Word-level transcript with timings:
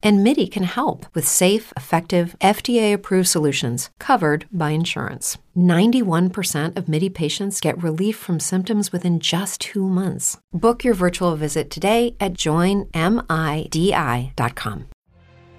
And 0.00 0.22
MIDI 0.22 0.46
can 0.46 0.62
help 0.62 1.06
with 1.12 1.26
safe, 1.26 1.72
effective, 1.76 2.36
FDA 2.40 2.92
approved 2.94 3.28
solutions 3.28 3.90
covered 3.98 4.46
by 4.52 4.70
insurance. 4.70 5.38
91% 5.56 6.76
of 6.76 6.88
MIDI 6.88 7.08
patients 7.08 7.60
get 7.60 7.82
relief 7.82 8.16
from 8.16 8.38
symptoms 8.38 8.92
within 8.92 9.18
just 9.18 9.60
two 9.60 9.88
months. 9.88 10.38
Book 10.52 10.84
your 10.84 10.94
virtual 10.94 11.34
visit 11.34 11.68
today 11.70 12.14
at 12.20 12.34
joinmidi.com. 12.34 12.94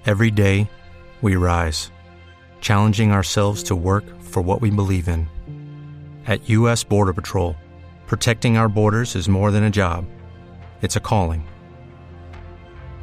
Every 0.06 0.32
day, 0.32 0.72
we 1.22 1.36
rise, 1.36 1.92
challenging 2.62 3.12
ourselves 3.12 3.64
to 3.64 3.76
work 3.76 4.06
for 4.22 4.42
what 4.42 4.62
we 4.62 4.70
believe 4.72 5.10
in. 5.10 5.28
At 6.26 6.48
U.S. 6.52 6.86
Border 6.86 7.12
Patrol, 7.12 7.58
protecting 8.08 8.56
our 8.56 8.70
borders 8.70 9.18
is 9.18 9.28
more 9.28 9.52
than 9.52 9.66
a 9.66 9.70
job, 9.70 10.06
it's 10.82 10.96
a 10.96 11.02
calling. 11.02 11.46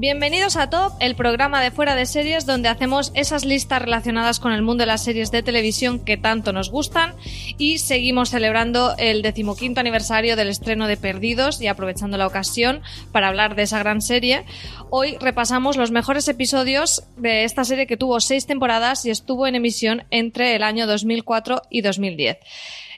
Bienvenidos 0.00 0.56
a 0.56 0.70
Top, 0.70 0.94
el 0.98 1.14
programa 1.14 1.60
de 1.60 1.70
fuera 1.70 1.94
de 1.94 2.06
series 2.06 2.46
donde 2.46 2.70
hacemos 2.70 3.12
esas 3.14 3.44
listas 3.44 3.82
relacionadas 3.82 4.40
con 4.40 4.52
el 4.52 4.62
mundo 4.62 4.80
de 4.80 4.86
las 4.86 5.04
series 5.04 5.30
de 5.30 5.42
televisión 5.42 6.02
que 6.02 6.16
tanto 6.16 6.54
nos 6.54 6.70
gustan 6.70 7.14
y 7.58 7.76
seguimos 7.80 8.30
celebrando 8.30 8.94
el 8.96 9.20
decimoquinto 9.20 9.78
aniversario 9.78 10.36
del 10.36 10.48
estreno 10.48 10.86
de 10.86 10.96
Perdidos 10.96 11.60
y 11.60 11.66
aprovechando 11.66 12.16
la 12.16 12.26
ocasión 12.26 12.80
para 13.12 13.28
hablar 13.28 13.56
de 13.56 13.64
esa 13.64 13.78
gran 13.80 14.00
serie. 14.00 14.46
Hoy 14.88 15.18
repasamos 15.20 15.76
los 15.76 15.90
mejores 15.90 16.26
episodios 16.28 17.04
de 17.18 17.44
esta 17.44 17.64
serie 17.64 17.86
que 17.86 17.98
tuvo 17.98 18.20
seis 18.20 18.46
temporadas 18.46 19.04
y 19.04 19.10
estuvo 19.10 19.46
en 19.46 19.54
emisión 19.54 20.04
entre 20.10 20.56
el 20.56 20.62
año 20.62 20.86
2004 20.86 21.60
y 21.68 21.82
2010. 21.82 22.38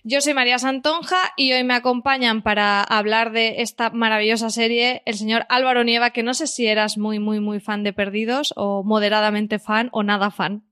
Yo 0.05 0.21
soy 0.21 0.35
María 0.35 0.59
Santonja 0.59 1.33
y 1.37 1.53
hoy 1.53 1.63
me 1.63 1.75
acompañan 1.75 2.43
para 2.43 2.83
hablar 2.83 3.31
de 3.31 3.63
esta 3.63 3.91
maravillosa 3.91 4.51
serie 4.51 5.01
el 5.07 5.15
señor 5.15 5.47
Álvaro 5.49 5.85
Nieva, 5.85 6.11
que 6.11 6.25
no 6.25 6.35
sé 6.35 6.49
si 6.49 6.67
eras 6.67 6.99
muy, 6.99 7.21
muy, 7.21 7.39
muy 7.39 7.61
fan 7.61 7.85
de 7.85 7.93
Perdidos 7.93 8.53
o 8.57 8.83
moderadamente 8.83 9.61
fan 9.61 9.91
o 9.93 10.03
nada 10.03 10.33
fan. 10.33 10.65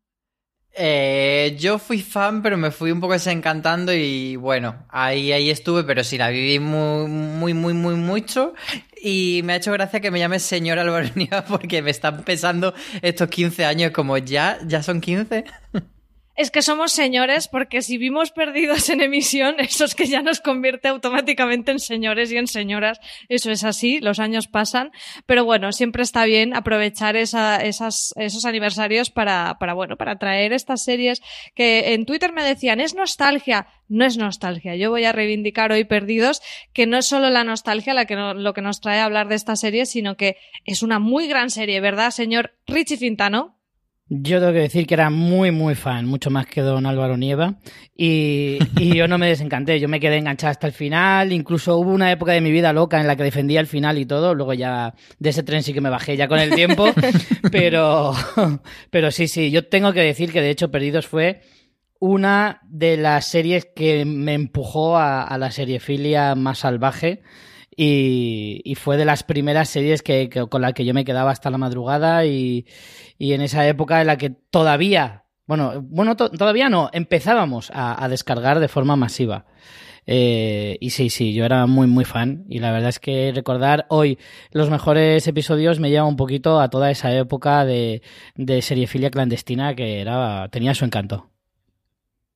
Eh, 0.73 1.57
yo 1.61 1.79
fui 1.79 2.03
fan, 2.03 2.43
pero 2.43 2.57
me 2.57 2.73
fui 2.73 2.91
un 2.91 3.01
poco 3.01 3.13
desencantando 3.13 3.93
y 3.93 4.35
bueno, 4.35 4.85
ahí, 4.89 5.31
ahí 5.31 5.49
estuve, 5.49 5.85
pero 5.85 6.03
sí 6.03 6.19
la 6.19 6.31
viví 6.31 6.59
muy, 6.59 7.07
muy, 7.09 7.55
muy, 7.55 7.73
muy 7.73 7.95
mucho. 7.95 8.55
Y 9.01 9.43
me 9.45 9.53
ha 9.53 9.57
hecho 9.57 9.71
gracia 9.71 10.01
que 10.01 10.11
me 10.11 10.19
llame 10.19 10.41
señor 10.41 10.81
Álvaro 10.81 11.09
Nieva 11.15 11.45
porque 11.45 11.83
me 11.83 11.91
están 11.91 12.25
pesando 12.25 12.75
estos 13.01 13.29
15 13.29 13.65
años 13.65 13.93
como 13.93 14.19
ya, 14.19 14.59
ya 14.67 14.83
son 14.83 15.01
15. 15.01 15.45
Es 16.41 16.51
que 16.51 16.63
somos 16.63 16.93
señores 16.93 17.49
porque 17.49 17.83
si 17.83 17.99
vimos 17.99 18.31
perdidos 18.31 18.89
en 18.89 19.03
emisión, 19.03 19.57
eso 19.59 19.85
es 19.85 19.95
que 19.95 20.07
ya 20.07 20.23
nos 20.23 20.41
convierte 20.41 20.89
automáticamente 20.89 21.71
en 21.71 21.79
señores 21.79 22.33
y 22.33 22.39
en 22.39 22.47
señoras. 22.47 22.99
Eso 23.29 23.51
es 23.51 23.63
así, 23.63 24.01
los 24.01 24.19
años 24.19 24.49
pasan. 24.49 24.91
Pero 25.27 25.45
bueno, 25.45 25.71
siempre 25.73 26.03
está 26.03 26.25
bien 26.25 26.57
aprovechar 26.57 27.15
esos 27.17 28.15
aniversarios 28.47 29.11
para, 29.11 29.59
para, 29.61 29.75
bueno, 29.75 29.99
para 29.99 30.17
traer 30.17 30.55
estas 30.55 30.83
series 30.83 31.21
que 31.55 31.93
en 31.93 32.07
Twitter 32.07 32.33
me 32.33 32.43
decían, 32.43 32.81
es 32.81 32.95
nostalgia. 32.95 33.67
No 33.89 34.07
es 34.07 34.17
nostalgia. 34.17 34.77
Yo 34.77 34.91
voy 34.91 35.05
a 35.05 35.13
reivindicar 35.13 35.73
hoy 35.73 35.85
Perdidos 35.85 36.41
que 36.73 36.87
no 36.87 36.97
es 36.97 37.07
solo 37.07 37.29
la 37.29 37.45
nostalgia 37.45 37.93
la 37.93 38.07
que 38.07 38.15
lo 38.15 38.55
que 38.55 38.63
nos 38.63 38.81
trae 38.81 39.01
a 39.01 39.05
hablar 39.05 39.29
de 39.29 39.35
esta 39.35 39.57
serie, 39.57 39.85
sino 39.85 40.17
que 40.17 40.37
es 40.65 40.83
una 40.83 41.01
muy 41.01 41.27
gran 41.27 41.51
serie, 41.51 41.81
¿verdad, 41.81 42.13
señor 42.13 42.55
Richie 42.67 42.97
Fintano? 42.97 43.60
Yo 44.13 44.41
tengo 44.41 44.53
que 44.53 44.59
decir 44.59 44.89
que 44.89 44.95
era 44.95 45.09
muy, 45.09 45.53
muy 45.53 45.77
fan, 45.77 46.05
mucho 46.05 46.31
más 46.31 46.45
que 46.45 46.63
don 46.63 46.85
Álvaro 46.85 47.17
Nieva. 47.17 47.55
Y, 47.97 48.59
y, 48.77 48.97
yo 48.97 49.07
no 49.07 49.19
me 49.19 49.29
desencanté, 49.29 49.79
yo 49.79 49.87
me 49.87 50.01
quedé 50.01 50.17
enganchada 50.17 50.51
hasta 50.51 50.67
el 50.67 50.73
final. 50.73 51.33
Incluso 51.33 51.77
hubo 51.77 51.93
una 51.93 52.11
época 52.11 52.33
de 52.33 52.41
mi 52.41 52.51
vida 52.51 52.73
loca 52.73 53.01
en 53.01 53.07
la 53.07 53.15
que 53.15 53.23
defendía 53.23 53.61
el 53.61 53.69
final 53.69 53.99
y 53.99 54.07
todo. 54.07 54.35
Luego 54.35 54.53
ya 54.53 54.95
de 55.21 55.31
ese 55.31 55.45
tren 55.45 55.63
sí 55.63 55.73
que 55.73 55.81
me 55.81 55.91
bajé 55.91 56.17
ya 56.17 56.27
con 56.27 56.41
el 56.41 56.53
tiempo. 56.53 56.87
pero, 57.53 58.13
pero 58.91 59.13
sí, 59.13 59.29
sí, 59.29 59.53
yo 59.53 59.69
tengo 59.69 59.93
que 59.93 60.01
decir 60.01 60.33
que 60.33 60.41
de 60.41 60.51
hecho 60.51 60.73
Perdidos 60.73 61.07
fue 61.07 61.43
una 62.01 62.63
de 62.65 62.97
las 62.97 63.29
series 63.29 63.65
que 63.65 64.05
me 64.05 64.35
empujó 64.35 64.97
a, 64.97 65.23
a 65.23 65.39
la 65.39 65.53
seriefilia 65.53 66.35
más 66.35 66.59
salvaje. 66.59 67.23
Y, 67.83 68.75
fue 68.75 68.99
de 68.99 69.07
las 69.07 69.23
primeras 69.23 69.71
series 69.71 70.03
que, 70.03 70.29
con 70.29 70.61
la 70.61 70.75
que 70.75 70.85
yo 70.85 70.93
me 70.93 71.07
quedaba 71.07 71.31
hasta 71.31 71.49
la 71.49 71.57
madrugada 71.57 72.27
y, 72.27 72.67
en 73.19 73.41
esa 73.41 73.67
época 73.67 74.03
en 74.03 74.07
la 74.07 74.19
que 74.19 74.29
todavía, 74.29 75.25
bueno, 75.47 75.81
bueno 75.81 76.15
todavía 76.15 76.69
no, 76.69 76.91
empezábamos 76.93 77.71
a, 77.73 78.07
descargar 78.11 78.61
de 78.61 78.69
forma 78.69 78.97
masiva. 78.97 79.47
Eh, 80.05 80.77
y 80.81 80.91
sí, 80.91 81.09
sí, 81.09 81.33
yo 81.33 81.47
era 81.47 81.67
muy, 81.67 81.87
muy 81.87 82.05
fan. 82.05 82.45
Y 82.51 82.59
la 82.59 82.71
verdad 82.71 82.91
es 82.91 82.99
que 82.99 83.33
recordar 83.35 83.87
hoy 83.89 84.19
los 84.51 84.69
mejores 84.69 85.27
episodios 85.27 85.81
me 85.81 85.89
lleva 85.89 86.05
un 86.05 86.17
poquito 86.17 86.61
a 86.61 86.69
toda 86.69 86.91
esa 86.91 87.15
época 87.15 87.65
de, 87.65 88.03
de 88.35 88.61
seriefilia 88.61 89.11
clandestina 89.11 89.75
que 89.75 90.03
era, 90.03 90.49
tenía 90.51 90.75
su 90.75 90.85
encanto. 90.85 91.31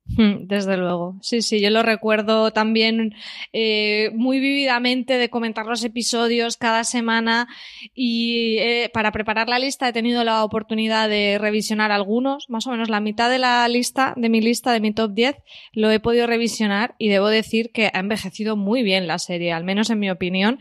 Hmm, 0.07 0.45
desde 0.45 0.77
luego, 0.77 1.17
sí, 1.21 1.41
sí, 1.41 1.59
yo 1.59 1.71
lo 1.71 1.81
recuerdo 1.81 2.51
también 2.51 3.15
eh, 3.53 4.11
muy 4.13 4.39
vividamente 4.39 5.17
de 5.17 5.31
comentar 5.31 5.65
los 5.65 5.83
episodios 5.83 6.57
cada 6.57 6.83
semana 6.83 7.47
y 7.95 8.57
eh, 8.59 8.91
para 8.93 9.11
preparar 9.11 9.49
la 9.49 9.57
lista 9.57 9.87
he 9.87 9.93
tenido 9.93 10.23
la 10.23 10.43
oportunidad 10.43 11.09
de 11.09 11.39
revisionar 11.39 11.91
algunos, 11.91 12.51
más 12.51 12.67
o 12.67 12.71
menos 12.71 12.87
la 12.87 12.99
mitad 12.99 13.31
de 13.31 13.39
la 13.39 13.67
lista, 13.67 14.13
de 14.15 14.29
mi 14.29 14.41
lista, 14.41 14.73
de 14.73 14.79
mi 14.79 14.93
top 14.93 15.11
10, 15.11 15.37
lo 15.73 15.89
he 15.89 15.99
podido 15.99 16.27
revisionar 16.27 16.93
y 16.99 17.09
debo 17.09 17.27
decir 17.29 17.71
que 17.71 17.89
ha 17.91 17.99
envejecido 17.99 18.55
muy 18.55 18.83
bien 18.83 19.07
la 19.07 19.17
serie, 19.17 19.53
al 19.53 19.63
menos 19.63 19.89
en 19.89 19.97
mi 19.97 20.11
opinión. 20.11 20.59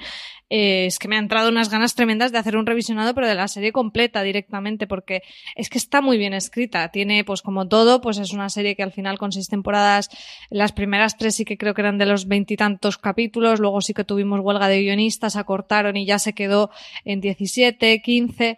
Eh, 0.56 0.86
es 0.86 1.00
que 1.00 1.08
me 1.08 1.16
han 1.16 1.24
entrado 1.24 1.48
unas 1.48 1.68
ganas 1.68 1.96
tremendas 1.96 2.30
de 2.30 2.38
hacer 2.38 2.56
un 2.56 2.64
revisionado, 2.64 3.12
pero 3.12 3.26
de 3.26 3.34
la 3.34 3.48
serie 3.48 3.72
completa 3.72 4.22
directamente, 4.22 4.86
porque 4.86 5.22
es 5.56 5.68
que 5.68 5.78
está 5.78 6.00
muy 6.00 6.16
bien 6.16 6.32
escrita. 6.32 6.92
Tiene, 6.92 7.24
pues 7.24 7.42
como 7.42 7.66
todo, 7.66 8.00
pues 8.00 8.18
es 8.18 8.32
una 8.32 8.48
serie 8.48 8.76
que 8.76 8.84
al 8.84 8.92
final 8.92 9.18
con 9.18 9.32
seis 9.32 9.48
temporadas, 9.48 10.10
las 10.50 10.70
primeras 10.70 11.18
tres 11.18 11.34
sí 11.34 11.44
que 11.44 11.58
creo 11.58 11.74
que 11.74 11.80
eran 11.80 11.98
de 11.98 12.06
los 12.06 12.28
veintitantos 12.28 12.98
capítulos, 12.98 13.58
luego 13.58 13.80
sí 13.80 13.94
que 13.94 14.04
tuvimos 14.04 14.38
huelga 14.38 14.68
de 14.68 14.80
guionistas, 14.80 15.34
acortaron 15.34 15.96
y 15.96 16.06
ya 16.06 16.20
se 16.20 16.34
quedó 16.34 16.70
en 17.04 17.20
17, 17.20 18.00
15, 18.00 18.56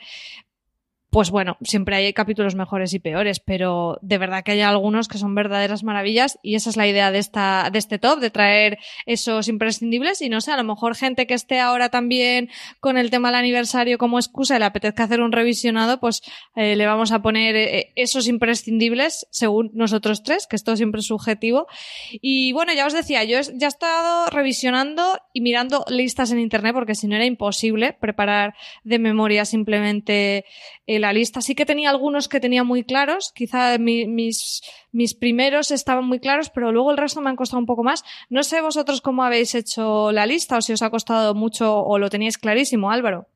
pues 1.17 1.31
bueno, 1.31 1.57
siempre 1.63 1.97
hay 1.97 2.13
capítulos 2.13 2.57
mejores 2.57 2.93
y 2.93 2.99
peores, 2.99 3.41
pero 3.41 3.99
de 4.03 4.19
verdad 4.19 4.45
que 4.45 4.53
hay 4.53 4.61
algunos 4.61 5.09
que 5.09 5.17
son 5.17 5.35
verdaderas 5.35 5.83
maravillas 5.83 6.39
y 6.43 6.57
esa 6.57 6.69
es 6.69 6.77
la 6.77 6.87
idea 6.87 7.11
de 7.11 7.17
esta, 7.17 7.71
de 7.73 7.79
este 7.79 7.99
top, 7.99 8.21
de 8.21 8.29
traer 8.29 8.77
esos 9.07 9.49
imprescindibles 9.49 10.21
y 10.21 10.29
no 10.29 10.43
sé, 10.43 10.53
a 10.53 10.59
lo 10.59 10.65
mejor 10.65 10.95
gente 10.95 11.27
que 11.27 11.33
esté 11.33 11.59
ahora 11.59 11.89
también 11.89 12.51
con 12.81 12.99
el 12.99 13.09
tema 13.09 13.29
del 13.29 13.37
aniversario 13.37 13.97
como 13.97 14.19
excusa 14.19 14.57
y 14.57 14.59
le 14.59 14.67
apetezca 14.67 15.05
hacer 15.05 15.23
un 15.23 15.33
revisionado, 15.33 16.01
pues 16.01 16.21
eh, 16.55 16.77
le 16.77 16.85
vamos 16.85 17.13
a 17.13 17.23
poner 17.23 17.57
eh, 17.57 17.93
esos 17.97 18.29
imprescindibles 18.29 19.27
según 19.31 19.71
nosotros 19.73 20.23
tres, 20.23 20.47
que 20.47 20.57
esto 20.57 20.77
siempre 20.77 21.01
es 21.01 21.07
subjetivo. 21.07 21.67
Y 22.13 22.53
bueno, 22.53 22.75
ya 22.75 22.87
os 22.87 22.93
decía, 22.93 23.25
yo 23.25 23.39
ya 23.55 23.69
he 23.69 23.71
estado 23.71 24.29
revisionando 24.29 25.19
y 25.33 25.41
mirando 25.41 25.83
listas 25.89 26.31
en 26.31 26.41
internet 26.41 26.75
porque 26.75 26.95
si 26.95 27.07
no 27.09 27.17
era 27.17 27.25
imposible 27.25 27.95
preparar 27.95 28.55
de 28.85 28.99
memoria 28.99 29.47
simplemente 29.47 30.45
el 30.87 31.06
la 31.07 31.13
lista. 31.13 31.41
Sí 31.41 31.55
que 31.55 31.67
tenía 31.67 31.91
algunos 31.91 32.29
que 32.29 32.41
tenía 32.41 32.65
muy 32.65 32.85
claros, 32.85 33.33
quizá 33.35 33.79
mis, 33.79 34.63
mis 34.93 35.15
primeros 35.15 35.71
estaban 35.71 36.05
muy 36.05 36.21
claros, 36.21 36.51
pero 36.51 36.73
luego 36.73 36.91
el 36.91 36.99
resto 36.99 37.21
me 37.21 37.31
han 37.31 37.37
costado 37.37 37.61
un 37.61 37.67
poco 37.67 37.83
más. 37.83 38.05
No 38.29 38.43
sé 38.43 38.61
vosotros 38.61 39.01
cómo 39.01 39.25
habéis 39.25 39.55
hecho 39.55 40.13
la 40.13 40.27
lista 40.27 40.59
o 40.59 40.63
si 40.63 40.73
os 40.73 40.83
ha 40.83 40.91
costado 40.91 41.35
mucho 41.35 41.79
o 41.79 41.99
lo 41.99 42.11
teníais 42.11 42.39
clarísimo, 42.39 42.91
Álvaro. 42.91 43.29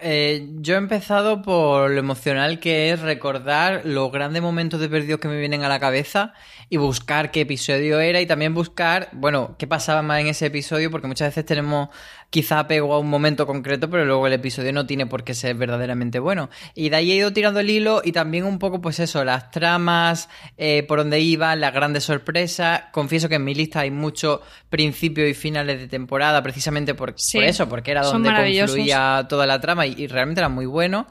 Eh, 0.00 0.50
yo 0.60 0.74
he 0.74 0.78
empezado 0.78 1.42
por 1.42 1.90
lo 1.90 1.98
emocional 1.98 2.60
que 2.60 2.92
es 2.92 3.00
recordar 3.00 3.82
los 3.84 4.12
grandes 4.12 4.40
momentos 4.40 4.78
de 4.78 4.88
perdidos 4.88 5.18
que 5.18 5.26
me 5.26 5.40
vienen 5.40 5.64
a 5.64 5.68
la 5.68 5.80
cabeza 5.80 6.34
y 6.68 6.76
buscar 6.76 7.32
qué 7.32 7.40
episodio 7.40 7.98
era 7.98 8.20
y 8.20 8.26
también 8.26 8.54
buscar, 8.54 9.08
bueno, 9.12 9.56
qué 9.58 9.66
pasaba 9.66 10.02
más 10.02 10.20
en 10.20 10.28
ese 10.28 10.46
episodio 10.46 10.92
porque 10.92 11.08
muchas 11.08 11.30
veces 11.30 11.44
tenemos 11.44 11.88
quizá 12.30 12.60
apego 12.60 12.94
a 12.94 12.98
un 12.98 13.08
momento 13.08 13.46
concreto 13.46 13.88
pero 13.88 14.04
luego 14.04 14.26
el 14.26 14.34
episodio 14.34 14.72
no 14.72 14.86
tiene 14.86 15.06
por 15.06 15.24
qué 15.24 15.34
ser 15.34 15.56
verdaderamente 15.56 16.18
bueno. 16.18 16.50
Y 16.74 16.90
de 16.90 16.96
ahí 16.96 17.12
he 17.12 17.16
ido 17.16 17.32
tirando 17.32 17.60
el 17.60 17.70
hilo 17.70 18.02
y 18.04 18.12
también 18.12 18.44
un 18.44 18.58
poco 18.58 18.80
pues 18.80 19.00
eso, 19.00 19.24
las 19.24 19.50
tramas, 19.50 20.28
eh, 20.56 20.82
por 20.82 20.98
donde 20.98 21.20
iban, 21.20 21.60
las 21.60 21.72
grandes 21.72 22.04
sorpresas. 22.04 22.82
Confieso 22.92 23.28
que 23.28 23.36
en 23.36 23.44
mi 23.44 23.54
lista 23.54 23.80
hay 23.80 23.90
muchos 23.90 24.40
principios 24.68 25.28
y 25.28 25.34
finales 25.34 25.80
de 25.80 25.88
temporada 25.88 26.42
precisamente 26.42 26.94
por, 26.94 27.14
eso, 27.34 27.68
porque 27.68 27.90
era 27.90 28.02
donde 28.02 28.30
confluía 28.30 29.26
toda 29.28 29.46
la 29.46 29.60
trama 29.60 29.86
y, 29.86 30.06
realmente 30.06 30.40
era 30.40 30.48
muy 30.48 30.66
bueno. 30.66 31.06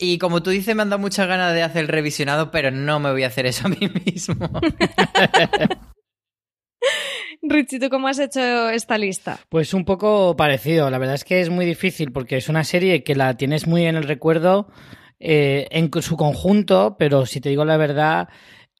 Y 0.00 0.18
como 0.18 0.42
tú 0.42 0.50
dices, 0.50 0.76
me 0.76 0.82
han 0.82 0.90
dado 0.90 1.00
muchas 1.00 1.26
ganas 1.26 1.52
de 1.54 1.62
hacer 1.62 1.82
el 1.82 1.88
revisionado, 1.88 2.52
pero 2.52 2.70
no 2.70 3.00
me 3.00 3.10
voy 3.10 3.24
a 3.24 3.26
hacer 3.26 3.46
eso 3.46 3.66
a 3.66 3.70
mí 3.70 3.90
mismo. 4.04 4.48
Richie, 7.42 7.78
¿tú 7.78 7.88
cómo 7.88 8.08
has 8.08 8.18
hecho 8.18 8.68
esta 8.70 8.98
lista? 8.98 9.38
Pues 9.48 9.74
un 9.74 9.84
poco 9.84 10.36
parecido. 10.36 10.90
La 10.90 10.98
verdad 10.98 11.14
es 11.14 11.24
que 11.24 11.40
es 11.40 11.50
muy 11.50 11.64
difícil 11.66 12.12
porque 12.12 12.36
es 12.36 12.48
una 12.48 12.64
serie 12.64 13.02
que 13.02 13.14
la 13.14 13.36
tienes 13.36 13.66
muy 13.66 13.86
en 13.86 13.96
el 13.96 14.04
recuerdo 14.04 14.68
eh, 15.20 15.66
en 15.70 15.90
su 16.02 16.16
conjunto, 16.16 16.96
pero 16.98 17.26
si 17.26 17.40
te 17.40 17.48
digo 17.48 17.64
la 17.64 17.76
verdad, 17.76 18.28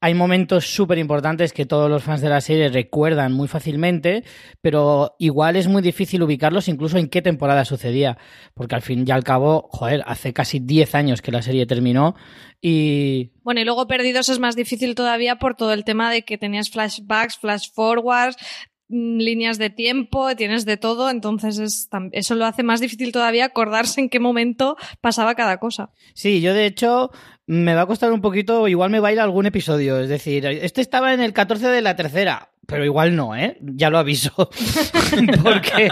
hay 0.01 0.13
momentos 0.13 0.65
súper 0.65 0.97
importantes 0.97 1.51
que 1.51 1.65
todos 1.65 1.89
los 1.89 2.03
fans 2.03 2.21
de 2.21 2.29
la 2.29 2.41
serie 2.41 2.69
recuerdan 2.69 3.33
muy 3.33 3.47
fácilmente, 3.47 4.23
pero 4.61 5.15
igual 5.19 5.55
es 5.55 5.67
muy 5.67 5.81
difícil 5.81 6.23
ubicarlos 6.23 6.67
incluso 6.67 6.97
en 6.97 7.09
qué 7.09 7.21
temporada 7.21 7.65
sucedía, 7.65 8.17
porque 8.53 8.75
al 8.75 8.81
fin 8.81 9.03
y 9.05 9.11
al 9.11 9.23
cabo, 9.23 9.67
joder, 9.71 10.03
hace 10.05 10.33
casi 10.33 10.59
10 10.59 10.95
años 10.95 11.21
que 11.21 11.31
la 11.31 11.41
serie 11.41 11.65
terminó 11.65 12.15
y... 12.61 13.31
Bueno, 13.43 13.61
y 13.61 13.65
luego 13.65 13.87
Perdidos 13.87 14.29
es 14.29 14.39
más 14.39 14.55
difícil 14.55 14.95
todavía 14.95 15.37
por 15.37 15.55
todo 15.55 15.73
el 15.73 15.83
tema 15.83 16.11
de 16.11 16.23
que 16.23 16.37
tenías 16.37 16.69
flashbacks, 16.69 17.37
flash 17.37 17.69
forwards, 17.73 18.37
líneas 18.89 19.57
de 19.57 19.69
tiempo, 19.69 20.35
tienes 20.35 20.65
de 20.65 20.77
todo, 20.77 21.09
entonces 21.09 21.87
eso 22.11 22.35
lo 22.35 22.45
hace 22.45 22.63
más 22.63 22.79
difícil 22.79 23.11
todavía 23.11 23.45
acordarse 23.45 24.01
en 24.01 24.09
qué 24.09 24.19
momento 24.19 24.75
pasaba 24.99 25.35
cada 25.35 25.57
cosa. 25.59 25.91
Sí, 26.13 26.41
yo 26.41 26.53
de 26.53 26.65
hecho 26.65 27.11
me 27.45 27.75
va 27.75 27.81
a 27.81 27.87
costar 27.87 28.11
un 28.11 28.21
poquito, 28.21 28.67
igual 28.67 28.89
me 28.89 28.99
baila 28.99 29.23
algún 29.23 29.45
episodio. 29.45 29.99
Es 29.99 30.09
decir, 30.09 30.45
este 30.45 30.81
estaba 30.81 31.13
en 31.13 31.21
el 31.21 31.33
14 31.33 31.67
de 31.67 31.81
la 31.81 31.95
tercera. 31.95 32.49
Pero 32.69 32.85
igual 32.85 33.15
no, 33.15 33.35
¿eh? 33.35 33.57
Ya 33.61 33.89
lo 33.89 33.97
aviso. 33.97 34.31
porque, 35.43 35.89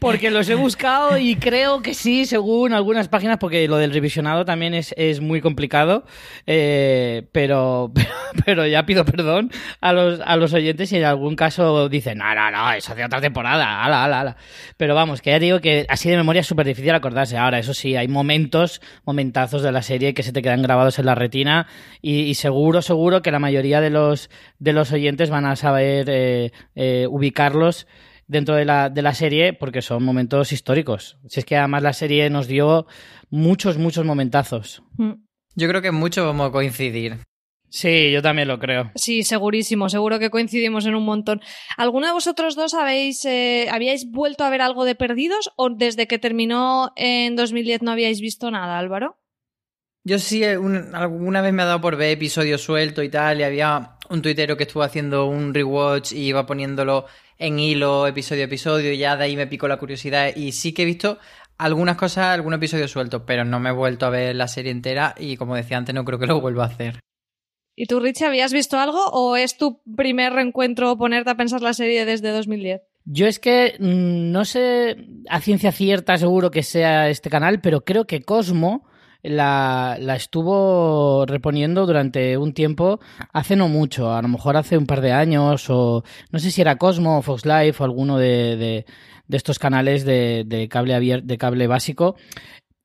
porque 0.00 0.30
los 0.30 0.48
he 0.48 0.56
buscado 0.56 1.16
y 1.16 1.36
creo 1.36 1.80
que 1.80 1.94
sí, 1.94 2.26
según 2.26 2.72
algunas 2.72 3.08
páginas, 3.08 3.38
porque 3.38 3.68
lo 3.68 3.76
del 3.76 3.92
revisionado 3.92 4.44
también 4.44 4.74
es, 4.74 4.92
es 4.96 5.20
muy 5.20 5.40
complicado. 5.40 6.04
Eh, 6.46 7.28
pero, 7.30 7.92
pero 8.44 8.66
ya 8.66 8.84
pido 8.84 9.04
perdón 9.04 9.52
a 9.80 9.92
los, 9.92 10.20
a 10.24 10.36
los 10.36 10.52
oyentes 10.52 10.88
si 10.88 10.96
en 10.96 11.04
algún 11.04 11.36
caso 11.36 11.88
dicen, 11.88 12.18
no, 12.18 12.34
no, 12.34 12.50
no, 12.50 12.72
eso 12.72 12.92
hace 12.92 13.04
otra 13.04 13.20
temporada, 13.20 13.84
ala, 13.84 14.04
ala, 14.04 14.20
ala. 14.20 14.36
Pero 14.76 14.96
vamos, 14.96 15.22
que 15.22 15.30
ya 15.30 15.38
digo 15.38 15.60
que 15.60 15.86
así 15.88 16.10
de 16.10 16.16
memoria 16.16 16.40
es 16.40 16.46
súper 16.46 16.66
difícil 16.66 16.90
acordarse. 16.90 17.36
Ahora, 17.36 17.60
eso 17.60 17.74
sí, 17.74 17.94
hay 17.94 18.08
momentos, 18.08 18.80
momentazos 19.04 19.62
de 19.62 19.70
la 19.70 19.82
serie 19.82 20.14
que 20.14 20.24
se 20.24 20.32
te 20.32 20.42
quedan 20.42 20.62
grabados 20.62 20.98
en 20.98 21.06
la 21.06 21.14
retina 21.14 21.68
y, 22.02 22.22
y 22.22 22.34
seguro, 22.34 22.82
seguro 22.82 23.22
que 23.22 23.30
la 23.30 23.38
mayoría 23.38 23.80
de 23.80 23.90
los, 23.90 24.30
de 24.58 24.72
los 24.72 24.90
oyentes 24.90 25.30
van 25.30 25.46
a 25.46 25.54
saber 25.54 26.07
eh, 26.08 27.06
ubicarlos 27.08 27.86
dentro 28.26 28.54
de 28.54 28.64
la, 28.64 28.90
de 28.90 29.02
la 29.02 29.14
serie 29.14 29.52
porque 29.52 29.82
son 29.82 30.04
momentos 30.04 30.52
históricos. 30.52 31.18
Si 31.26 31.40
es 31.40 31.46
que 31.46 31.56
además 31.56 31.82
la 31.82 31.92
serie 31.92 32.28
nos 32.30 32.46
dio 32.46 32.86
muchos, 33.30 33.78
muchos 33.78 34.04
momentazos. 34.04 34.82
Mm. 34.96 35.12
Yo 35.56 35.68
creo 35.68 35.82
que 35.82 35.90
mucho 35.90 36.24
vamos 36.24 36.48
a 36.48 36.52
coincidir. 36.52 37.18
Sí, 37.70 38.10
yo 38.12 38.22
también 38.22 38.48
lo 38.48 38.58
creo. 38.58 38.90
Sí, 38.94 39.24
segurísimo, 39.24 39.88
seguro 39.88 40.18
que 40.18 40.30
coincidimos 40.30 40.86
en 40.86 40.94
un 40.94 41.04
montón. 41.04 41.42
¿Alguno 41.76 42.06
de 42.06 42.12
vosotros 42.12 42.56
dos 42.56 42.72
habéis, 42.74 43.24
eh, 43.24 43.68
habíais 43.70 44.10
vuelto 44.10 44.44
a 44.44 44.50
ver 44.50 44.62
algo 44.62 44.84
de 44.84 44.94
Perdidos 44.94 45.50
o 45.56 45.68
desde 45.68 46.06
que 46.06 46.18
terminó 46.18 46.92
en 46.96 47.36
2010 47.36 47.82
no 47.82 47.90
habíais 47.90 48.20
visto 48.20 48.50
nada, 48.50 48.78
Álvaro? 48.78 49.18
Yo 50.04 50.18
sí, 50.18 50.42
eh, 50.42 50.58
alguna 50.94 51.42
vez 51.42 51.52
me 51.52 51.62
ha 51.62 51.66
dado 51.66 51.82
por 51.82 51.96
ver 51.96 52.10
episodios 52.10 52.62
sueltos 52.62 53.04
y 53.04 53.10
tal, 53.10 53.40
y 53.40 53.42
había 53.42 53.97
un 54.10 54.22
tuitero 54.22 54.56
que 54.56 54.64
estuvo 54.64 54.82
haciendo 54.82 55.26
un 55.26 55.54
rewatch 55.54 56.12
y 56.12 56.26
iba 56.26 56.46
poniéndolo 56.46 57.06
en 57.38 57.58
hilo 57.58 58.06
episodio 58.06 58.42
a 58.42 58.46
episodio, 58.46 58.92
y 58.92 58.98
ya 58.98 59.16
de 59.16 59.24
ahí 59.24 59.36
me 59.36 59.46
picó 59.46 59.68
la 59.68 59.78
curiosidad, 59.78 60.34
y 60.34 60.52
sí 60.52 60.72
que 60.72 60.82
he 60.82 60.86
visto 60.86 61.18
algunas 61.56 61.96
cosas, 61.96 62.26
algún 62.26 62.54
episodio 62.54 62.88
suelto, 62.88 63.24
pero 63.26 63.44
no 63.44 63.60
me 63.60 63.70
he 63.70 63.72
vuelto 63.72 64.06
a 64.06 64.10
ver 64.10 64.34
la 64.36 64.48
serie 64.48 64.72
entera, 64.72 65.14
y 65.18 65.36
como 65.36 65.56
decía 65.56 65.76
antes, 65.76 65.94
no 65.94 66.04
creo 66.04 66.18
que 66.18 66.26
lo 66.26 66.40
vuelva 66.40 66.64
a 66.64 66.68
hacer. 66.68 67.00
¿Y 67.80 67.86
tú, 67.86 68.00
Richie, 68.00 68.26
habías 68.26 68.52
visto 68.52 68.76
algo 68.76 68.98
o 69.12 69.36
es 69.36 69.56
tu 69.56 69.80
primer 69.96 70.32
reencuentro 70.32 70.98
ponerte 70.98 71.30
a 71.30 71.36
pensar 71.36 71.62
la 71.62 71.74
serie 71.74 72.04
desde 72.04 72.32
2010? 72.32 72.80
Yo 73.04 73.26
es 73.28 73.38
que 73.38 73.76
mm, 73.78 74.32
no 74.32 74.44
sé 74.44 74.96
a 75.28 75.40
ciencia 75.40 75.70
cierta 75.70 76.18
seguro 76.18 76.50
que 76.50 76.64
sea 76.64 77.08
este 77.08 77.30
canal, 77.30 77.60
pero 77.60 77.84
creo 77.84 78.04
que 78.04 78.22
Cosmo 78.22 78.84
la, 79.22 79.96
la, 80.00 80.16
estuvo 80.16 81.26
reponiendo 81.26 81.86
durante 81.86 82.36
un 82.36 82.52
tiempo, 82.52 83.00
hace 83.32 83.56
no 83.56 83.68
mucho, 83.68 84.12
a 84.12 84.22
lo 84.22 84.28
mejor 84.28 84.56
hace 84.56 84.78
un 84.78 84.86
par 84.86 85.00
de 85.00 85.12
años, 85.12 85.68
o 85.70 86.04
no 86.30 86.38
sé 86.38 86.50
si 86.50 86.60
era 86.60 86.76
Cosmo 86.76 87.18
o 87.18 87.22
Fox 87.22 87.44
Life 87.44 87.82
o 87.82 87.84
alguno 87.84 88.18
de, 88.18 88.84
de, 89.28 89.36
estos 89.36 89.58
canales 89.58 90.04
de, 90.04 90.68
cable 90.70 91.22
de 91.22 91.38
cable 91.38 91.66
básico 91.66 92.16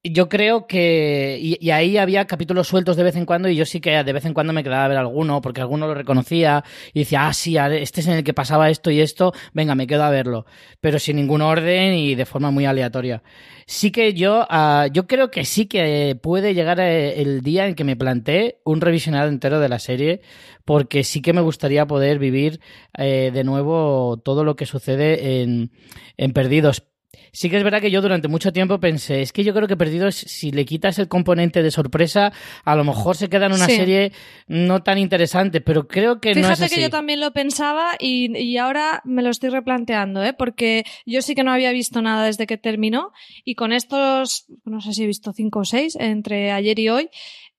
yo 0.03 0.27
creo 0.27 0.67
que. 0.67 1.37
Y, 1.41 1.69
ahí 1.71 1.97
había 1.97 2.25
capítulos 2.25 2.67
sueltos 2.67 2.97
de 2.97 3.03
vez 3.03 3.15
en 3.15 3.25
cuando, 3.25 3.47
y 3.47 3.55
yo 3.55 3.65
sí 3.65 3.79
que 3.79 4.03
de 4.03 4.13
vez 4.13 4.25
en 4.25 4.33
cuando 4.33 4.51
me 4.51 4.63
quedaba 4.63 4.85
a 4.85 4.87
ver 4.89 4.97
alguno, 4.97 5.41
porque 5.41 5.61
alguno 5.61 5.87
lo 5.87 5.93
reconocía 5.93 6.63
y 6.93 6.99
decía, 6.99 7.27
ah, 7.27 7.33
sí, 7.33 7.57
este 7.57 8.01
es 8.01 8.07
en 8.07 8.13
el 8.15 8.23
que 8.23 8.33
pasaba 8.33 8.69
esto 8.69 8.91
y 8.91 8.99
esto, 8.99 9.33
venga, 9.53 9.75
me 9.75 9.87
quedo 9.87 10.03
a 10.03 10.09
verlo. 10.09 10.45
Pero 10.81 10.99
sin 10.99 11.15
ningún 11.15 11.41
orden 11.41 11.93
y 11.93 12.15
de 12.15 12.25
forma 12.25 12.51
muy 12.51 12.65
aleatoria. 12.65 13.23
Sí 13.65 13.91
que 13.91 14.13
yo, 14.13 14.45
uh, 14.49 14.91
yo 14.91 15.07
creo 15.07 15.31
que 15.31 15.45
sí 15.45 15.67
que 15.67 16.19
puede 16.21 16.53
llegar 16.53 16.81
eh, 16.81 17.21
el 17.21 17.41
día 17.41 17.67
en 17.67 17.75
que 17.75 17.85
me 17.85 17.95
plantee 17.95 18.59
un 18.65 18.81
revisionado 18.81 19.29
entero 19.29 19.61
de 19.61 19.69
la 19.69 19.79
serie, 19.79 20.21
porque 20.65 21.05
sí 21.05 21.21
que 21.21 21.31
me 21.31 21.41
gustaría 21.41 21.87
poder 21.87 22.19
vivir 22.19 22.59
eh, 22.97 23.31
de 23.33 23.43
nuevo 23.45 24.17
todo 24.17 24.43
lo 24.43 24.57
que 24.57 24.65
sucede 24.65 25.41
en, 25.41 25.71
en 26.17 26.33
Perdidos 26.33 26.83
Sí 27.31 27.49
que 27.49 27.57
es 27.57 27.63
verdad 27.63 27.81
que 27.81 27.91
yo 27.91 28.01
durante 28.01 28.27
mucho 28.27 28.53
tiempo 28.53 28.79
pensé, 28.79 29.21
es 29.21 29.31
que 29.31 29.43
yo 29.43 29.53
creo 29.53 29.67
que 29.67 29.77
Perdidos, 29.77 30.15
si 30.15 30.51
le 30.51 30.65
quitas 30.65 30.99
el 30.99 31.07
componente 31.07 31.63
de 31.63 31.71
sorpresa, 31.71 32.31
a 32.63 32.75
lo 32.75 32.83
mejor 32.83 33.17
se 33.17 33.29
queda 33.29 33.47
en 33.47 33.53
una 33.53 33.65
serie 33.65 34.11
no 34.47 34.83
tan 34.83 34.97
interesante, 34.97 35.61
pero 35.61 35.87
creo 35.87 36.19
que 36.19 36.35
no 36.35 36.51
es 36.51 36.61
así. 36.61 36.75
que 36.75 36.81
yo 36.81 36.89
también 36.89 37.19
lo 37.19 37.31
pensaba 37.31 37.91
y, 37.99 38.37
y, 38.37 38.57
ahora 38.57 39.01
me 39.03 39.21
lo 39.21 39.29
estoy 39.29 39.49
replanteando, 39.49 40.23
¿eh? 40.23 40.33
porque 40.33 40.83
yo 41.05 41.21
sí 41.21 41.35
que 41.35 41.43
no 41.43 41.51
había 41.51 41.71
visto 41.71 42.01
nada 42.01 42.25
desde 42.25 42.45
que 42.47 42.57
terminó 42.57 43.11
y 43.43 43.55
con 43.55 43.73
estos, 43.73 44.45
no 44.63 44.81
sé 44.81 44.93
si 44.93 45.03
he 45.03 45.07
visto 45.07 45.33
cinco 45.33 45.59
o 45.59 45.65
seis 45.65 45.95
entre 45.99 46.51
ayer 46.51 46.77
y 46.79 46.89
hoy, 46.89 47.09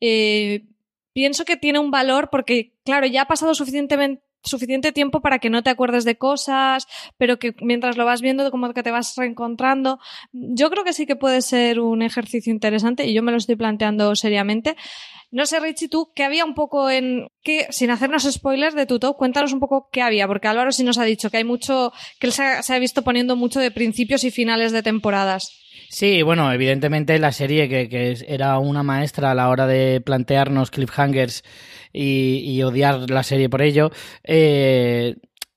eh, 0.00 0.64
pienso 1.12 1.44
que 1.44 1.56
tiene 1.56 1.78
un 1.78 1.90
valor 1.90 2.28
porque, 2.30 2.74
claro, 2.84 3.06
ya 3.06 3.22
ha 3.22 3.26
pasado 3.26 3.54
suficientemente 3.54 4.22
suficiente 4.44 4.92
tiempo 4.92 5.20
para 5.20 5.38
que 5.38 5.50
no 5.50 5.62
te 5.62 5.70
acuerdes 5.70 6.04
de 6.04 6.16
cosas, 6.16 6.86
pero 7.18 7.38
que 7.38 7.54
mientras 7.60 7.96
lo 7.96 8.04
vas 8.04 8.20
viendo 8.20 8.50
como 8.50 8.72
que 8.72 8.82
te 8.82 8.90
vas 8.90 9.14
reencontrando. 9.16 9.98
Yo 10.32 10.70
creo 10.70 10.84
que 10.84 10.92
sí 10.92 11.06
que 11.06 11.16
puede 11.16 11.42
ser 11.42 11.80
un 11.80 12.02
ejercicio 12.02 12.52
interesante 12.52 13.06
y 13.06 13.14
yo 13.14 13.22
me 13.22 13.32
lo 13.32 13.38
estoy 13.38 13.56
planteando 13.56 14.14
seriamente. 14.14 14.76
No 15.30 15.46
sé, 15.46 15.58
Richie, 15.58 15.88
tú, 15.88 16.12
¿qué 16.14 16.22
había 16.22 16.44
un 16.44 16.54
poco 16.54 16.90
en... 16.90 17.26
que 17.42 17.66
sin 17.70 17.90
hacernos 17.90 18.22
spoilers 18.22 18.76
de 18.76 18.86
tu 18.86 19.00
top, 19.00 19.16
cuéntanos 19.16 19.52
un 19.52 19.58
poco 19.58 19.88
qué 19.90 20.00
había, 20.00 20.28
porque 20.28 20.46
Álvaro 20.46 20.70
sí 20.70 20.84
nos 20.84 20.96
ha 20.98 21.04
dicho 21.04 21.28
que 21.28 21.38
hay 21.38 21.44
mucho, 21.44 21.92
que 22.20 22.28
él 22.28 22.32
se 22.32 22.44
ha, 22.44 22.62
se 22.62 22.72
ha 22.72 22.78
visto 22.78 23.02
poniendo 23.02 23.34
mucho 23.34 23.58
de 23.58 23.72
principios 23.72 24.22
y 24.22 24.30
finales 24.30 24.70
de 24.70 24.84
temporadas. 24.84 25.63
Sí, 25.94 26.22
bueno, 26.22 26.52
evidentemente 26.52 27.20
la 27.20 27.30
serie 27.30 27.68
que, 27.68 27.88
que, 27.88 28.16
era 28.26 28.58
una 28.58 28.82
maestra 28.82 29.30
a 29.30 29.34
la 29.36 29.48
hora 29.48 29.68
de 29.68 30.00
plantearnos 30.00 30.72
cliffhangers 30.72 31.44
y, 31.92 32.38
y 32.38 32.64
odiar 32.64 33.08
la 33.10 33.22
serie 33.22 33.48
por 33.48 33.62
ello, 33.62 33.92
eh, 34.24 35.14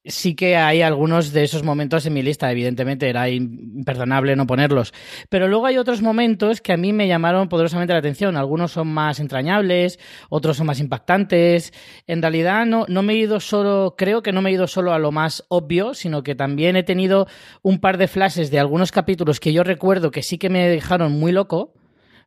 sí 0.07 0.35
que 0.35 0.55
hay 0.57 0.81
algunos 0.81 1.31
de 1.31 1.43
esos 1.43 1.63
momentos 1.63 2.05
en 2.05 2.13
mi 2.13 2.21
lista, 2.21 2.51
evidentemente 2.51 3.09
era 3.09 3.29
imperdonable 3.29 4.35
no 4.35 4.47
ponerlos, 4.47 4.93
pero 5.29 5.47
luego 5.47 5.65
hay 5.65 5.77
otros 5.77 6.01
momentos 6.01 6.61
que 6.61 6.73
a 6.73 6.77
mí 6.77 6.93
me 6.93 7.07
llamaron 7.07 7.49
poderosamente 7.49 7.93
la 7.93 7.99
atención, 7.99 8.37
algunos 8.37 8.71
son 8.71 8.87
más 8.87 9.19
entrañables, 9.19 9.99
otros 10.29 10.57
son 10.57 10.67
más 10.67 10.79
impactantes, 10.79 11.73
en 12.07 12.21
realidad 12.21 12.65
no, 12.65 12.85
no 12.87 13.01
me 13.01 13.13
he 13.13 13.17
ido 13.17 13.39
solo, 13.39 13.95
creo 13.97 14.21
que 14.21 14.31
no 14.31 14.41
me 14.41 14.49
he 14.49 14.53
ido 14.53 14.67
solo 14.67 14.93
a 14.93 14.99
lo 14.99 15.11
más 15.11 15.45
obvio, 15.49 15.93
sino 15.93 16.23
que 16.23 16.35
también 16.35 16.75
he 16.75 16.83
tenido 16.83 17.27
un 17.61 17.79
par 17.79 17.97
de 17.97 18.07
flashes 18.07 18.51
de 18.51 18.59
algunos 18.59 18.91
capítulos 18.91 19.39
que 19.39 19.53
yo 19.53 19.63
recuerdo 19.63 20.11
que 20.11 20.23
sí 20.23 20.37
que 20.37 20.49
me 20.49 20.67
dejaron 20.67 21.13
muy 21.13 21.31
loco 21.31 21.73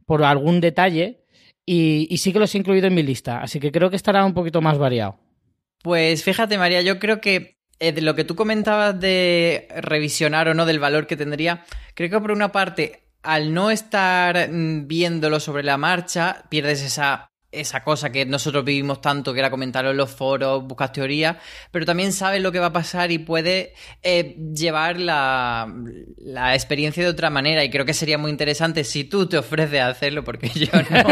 por 0.07 0.25
algún 0.25 0.61
detalle 0.61 1.25
y, 1.67 2.07
y 2.11 2.19
sí 2.19 2.33
que 2.33 2.39
los 2.39 2.55
he 2.55 2.59
incluido 2.59 2.87
en 2.87 2.95
mi 2.95 3.03
lista, 3.03 3.41
así 3.41 3.61
que 3.61 3.73
creo 3.73 3.91
que 3.91 3.97
estará 3.97 4.25
un 4.25 4.35
poquito 4.35 4.61
más 4.61 4.79
variado. 4.79 5.19
Pues 5.83 6.25
fíjate, 6.25 6.59
María, 6.59 6.83
yo 6.83 6.99
creo 6.99 7.21
que 7.21 7.60
eh, 7.81 7.93
de 7.93 8.03
lo 8.03 8.15
que 8.15 8.25
tú 8.25 8.37
comentabas 8.37 8.99
de 9.01 9.69
revisionar 9.75 10.49
o 10.49 10.55
no 10.55 10.67
del 10.67 10.79
valor 10.79 11.07
que 11.07 11.17
tendría, 11.17 11.65
creo 11.95 12.11
que 12.11 12.21
por 12.21 12.31
una 12.31 12.53
parte 12.53 13.03
al 13.23 13.53
no 13.53 13.71
estar 13.71 14.51
mm, 14.51 14.87
viéndolo 14.87 15.41
sobre 15.41 15.63
la 15.63 15.77
marcha, 15.77 16.45
pierdes 16.49 16.83
esa 16.83 17.30
esa 17.53 17.83
cosa 17.83 18.11
que 18.11 18.25
nosotros 18.25 18.65
vivimos 18.65 19.01
tanto, 19.01 19.33
que 19.33 19.41
era 19.41 19.51
comentarlo 19.51 19.91
en 19.91 19.97
los 19.97 20.11
foros, 20.11 20.63
buscar 20.65 20.93
teorías, 20.93 21.37
pero 21.71 21.85
también 21.85 22.13
sabes 22.13 22.41
lo 22.43 22.53
que 22.53 22.61
va 22.61 22.67
a 22.67 22.73
pasar 22.73 23.11
y 23.11 23.19
puede 23.19 23.75
eh, 24.03 24.37
llevar 24.55 25.01
la, 25.01 25.73
la, 26.19 26.55
experiencia 26.55 27.03
de 27.03 27.09
otra 27.09 27.31
manera. 27.31 27.65
Y 27.65 27.71
creo 27.71 27.85
que 27.85 27.95
sería 27.95 28.19
muy 28.19 28.31
interesante 28.31 28.85
si 28.85 29.05
tú 29.05 29.27
te 29.27 29.37
ofreces 29.37 29.81
a 29.81 29.89
hacerlo, 29.89 30.23
porque 30.23 30.49
yo 30.55 30.69
no, 30.73 31.09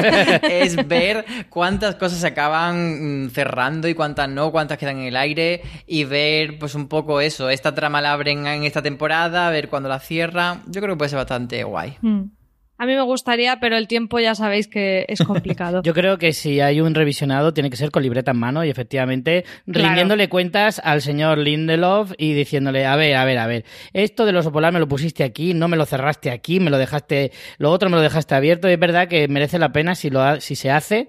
es 0.49 0.87
ver 0.87 1.25
cuántas 1.49 1.97
cosas 1.97 2.21
se 2.21 2.28
acaban 2.28 3.25
mm, 3.25 3.30
cerrando 3.30 3.88
y 3.88 3.95
cuántas 3.95 4.28
no, 4.28 4.52
cuántas 4.52 4.78
quedan 4.78 4.99
en 4.99 5.07
el 5.07 5.16
aire 5.16 5.62
y 5.87 6.04
ver 6.04 6.59
pues 6.59 6.75
un 6.75 6.88
poco 6.88 7.21
eso, 7.21 7.50
esta 7.50 7.75
trama 7.75 8.00
la 8.00 8.12
abren 8.12 8.47
en 8.47 8.64
esta 8.64 8.83
temporada, 8.83 9.50
ver 9.50 9.68
cuándo 9.68 9.88
la 9.88 9.99
cierra. 9.99 10.62
Yo 10.66 10.80
creo 10.80 10.95
que 10.95 10.99
puede 10.99 11.09
ser 11.11 11.18
bastante 11.18 11.64
guay. 11.64 11.97
Mm. 12.00 12.38
A 12.79 12.87
mí 12.87 12.95
me 12.95 13.03
gustaría, 13.03 13.59
pero 13.59 13.77
el 13.77 13.89
tiempo 13.89 14.21
ya 14.21 14.37
sabéis 14.37 14.69
que 14.69 15.05
es 15.09 15.21
complicado. 15.23 15.83
Yo 15.85 15.93
creo 15.95 16.17
que 16.17 16.33
si 16.33 16.61
hay 16.61 16.81
un 16.81 16.95
revisionado 16.95 17.53
tiene 17.53 17.71
que 17.71 17.77
ser 17.77 17.91
con 17.91 18.05
libreta 18.05 18.31
en 18.31 18.39
mano 18.39 18.65
y 18.65 18.71
efectivamente 18.71 19.45
rindiéndole 19.67 20.29
cuentas 20.29 20.81
al 20.85 21.03
señor 21.03 21.39
Lindelof 21.39 22.13
y 22.17 22.35
diciéndole, 22.35 22.87
a 22.87 22.95
ver, 22.95 23.17
a 23.17 23.25
ver, 23.25 23.39
a 23.39 23.47
ver, 23.49 23.65
esto 23.93 24.25
de 24.25 24.33
los 24.33 24.49
polar 24.49 24.73
me 24.73 24.79
lo 24.79 24.87
pusiste 24.87 25.25
aquí, 25.25 25.55
no 25.55 25.67
me 25.67 25.77
lo 25.77 25.87
cerraste 25.87 26.31
aquí, 26.31 26.61
me 26.61 26.71
lo 26.71 26.79
dejaste, 26.79 27.33
lo 27.59 27.73
otro 27.73 27.91
me 27.91 27.97
lo 27.97 28.03
dejaste 28.03 28.37
abierto. 28.37 28.69
Y 28.69 28.75
es 28.75 28.79
verdad 28.79 29.09
que 29.09 29.27
merece 29.27 29.59
la 29.59 29.73
pena 29.73 29.97
si, 29.97 30.09
lo 30.09 30.41
si 30.41 30.55
se 30.55 30.71
hace 30.71 31.09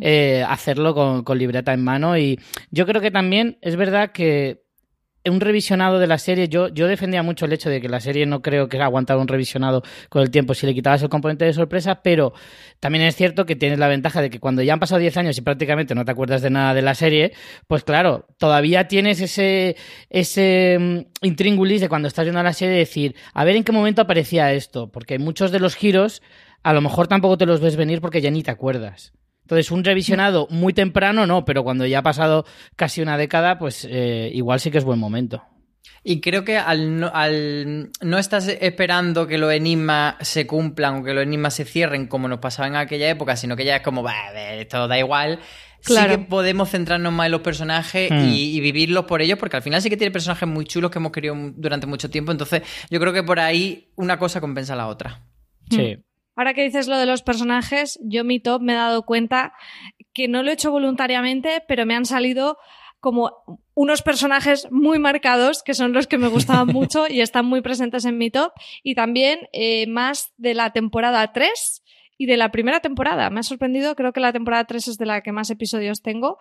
eh, 0.00 0.44
hacerlo 0.48 0.94
con, 0.94 1.24
con 1.24 1.38
libreta 1.38 1.72
en 1.72 1.82
mano. 1.82 2.16
Y 2.16 2.38
yo 2.70 2.86
creo 2.86 3.00
que 3.00 3.10
también 3.10 3.58
es 3.62 3.74
verdad 3.74 4.12
que 4.12 4.62
un 5.24 5.40
revisionado 5.40 5.98
de 5.98 6.06
la 6.06 6.18
serie, 6.18 6.48
yo, 6.48 6.68
yo 6.68 6.86
defendía 6.86 7.22
mucho 7.22 7.44
el 7.44 7.52
hecho 7.52 7.68
de 7.68 7.80
que 7.80 7.88
la 7.88 8.00
serie 8.00 8.24
no 8.26 8.40
creo 8.40 8.68
que 8.68 8.80
aguantara 8.80 9.20
un 9.20 9.28
revisionado 9.28 9.82
con 10.08 10.22
el 10.22 10.30
tiempo 10.30 10.54
si 10.54 10.66
le 10.66 10.74
quitabas 10.74 11.02
el 11.02 11.08
componente 11.08 11.44
de 11.44 11.52
sorpresa, 11.52 12.02
pero 12.02 12.32
también 12.80 13.04
es 13.04 13.16
cierto 13.16 13.44
que 13.44 13.56
tienes 13.56 13.78
la 13.78 13.88
ventaja 13.88 14.22
de 14.22 14.30
que 14.30 14.40
cuando 14.40 14.62
ya 14.62 14.72
han 14.72 14.80
pasado 14.80 15.00
10 15.00 15.16
años 15.18 15.36
y 15.36 15.42
prácticamente 15.42 15.94
no 15.94 16.04
te 16.04 16.12
acuerdas 16.12 16.40
de 16.40 16.50
nada 16.50 16.72
de 16.72 16.82
la 16.82 16.94
serie, 16.94 17.32
pues 17.66 17.84
claro, 17.84 18.26
todavía 18.38 18.88
tienes 18.88 19.20
ese, 19.20 19.76
ese 20.08 20.78
mm, 20.80 21.26
intríngulis 21.26 21.80
de 21.80 21.88
cuando 21.88 22.08
estás 22.08 22.24
viendo 22.24 22.42
la 22.42 22.52
serie 22.52 22.76
decir, 22.76 23.14
a 23.34 23.44
ver 23.44 23.56
en 23.56 23.64
qué 23.64 23.72
momento 23.72 24.02
aparecía 24.02 24.52
esto, 24.52 24.90
porque 24.90 25.18
muchos 25.18 25.52
de 25.52 25.60
los 25.60 25.76
giros 25.76 26.22
a 26.62 26.72
lo 26.72 26.80
mejor 26.80 27.08
tampoco 27.08 27.38
te 27.38 27.46
los 27.46 27.60
ves 27.60 27.76
venir 27.76 28.00
porque 28.00 28.20
ya 28.20 28.30
ni 28.30 28.42
te 28.42 28.50
acuerdas. 28.50 29.12
Entonces, 29.50 29.72
un 29.72 29.82
revisionado 29.82 30.46
muy 30.48 30.72
temprano 30.72 31.26
no, 31.26 31.44
pero 31.44 31.64
cuando 31.64 31.84
ya 31.84 31.98
ha 31.98 32.02
pasado 32.04 32.46
casi 32.76 33.02
una 33.02 33.18
década, 33.18 33.58
pues 33.58 33.84
eh, 33.90 34.30
igual 34.32 34.60
sí 34.60 34.70
que 34.70 34.78
es 34.78 34.84
buen 34.84 35.00
momento. 35.00 35.42
Y 36.04 36.20
creo 36.20 36.44
que 36.44 36.56
al 36.56 37.00
no, 37.00 37.10
al 37.12 37.90
no 38.00 38.18
estás 38.18 38.46
esperando 38.46 39.26
que 39.26 39.38
los 39.38 39.52
enigmas 39.52 40.14
se 40.20 40.46
cumplan 40.46 40.98
o 41.00 41.02
que 41.02 41.14
los 41.14 41.24
enigmas 41.24 41.54
se 41.54 41.64
cierren 41.64 42.06
como 42.06 42.28
nos 42.28 42.38
pasaba 42.38 42.68
en 42.68 42.76
aquella 42.76 43.10
época, 43.10 43.34
sino 43.34 43.56
que 43.56 43.64
ya 43.64 43.74
es 43.74 43.82
como, 43.82 44.08
esto 44.08 44.86
da 44.86 44.98
igual. 45.00 45.40
Sí 45.80 45.96
que 45.96 46.18
podemos 46.18 46.70
centrarnos 46.70 47.12
más 47.12 47.26
en 47.26 47.32
los 47.32 47.40
personajes 47.40 48.08
y, 48.08 48.14
hmm. 48.14 48.28
y, 48.28 48.60
vivirlos 48.60 49.06
por 49.06 49.20
ellos, 49.20 49.36
porque 49.36 49.56
al 49.56 49.62
final 49.62 49.82
sí 49.82 49.90
que 49.90 49.96
tiene 49.96 50.12
personajes 50.12 50.48
muy 50.48 50.64
chulos 50.64 50.92
que 50.92 50.98
hemos 51.00 51.10
querido 51.10 51.34
durante 51.56 51.88
mucho 51.88 52.08
tiempo. 52.08 52.30
Entonces, 52.30 52.62
yo 52.88 53.00
creo 53.00 53.12
que 53.12 53.24
por 53.24 53.40
ahí 53.40 53.90
una 53.96 54.16
cosa 54.16 54.40
compensa 54.40 54.74
a 54.74 54.76
la 54.76 54.86
otra. 54.86 55.24
Sí. 55.68 55.96
Hmm. 55.96 56.09
Ahora 56.40 56.54
que 56.54 56.64
dices 56.64 56.88
lo 56.88 56.96
de 56.96 57.04
los 57.04 57.20
personajes, 57.20 58.00
yo 58.02 58.24
mi 58.24 58.40
top 58.40 58.62
me 58.62 58.72
he 58.72 58.76
dado 58.76 59.02
cuenta 59.04 59.52
que 60.14 60.26
no 60.26 60.42
lo 60.42 60.48
he 60.48 60.54
hecho 60.54 60.70
voluntariamente, 60.70 61.62
pero 61.68 61.84
me 61.84 61.94
han 61.94 62.06
salido 62.06 62.56
como 62.98 63.44
unos 63.74 64.00
personajes 64.00 64.66
muy 64.70 64.98
marcados, 64.98 65.62
que 65.62 65.74
son 65.74 65.92
los 65.92 66.06
que 66.06 66.16
me 66.16 66.28
gustaban 66.28 66.68
mucho 66.72 67.04
y 67.06 67.20
están 67.20 67.44
muy 67.44 67.60
presentes 67.60 68.06
en 68.06 68.16
mi 68.16 68.30
top, 68.30 68.52
y 68.82 68.94
también 68.94 69.50
eh, 69.52 69.86
más 69.86 70.32
de 70.38 70.54
la 70.54 70.72
temporada 70.72 71.30
3 71.30 71.79
y 72.20 72.26
de 72.26 72.36
la 72.36 72.50
primera 72.50 72.80
temporada. 72.80 73.30
Me 73.30 73.40
ha 73.40 73.42
sorprendido, 73.42 73.96
creo 73.96 74.12
que 74.12 74.20
la 74.20 74.30
temporada 74.30 74.64
3 74.64 74.88
es 74.88 74.98
de 74.98 75.06
la 75.06 75.22
que 75.22 75.32
más 75.32 75.48
episodios 75.48 76.02
tengo 76.02 76.36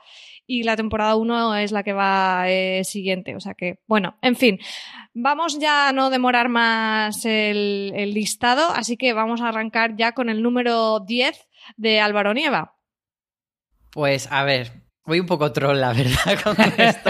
y 0.46 0.64
la 0.64 0.76
temporada 0.76 1.16
1 1.16 1.56
es 1.56 1.72
la 1.72 1.84
que 1.84 1.94
va 1.94 2.50
eh, 2.50 2.84
siguiente. 2.84 3.34
O 3.38 3.40
sea 3.40 3.54
que, 3.54 3.80
bueno, 3.88 4.18
en 4.22 4.36
fin, 4.36 4.60
vamos 5.14 5.58
ya 5.58 5.88
a 5.88 5.94
no 5.94 6.10
demorar 6.10 6.50
más 6.50 7.24
el, 7.24 7.94
el 7.96 8.14
listado, 8.14 8.70
así 8.72 8.98
que 8.98 9.14
vamos 9.14 9.40
a 9.40 9.48
arrancar 9.48 9.96
ya 9.96 10.12
con 10.12 10.28
el 10.30 10.44
número 10.44 11.00
10 11.00 11.48
de 11.78 12.02
Álvaro 12.02 12.34
Nieva. 12.34 12.76
Pues 13.94 14.30
a 14.34 14.44
ver, 14.44 14.89
Voy 15.10 15.20
un 15.20 15.26
poco 15.26 15.52
troll, 15.52 15.80
la 15.80 15.92
verdad, 15.92 16.40
con 16.44 16.56
esto. 16.78 17.10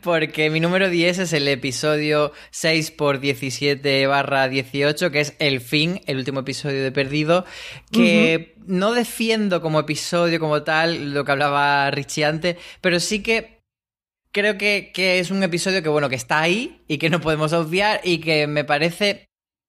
Porque 0.00 0.48
mi 0.48 0.60
número 0.60 0.88
10 0.88 1.18
es 1.18 1.32
el 1.32 1.48
episodio 1.48 2.30
6 2.52 2.92
por 2.92 3.18
17 3.18 4.06
barra 4.06 4.48
18, 4.48 5.10
que 5.10 5.18
es 5.18 5.34
El 5.40 5.60
fin, 5.60 6.00
el 6.06 6.18
último 6.18 6.38
episodio 6.38 6.84
de 6.84 6.92
Perdido, 6.92 7.44
que 7.90 8.54
no 8.64 8.92
defiendo 8.92 9.60
como 9.60 9.80
episodio 9.80 10.38
como 10.38 10.62
tal, 10.62 11.14
lo 11.14 11.24
que 11.24 11.32
hablaba 11.32 11.90
Richie 11.90 12.24
antes, 12.24 12.58
pero 12.80 13.00
sí 13.00 13.24
que 13.24 13.64
creo 14.30 14.56
que, 14.56 14.92
que 14.94 15.18
es 15.18 15.32
un 15.32 15.42
episodio 15.42 15.82
que, 15.82 15.88
bueno, 15.88 16.08
que 16.08 16.14
está 16.14 16.40
ahí 16.40 16.84
y 16.86 16.98
que 16.98 17.10
no 17.10 17.20
podemos 17.20 17.52
obviar 17.52 18.02
y 18.04 18.18
que 18.18 18.46
me 18.46 18.62
parece 18.62 19.25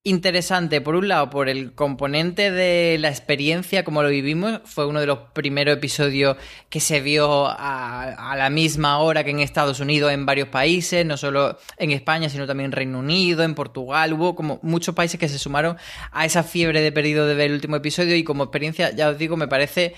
interesante, 0.07 0.79
por 0.79 0.95
un 0.95 1.09
lado, 1.09 1.29
por 1.29 1.49
el 1.49 1.73
componente 1.73 2.49
de 2.49 2.97
la 2.97 3.09
experiencia, 3.09 3.83
como 3.83 4.01
lo 4.01 4.09
vivimos. 4.09 4.61
Fue 4.63 4.85
uno 4.85 5.01
de 5.01 5.05
los 5.05 5.19
primeros 5.33 5.75
episodios 5.75 6.37
que 6.69 6.79
se 6.79 7.01
vio 7.01 7.47
a, 7.47 8.33
la 8.37 8.49
misma 8.49 8.99
hora 8.99 9.25
que 9.25 9.31
en 9.31 9.41
Estados 9.41 9.81
Unidos, 9.81 10.11
en 10.13 10.25
varios 10.25 10.47
países, 10.47 11.05
no 11.05 11.17
solo 11.17 11.59
en 11.77 11.91
España, 11.91 12.29
sino 12.29 12.47
también 12.47 12.67
en 12.67 12.71
Reino 12.71 12.99
Unido, 12.99 13.43
en 13.43 13.53
Portugal. 13.53 14.13
Hubo 14.13 14.33
como 14.35 14.59
muchos 14.61 14.95
países 14.95 15.19
que 15.19 15.27
se 15.27 15.37
sumaron 15.37 15.75
a 16.11 16.25
esa 16.25 16.43
fiebre 16.43 16.81
de 16.81 16.91
perdido 16.93 17.27
de 17.27 17.35
ver 17.35 17.47
el 17.47 17.53
último 17.53 17.75
episodio 17.75 18.15
y 18.15 18.23
como 18.23 18.45
experiencia, 18.45 18.91
ya 18.91 19.09
os 19.09 19.17
digo, 19.17 19.35
me 19.35 19.49
parece 19.49 19.93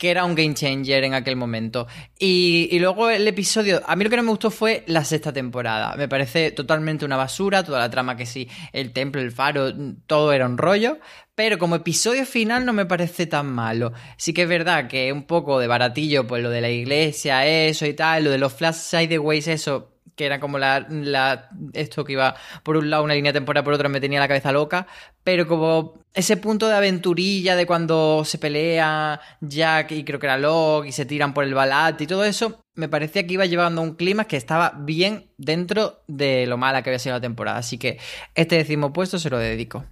que 0.00 0.10
era 0.10 0.24
un 0.24 0.34
game 0.34 0.54
changer 0.54 1.04
en 1.04 1.12
aquel 1.12 1.36
momento. 1.36 1.86
Y, 2.18 2.78
luego 2.78 3.10
el 3.10 3.28
episodio, 3.28 3.82
a 3.86 3.96
mí 3.96 4.04
lo 4.04 4.08
que 4.08 4.16
no 4.16 4.22
me 4.22 4.30
gustó 4.30 4.50
fue 4.50 4.82
la 4.86 5.04
sexta 5.04 5.30
temporada. 5.30 5.94
Me 5.94 6.08
parece 6.08 6.52
totalmente 6.52 7.04
una 7.04 7.18
basura, 7.18 7.62
toda 7.62 7.80
la 7.80 7.90
trama 7.90 8.16
que 8.16 8.24
sí, 8.24 8.48
el 8.72 8.94
templo, 8.94 9.20
el 9.20 9.30
faro, 9.30 9.74
todo 10.06 10.32
era 10.32 10.46
un 10.46 10.56
rollo. 10.56 10.98
Pero 11.34 11.58
como 11.58 11.76
episodio 11.76 12.24
final 12.24 12.64
no 12.64 12.72
me 12.72 12.86
parece 12.86 13.26
tan 13.26 13.52
malo. 13.52 13.92
Sí 14.16 14.32
que 14.32 14.44
es 14.44 14.48
verdad 14.48 14.88
que 14.88 15.12
un 15.12 15.24
poco 15.24 15.58
de 15.58 15.66
baratillo, 15.66 16.26
pues 16.26 16.42
lo 16.42 16.48
de 16.48 16.62
la 16.62 16.70
iglesia, 16.70 17.46
eso 17.46 17.84
y 17.84 17.92
tal, 17.92 18.24
lo 18.24 18.30
de 18.30 18.38
los 18.38 18.54
flash 18.54 18.76
sideways, 18.76 19.48
eso 19.48 19.99
que 20.20 20.26
era 20.26 20.38
como 20.38 20.58
la, 20.58 21.48
esto 21.72 22.04
que 22.04 22.12
iba 22.12 22.34
por 22.62 22.76
un 22.76 22.90
lado 22.90 23.04
una 23.04 23.14
línea 23.14 23.32
temporal, 23.32 23.64
por 23.64 23.72
otra 23.72 23.88
me 23.88 24.02
tenía 24.02 24.20
la 24.20 24.28
cabeza 24.28 24.52
loca, 24.52 24.86
pero 25.24 25.46
como 25.48 25.94
ese 26.12 26.36
punto 26.36 26.68
de 26.68 26.74
aventurilla 26.74 27.56
de 27.56 27.64
cuando 27.64 28.22
se 28.26 28.36
pelea 28.36 29.18
Jack 29.40 29.92
y 29.92 30.04
creo 30.04 30.20
que 30.20 30.26
era 30.26 30.36
Locke 30.36 30.88
y 30.88 30.92
se 30.92 31.06
tiran 31.06 31.32
por 31.32 31.44
el 31.44 31.54
balat 31.54 31.98
y 32.02 32.06
todo 32.06 32.22
eso, 32.24 32.60
me 32.74 32.90
parecía 32.90 33.26
que 33.26 33.32
iba 33.32 33.46
llevando 33.46 33.80
un 33.80 33.94
clima 33.94 34.26
que 34.26 34.36
estaba 34.36 34.74
bien 34.76 35.30
dentro 35.38 36.02
de 36.06 36.44
lo 36.46 36.58
mala 36.58 36.82
que 36.82 36.90
había 36.90 36.98
sido 36.98 37.14
la 37.14 37.22
temporada, 37.22 37.56
así 37.56 37.78
que 37.78 37.98
este 38.34 38.56
décimo 38.56 38.92
puesto 38.92 39.18
se 39.18 39.30
lo 39.30 39.38
dedico. 39.38 39.86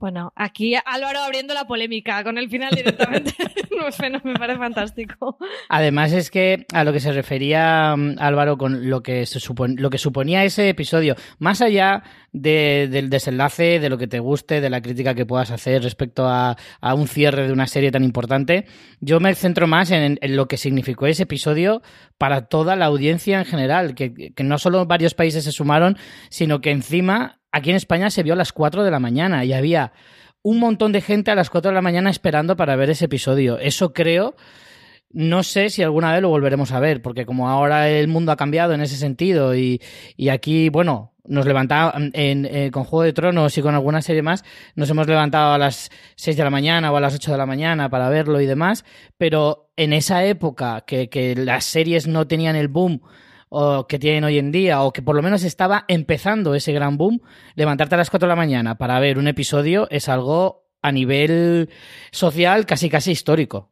Bueno, 0.00 0.32
aquí 0.34 0.74
Álvaro 0.86 1.18
abriendo 1.18 1.52
la 1.52 1.66
polémica 1.66 2.24
con 2.24 2.38
el 2.38 2.48
final 2.48 2.74
directamente. 2.74 3.34
me 4.24 4.34
parece 4.34 4.58
fantástico. 4.58 5.36
Además 5.68 6.12
es 6.12 6.30
que 6.30 6.64
a 6.72 6.84
lo 6.84 6.92
que 6.94 7.00
se 7.00 7.12
refería 7.12 7.94
mm, 7.94 8.16
Álvaro 8.18 8.56
con 8.56 8.88
lo 8.88 9.02
que, 9.02 9.26
se 9.26 9.38
lo 9.76 9.90
que 9.90 9.98
suponía 9.98 10.42
ese 10.42 10.70
episodio, 10.70 11.16
más 11.38 11.60
allá 11.60 12.02
del 12.32 13.10
desenlace, 13.10 13.78
de 13.78 13.90
lo 13.90 13.98
que 13.98 14.06
te 14.06 14.20
guste, 14.20 14.62
de 14.62 14.70
la 14.70 14.80
crítica 14.80 15.14
que 15.14 15.26
puedas 15.26 15.50
hacer 15.50 15.82
respecto 15.82 16.26
a, 16.26 16.56
un 16.94 17.06
cierre 17.06 17.46
de 17.46 17.52
una 17.52 17.66
serie 17.66 17.90
tan 17.90 18.02
importante, 18.02 18.64
yo 19.00 19.20
me 19.20 19.34
centro 19.34 19.66
más 19.66 19.90
en, 19.90 20.18
lo 20.22 20.48
que 20.48 20.56
significó 20.56 21.06
ese 21.06 21.24
episodio 21.24 21.82
para 22.16 22.46
toda 22.46 22.74
la 22.74 22.86
audiencia 22.86 23.38
en 23.38 23.44
general, 23.44 23.94
que, 23.94 24.32
que 24.32 24.44
no 24.44 24.56
solo 24.56 24.86
varios 24.86 25.12
países 25.12 25.44
se 25.44 25.52
sumaron, 25.52 25.98
sino 26.30 26.60
que 26.60 26.70
encima 26.70 27.39
aquí 27.52 27.70
en 27.70 27.76
España 27.76 28.10
se 28.10 28.22
vio 28.22 28.34
a 28.34 28.36
las 28.36 28.52
4 28.52 28.84
de 28.84 28.90
la 28.90 29.00
mañana 29.00 29.44
y 29.44 29.52
había 29.52 29.92
un 30.42 30.58
montón 30.58 30.92
de 30.92 31.00
gente 31.00 31.30
a 31.30 31.34
las 31.34 31.50
4 31.50 31.70
de 31.70 31.74
la 31.74 31.82
mañana 31.82 32.10
esperando 32.10 32.56
para 32.56 32.76
ver 32.76 32.90
ese 32.90 33.06
episodio. 33.06 33.58
Eso 33.58 33.92
creo, 33.92 34.36
no 35.12 35.42
sé 35.42 35.70
si 35.70 35.82
alguna 35.82 36.12
vez 36.12 36.22
lo 36.22 36.28
volveremos 36.28 36.72
a 36.72 36.80
ver, 36.80 37.02
porque 37.02 37.26
como 37.26 37.48
ahora 37.48 37.88
el 37.88 38.08
mundo 38.08 38.32
ha 38.32 38.36
cambiado 38.36 38.72
en 38.72 38.80
ese 38.80 38.96
sentido 38.96 39.54
y, 39.54 39.80
aquí, 40.30 40.68
bueno, 40.70 41.12
nos 41.24 41.46
levantaba 41.46 41.94
en, 41.96 42.46
eh, 42.46 42.70
con 42.72 42.84
Juego 42.84 43.02
de 43.02 43.12
Tronos 43.12 43.56
y 43.58 43.62
con 43.62 43.74
alguna 43.74 44.02
serie 44.02 44.22
más, 44.22 44.44
nos 44.74 44.88
hemos 44.88 45.06
levantado 45.06 45.52
a 45.52 45.58
las 45.58 45.90
6 46.16 46.36
de 46.36 46.44
la 46.44 46.50
mañana 46.50 46.90
o 46.90 46.96
a 46.96 47.00
las 47.00 47.14
8 47.14 47.32
de 47.32 47.38
la 47.38 47.46
mañana 47.46 47.90
para 47.90 48.08
verlo 48.08 48.40
y 48.40 48.46
demás, 48.46 48.84
pero 49.18 49.70
en 49.76 49.92
esa 49.92 50.24
época 50.24 50.84
que, 50.86 51.08
que 51.08 51.36
las 51.36 51.64
series 51.64 52.06
no 52.06 52.26
tenían 52.26 52.56
el 52.56 52.68
boom 52.68 53.02
o 53.50 53.86
que 53.86 53.98
tienen 53.98 54.24
hoy 54.24 54.38
en 54.38 54.52
día, 54.52 54.82
o 54.82 54.92
que 54.92 55.02
por 55.02 55.14
lo 55.14 55.22
menos 55.22 55.42
estaba 55.42 55.84
empezando 55.88 56.54
ese 56.54 56.72
gran 56.72 56.96
boom, 56.96 57.20
levantarte 57.56 57.96
a 57.96 57.98
las 57.98 58.08
4 58.08 58.26
de 58.26 58.30
la 58.30 58.36
mañana 58.36 58.78
para 58.78 58.98
ver 59.00 59.18
un 59.18 59.28
episodio 59.28 59.88
es 59.90 60.08
algo 60.08 60.64
a 60.80 60.92
nivel 60.92 61.68
social 62.10 62.64
casi 62.64 62.88
casi 62.88 63.10
histórico. 63.10 63.70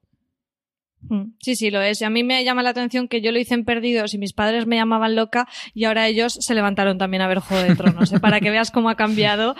Mm, 1.03 1.35
sí, 1.41 1.55
sí, 1.55 1.71
lo 1.71 1.81
es. 1.81 2.01
Y 2.01 2.05
a 2.05 2.11
mí 2.11 2.25
me 2.25 2.45
llama 2.45 2.63
la 2.63 2.71
atención 2.71 3.09
que 3.09 3.21
yo 3.21 3.31
lo 3.31 3.39
hice 3.39 3.55
en 3.55 3.65
Perdidos 3.65 4.15
y 4.15 4.19
mis 4.19 4.33
padres 4.33 4.67
me 4.67 4.77
llamaban 4.77 5.15
loca 5.15 5.49
y 5.73 5.85
ahora 5.85 6.09
ellos 6.09 6.35
se 6.35 6.55
levantaron 6.55 6.99
también 6.99 7.23
a 7.23 7.29
ver 7.29 7.39
Juego 7.39 7.63
de 7.63 7.77
Tronos, 7.77 8.13
¿eh? 8.13 8.21
para 8.21 8.41
que 8.41 8.51
veas 8.51 8.71
cómo 8.71 8.91
ha 8.91 8.97
cambiado 8.97 9.55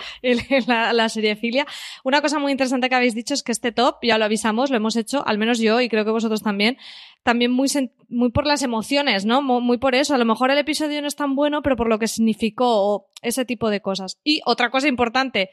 la, 0.67 0.93
la 0.93 1.09
Filia. 1.09 1.65
Una 2.03 2.21
cosa 2.21 2.39
muy 2.39 2.51
interesante 2.51 2.89
que 2.89 2.95
habéis 2.95 3.15
dicho 3.15 3.33
es 3.33 3.43
que 3.43 3.51
este 3.51 3.71
top, 3.71 3.97
ya 4.03 4.17
lo 4.17 4.25
avisamos, 4.25 4.69
lo 4.69 4.77
hemos 4.77 4.95
hecho, 4.95 5.25
al 5.25 5.37
menos 5.37 5.59
yo 5.59 5.79
y 5.81 5.89
creo 5.89 6.05
que 6.05 6.11
vosotros 6.11 6.43
también, 6.43 6.77
también 7.23 7.51
muy, 7.51 7.69
muy 8.09 8.31
por 8.31 8.45
las 8.45 8.61
emociones, 8.61 9.25
¿no? 9.25 9.41
Muy, 9.41 9.77
por 9.77 9.95
eso. 9.95 10.15
A 10.15 10.17
lo 10.17 10.25
mejor 10.25 10.51
el 10.51 10.57
episodio 10.57 11.01
no 11.01 11.07
es 11.07 11.15
tan 11.15 11.35
bueno, 11.35 11.61
pero 11.61 11.75
por 11.75 11.87
lo 11.87 11.99
que 11.99 12.07
significó 12.07 12.93
o 12.93 13.09
ese 13.21 13.45
tipo 13.45 13.69
de 13.69 13.81
cosas. 13.81 14.19
Y 14.23 14.41
otra 14.45 14.69
cosa 14.71 14.87
importante, 14.87 15.51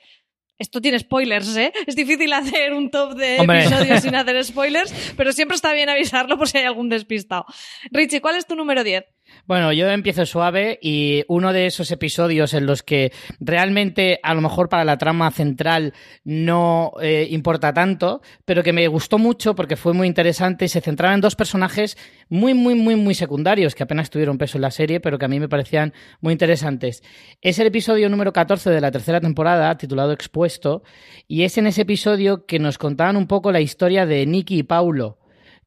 esto 0.59 0.81
tiene 0.81 0.99
spoilers, 0.99 1.57
¿eh? 1.57 1.73
Es 1.87 1.97
difícil 1.97 2.33
hacer 2.33 2.73
un 2.73 2.91
top 2.91 3.15
de 3.15 3.37
episodios 3.37 4.03
sin 4.03 4.15
hacer 4.17 4.43
spoilers, 4.45 4.93
pero 5.17 5.33
siempre 5.33 5.55
está 5.55 5.73
bien 5.73 5.89
avisarlo 5.89 6.39
por 6.39 6.49
si 6.49 6.59
hay 6.59 6.65
algún 6.65 6.89
despistado. 6.89 7.45
Richie, 7.91 8.21
¿cuál 8.21 8.37
es 8.37 8.47
tu 8.47 8.57
número 8.57 8.83
10? 8.83 9.05
Bueno, 9.47 9.73
yo 9.73 9.89
empiezo 9.89 10.27
suave 10.27 10.77
y 10.83 11.23
uno 11.29 11.53
de 11.53 11.67
esos 11.67 11.93
episodios 11.93 12.53
en 12.53 12.67
los 12.67 12.83
que 12.83 13.13
realmente 13.39 14.19
a 14.25 14.35
lo 14.35 14.41
mejor 14.41 14.69
para 14.69 14.85
la 14.85 14.99
trama 14.99 15.31
central 15.31 15.95
no 16.25 16.93
eh, 17.01 17.29
importa 17.31 17.73
tanto, 17.73 18.23
pero 18.45 18.65
que 18.65 18.73
me 18.73 18.89
gustó 18.89 19.19
mucho 19.19 19.55
porque 19.55 19.77
fue 19.77 19.93
muy 19.93 20.09
interesante 20.09 20.65
y 20.65 20.69
se 20.69 20.81
centraba 20.81 21.15
en 21.15 21.21
dos 21.21 21.37
personajes 21.37 21.97
muy, 22.29 22.55
muy, 22.55 22.75
muy, 22.75 22.97
muy 22.97 23.15
secundarios 23.15 23.77
que 23.77 23.85
apenas 23.85 24.11
tuvieron 24.11 24.37
peso 24.37 24.59
en 24.59 24.63
la 24.63 24.73
serie, 24.73 24.99
pero 24.99 25.17
que 25.17 25.27
a 25.27 25.29
mí 25.29 25.39
me 25.39 25.49
parecían 25.49 25.95
muy 26.21 26.33
interesantes. 26.33 27.05
Es 27.41 27.61
el 27.61 27.69
episodio 27.69 28.09
número 28.09 28.33
14 28.33 28.71
de 28.71 28.81
la 28.81 28.91
tercera 28.91 29.21
temporada, 29.21 29.79
titulado 29.79 30.11
Expuesto, 30.11 30.83
y 31.29 31.45
es 31.45 31.57
en 31.57 31.69
ese 31.69 31.83
episodio 31.83 32.47
que 32.47 32.59
nos 32.59 32.79
contaban 32.79 33.17
un 33.17 33.29
poco 33.29 33.53
la 33.53 33.61
historia 33.61 34.07
de 34.07 34.27
Nicky 34.27 34.59
y 34.59 34.63
Paulo, 34.65 35.19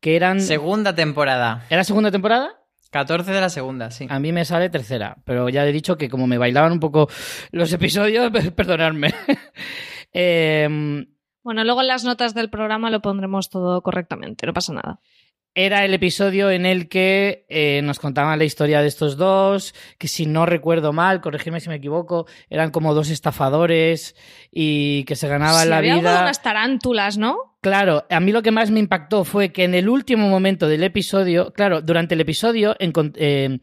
que 0.01 0.17
eran... 0.17 0.41
Segunda 0.41 0.93
temporada. 0.95 1.65
¿Era 1.69 1.85
segunda 1.85 2.11
temporada? 2.11 2.58
14 2.89 3.31
de 3.31 3.41
la 3.41 3.49
segunda, 3.49 3.91
sí. 3.91 4.07
A 4.09 4.19
mí 4.19 4.31
me 4.31 4.45
sale 4.45 4.69
tercera, 4.69 5.17
pero 5.25 5.49
ya 5.49 5.65
he 5.65 5.71
dicho 5.71 5.97
que 5.97 6.09
como 6.09 6.27
me 6.27 6.37
bailaban 6.37 6.71
un 6.71 6.79
poco 6.79 7.07
los 7.51 7.71
episodios, 7.73 8.31
perdonadme. 8.55 9.13
Em, 10.11 11.05
bueno, 11.43 11.63
luego 11.63 11.81
en 11.81 11.87
las 11.87 12.03
notas 12.03 12.33
del 12.33 12.49
programa 12.49 12.89
lo 12.89 12.99
pondremos 12.99 13.51
todo 13.51 13.83
correctamente, 13.83 14.47
no 14.47 14.53
pasa 14.53 14.73
nada 14.73 14.99
era 15.65 15.83
el 15.83 15.93
episodio 15.93 16.49
en 16.51 16.65
el 16.65 16.87
que 16.87 17.45
eh, 17.49 17.81
nos 17.83 17.99
contaban 17.99 18.39
la 18.39 18.45
historia 18.45 18.81
de 18.81 18.87
estos 18.87 19.17
dos, 19.17 19.75
que 19.97 20.07
si 20.07 20.25
no 20.25 20.45
recuerdo 20.45 20.93
mal, 20.93 21.19
corregirme 21.19 21.59
si 21.59 21.67
me 21.67 21.75
equivoco, 21.75 22.27
eran 22.49 22.71
como 22.71 22.93
dos 22.93 23.09
estafadores 23.09 24.15
y 24.49 25.03
que 25.03 25.17
se 25.17 25.27
ganaban 25.27 25.69
la 25.69 25.79
había 25.79 25.95
vida. 25.95 26.21
unas 26.21 26.41
tarántulas, 26.41 27.17
¿no? 27.17 27.57
Claro, 27.59 28.05
a 28.09 28.21
mí 28.21 28.31
lo 28.31 28.41
que 28.41 28.51
más 28.51 28.71
me 28.71 28.79
impactó 28.79 29.25
fue 29.25 29.51
que 29.51 29.65
en 29.65 29.75
el 29.75 29.89
último 29.89 30.29
momento 30.29 30.69
del 30.69 30.81
episodio, 30.81 31.51
claro, 31.51 31.81
durante 31.81 32.15
el 32.15 32.21
episodio 32.21 32.77
en, 32.79 32.93
eh, 33.15 33.59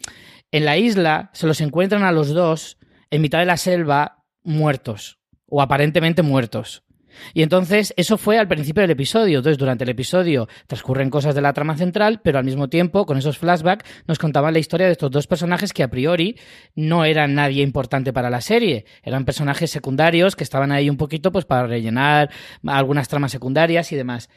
en 0.52 0.64
la 0.66 0.76
isla 0.76 1.30
se 1.32 1.46
los 1.46 1.62
encuentran 1.62 2.02
a 2.02 2.12
los 2.12 2.28
dos 2.28 2.76
en 3.10 3.22
mitad 3.22 3.38
de 3.38 3.46
la 3.46 3.56
selva 3.56 4.22
muertos 4.42 5.18
o 5.46 5.62
aparentemente 5.62 6.20
muertos. 6.20 6.85
Y 7.34 7.42
entonces 7.42 7.94
eso 7.96 8.18
fue 8.18 8.38
al 8.38 8.48
principio 8.48 8.82
del 8.82 8.90
episodio. 8.90 9.38
Entonces 9.38 9.58
durante 9.58 9.84
el 9.84 9.90
episodio 9.90 10.48
transcurren 10.66 11.10
cosas 11.10 11.34
de 11.34 11.40
la 11.40 11.52
trama 11.52 11.76
central, 11.76 12.20
pero 12.22 12.38
al 12.38 12.44
mismo 12.44 12.68
tiempo 12.68 13.06
con 13.06 13.18
esos 13.18 13.38
flashbacks 13.38 13.84
nos 14.06 14.18
contaban 14.18 14.52
la 14.52 14.58
historia 14.58 14.86
de 14.86 14.92
estos 14.92 15.10
dos 15.10 15.26
personajes 15.26 15.72
que 15.72 15.82
a 15.82 15.88
priori 15.88 16.38
no 16.74 17.04
eran 17.04 17.34
nadie 17.34 17.62
importante 17.62 18.12
para 18.12 18.30
la 18.30 18.40
serie. 18.40 18.84
Eran 19.02 19.24
personajes 19.24 19.70
secundarios 19.70 20.36
que 20.36 20.44
estaban 20.44 20.72
ahí 20.72 20.90
un 20.90 20.96
poquito 20.96 21.32
pues 21.32 21.44
para 21.44 21.66
rellenar 21.66 22.30
algunas 22.66 23.08
tramas 23.08 23.32
secundarias 23.32 23.92
y 23.92 23.96
demás. 23.96 24.28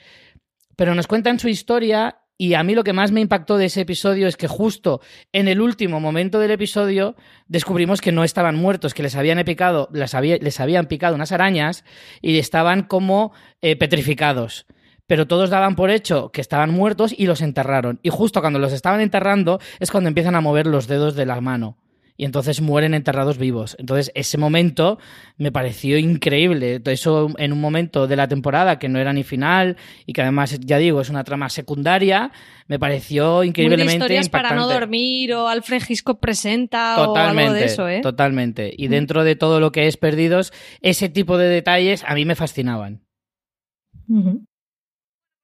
Pero 0.76 0.96
nos 0.96 1.08
cuentan 1.08 1.40
su 1.40 1.50
historia 1.50 2.20
y 2.42 2.54
a 2.54 2.64
mí 2.64 2.74
lo 2.74 2.86
que 2.86 2.94
más 2.94 3.12
me 3.12 3.20
impactó 3.20 3.58
de 3.58 3.66
ese 3.66 3.82
episodio 3.82 4.26
es 4.26 4.38
que 4.38 4.48
justo 4.48 5.02
en 5.34 5.50
el 5.50 5.60
último 5.60 6.00
momento 6.00 6.40
del 6.40 6.52
episodio 6.52 7.18
descubrimos 7.48 8.00
que 8.00 8.14
no 8.14 8.24
estaban 8.24 8.56
muertos, 8.56 8.94
que 8.94 9.04
les 9.04 9.18
habían 9.18 9.44
picado, 9.44 9.90
les, 9.92 10.60
habían 10.62 10.86
picado 10.86 11.16
unas 11.16 11.34
arañas 11.34 11.84
y 12.22 12.40
estaban 12.40 12.84
como 12.84 13.34
eh, 13.62 13.76
petrificados. 13.76 14.68
Pero 15.06 15.28
todos 15.28 15.50
daban 15.50 15.76
por 15.76 15.92
hecho 15.92 16.32
que 16.32 16.40
estaban 16.40 16.72
muertos 16.72 17.14
y 17.16 17.26
los 17.26 17.42
enterraron. 17.42 18.00
Y 18.04 18.10
justo 18.10 18.40
cuando 18.40 18.58
los 18.58 18.72
estaban 18.72 19.02
enterrando 19.02 19.60
es 19.82 19.92
cuando 19.92 20.08
empiezan 20.08 20.36
a 20.36 20.42
mover 20.42 20.66
los 20.66 20.88
dedos 20.88 21.16
de 21.16 21.26
la 21.26 21.42
mano 21.42 21.78
y 22.20 22.26
entonces 22.26 22.60
mueren 22.60 22.94
enterrados 22.94 23.38
vivos. 23.38 23.78
Entonces, 23.80 24.12
ese 24.14 24.38
momento 24.38 25.00
me 25.38 25.54
pareció 25.54 25.98
increíble. 25.98 26.82
Eso 26.84 27.30
en 27.38 27.54
un 27.54 27.62
momento 27.62 28.08
de 28.08 28.18
la 28.18 28.28
temporada 28.28 28.78
que 28.78 28.90
no 28.90 29.00
era 29.00 29.14
ni 29.14 29.24
final 29.24 29.78
y 30.06 30.12
que 30.12 30.22
además, 30.22 30.60
ya 30.60 30.78
digo, 30.80 31.00
es 31.00 31.10
una 31.10 31.24
trama 31.24 31.48
secundaria, 31.48 32.34
me 32.68 32.78
pareció 32.78 33.46
increíblemente 33.46 34.00
Muy 34.00 34.04
historias 34.04 34.28
para 34.28 34.54
no 34.54 34.68
dormir 34.68 35.34
o 35.34 35.48
Alfred 35.48 35.82
Hitchcock 35.88 36.20
presenta 36.20 37.02
o 37.10 37.16
algo 37.16 37.54
de 37.54 37.64
eso, 37.64 37.88
¿eh? 37.88 38.02
Totalmente. 38.02 38.74
Y 38.76 38.90
dentro 38.90 39.24
de 39.24 39.38
todo 39.38 39.62
lo 39.62 39.72
que 39.72 39.88
es 39.88 39.96
Perdidos, 39.96 40.52
ese 40.82 41.08
tipo 41.08 41.38
de 41.38 41.48
detalles 41.48 42.04
a 42.06 42.16
mí 42.16 42.26
me 42.26 42.36
fascinaban. 42.36 43.02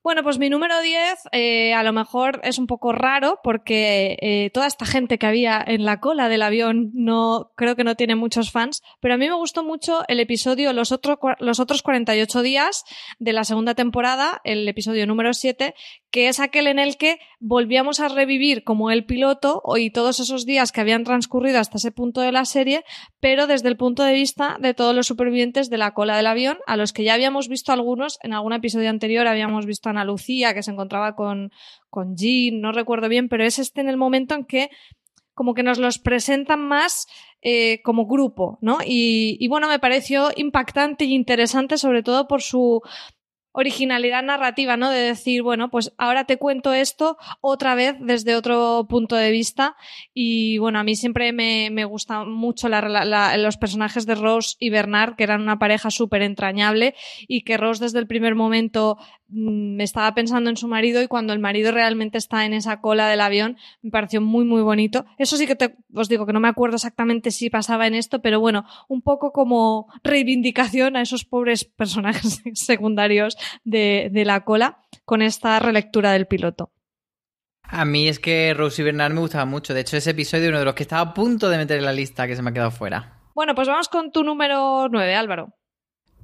Bueno, 0.06 0.22
pues 0.22 0.38
mi 0.38 0.52
número 0.52 0.80
10 0.82 1.30
eh, 1.32 1.74
a 1.74 1.82
lo 1.82 1.92
mejor 1.92 2.40
es 2.44 2.60
un 2.60 2.68
poco 2.68 2.92
raro 2.92 3.40
porque 3.44 4.20
eh, 4.22 4.52
toda 4.54 4.68
esta 4.68 4.86
gente 4.86 5.18
que 5.18 5.26
había 5.26 5.60
en 5.66 5.84
la 5.84 6.00
cola 6.00 6.30
del 6.30 6.44
avión 6.44 6.92
no 6.94 7.50
creo 7.56 7.76
que 7.76 7.84
no 7.84 7.96
tiene 7.96 8.14
muchos 8.14 8.52
fans, 8.52 8.84
pero 9.00 9.16
a 9.16 9.18
mí 9.18 9.28
me 9.28 9.34
gustó 9.34 9.64
mucho 9.64 10.04
el 10.08 10.20
episodio 10.20 10.74
Los, 10.74 10.92
otro, 10.92 11.20
los 11.40 11.60
otros 11.60 11.82
48 11.82 12.44
días 12.44 12.84
de 13.18 13.34
la 13.34 13.46
segunda 13.46 13.74
temporada, 13.74 14.42
el 14.44 14.68
episodio 14.68 15.08
número 15.08 15.34
7, 15.34 15.74
que 16.12 16.28
es 16.28 16.40
aquel 16.40 16.68
en 16.68 16.78
el 16.78 16.98
que 16.98 17.18
volvíamos 17.40 18.00
a 18.00 18.08
revivir 18.08 18.64
como 18.64 18.92
el 18.92 19.06
piloto 19.06 19.64
y 19.76 19.90
todos 19.90 20.20
esos 20.20 20.46
días 20.46 20.72
que 20.72 20.82
habían 20.82 21.04
transcurrido 21.04 21.60
hasta 21.60 21.78
ese 21.78 21.92
punto 21.92 22.22
de 22.22 22.32
la 22.32 22.46
serie, 22.46 22.86
pero 23.20 23.48
desde 23.48 23.70
el 23.70 23.76
punto 23.76 24.04
de 24.04 24.14
vista 24.14 24.58
de 24.60 24.76
todos 24.76 24.96
los 24.96 25.08
supervivientes 25.08 25.72
de 25.72 25.80
la 25.80 25.96
cola 25.96 26.16
del 26.16 26.28
avión, 26.28 26.60
a 26.68 26.78
los 26.78 26.94
que 26.94 27.04
ya 27.04 27.16
habíamos 27.16 27.48
visto 27.48 27.74
algunos, 27.74 28.20
en 28.22 28.34
algún 28.34 28.54
episodio 28.54 28.92
anterior 28.92 29.26
habíamos 29.26 29.66
visto 29.66 29.90
a 29.90 29.95
Ana 29.96 30.06
Lucía 30.06 30.54
que 30.54 30.64
se 30.64 30.72
encontraba 30.72 31.16
con, 31.16 31.52
con 31.90 32.16
Jean, 32.16 32.62
no 32.62 32.72
recuerdo 32.72 33.10
bien, 33.10 33.30
pero 33.30 33.44
es 33.44 33.60
este 33.60 33.82
en 33.82 33.90
el 33.90 33.98
momento 33.98 34.36
en 34.36 34.46
que 34.46 34.70
como 35.34 35.54
que 35.54 35.64
nos 35.64 35.78
los 35.78 36.00
presentan 36.00 36.62
más 36.62 37.08
eh, 37.42 37.82
como 37.84 38.08
grupo, 38.08 38.58
¿no? 38.62 38.78
Y, 38.84 39.38
y, 39.40 39.48
bueno, 39.50 39.68
me 39.68 39.80
pareció 39.80 40.30
impactante 40.36 41.06
y 41.06 41.14
interesante, 41.14 41.78
sobre 41.78 42.04
todo 42.04 42.28
por 42.28 42.42
su 42.42 42.82
originalidad 43.56 44.22
narrativa, 44.22 44.76
¿no? 44.76 44.92
De 44.92 45.00
decir, 45.00 45.42
bueno, 45.42 45.70
pues 45.70 45.94
ahora 45.98 46.26
te 46.26 46.38
cuento 46.38 46.74
esto 46.74 47.18
otra 47.40 47.74
vez 47.74 47.96
desde 48.00 48.36
otro 48.36 48.86
punto 48.90 49.16
de 49.16 49.32
vista. 49.32 49.76
Y 50.14 50.58
bueno, 50.58 50.80
a 50.80 50.84
mí 50.84 50.96
siempre 50.96 51.32
me, 51.32 51.70
me 51.72 51.86
gustan 51.86 52.30
mucho 52.32 52.68
los 52.70 53.58
personajes 53.58 54.06
de 54.06 54.16
Rose 54.16 54.58
y 54.60 54.70
Bernard, 54.70 55.16
que 55.16 55.24
eran 55.24 55.42
una 55.42 55.58
pareja 55.58 55.90
súper 55.90 56.22
entrañable 56.22 56.96
y 57.28 57.42
que 57.44 57.58
Rose 57.58 57.84
desde 57.84 58.00
el 58.00 58.08
primer 58.08 58.36
momento 58.36 58.98
me 59.28 59.78
mm, 59.78 59.82
estaba 59.82 60.14
pensando 60.14 60.50
en 60.50 60.58
su 60.58 60.68
marido 60.68 61.02
y 61.02 61.08
cuando 61.08 61.34
el 61.34 61.40
marido 61.40 61.72
realmente 61.72 62.18
está 62.18 62.46
en 62.46 62.54
esa 62.54 62.80
cola 62.80 63.08
del 63.08 63.22
avión 63.22 63.58
me 63.82 63.90
pareció 63.90 64.22
muy 64.22 64.46
muy 64.46 64.62
bonito. 64.62 65.06
Eso 65.18 65.38
sí 65.38 65.48
que 65.48 65.56
te, 65.56 65.76
os 65.94 66.10
digo 66.10 66.26
que 66.26 66.34
no 66.34 66.40
me 66.40 66.48
acuerdo 66.48 66.76
exactamente 66.76 67.32
si 67.32 67.50
pasaba 67.50 67.88
en 67.88 67.96
esto, 67.96 68.22
pero 68.22 68.40
bueno, 68.40 68.66
un 68.88 69.02
poco 69.02 69.32
como 69.32 69.88
reivindicación 70.04 70.96
a 70.96 71.02
esos 71.02 71.26
pobres 71.26 71.66
personajes 71.66 72.44
secundarios 72.54 73.38
de, 73.64 74.10
de 74.12 74.26
la 74.26 74.44
cola 74.44 74.80
con 75.06 75.22
esta 75.22 75.60
relectura 75.60 76.12
del 76.12 76.28
piloto. 76.28 76.72
A 77.64 77.86
mí 77.86 78.08
es 78.08 78.20
que 78.20 78.54
Rose 78.56 78.82
y 78.82 78.86
Bernard 78.86 79.14
me 79.14 79.22
gustaba 79.22 79.46
mucho. 79.46 79.74
De 79.74 79.82
hecho, 79.82 79.98
ese 79.98 80.12
episodio 80.12 80.46
es 80.46 80.50
uno 80.50 80.60
de 80.60 80.66
los 80.66 80.76
que 80.76 80.84
estaba 80.84 81.10
a 81.10 81.14
punto 81.14 81.50
de 81.50 81.58
meter 81.58 81.78
en 81.78 81.86
la 81.86 81.94
lista 81.94 82.28
que 82.28 82.36
se 82.36 82.42
me 82.42 82.52
ha 82.52 82.54
quedado 82.54 82.72
fuera. 82.72 83.20
Bueno, 83.34 83.56
pues 83.56 83.68
vamos 83.68 83.90
con 83.90 84.12
tu 84.12 84.24
número 84.24 84.88
9, 84.90 85.16
Álvaro. 85.16 85.54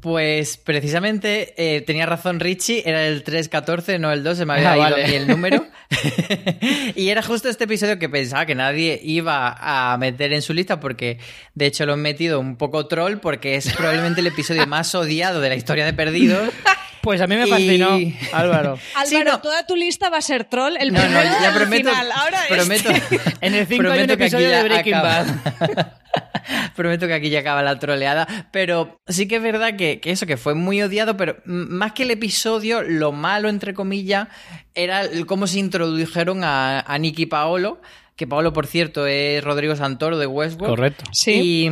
Pues 0.02 0.58
precisamente 0.58 1.54
eh, 1.58 1.82
tenía 1.82 2.08
razón 2.08 2.40
Richie, 2.40 2.82
era 2.88 3.06
el 3.06 3.22
314, 3.22 4.00
no 4.00 4.12
el 4.12 4.24
2, 4.24 4.38
se 4.38 4.46
me 4.48 4.54
había 4.54 4.72
ah, 4.72 4.90
ido 4.90 4.98
el 4.98 5.28
número. 5.28 5.64
y 6.96 7.10
era 7.10 7.22
justo 7.22 7.50
este 7.50 7.66
episodio 7.66 8.00
que 8.00 8.10
pensaba 8.10 8.48
que 8.48 8.56
nadie 8.56 9.00
iba 9.04 9.56
a 9.60 9.96
meter 9.98 10.34
en 10.34 10.42
su 10.42 10.54
lista 10.54 10.80
porque 10.80 11.20
de 11.54 11.68
hecho 11.68 11.86
lo 11.86 11.94
he 11.94 11.98
metido 11.98 12.40
un 12.40 12.56
poco 12.56 12.88
troll 12.88 13.18
porque 13.18 13.56
es 13.56 13.72
probablemente 13.74 14.22
el 14.22 14.28
episodio 14.28 14.66
más 14.66 14.96
odiado 14.96 15.40
de 15.40 15.50
la 15.50 15.56
historia 15.56 15.86
de 15.86 15.94
Perdidos. 15.94 16.50
Pues 17.02 17.22
a 17.22 17.28
mí 17.28 17.36
me 17.36 17.48
fascinó, 17.48 18.00
Álvaro. 18.34 18.78
Álvaro, 18.96 19.40
toda 19.40 19.66
tu 19.66 19.76
lista 19.76 20.10
va 20.10 20.18
a 20.18 20.22
ser 20.22 20.46
troll. 20.46 20.76
El 20.80 20.94
no, 20.94 21.00
no, 21.02 21.24
ya 21.24 21.52
prometo, 21.54 21.90
final. 21.90 22.12
Ahora 22.12 22.40
prometo, 22.50 22.90
en 23.42 23.56
el 23.56 23.68
5 23.68 23.90
hay 23.90 24.04
un 24.04 24.10
episodio 24.12 24.50
de 24.50 24.64
Breaking 24.64 24.94
Bad. 24.94 25.28
prometo 26.76 27.08
que 27.08 27.14
aquí 27.14 27.30
ya 27.30 27.40
acaba 27.40 27.64
la 27.64 27.80
troleada. 27.80 28.28
Pero 28.52 29.00
sí 29.08 29.28
que 29.28 29.38
es 29.38 29.42
verdad 29.42 29.76
que, 29.76 30.00
eso, 30.04 30.26
que 30.26 30.38
fue 30.38 30.54
muy 30.54 30.82
odiado, 30.82 31.18
pero 31.18 31.38
más 31.46 31.94
que 31.94 32.04
el 32.04 32.12
episodio, 32.12 32.84
lo 32.84 33.12
malo, 33.12 33.50
entre 33.50 33.74
comillas, 33.74 34.28
era 34.76 35.04
cómo 35.26 35.48
se 35.48 35.60
introdujeron 35.60 36.44
a, 36.44 36.82
a 36.82 36.98
Nicky 36.98 37.26
Paolo 37.26 37.82
que 38.22 38.28
Paolo, 38.28 38.54
por 38.54 38.68
cierto, 38.68 39.08
es 39.08 39.44
Rodrigo 39.44 39.76
Santoro 39.76 40.20
de 40.20 40.28
Westworld. 40.28 40.76
Correcto. 40.76 41.06
Sí. 41.12 41.68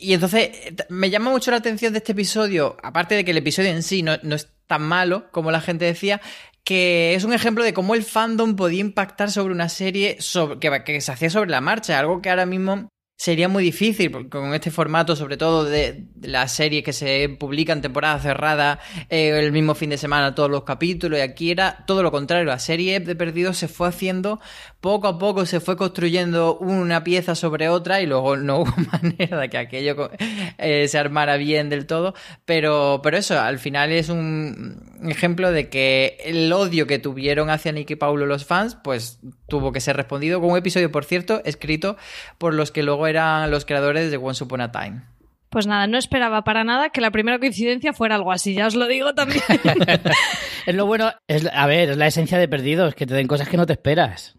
Y, 0.00 0.14
entonces 0.14 0.48
me 0.88 1.10
llama 1.10 1.30
mucho 1.30 1.50
la 1.50 1.58
atención 1.58 1.92
de 1.92 1.98
este 1.98 2.12
episodio, 2.12 2.78
aparte 2.82 3.14
de 3.14 3.22
que 3.22 3.32
el 3.32 3.36
episodio 3.36 3.68
en 3.68 3.82
sí 3.82 4.02
no, 4.02 4.14
es 4.14 4.48
tan 4.66 4.82
malo 4.82 5.30
como 5.30 5.50
la 5.50 5.60
gente 5.60 5.84
decía, 5.84 6.20
que 6.64 7.14
es 7.14 7.24
un 7.24 7.32
ejemplo 7.32 7.62
de 7.62 7.74
cómo 7.74 7.94
el 7.94 8.02
fandom 8.02 8.56
podía 8.56 8.80
impactar 8.80 9.30
sobre 9.30 9.52
una 9.52 9.68
serie 9.68 10.16
sobre, 10.20 10.58
que, 10.58 10.84
que, 10.84 11.00
se 11.00 11.12
hacía 11.12 11.30
sobre 11.30 11.50
la 11.50 11.60
marcha, 11.60 11.98
algo 11.98 12.22
que 12.22 12.30
ahora 12.30 12.46
mismo 12.46 12.88
sería 13.24 13.48
muy 13.48 13.64
difícil 13.64 14.28
con 14.28 14.52
este 14.52 14.70
formato, 14.70 15.16
sobre 15.16 15.38
todo 15.38 15.64
de, 15.64 16.04
la 16.20 16.46
serie 16.46 16.82
que 16.82 16.92
se 16.92 17.30
publica 17.40 17.72
en 17.72 17.80
temporada 17.80 18.18
cerrada 18.18 18.80
eh, 19.08 19.30
el 19.38 19.50
mismo 19.50 19.74
fin 19.74 19.88
de 19.88 19.96
semana 19.96 20.34
todos 20.34 20.50
los 20.50 20.64
capítulos 20.64 21.18
y 21.18 21.22
aquí 21.22 21.50
era 21.50 21.84
todo 21.86 22.02
lo 22.02 22.10
contrario, 22.10 22.44
la 22.44 22.58
serie 22.58 23.00
de 23.00 23.16
Perdidos 23.16 23.56
se 23.56 23.66
fue 23.66 23.88
haciendo 23.88 24.40
poco 24.82 25.08
a 25.08 25.18
poco, 25.18 25.46
se 25.46 25.60
fue 25.60 25.78
construyendo 25.78 26.58
una 26.58 27.02
pieza 27.02 27.34
sobre 27.34 27.70
otra 27.70 28.02
y 28.02 28.06
luego 28.06 28.36
no 28.36 28.58
hubo 28.60 28.74
manera 28.92 29.40
de 29.40 29.48
que 29.48 29.56
aquello 29.56 30.10
eh, 30.58 30.86
se 30.86 30.98
armara 30.98 31.38
bien 31.38 31.70
del 31.70 31.86
todo, 31.86 32.12
pero, 32.44 33.00
pero 33.02 33.16
eso, 33.16 33.40
al 33.40 33.58
final 33.58 33.90
es 33.90 34.10
un 34.10 34.82
ejemplo 35.02 35.50
de 35.50 35.70
que 35.70 36.18
el 36.26 36.52
odio 36.52 36.86
que 36.86 36.98
tuvieron 36.98 37.48
hacia 37.48 37.72
Nicky 37.72 37.96
Paulo 37.96 38.26
los 38.26 38.44
fans, 38.44 38.76
pues 38.84 39.18
tuvo 39.48 39.72
que 39.72 39.80
ser 39.80 39.96
respondido 39.96 40.42
con 40.42 40.50
un 40.50 40.58
episodio, 40.58 40.92
por 40.92 41.06
cierto, 41.06 41.40
escrito 41.46 41.96
por 42.36 42.52
los 42.52 42.70
que 42.70 42.82
luego 42.82 43.06
los 43.48 43.64
creadores 43.64 44.10
de 44.10 44.16
Once 44.16 44.42
Upon 44.42 44.60
a 44.60 44.72
Time. 44.72 45.02
Pues 45.50 45.68
nada, 45.68 45.86
no 45.86 45.98
esperaba 45.98 46.42
para 46.42 46.64
nada 46.64 46.90
que 46.90 47.00
la 47.00 47.12
primera 47.12 47.38
coincidencia 47.38 47.92
fuera 47.92 48.16
algo 48.16 48.32
así, 48.32 48.54
ya 48.54 48.66
os 48.66 48.74
lo 48.74 48.88
digo 48.88 49.14
también. 49.14 49.42
es 50.66 50.74
lo 50.74 50.86
bueno, 50.86 51.12
es, 51.28 51.48
a 51.52 51.66
ver, 51.66 51.90
es 51.90 51.96
la 51.96 52.08
esencia 52.08 52.38
de 52.38 52.48
perdidos, 52.48 52.96
que 52.96 53.06
te 53.06 53.14
den 53.14 53.28
cosas 53.28 53.48
que 53.48 53.56
no 53.56 53.64
te 53.64 53.74
esperas. 53.74 54.36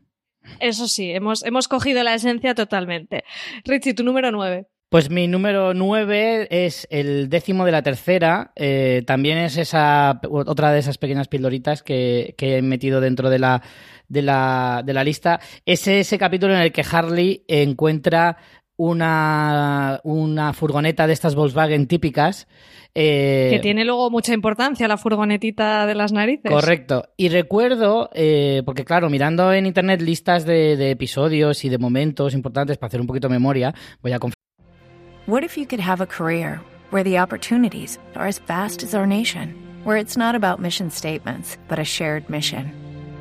Eso 0.60 0.88
sí, 0.88 1.12
hemos, 1.12 1.46
hemos 1.46 1.68
cogido 1.70 2.04
la 2.04 2.16
esencia 2.16 2.54
totalmente. 2.54 3.24
Richie, 3.64 3.94
tu 3.94 4.04
número 4.04 4.32
9. 4.32 4.68
Pues 4.90 5.10
mi 5.10 5.28
número 5.28 5.74
9 5.74 6.48
es 6.52 6.88
el 6.92 7.30
décimo 7.30 7.66
de 7.66 7.72
la 7.72 7.82
tercera. 7.82 8.52
Eh, 8.56 9.04
también 9.08 9.38
es 9.38 9.58
esa 9.58 10.22
otra 10.30 10.72
de 10.72 10.80
esas 10.80 10.98
pequeñas 10.98 11.28
pildoritas 11.28 11.82
que, 11.82 12.36
que 12.38 12.58
he 12.58 12.62
metido 12.62 13.02
dentro 13.02 13.30
de 13.30 13.40
la, 13.40 13.64
de 14.08 14.22
la, 14.22 14.84
de 14.86 14.94
la 14.94 15.04
lista. 15.04 15.40
Es 15.66 15.88
ese 15.88 16.18
capítulo 16.18 16.54
en 16.54 16.62
el 16.62 16.72
que 16.72 16.86
Harley 16.90 17.44
encuentra 17.48 18.38
una, 18.78 20.00
una 20.04 20.54
furgoneta 20.54 21.08
de 21.08 21.14
estas 21.14 21.36
Volkswagen 21.36 21.88
típicas. 21.88 22.48
Eh, 22.94 23.50
que 23.52 23.60
tiene 23.60 23.84
luego 23.84 24.10
mucha 24.10 24.34
importancia 24.34 24.88
la 24.88 24.98
furgonetita 24.98 25.86
de 25.86 25.96
las 25.96 26.12
narices. 26.12 26.52
Correcto. 26.52 27.10
Y 27.18 27.30
recuerdo, 27.30 28.10
eh, 28.14 28.64
porque 28.66 28.86
claro, 28.86 29.10
mirando 29.10 29.52
en 29.52 29.66
internet 29.66 30.02
listas 30.02 30.46
de, 30.46 30.78
de, 30.78 30.92
episodios 30.92 31.66
y 31.66 31.70
de 31.70 31.78
momentos 31.78 32.34
importantes 32.34 32.78
para 32.78 32.88
hacer 32.88 33.02
un 33.02 33.08
poquito 33.08 33.28
de 33.28 33.34
memoria, 33.34 33.74
voy 34.02 34.14
a 34.14 34.20
What 35.28 35.44
if 35.44 35.58
you 35.58 35.66
could 35.66 35.82
have 35.82 36.02
a 36.02 36.06
career 36.06 36.62
where 36.92 37.04
the 37.04 37.20
opportunities 37.20 38.00
are 38.16 38.28
as 38.28 38.40
vast 38.48 38.84
as 38.84 38.94
our 38.94 39.08
nation, 39.08 39.56
where 39.84 40.00
it's 40.00 40.16
not 40.16 40.36
about 40.36 40.60
mission 40.60 40.92
statements, 40.92 41.58
but 41.68 41.80
a 41.80 41.84
shared 41.84 42.30
mission? 42.30 42.85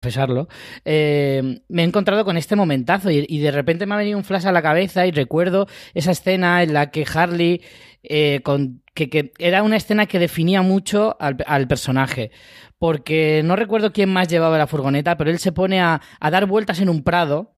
confesarlo, 0.00 0.48
eh, 0.86 1.60
me 1.68 1.82
he 1.82 1.84
encontrado 1.84 2.24
con 2.24 2.38
este 2.38 2.56
momentazo 2.56 3.10
y, 3.10 3.26
y, 3.28 3.38
de 3.40 3.50
repente 3.50 3.84
me 3.84 3.94
ha 3.94 3.98
venido 3.98 4.16
un 4.16 4.24
flash 4.24 4.46
a 4.46 4.52
la 4.52 4.62
cabeza 4.62 5.06
y 5.06 5.10
recuerdo 5.10 5.66
esa 5.92 6.12
escena 6.12 6.62
en 6.62 6.72
la 6.72 6.90
que 6.90 7.04
Harley, 7.12 7.60
eh, 8.02 8.40
con, 8.42 8.82
que, 8.94 9.10
que, 9.10 9.32
era 9.38 9.62
una 9.62 9.76
escena 9.76 10.06
que 10.06 10.18
definía 10.18 10.62
mucho 10.62 11.18
al, 11.20 11.36
al, 11.46 11.68
personaje, 11.68 12.30
porque 12.78 13.42
no 13.44 13.56
recuerdo 13.56 13.92
quién 13.92 14.08
más 14.08 14.28
llevaba 14.28 14.56
la 14.56 14.66
furgoneta, 14.66 15.18
pero 15.18 15.30
él 15.30 15.38
se 15.38 15.52
pone 15.52 15.82
a, 15.82 16.00
a 16.18 16.30
dar 16.30 16.46
vueltas 16.46 16.80
en 16.80 16.88
un 16.88 17.02
prado 17.02 17.56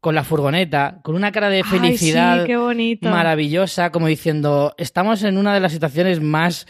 con 0.00 0.14
la 0.14 0.24
furgoneta, 0.24 1.00
con 1.02 1.14
una 1.14 1.32
cara 1.32 1.48
de 1.48 1.64
felicidad 1.64 2.44
Ay, 2.46 2.98
sí, 3.00 3.00
maravillosa, 3.00 3.90
como 3.92 4.08
diciendo, 4.08 4.74
estamos 4.76 5.22
en 5.22 5.38
una 5.38 5.54
de 5.54 5.60
las 5.60 5.72
situaciones 5.72 6.20
más 6.20 6.66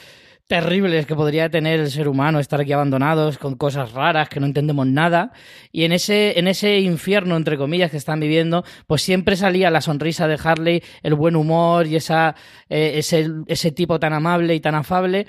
terribles 0.48 1.04
que 1.04 1.14
podría 1.14 1.50
tener 1.50 1.78
el 1.78 1.90
ser 1.90 2.08
humano, 2.08 2.40
estar 2.40 2.60
aquí 2.60 2.72
abandonados 2.72 3.36
con 3.36 3.54
cosas 3.54 3.92
raras 3.92 4.30
que 4.30 4.40
no 4.40 4.46
entendemos 4.46 4.86
nada. 4.86 5.30
Y 5.70 5.84
en 5.84 5.92
ese, 5.92 6.38
en 6.38 6.48
ese 6.48 6.80
infierno, 6.80 7.36
entre 7.36 7.58
comillas, 7.58 7.90
que 7.90 7.98
están 7.98 8.18
viviendo, 8.18 8.64
pues 8.86 9.02
siempre 9.02 9.36
salía 9.36 9.70
la 9.70 9.82
sonrisa 9.82 10.26
de 10.26 10.38
Harley, 10.42 10.82
el 11.02 11.14
buen 11.14 11.36
humor 11.36 11.86
y 11.86 11.96
esa, 11.96 12.34
eh, 12.70 12.94
ese, 12.96 13.28
ese 13.46 13.70
tipo 13.72 14.00
tan 14.00 14.14
amable 14.14 14.54
y 14.54 14.60
tan 14.60 14.74
afable. 14.74 15.26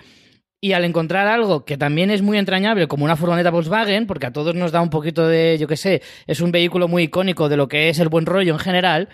Y 0.62 0.72
al 0.72 0.86
encontrar 0.86 1.28
algo 1.28 1.66
que 1.66 1.78
también 1.78 2.12
es 2.12 2.22
muy 2.22 2.38
entrañable, 2.38 2.88
como 2.88 3.04
una 3.04 3.18
furgoneta 3.18 3.52
Volkswagen, 3.52 4.08
porque 4.08 4.28
a 4.28 4.34
todos 4.34 4.56
nos 4.56 4.72
da 4.72 4.82
un 4.82 4.90
poquito 4.90 5.28
de, 5.28 5.58
yo 5.60 5.68
qué 5.68 5.78
sé, 5.78 6.02
es 6.28 6.40
un 6.42 6.52
vehículo 6.52 6.88
muy 6.88 7.04
icónico 7.04 7.50
de 7.50 7.58
lo 7.58 7.68
que 7.68 7.90
es 7.90 8.00
el 8.00 8.10
buen 8.10 8.26
rollo 8.26 8.54
en 8.54 8.60
general, 8.60 9.10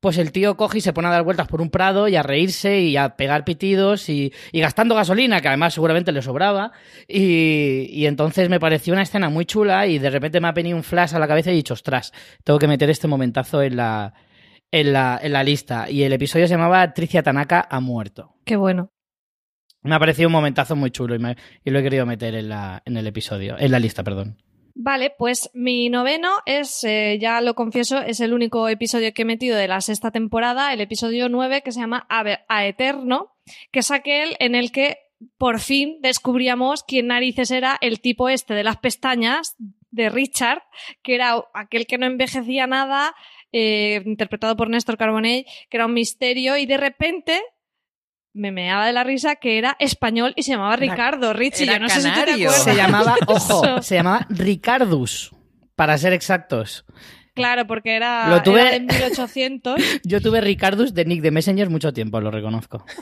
pues 0.00 0.16
el 0.18 0.32
tío 0.32 0.56
coge 0.56 0.78
y 0.78 0.80
se 0.80 0.92
pone 0.92 1.08
a 1.08 1.10
dar 1.10 1.24
vueltas 1.24 1.48
por 1.48 1.60
un 1.60 1.70
prado 1.70 2.06
y 2.08 2.16
a 2.16 2.22
reírse 2.22 2.80
y 2.80 2.96
a 2.96 3.16
pegar 3.16 3.44
pitidos 3.44 4.08
y, 4.08 4.32
y 4.52 4.60
gastando 4.60 4.94
gasolina, 4.94 5.40
que 5.40 5.48
además 5.48 5.74
seguramente 5.74 6.12
le 6.12 6.22
sobraba. 6.22 6.72
Y, 7.08 7.88
y, 7.90 8.06
entonces 8.06 8.48
me 8.48 8.60
pareció 8.60 8.92
una 8.92 9.02
escena 9.02 9.28
muy 9.28 9.44
chula 9.44 9.86
y 9.86 9.98
de 9.98 10.10
repente 10.10 10.40
me 10.40 10.48
ha 10.48 10.52
venido 10.52 10.76
un 10.76 10.84
flash 10.84 11.14
a 11.14 11.18
la 11.18 11.26
cabeza 11.26 11.50
y 11.50 11.54
he 11.54 11.56
dicho, 11.56 11.74
ostras, 11.74 12.12
tengo 12.44 12.58
que 12.58 12.68
meter 12.68 12.90
este 12.90 13.08
momentazo 13.08 13.62
en 13.62 13.76
la, 13.76 14.14
en 14.70 14.92
la, 14.92 15.18
en 15.20 15.32
la 15.32 15.42
lista. 15.42 15.90
Y 15.90 16.02
el 16.04 16.12
episodio 16.12 16.46
se 16.46 16.54
llamaba 16.54 16.92
Tricia 16.94 17.22
Tanaka 17.22 17.66
ha 17.68 17.80
muerto. 17.80 18.36
Qué 18.44 18.56
bueno. 18.56 18.92
Me 19.82 19.94
ha 19.94 19.98
parecido 19.98 20.28
un 20.28 20.32
momentazo 20.32 20.76
muy 20.76 20.90
chulo 20.90 21.14
y, 21.14 21.18
me, 21.18 21.36
y 21.64 21.70
lo 21.70 21.78
he 21.78 21.82
querido 21.82 22.04
meter 22.04 22.34
en, 22.34 22.48
la, 22.48 22.82
en 22.84 22.96
el 22.96 23.06
episodio, 23.06 23.56
en 23.58 23.70
la 23.70 23.78
lista, 23.78 24.02
perdón. 24.02 24.36
Vale, 24.80 25.10
pues 25.10 25.50
mi 25.54 25.88
noveno 25.88 26.30
es, 26.46 26.84
eh, 26.84 27.18
ya 27.20 27.40
lo 27.40 27.54
confieso, 27.54 28.00
es 28.00 28.20
el 28.20 28.32
único 28.32 28.68
episodio 28.68 29.12
que 29.12 29.22
he 29.22 29.24
metido 29.24 29.56
de 29.56 29.66
la 29.66 29.80
sexta 29.80 30.12
temporada, 30.12 30.72
el 30.72 30.80
episodio 30.80 31.28
9, 31.28 31.62
que 31.62 31.72
se 31.72 31.80
llama 31.80 32.06
A, 32.08 32.22
a 32.46 32.64
Eterno, 32.64 33.34
que 33.72 33.80
es 33.80 33.90
aquel 33.90 34.36
en 34.38 34.54
el 34.54 34.70
que 34.70 34.98
por 35.36 35.58
fin 35.58 35.98
descubríamos 36.00 36.84
quién 36.84 37.08
narices 37.08 37.50
era 37.50 37.76
el 37.80 38.00
tipo 38.00 38.28
este 38.28 38.54
de 38.54 38.62
las 38.62 38.76
pestañas 38.76 39.56
de 39.90 40.10
Richard, 40.10 40.62
que 41.02 41.16
era 41.16 41.44
aquel 41.54 41.88
que 41.88 41.98
no 41.98 42.06
envejecía 42.06 42.68
nada, 42.68 43.16
eh, 43.50 44.00
interpretado 44.06 44.56
por 44.56 44.70
Néstor 44.70 44.96
Carbonell, 44.96 45.44
que 45.70 45.76
era 45.76 45.86
un 45.86 45.94
misterio, 45.94 46.56
y 46.56 46.66
de 46.66 46.76
repente 46.76 47.42
me 48.38 48.52
meaba 48.52 48.86
de 48.86 48.92
la 48.92 49.04
risa 49.04 49.36
que 49.36 49.58
era 49.58 49.76
español 49.78 50.32
y 50.36 50.42
se 50.44 50.52
llamaba 50.52 50.76
Ricardo, 50.76 51.32
Richie. 51.32 51.64
Era 51.64 51.74
yo 51.74 51.80
no 51.80 51.88
sé 51.88 52.00
si 52.00 52.08
canario. 52.08 52.24
te 52.24 52.32
acuerdas. 52.56 52.64
Se 52.64 52.74
llamaba, 52.76 53.16
ojo, 53.26 53.82
se 53.82 53.94
llamaba 53.96 54.26
Ricardus, 54.30 55.32
para 55.76 55.98
ser 55.98 56.12
exactos. 56.12 56.84
Claro, 57.34 57.66
porque 57.68 57.94
era, 57.94 58.28
Lo 58.28 58.42
tuve- 58.42 58.60
era 58.62 58.70
de 58.72 58.80
1800. 58.80 59.80
Yo 60.04 60.20
tuve 60.20 60.40
Ricardus 60.40 60.92
de 60.92 61.04
Nick 61.04 61.20
de 61.22 61.30
Messenger 61.30 61.70
mucho 61.70 61.92
tiempo, 61.92 62.20
lo 62.20 62.30
reconozco. 62.32 62.84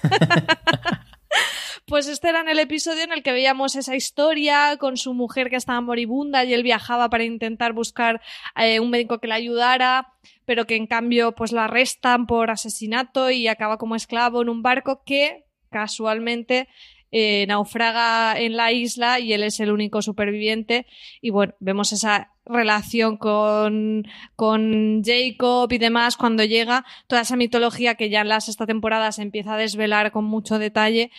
Pues 1.87 2.09
este 2.09 2.31
era 2.31 2.41
en 2.41 2.49
el 2.49 2.59
episodio 2.59 3.05
en 3.05 3.13
el 3.13 3.23
que 3.23 3.31
veíamos 3.31 3.77
esa 3.77 3.95
historia 3.95 4.77
con 4.77 4.97
su 4.97 5.15
mujer 5.15 5.51
que 5.51 5.55
estaba 5.55 5.81
moribunda 5.81 6.45
y 6.45 6.53
él 6.53 6.65
viajaba 6.65 7.09
para 7.09 7.23
intentar 7.23 7.75
buscar 7.75 8.21
eh, 8.57 8.81
un 8.81 8.91
médico 8.91 9.21
que 9.21 9.29
le 9.29 9.35
ayudara, 9.35 10.13
pero 10.45 10.67
que 10.67 10.75
en 10.75 10.89
cambio 10.89 11.37
pues 11.37 11.53
la 11.53 11.67
arrestan 11.67 12.27
por 12.27 12.51
asesinato 12.51 13.31
y 13.31 13.47
acaba 13.47 13.79
como 13.79 13.95
esclavo 13.95 14.43
en 14.43 14.49
un 14.49 14.63
barco 14.63 15.05
que 15.07 15.45
casualmente 15.71 16.67
eh, 17.13 17.47
naufraga 17.47 18.37
en 18.37 18.57
la 18.57 18.73
isla 18.73 19.21
y 19.21 19.33
él 19.33 19.45
es 19.45 19.61
el 19.61 19.71
único 19.71 20.03
superviviente. 20.03 20.87
Y 21.21 21.31
bueno, 21.31 21.55
vemos 21.61 21.93
esa 21.93 22.33
relación 22.45 23.17
con, 23.17 24.09
con 24.35 25.05
Jacob 25.05 25.73
y 25.73 25.79
demás 25.79 26.17
cuando 26.17 26.43
llega 26.43 26.85
toda 27.07 27.23
esa 27.23 27.37
mitología 27.37 27.95
que 27.95 28.11
ya 28.11 28.23
en 28.23 28.29
la 28.29 28.41
sexta 28.41 28.67
temporada 28.67 29.13
se 29.13 29.23
empieza 29.23 29.55
a 29.55 29.57
desvelar 29.57 30.11
con 30.11 30.25
mucho 30.25 30.59
detalle 30.59 31.13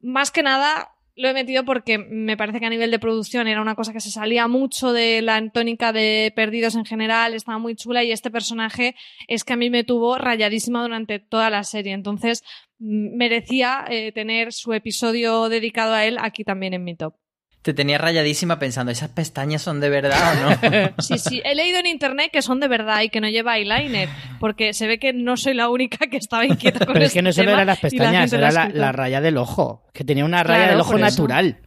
más 0.00 0.30
que 0.30 0.42
nada 0.42 0.94
lo 1.18 1.28
he 1.28 1.34
metido 1.34 1.64
porque 1.64 1.98
me 1.98 2.36
parece 2.36 2.60
que 2.60 2.66
a 2.66 2.70
nivel 2.70 2.92
de 2.92 3.00
producción 3.00 3.48
era 3.48 3.60
una 3.60 3.74
cosa 3.74 3.92
que 3.92 4.00
se 4.00 4.10
salía 4.10 4.46
mucho 4.46 4.92
de 4.92 5.20
la 5.20 5.50
tónica 5.50 5.92
de 5.92 6.32
Perdidos 6.36 6.76
en 6.76 6.84
general, 6.84 7.34
estaba 7.34 7.58
muy 7.58 7.74
chula 7.74 8.04
y 8.04 8.12
este 8.12 8.30
personaje 8.30 8.94
es 9.26 9.42
que 9.42 9.54
a 9.54 9.56
mí 9.56 9.68
me 9.68 9.82
tuvo 9.82 10.16
rayadísima 10.16 10.80
durante 10.80 11.18
toda 11.18 11.50
la 11.50 11.64
serie. 11.64 11.92
Entonces 11.92 12.44
merecía 12.78 13.84
eh, 13.90 14.12
tener 14.12 14.52
su 14.52 14.72
episodio 14.72 15.48
dedicado 15.48 15.92
a 15.92 16.06
él 16.06 16.18
aquí 16.20 16.44
también 16.44 16.74
en 16.74 16.84
mi 16.84 16.94
top. 16.94 17.14
Te 17.62 17.74
tenía 17.74 17.98
rayadísima 17.98 18.58
pensando, 18.58 18.92
¿esas 18.92 19.10
pestañas 19.10 19.62
son 19.62 19.80
de 19.80 19.88
verdad 19.90 20.32
o 20.32 20.50
no? 20.50 20.92
Sí, 20.98 21.18
sí. 21.18 21.42
He 21.44 21.54
leído 21.54 21.78
en 21.80 21.86
internet 21.86 22.30
que 22.32 22.40
son 22.40 22.60
de 22.60 22.68
verdad 22.68 23.02
y 23.02 23.08
que 23.10 23.20
no 23.20 23.28
lleva 23.28 23.58
eyeliner, 23.58 24.08
porque 24.38 24.72
se 24.72 24.86
ve 24.86 24.98
que 24.98 25.12
no 25.12 25.36
soy 25.36 25.54
la 25.54 25.68
única 25.68 26.06
que 26.06 26.16
estaba 26.16 26.46
inquieta 26.46 26.86
con 26.86 26.94
Pero 26.94 27.04
es 27.04 27.08
este 27.10 27.18
que 27.18 27.22
no 27.22 27.32
solo 27.32 27.50
eran 27.50 27.66
las 27.66 27.78
la 27.78 27.80
pestañas, 27.82 28.32
era 28.32 28.52
la, 28.52 28.68
la 28.68 28.92
raya 28.92 29.20
del 29.20 29.36
ojo, 29.36 29.84
que 29.92 30.04
tenía 30.04 30.24
una 30.24 30.42
raya 30.44 30.60
Claro, 30.64 30.72
del 30.72 30.80
ojo 30.80 30.96
eso. 30.96 31.04
natural. 31.04 31.58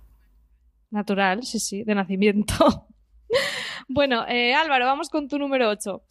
Natural, 0.91 1.43
sí, 1.43 1.59
sí, 1.59 1.83
de 1.83 1.93
nacimiento. 1.95 2.87
bueno, 3.87 4.25
eh, 4.27 4.53
Álvaro, 4.53 4.85
vamos 4.85 5.09
con 5.09 5.27
tu 5.27 5.37
número 5.37 5.69
8. 5.69 6.03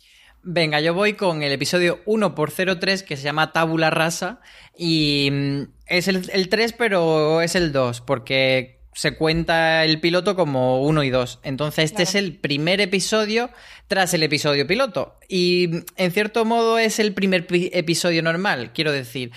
Venga, 0.43 0.81
yo 0.81 0.95
voy 0.95 1.15
con 1.15 1.43
el 1.43 1.53
episodio 1.53 2.03
1x03 2.07 3.05
que 3.05 3.17
se 3.17 3.25
llama 3.25 3.53
Tabula 3.53 3.91
Rasa 3.91 4.41
y 4.77 5.29
mm, 5.31 5.63
es 5.87 6.09
el, 6.09 6.31
el 6.33 6.49
3 6.49 6.73
pero 6.75 7.43
es 7.43 7.55
el 7.55 7.73
2 7.73 8.01
porque 8.01 8.80
se 9.01 9.13
cuenta 9.17 9.83
el 9.87 9.99
piloto 9.99 10.37
como 10.37 10.83
1 10.83 11.03
y 11.05 11.09
2. 11.09 11.39
Entonces 11.43 11.87
este 11.87 12.03
Claro. 12.03 12.09
es 12.11 12.15
el 12.17 12.37
primer 12.37 12.83
episodio 12.83 13.49
tras 13.89 14.13
el 14.13 14.23
episodio 14.23 14.67
piloto 14.67 15.17
y 15.27 15.71
en 15.97 16.11
cierto 16.13 16.45
modo 16.45 16.79
es 16.79 16.99
el 16.99 17.15
primer 17.15 17.47
pi- 17.47 17.71
episodio 17.73 18.23
normal. 18.23 18.73
Quiero 18.75 18.93
decir, 18.93 19.31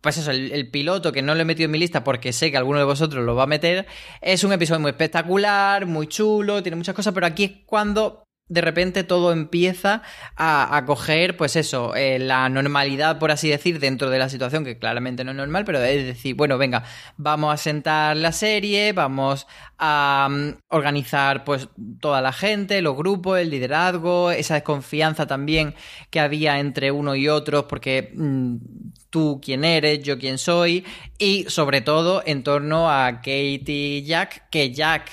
pues 0.00 0.16
eso, 0.18 0.32
el, 0.32 0.50
el 0.50 0.70
piloto 0.72 1.12
que 1.12 1.22
no 1.22 1.36
lo 1.36 1.42
he 1.42 1.44
metido 1.44 1.66
en 1.66 1.70
mi 1.70 1.78
lista 1.78 2.02
porque 2.02 2.32
sé 2.32 2.50
que 2.50 2.56
alguno 2.56 2.80
de 2.80 2.84
vosotros 2.84 3.24
lo 3.24 3.36
va 3.36 3.44
a 3.44 3.46
meter 3.46 3.86
es 4.22 4.42
un 4.42 4.52
episodio 4.52 4.80
muy 4.80 4.90
espectacular, 4.90 5.86
muy 5.86 6.08
chulo, 6.08 6.60
tiene 6.64 6.74
muchas 6.74 6.96
cosas, 6.96 7.14
pero 7.14 7.26
aquí 7.26 7.44
es 7.44 7.52
cuando 7.64 8.25
de 8.48 8.60
repente 8.60 9.02
todo 9.02 9.32
empieza 9.32 10.02
a, 10.36 10.84
coger, 10.86 11.36
pues 11.36 11.56
eso, 11.56 11.96
eh, 11.96 12.18
la 12.20 12.48
normalidad, 12.48 13.18
por 13.18 13.32
así 13.32 13.48
decir, 13.48 13.80
dentro 13.80 14.08
de 14.08 14.20
la 14.20 14.28
situación, 14.28 14.64
que 14.64 14.78
claramente 14.78 15.24
no 15.24 15.32
es 15.32 15.36
normal, 15.36 15.64
pero 15.64 15.82
es 15.82 16.06
decir, 16.06 16.36
bueno, 16.36 16.56
venga, 16.56 16.84
vamos 17.16 17.52
a 17.52 17.56
sentar 17.56 18.16
la 18.16 18.30
serie, 18.30 18.92
vamos 18.92 19.48
a 19.78 20.28
mm, 20.30 20.58
organizar 20.68 21.44
pues 21.44 21.68
toda 22.00 22.20
la 22.20 22.32
gente, 22.32 22.82
los 22.82 22.96
grupos, 22.96 23.40
el 23.40 23.50
liderazgo, 23.50 24.30
esa 24.30 24.54
desconfianza 24.54 25.26
también 25.26 25.74
que 26.10 26.20
había 26.20 26.60
entre 26.60 26.92
uno 26.92 27.16
y 27.16 27.28
otro, 27.28 27.66
porque 27.66 28.12
mm, 28.14 28.56
tú 29.10 29.40
quién 29.42 29.64
eres, 29.64 30.02
yo 30.04 30.18
quién 30.18 30.38
soy, 30.38 30.84
y 31.18 31.46
sobre 31.48 31.80
todo 31.80 32.22
en 32.24 32.44
torno 32.44 32.90
a 32.90 33.16
Kate 33.16 33.64
y 33.66 34.04
Jack, 34.04 34.48
que 34.50 34.72
Jack 34.72 35.10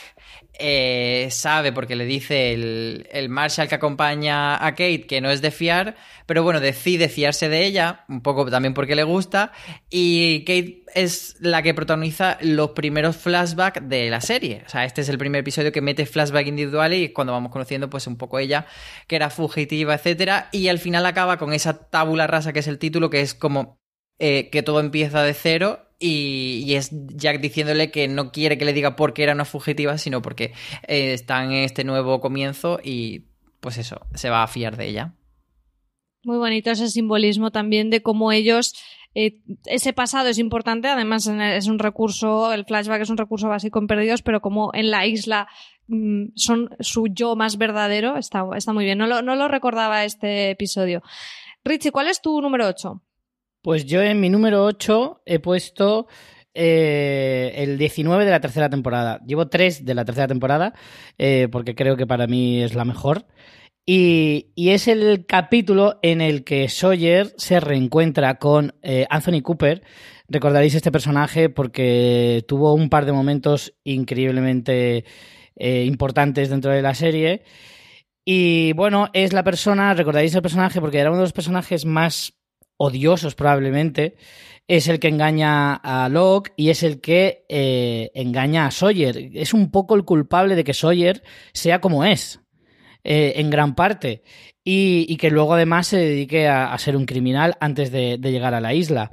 eh, 0.59 1.27
sabe, 1.31 1.71
porque 1.71 1.95
le 1.95 2.05
dice 2.05 2.53
el, 2.53 3.07
el 3.11 3.29
Marshall 3.29 3.67
que 3.67 3.75
acompaña 3.75 4.63
a 4.63 4.71
Kate 4.71 5.05
que 5.07 5.19
no 5.19 5.31
es 5.31 5.41
de 5.41 5.51
fiar, 5.51 5.95
pero 6.25 6.43
bueno, 6.43 6.59
decide 6.59 7.09
fiarse 7.09 7.49
de 7.49 7.65
ella, 7.65 8.05
un 8.07 8.21
poco 8.21 8.49
también 8.49 8.73
porque 8.73 8.95
le 8.95 9.03
gusta, 9.03 9.51
y 9.89 10.41
Kate 10.41 10.83
es 10.93 11.35
la 11.39 11.63
que 11.63 11.73
protagoniza 11.73 12.37
los 12.41 12.71
primeros 12.71 13.17
flashbacks 13.17 13.87
de 13.89 14.09
la 14.09 14.21
serie. 14.21 14.63
O 14.65 14.69
sea, 14.69 14.85
este 14.85 15.01
es 15.01 15.09
el 15.09 15.17
primer 15.17 15.41
episodio 15.41 15.71
que 15.71 15.81
mete 15.81 16.05
flashback 16.05 16.47
individuales 16.47 16.99
y 16.99 17.09
cuando 17.09 17.33
vamos 17.33 17.51
conociendo 17.51 17.89
pues 17.89 18.05
un 18.05 18.17
poco 18.17 18.37
ella, 18.39 18.67
que 19.07 19.15
era 19.15 19.29
fugitiva, 19.29 19.95
etcétera, 19.95 20.49
y 20.51 20.67
al 20.67 20.79
final 20.79 21.05
acaba 21.05 21.37
con 21.37 21.53
esa 21.53 21.89
tabula 21.89 22.27
rasa 22.27 22.53
que 22.53 22.59
es 22.59 22.67
el 22.67 22.77
título, 22.77 23.09
que 23.09 23.21
es 23.21 23.33
como 23.33 23.79
eh, 24.19 24.49
que 24.51 24.61
todo 24.61 24.79
empieza 24.79 25.23
de 25.23 25.33
cero 25.33 25.82
y, 25.99 26.73
es 26.73 26.91
Jack 26.91 27.39
diciéndole 27.39 27.91
que 27.91 28.07
no 28.07 28.31
quiere 28.31 28.57
que 28.57 28.65
le 28.65 28.73
diga 28.73 28.95
por 28.95 29.13
qué 29.13 29.23
era 29.23 29.33
una 29.33 29.45
fugitiva, 29.45 29.97
sino 29.97 30.21
porque 30.21 30.53
eh, 30.87 31.13
está 31.13 31.43
en 31.43 31.53
este 31.53 31.83
nuevo 31.83 32.19
comienzo 32.19 32.79
y 32.83 33.25
pues 33.59 33.77
eso, 33.77 34.01
se 34.13 34.29
va 34.29 34.43
a 34.43 34.47
fiar 34.47 34.75
de 34.75 34.87
ella. 34.87 35.13
Muy 36.23 36.37
bonito 36.37 36.71
ese 36.71 36.89
simbolismo 36.89 37.51
también 37.51 37.89
de 37.89 38.01
cómo 38.01 38.31
ellos. 38.31 38.73
eh, 39.15 39.39
ese 39.65 39.93
pasado 39.93 40.29
es 40.29 40.39
importante, 40.39 40.87
además 40.87 41.27
es 41.27 41.67
un 41.67 41.79
recurso, 41.79 42.51
el 42.51 42.65
flashback 42.65 43.01
es 43.01 43.09
un 43.09 43.17
recurso 43.17 43.47
básico 43.47 43.79
en 43.79 43.87
Perdidos, 43.87 44.21
pero 44.21 44.41
como 44.41 44.71
en 44.73 44.89
la 44.89 45.05
isla 45.05 45.47
mm, 45.87 46.29
son 46.35 46.69
su 46.79 47.07
yo 47.07 47.35
más 47.35 47.57
verdadero, 47.57 48.17
está, 48.17 48.43
está 48.55 48.73
muy 48.73 48.85
bien. 48.85 48.97
No 48.97 49.07
lo, 49.07 49.21
no 49.21 49.35
lo 49.35 49.47
recordaba 49.47 50.03
este 50.03 50.51
episodio. 50.51 51.03
Richie, 51.63 51.91
¿cuál 51.91 52.07
es 52.07 52.21
tu 52.21 52.41
número 52.41 52.67
8? 52.67 53.01
Pues 53.63 53.85
yo 53.85 54.01
en 54.01 54.19
mi 54.19 54.29
número 54.29 54.65
8 54.65 55.21
he 55.25 55.39
puesto 55.39 56.07
eh, 56.53 57.53
el 57.55 57.77
19 57.77 58.25
de 58.25 58.31
la 58.31 58.41
tercera 58.41 58.69
temporada. 58.69 59.21
Llevo 59.25 59.47
3 59.47 59.85
de 59.85 59.95
la 59.95 60.03
tercera 60.03 60.27
temporada 60.27 60.73
eh, 61.17 61.47
porque 61.49 61.73
creo 61.73 61.95
que 61.95 62.05
para 62.05 62.27
mí 62.27 62.61
es 62.61 62.75
la 62.75 62.83
mejor. 62.83 63.25
Y, 63.85 64.51
y 64.55 64.71
es 64.71 64.89
el 64.89 65.25
capítulo 65.25 65.97
en 66.01 66.19
el 66.19 66.43
que 66.43 66.67
Sawyer 66.67 67.33
se 67.37 67.61
reencuentra 67.61 68.37
con 68.37 68.75
eh, 68.81 69.07
Anthony 69.09 69.41
Cooper. 69.41 69.81
Recordaréis 70.27 70.75
este 70.75 70.91
personaje 70.91 71.47
porque 71.47 72.43
tuvo 72.45 72.73
un 72.73 72.89
par 72.89 73.05
de 73.05 73.13
momentos 73.13 73.75
increíblemente 73.85 75.05
importantes 75.55 76.49
dentro 76.49 76.71
de 76.71 76.81
la 76.81 76.95
serie. 76.95 77.43
Y 78.25 78.73
bueno, 78.73 79.09
es 79.13 79.31
la 79.31 79.43
persona, 79.43 79.93
recordaréis 79.93 80.35
el 80.35 80.41
personaje 80.41 80.81
porque 80.81 80.99
era 80.99 81.11
uno 81.11 81.19
de 81.19 81.25
los 81.25 81.33
personajes 81.33 81.85
más 81.85 82.42
odiosos 82.77 83.35
probablemente, 83.35 84.15
es 84.67 84.87
el 84.87 84.99
que 84.99 85.09
engaña 85.09 85.75
a 85.75 86.07
Locke 86.09 86.53
y 86.55 86.69
es 86.69 86.83
el 86.83 87.01
que 87.01 87.45
eh, 87.49 88.11
engaña 88.15 88.65
a 88.65 88.71
Sawyer. 88.71 89.31
Es 89.33 89.53
un 89.53 89.71
poco 89.71 89.95
el 89.95 90.05
culpable 90.05 90.55
de 90.55 90.63
que 90.63 90.73
Sawyer 90.73 91.21
sea 91.53 91.81
como 91.81 92.05
es, 92.05 92.39
eh, 93.03 93.33
en 93.35 93.49
gran 93.49 93.75
parte, 93.75 94.23
y, 94.63 95.05
y 95.09 95.17
que 95.17 95.29
luego 95.29 95.55
además 95.55 95.87
se 95.87 95.97
dedique 95.97 96.47
a, 96.47 96.71
a 96.73 96.77
ser 96.77 96.95
un 96.95 97.05
criminal 97.05 97.55
antes 97.59 97.91
de, 97.91 98.17
de 98.17 98.31
llegar 98.31 98.53
a 98.53 98.61
la 98.61 98.73
isla. 98.73 99.11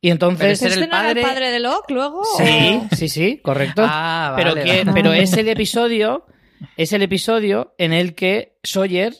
Y 0.00 0.10
entonces... 0.10 0.58
Pero 0.60 0.72
¿Este 0.72 0.84
el 0.84 0.90
no 0.90 0.96
era 0.98 1.08
el 1.10 1.14
padre- 1.16 1.22
padre 1.22 1.50
de 1.50 1.58
Locke 1.60 1.90
luego? 1.90 2.22
Sí, 2.38 2.80
sí, 2.96 3.08
sí, 3.08 3.38
correcto. 3.42 3.82
Ah, 3.84 4.34
pero, 4.36 4.54
vale, 4.54 4.64
que, 4.64 4.84
vale. 4.84 4.92
pero 4.94 5.12
es 5.12 5.32
el 5.36 5.48
episodio, 5.48 6.26
es 6.76 6.92
el 6.94 7.02
episodio 7.02 7.74
en 7.76 7.92
el 7.92 8.14
que 8.14 8.56
Sawyer 8.62 9.14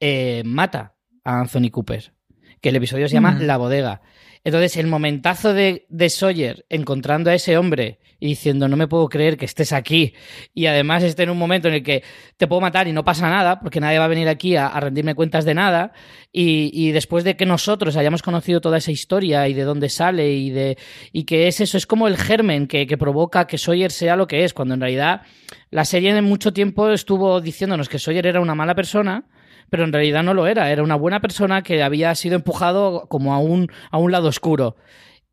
eh, 0.00 0.42
mata 0.46 0.96
a 1.24 1.40
Anthony 1.40 1.70
Cooper. 1.70 2.14
Que 2.62 2.70
el 2.70 2.76
episodio 2.76 3.08
se 3.08 3.14
llama. 3.14 3.36
La 3.38 3.58
bodega. 3.58 4.00
Entonces, 4.44 4.76
el 4.76 4.86
momentazo 4.86 5.52
de, 5.52 5.86
de 5.88 6.08
Sawyer 6.08 6.64
encontrando 6.68 7.30
a 7.30 7.34
ese 7.34 7.58
hombre 7.58 7.98
y 8.18 8.28
diciendo, 8.28 8.68
no 8.68 8.76
me 8.76 8.86
puedo 8.86 9.08
creer 9.08 9.36
que 9.36 9.44
estés 9.44 9.72
aquí. 9.72 10.14
Y 10.54 10.66
además 10.66 11.02
esté 11.02 11.24
en 11.24 11.30
un 11.30 11.38
momento 11.38 11.66
en 11.66 11.74
el 11.74 11.82
que 11.82 12.04
te 12.36 12.46
puedo 12.46 12.60
matar 12.60 12.86
y 12.86 12.92
no 12.92 13.04
pasa 13.04 13.28
nada, 13.28 13.58
porque 13.58 13.80
nadie 13.80 13.98
va 13.98 14.04
a 14.04 14.08
venir 14.08 14.28
aquí 14.28 14.54
a, 14.54 14.68
a 14.68 14.78
rendirme 14.78 15.16
cuentas 15.16 15.44
de 15.44 15.54
nada. 15.54 15.92
Y, 16.32 16.70
y 16.72 16.92
después 16.92 17.24
de 17.24 17.36
que 17.36 17.46
nosotros 17.46 17.96
hayamos 17.96 18.22
conocido 18.22 18.60
toda 18.60 18.78
esa 18.78 18.92
historia 18.92 19.48
y 19.48 19.54
de 19.54 19.62
dónde 19.62 19.88
sale 19.88 20.32
y 20.32 20.50
de 20.50 20.78
y 21.12 21.24
que 21.24 21.48
es 21.48 21.60
eso, 21.60 21.76
es 21.76 21.86
como 21.86 22.06
el 22.06 22.16
germen 22.16 22.68
que, 22.68 22.86
que 22.86 22.96
provoca 22.96 23.48
que 23.48 23.58
Sawyer 23.58 23.90
sea 23.90 24.14
lo 24.16 24.28
que 24.28 24.44
es, 24.44 24.54
cuando 24.54 24.74
en 24.74 24.80
realidad 24.80 25.22
la 25.70 25.84
serie 25.84 26.16
en 26.16 26.24
mucho 26.24 26.52
tiempo 26.52 26.90
estuvo 26.90 27.40
diciéndonos 27.40 27.88
que 27.88 27.98
Sawyer 27.98 28.26
era 28.26 28.40
una 28.40 28.54
mala 28.54 28.74
persona, 28.76 29.24
pero 29.72 29.84
en 29.84 29.92
realidad 29.94 30.22
no 30.22 30.34
lo 30.34 30.46
era, 30.46 30.70
era 30.70 30.82
una 30.82 30.96
buena 30.96 31.20
persona 31.20 31.62
que 31.62 31.82
había 31.82 32.14
sido 32.14 32.36
empujado 32.36 33.06
como 33.08 33.32
a 33.32 33.38
un, 33.38 33.68
a 33.90 33.96
un 33.96 34.12
lado 34.12 34.28
oscuro. 34.28 34.76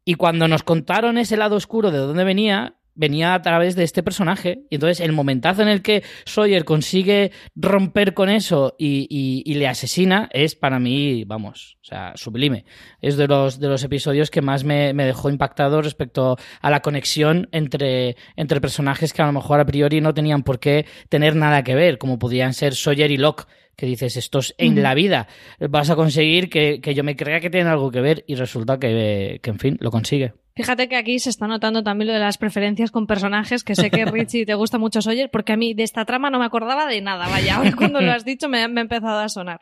Y 0.06 0.14
cuando 0.14 0.48
nos 0.48 0.64
contaron 0.64 1.18
ese 1.18 1.36
lado 1.36 1.58
oscuro 1.58 1.92
de 1.92 1.98
dónde 1.98 2.24
venía, 2.24 2.78
venía 2.96 3.34
a 3.34 3.42
través 3.42 3.76
de 3.76 3.84
este 3.84 4.02
personaje. 4.02 4.62
Y 4.70 4.76
entonces 4.76 5.02
el 5.02 5.12
momentazo 5.12 5.62
en 5.62 5.68
el 5.68 5.82
que 5.82 6.04
Sawyer 6.24 6.64
consigue 6.64 7.34
romper 7.54 8.14
con 8.14 8.30
eso 8.30 8.78
y, 8.80 9.08
y- 9.46 9.54
le 9.56 9.68
asesina 9.68 10.30
es 10.32 10.56
para 10.56 10.80
mí, 10.80 11.26
vamos, 11.26 11.78
o 11.82 11.86
sea, 11.86 12.14
sublime. 12.16 12.64
Es 13.02 13.18
de 13.18 13.28
los, 13.28 13.60
de 13.60 13.68
los 13.68 13.84
episodios 13.84 14.32
que 14.32 14.42
más 14.42 14.64
me, 14.64 14.94
me 14.94 15.06
dejó 15.06 15.30
impactado 15.30 15.82
respecto 15.82 16.38
a 16.62 16.70
la 16.70 16.82
conexión 16.82 17.50
entre, 17.52 18.16
entre 18.38 18.62
personajes 18.62 19.12
que 19.12 19.22
a 19.22 19.26
lo 19.26 19.34
mejor 19.34 19.60
a 19.60 19.66
priori 19.66 20.00
no 20.00 20.14
tenían 20.14 20.44
por 20.44 20.60
qué 20.60 20.86
tener 21.10 21.36
nada 21.36 21.62
que 21.66 21.76
ver, 21.76 21.98
como 21.98 22.20
podían 22.20 22.54
ser 22.54 22.74
Sawyer 22.74 23.12
y 23.12 23.18
Locke. 23.18 23.48
Que 23.80 23.86
dices, 23.86 24.18
estos 24.18 24.54
en 24.58 24.84
la 24.84 24.94
vida 24.94 25.30
vas 25.70 25.90
a 25.90 25.96
conseguir 25.96 26.50
que, 26.50 26.82
que 26.82 26.94
yo 26.94 27.06
me 27.06 27.16
crea 27.16 27.40
que 27.40 27.50
tienen 27.50 27.72
algo 27.72 27.92
que 27.92 28.02
ver 28.02 28.26
y 28.28 28.36
resulta 28.36 28.78
que, 28.78 29.40
que, 29.42 29.50
en 29.50 29.58
fin, 29.58 29.78
lo 29.80 29.90
consigue. 29.90 30.34
Fíjate 30.54 30.90
que 30.90 30.98
aquí 30.98 31.18
se 31.20 31.30
está 31.30 31.48
notando 31.48 31.82
también 31.82 32.08
lo 32.08 32.14
de 32.14 32.20
las 32.20 32.38
preferencias 32.38 32.92
con 32.92 33.08
personajes, 33.08 33.64
que 33.64 33.76
sé 33.76 33.90
que 33.90 34.04
Richie 34.06 34.46
te 34.46 34.54
gusta 34.54 34.78
mucho 34.78 35.02
Sawyer, 35.02 35.32
porque 35.32 35.54
a 35.54 35.56
mí 35.58 35.74
de 35.74 35.84
esta 35.84 36.04
trama 36.04 36.30
no 36.30 36.40
me 36.40 36.46
acordaba 36.46 36.88
de 36.88 37.00
nada, 37.00 37.30
vaya, 37.30 37.56
ahora 37.56 37.72
cuando 37.74 38.02
lo 38.02 38.12
has 38.12 38.26
dicho 38.26 38.50
me, 38.50 38.68
me 38.68 38.82
ha 38.82 38.84
empezado 38.84 39.20
a 39.20 39.30
sonar. 39.30 39.62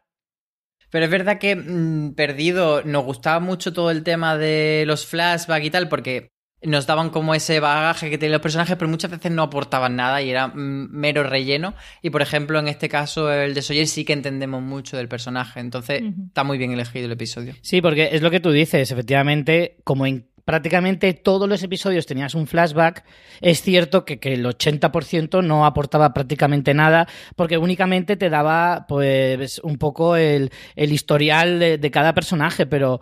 Pero 0.89 1.05
es 1.05 1.11
verdad 1.11 1.37
que 1.37 1.55
mm, 1.55 2.15
Perdido 2.15 2.81
nos 2.83 3.03
gustaba 3.03 3.39
mucho 3.39 3.71
todo 3.71 3.91
el 3.91 4.01
tema 4.03 4.35
de 4.35 4.85
los 4.87 5.05
flashbacks 5.05 5.65
y 5.65 5.69
tal, 5.69 5.89
porque 5.89 6.31
nos 6.63 6.87
daban 6.87 7.11
como 7.11 7.35
ese 7.35 7.59
bagaje 7.59 8.09
que 8.09 8.17
tenían 8.17 8.33
los 8.33 8.41
personajes, 8.41 8.75
pero 8.77 8.89
muchas 8.89 9.11
veces 9.11 9.31
no 9.31 9.43
aportaban 9.43 9.95
nada 9.95 10.21
y 10.21 10.31
era 10.31 10.51
mero 10.55 11.23
relleno. 11.23 11.75
Y 12.01 12.09
por 12.09 12.21
ejemplo, 12.21 12.57
en 12.59 12.67
este 12.67 12.89
caso, 12.89 13.31
el 13.31 13.53
de 13.53 13.61
Sawyer 13.61 13.87
sí 13.87 14.05
que 14.05 14.13
entendemos 14.13 14.61
mucho 14.61 14.97
del 14.97 15.07
personaje. 15.07 15.59
Entonces, 15.59 16.01
está 16.27 16.43
muy 16.43 16.57
bien 16.57 16.71
elegido 16.71 17.05
el 17.05 17.11
episodio. 17.11 17.53
Sí, 17.61 17.81
porque 17.81 18.09
es 18.11 18.21
lo 18.21 18.31
que 18.31 18.39
tú 18.39 18.51
dices, 18.51 18.91
efectivamente, 18.91 19.77
como 19.83 20.07
en 20.07 20.27
prácticamente 20.45 21.13
todos 21.13 21.47
los 21.47 21.61
episodios 21.61 22.05
tenías 22.05 22.33
un 22.33 22.47
flashback, 22.47 23.03
es 23.41 23.61
cierto 23.61 24.05
que, 24.05 24.17
el 24.21 24.45
80% 24.45 25.43
no 25.43 25.65
aportaba 25.65 26.13
prácticamente 26.13 26.73
nada, 26.73 27.07
porque 27.35 27.57
únicamente 27.57 28.15
te 28.15 28.29
daba 28.29 28.85
pues 28.87 29.59
un 29.59 29.77
poco 29.77 30.15
el, 30.15 30.49
historial 30.75 31.59
de, 31.59 31.91
cada 31.91 32.13
personaje, 32.13 32.65
pero 32.65 33.01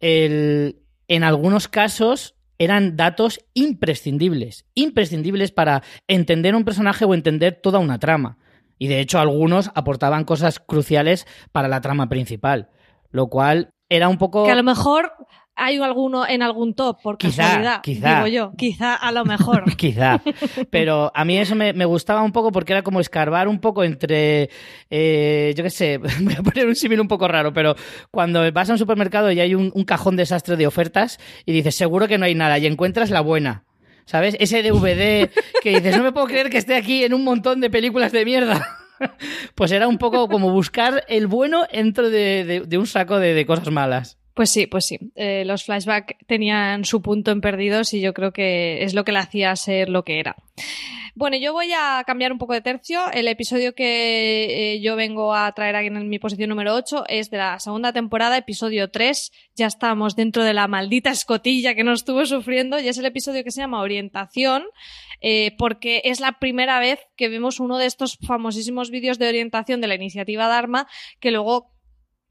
en 0.00 1.24
algunos 1.24 1.66
casos 1.66 2.33
eran 2.58 2.96
datos 2.96 3.40
imprescindibles, 3.54 4.66
imprescindibles 4.74 5.52
para 5.52 5.82
entender 6.08 6.54
un 6.54 6.64
personaje 6.64 7.04
o 7.04 7.14
entender 7.14 7.60
toda 7.60 7.78
una 7.78 7.98
trama. 7.98 8.38
Y 8.78 8.88
de 8.88 9.00
hecho 9.00 9.18
algunos 9.18 9.70
aportaban 9.74 10.24
cosas 10.24 10.58
cruciales 10.58 11.26
para 11.52 11.68
la 11.68 11.80
trama 11.80 12.08
principal, 12.08 12.70
lo 13.10 13.28
cual 13.28 13.70
era 13.88 14.08
un 14.08 14.18
poco... 14.18 14.44
Que 14.44 14.52
a 14.52 14.56
lo 14.56 14.62
mejor 14.62 15.12
hay 15.56 15.78
alguno 15.78 16.26
en 16.26 16.42
algún 16.42 16.74
top, 16.74 17.00
por 17.02 17.16
quizá, 17.16 17.80
quizá. 17.82 18.16
digo 18.16 18.26
yo. 18.26 18.52
Quizá, 18.56 18.94
a 18.94 19.12
lo 19.12 19.24
mejor. 19.24 19.64
quizá. 19.76 20.20
Pero 20.70 21.12
a 21.14 21.24
mí 21.24 21.38
eso 21.38 21.54
me, 21.54 21.72
gustaba 21.84 22.22
un 22.22 22.32
poco 22.32 22.50
porque 22.50 22.72
era 22.72 22.82
como 22.82 23.00
escarbar 23.00 23.48
un 23.48 23.60
poco 23.60 23.84
entre, 23.84 24.50
eh, 24.90 25.54
yo 25.56 25.62
qué 25.62 25.70
sé, 25.70 25.98
voy 26.20 26.34
a 26.34 26.42
poner 26.42 26.66
un 26.66 26.74
símil 26.74 27.00
un 27.00 27.08
poco 27.08 27.28
raro, 27.28 27.52
pero 27.52 27.76
cuando 28.10 28.50
vas 28.52 28.70
a 28.70 28.72
un 28.72 28.78
supermercado 28.78 29.30
y 29.30 29.40
hay 29.40 29.54
un, 29.54 29.70
un 29.74 29.84
cajón 29.84 30.16
desastre 30.16 30.56
de 30.56 30.66
ofertas 30.66 31.18
y 31.46 31.52
dices, 31.52 31.74
seguro 31.74 32.08
que 32.08 32.18
no 32.18 32.24
hay 32.24 32.34
nada, 32.34 32.58
y 32.58 32.66
encuentras 32.66 33.10
la 33.10 33.20
buena. 33.20 33.64
¿Sabes? 34.06 34.36
Ese 34.38 34.62
DVD 34.62 35.30
que 35.62 35.70
dices, 35.70 35.96
no 35.96 36.02
me 36.02 36.12
puedo 36.12 36.26
creer 36.26 36.50
que 36.50 36.58
esté 36.58 36.74
aquí 36.74 37.04
en 37.04 37.14
un 37.14 37.24
montón 37.24 37.60
de 37.60 37.70
películas 37.70 38.12
de 38.12 38.24
mierda. 38.24 38.78
Pues 39.56 39.72
era 39.72 39.88
un 39.88 39.98
poco 39.98 40.28
como 40.28 40.50
buscar 40.52 41.04
el 41.08 41.26
bueno 41.26 41.64
dentro 41.70 42.08
de, 42.08 42.64
un 42.78 42.86
saco 42.86 43.18
de 43.18 43.44
cosas 43.44 43.70
malas. 43.70 44.18
Pues 44.34 44.50
sí, 44.50 44.66
pues 44.66 44.84
sí. 44.84 44.98
Eh, 45.14 45.44
los 45.46 45.64
flashbacks 45.64 46.16
tenían 46.26 46.84
su 46.84 47.00
punto 47.00 47.30
en 47.30 47.40
perdidos 47.40 47.94
y 47.94 48.00
yo 48.00 48.12
creo 48.12 48.32
que 48.32 48.82
es 48.82 48.92
lo 48.92 49.04
que 49.04 49.12
le 49.12 49.18
hacía 49.18 49.54
ser 49.54 49.88
lo 49.88 50.04
que 50.04 50.18
era. 50.18 50.36
Bueno, 51.16 51.36
yo 51.36 51.52
voy 51.52 51.70
a 51.72 52.02
cambiar 52.04 52.32
un 52.32 52.38
poco 52.38 52.54
de 52.54 52.60
tercio. 52.60 53.00
El 53.12 53.28
episodio 53.28 53.76
que 53.76 54.74
eh, 54.74 54.80
yo 54.80 54.96
vengo 54.96 55.32
a 55.32 55.52
traer 55.52 55.76
aquí 55.76 55.86
en 55.86 56.08
mi 56.08 56.18
posición 56.18 56.48
número 56.48 56.74
8 56.74 57.04
es 57.08 57.30
de 57.30 57.36
la 57.36 57.60
segunda 57.60 57.92
temporada, 57.92 58.36
episodio 58.36 58.90
3. 58.90 59.30
Ya 59.54 59.66
estamos 59.66 60.16
dentro 60.16 60.42
de 60.42 60.54
la 60.54 60.66
maldita 60.66 61.10
escotilla 61.10 61.76
que 61.76 61.84
nos 61.84 62.00
estuvo 62.00 62.26
sufriendo 62.26 62.80
y 62.80 62.88
es 62.88 62.98
el 62.98 63.06
episodio 63.06 63.44
que 63.44 63.52
se 63.52 63.60
llama 63.60 63.82
Orientación. 63.82 64.64
Eh, 65.20 65.54
porque 65.56 66.02
es 66.04 66.18
la 66.18 66.32
primera 66.40 66.80
vez 66.80 66.98
que 67.16 67.28
vemos 67.28 67.60
uno 67.60 67.78
de 67.78 67.86
estos 67.86 68.18
famosísimos 68.18 68.90
vídeos 68.90 69.18
de 69.20 69.28
orientación 69.28 69.80
de 69.80 69.86
la 69.86 69.94
iniciativa 69.94 70.48
Dharma 70.48 70.88
que 71.20 71.30
luego 71.30 71.73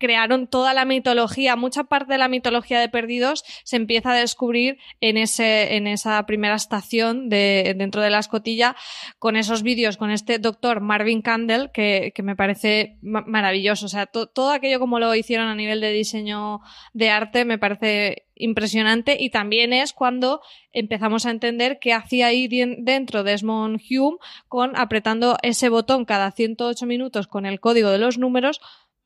crearon 0.03 0.47
toda 0.47 0.73
la 0.73 0.83
mitología, 0.83 1.55
mucha 1.55 1.85
parte 1.85 2.11
de 2.11 2.17
la 2.17 2.27
mitología 2.27 2.77
de 2.81 2.89
Perdidos 2.89 3.45
se 3.63 3.77
empieza 3.77 4.11
a 4.11 4.17
descubrir 4.17 4.77
en, 4.99 5.15
ese, 5.15 5.77
en 5.77 5.87
esa 5.87 6.25
primera 6.25 6.55
estación 6.55 7.29
de, 7.29 7.73
dentro 7.77 8.01
de 8.01 8.09
la 8.09 8.19
escotilla 8.19 8.75
con 9.17 9.37
esos 9.37 9.63
vídeos, 9.63 9.95
con 9.95 10.11
este 10.11 10.39
doctor 10.39 10.81
Marvin 10.81 11.21
Candle, 11.21 11.71
que, 11.71 12.11
me 12.21 12.35
parece 12.35 12.97
maravilloso. 13.01 13.85
O 13.85 13.89
sea, 13.89 14.05
todo 14.05 14.51
aquello 14.51 14.77
como 14.77 14.99
lo 14.99 15.15
hicieron 15.15 15.47
a 15.47 15.55
nivel 15.55 15.79
de 15.79 15.93
diseño 15.93 16.59
de 16.91 17.09
arte 17.09 17.45
me 17.45 17.57
parece 17.57 18.25
impresionante 18.35 19.15
y 19.19 19.29
también 19.29 19.73
es 19.73 19.93
cuando 19.93 20.41
empezamos 20.71 21.25
a 21.25 21.31
entender 21.31 21.77
qué 21.79 21.93
hacía 21.93 22.27
ahí 22.27 22.47
dentro 22.79 23.23
Desmond 23.23 23.79
Hume 23.89 24.17
con 24.47 24.75
apretando 24.75 25.37
ese 25.43 25.69
botón 25.69 26.03
cada 26.03 26.31
108 26.31 26.85
minutos 26.85 27.27
con 27.27 27.45
el 27.45 27.59
código 27.59 27.89
de 27.89 27.99
los 27.99 28.17
números 28.17 28.59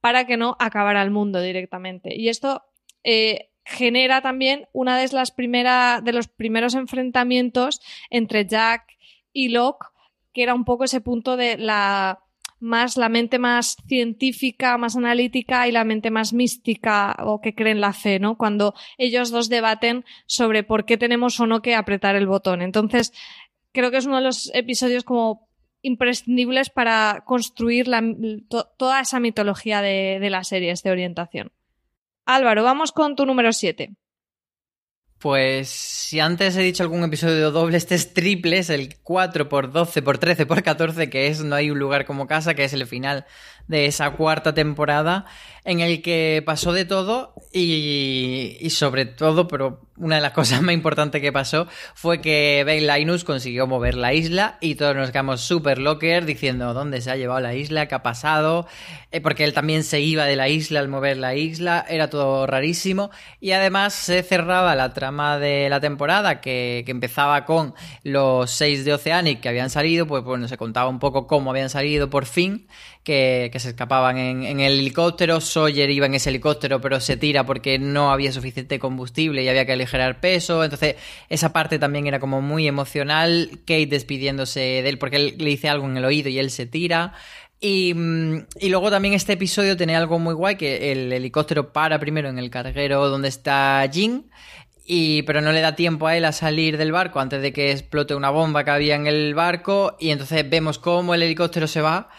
para 0.08 0.26
que 0.26 0.38
no 0.38 0.56
acabara 0.58 1.04
el 1.04 1.12
mundo 1.12 1.41
directamente. 1.41 2.15
Y 2.15 2.30
esto 2.30 2.63
eh, 3.04 3.50
genera 3.65 4.22
también 4.22 4.70
una 4.72 4.98
de 4.98 5.10
las 5.12 5.32
primeras 5.32 6.02
de 6.02 6.13
los 6.13 6.30
primeros 6.30 6.76
enfrentamientos 6.76 7.82
entre 8.10 8.46
Jack 8.46 8.84
y 9.34 9.50
Locke, 9.50 9.88
que 10.32 10.43
era 10.43 10.54
un 10.54 10.63
poco 10.63 10.86
ese 10.86 11.02
punto 11.02 11.36
de 11.36 11.58
la 11.58 12.20
más 12.62 12.96
la 12.96 13.10
mente 13.10 13.38
más 13.38 13.76
científica, 13.86 14.78
más 14.78 14.96
analítica 14.96 15.67
y 15.67 15.74
la 15.74 15.84
mente 15.84 16.10
más 16.10 16.32
mística 16.32 17.13
o 17.26 17.41
que 17.41 17.54
creen 17.54 17.82
la 17.82 17.91
fe, 17.91 18.17
¿no? 18.17 18.38
Cuando 18.38 18.76
ellos 18.98 19.30
dos 19.30 19.50
debaten 19.50 20.06
sobre 20.26 20.63
por 20.63 20.86
qué 20.86 20.98
tenemos 20.98 21.38
o 21.41 21.48
no 21.48 21.62
que 21.62 21.76
apretar 21.76 22.15
el 22.15 22.28
botón. 22.28 22.62
Entonces, 22.62 23.12
creo 23.74 23.91
que 23.91 23.98
es 23.98 24.06
uno 24.06 24.15
de 24.15 24.24
los 24.24 24.52
episodios 24.56 25.04
como 25.04 25.46
imprescindibles 25.82 26.70
para 26.70 27.24
construir 27.26 27.88
toda 28.78 29.02
esa 29.02 29.20
mitología 29.20 29.82
de, 29.82 30.20
de 30.20 30.30
las 30.30 30.48
series 30.48 30.84
de 30.84 30.92
orientación. 30.92 31.52
Álvaro, 32.26 32.63
vamos 32.63 32.92
con 32.92 33.16
tu 33.16 33.26
número 33.26 33.54
7. 33.54 33.96
Pues 35.20 35.70
si 35.70 36.20
antes 36.20 36.56
he 36.56 36.62
dicho 36.62 36.84
algún 36.84 37.04
episodio 37.04 37.50
doble, 37.50 37.78
este 37.78 37.96
es 37.96 38.13
triple, 38.13 38.60
es 38.60 38.70
el 38.70 39.00
4 39.02 39.50
por 39.50 39.72
12 39.72 40.04
por 40.04 40.20
13 40.20 40.46
por 40.46 40.62
14, 40.62 41.10
que 41.10 41.28
es 41.28 41.44
No 41.44 41.56
hay 41.56 41.72
un 41.72 41.80
lugar 41.80 42.06
como 42.06 42.28
casa, 42.28 42.54
que 42.54 42.63
es 42.63 42.74
el 42.74 42.86
final 42.86 43.26
de 43.67 43.86
esa 43.86 44.12
cuarta 44.12 44.53
temporada, 44.53 45.25
en 45.63 45.82
el 45.82 46.01
que 46.01 46.41
pasó 46.45 46.71
de 46.73 46.86
todo 46.86 47.34
y, 47.51 48.58
y 48.62 48.69
sobre 48.69 49.06
todo, 49.06 49.47
pero 49.47 49.88
una 49.97 50.15
de 50.15 50.21
las 50.21 50.32
cosas 50.32 50.62
más 50.63 50.73
importantes 50.73 51.21
que 51.21 51.32
pasó 51.32 51.67
fue 51.93 52.21
que 52.21 52.63
Ben 52.65 52.88
Linus 52.88 53.23
consiguió 53.23 53.67
mover 53.67 53.95
la 53.95 54.13
isla 54.13 54.58
y 54.62 54.75
todos 54.75 54.95
nos 54.95 55.12
quedamos 55.12 55.41
súper 55.41 55.80
locker 55.80 56.25
diciendo 56.25 56.73
dónde 56.73 57.01
se 57.01 57.12
ha 57.12 57.15
llevado 57.15 57.41
la 57.41 57.56
isla, 57.56 57.88
qué 57.88 57.95
ha 57.95 58.03
pasado, 58.03 58.67
eh, 59.12 59.21
porque 59.21 59.43
él 59.43 59.53
también 59.53 59.84
se 59.84 59.99
iba 59.99 60.25
de 60.25 60.36
la 60.36 60.49
isla 60.49 60.80
al 60.80 60.88
mover 60.88 61.17
la 61.17 61.36
isla, 61.36 61.86
era 61.88 62.10
todo 62.10 62.47
rarísimo. 62.47 63.10
Y 63.39 63.51
además 63.51 63.93
se 63.93 64.23
cerraba 64.23 64.75
la 64.75 64.93
trama 64.93 65.38
de 65.39 65.69
la 65.69 65.80
temporada 65.80 66.41
que, 66.41 66.84
que 66.86 66.91
empezaba 66.91 67.45
con 67.45 67.73
los 68.03 68.51
seis 68.51 68.86
de 68.86 68.93
Oceanic 68.93 69.41
que 69.41 69.49
habían 69.49 69.69
salido, 69.69 70.08
pues 70.08 70.23
bueno, 70.23 70.47
se 70.47 70.58
contaba 70.58 70.89
un 70.89 70.99
poco 70.99 71.27
cómo 71.27 71.51
habían 71.51 71.69
salido 71.69 72.10
por 72.10 72.25
fin 72.25 72.67
que, 73.08 73.58
se 73.58 73.70
escapaban 73.70 74.17
en, 74.17 74.60
el 74.60 74.74
helicóptero. 74.80 75.39
Sawyer 75.39 75.89
iba 75.89 76.08
en 76.08 76.15
ese 76.15 76.30
helicóptero, 76.30 76.82
pero 76.82 77.00
se 77.00 77.15
tira 77.15 77.46
porque 77.46 77.80
no 77.80 78.12
había 78.12 78.34
suficiente 78.34 78.80
combustible 78.80 79.43
y 79.43 79.48
había 79.48 79.65
que 79.65 79.72
aligerar 79.72 80.20
peso. 80.20 80.62
Entonces, 80.62 80.98
esa 81.30 81.54
parte 81.54 81.80
también 81.80 82.06
era 82.06 82.20
como 82.20 82.41
muy 82.41 82.67
emocional. 82.67 83.50
Kate 83.62 83.88
despidiéndose 83.88 84.60
de 84.60 84.89
él 84.89 84.98
porque 84.98 85.15
él 85.15 85.36
le 85.38 85.50
dice 85.52 85.70
algo 85.70 85.86
en 85.86 85.96
el 85.96 86.04
oído 86.04 86.28
y 86.28 86.38
él 86.38 86.52
se 86.52 86.65
tira. 86.65 87.13
Y, 87.62 87.93
mm, 87.93 88.46
y, 88.60 88.70
luego 88.70 88.91
también 88.91 89.13
este 89.13 89.34
episodio 89.34 89.78
tiene 89.78 89.96
algo 89.96 90.20
muy 90.20 90.34
guay, 90.34 90.58
que 90.58 90.91
el 90.91 91.12
helicóptero 91.13 91.72
para 91.72 92.00
primero 92.00 92.28
en 92.28 92.38
el 92.38 92.50
carguero 92.50 93.08
donde 93.08 93.30
está 93.30 93.89
Jin, 93.91 94.30
y, 94.86 95.22
pero 95.24 95.39
no 95.41 95.54
le 95.54 95.62
da 95.62 95.76
tiempo 95.76 96.08
a 96.08 96.17
él 96.17 96.26
a 96.26 96.34
salir 96.34 96.78
del 96.78 96.91
barco 96.91 97.20
antes 97.20 97.41
de 97.41 97.54
que 97.54 97.72
explote 97.72 98.15
una 98.15 98.30
bomba 98.30 98.63
que 98.63 98.72
había 98.72 98.96
en 98.96 99.08
el 99.08 99.34
barco, 99.34 99.96
y 100.00 100.12
entonces 100.12 100.48
vemos 100.48 100.78
cómo 100.78 101.15
el 101.15 101.24
helicóptero 101.24 101.67
se 101.67 101.82
va 101.82 102.10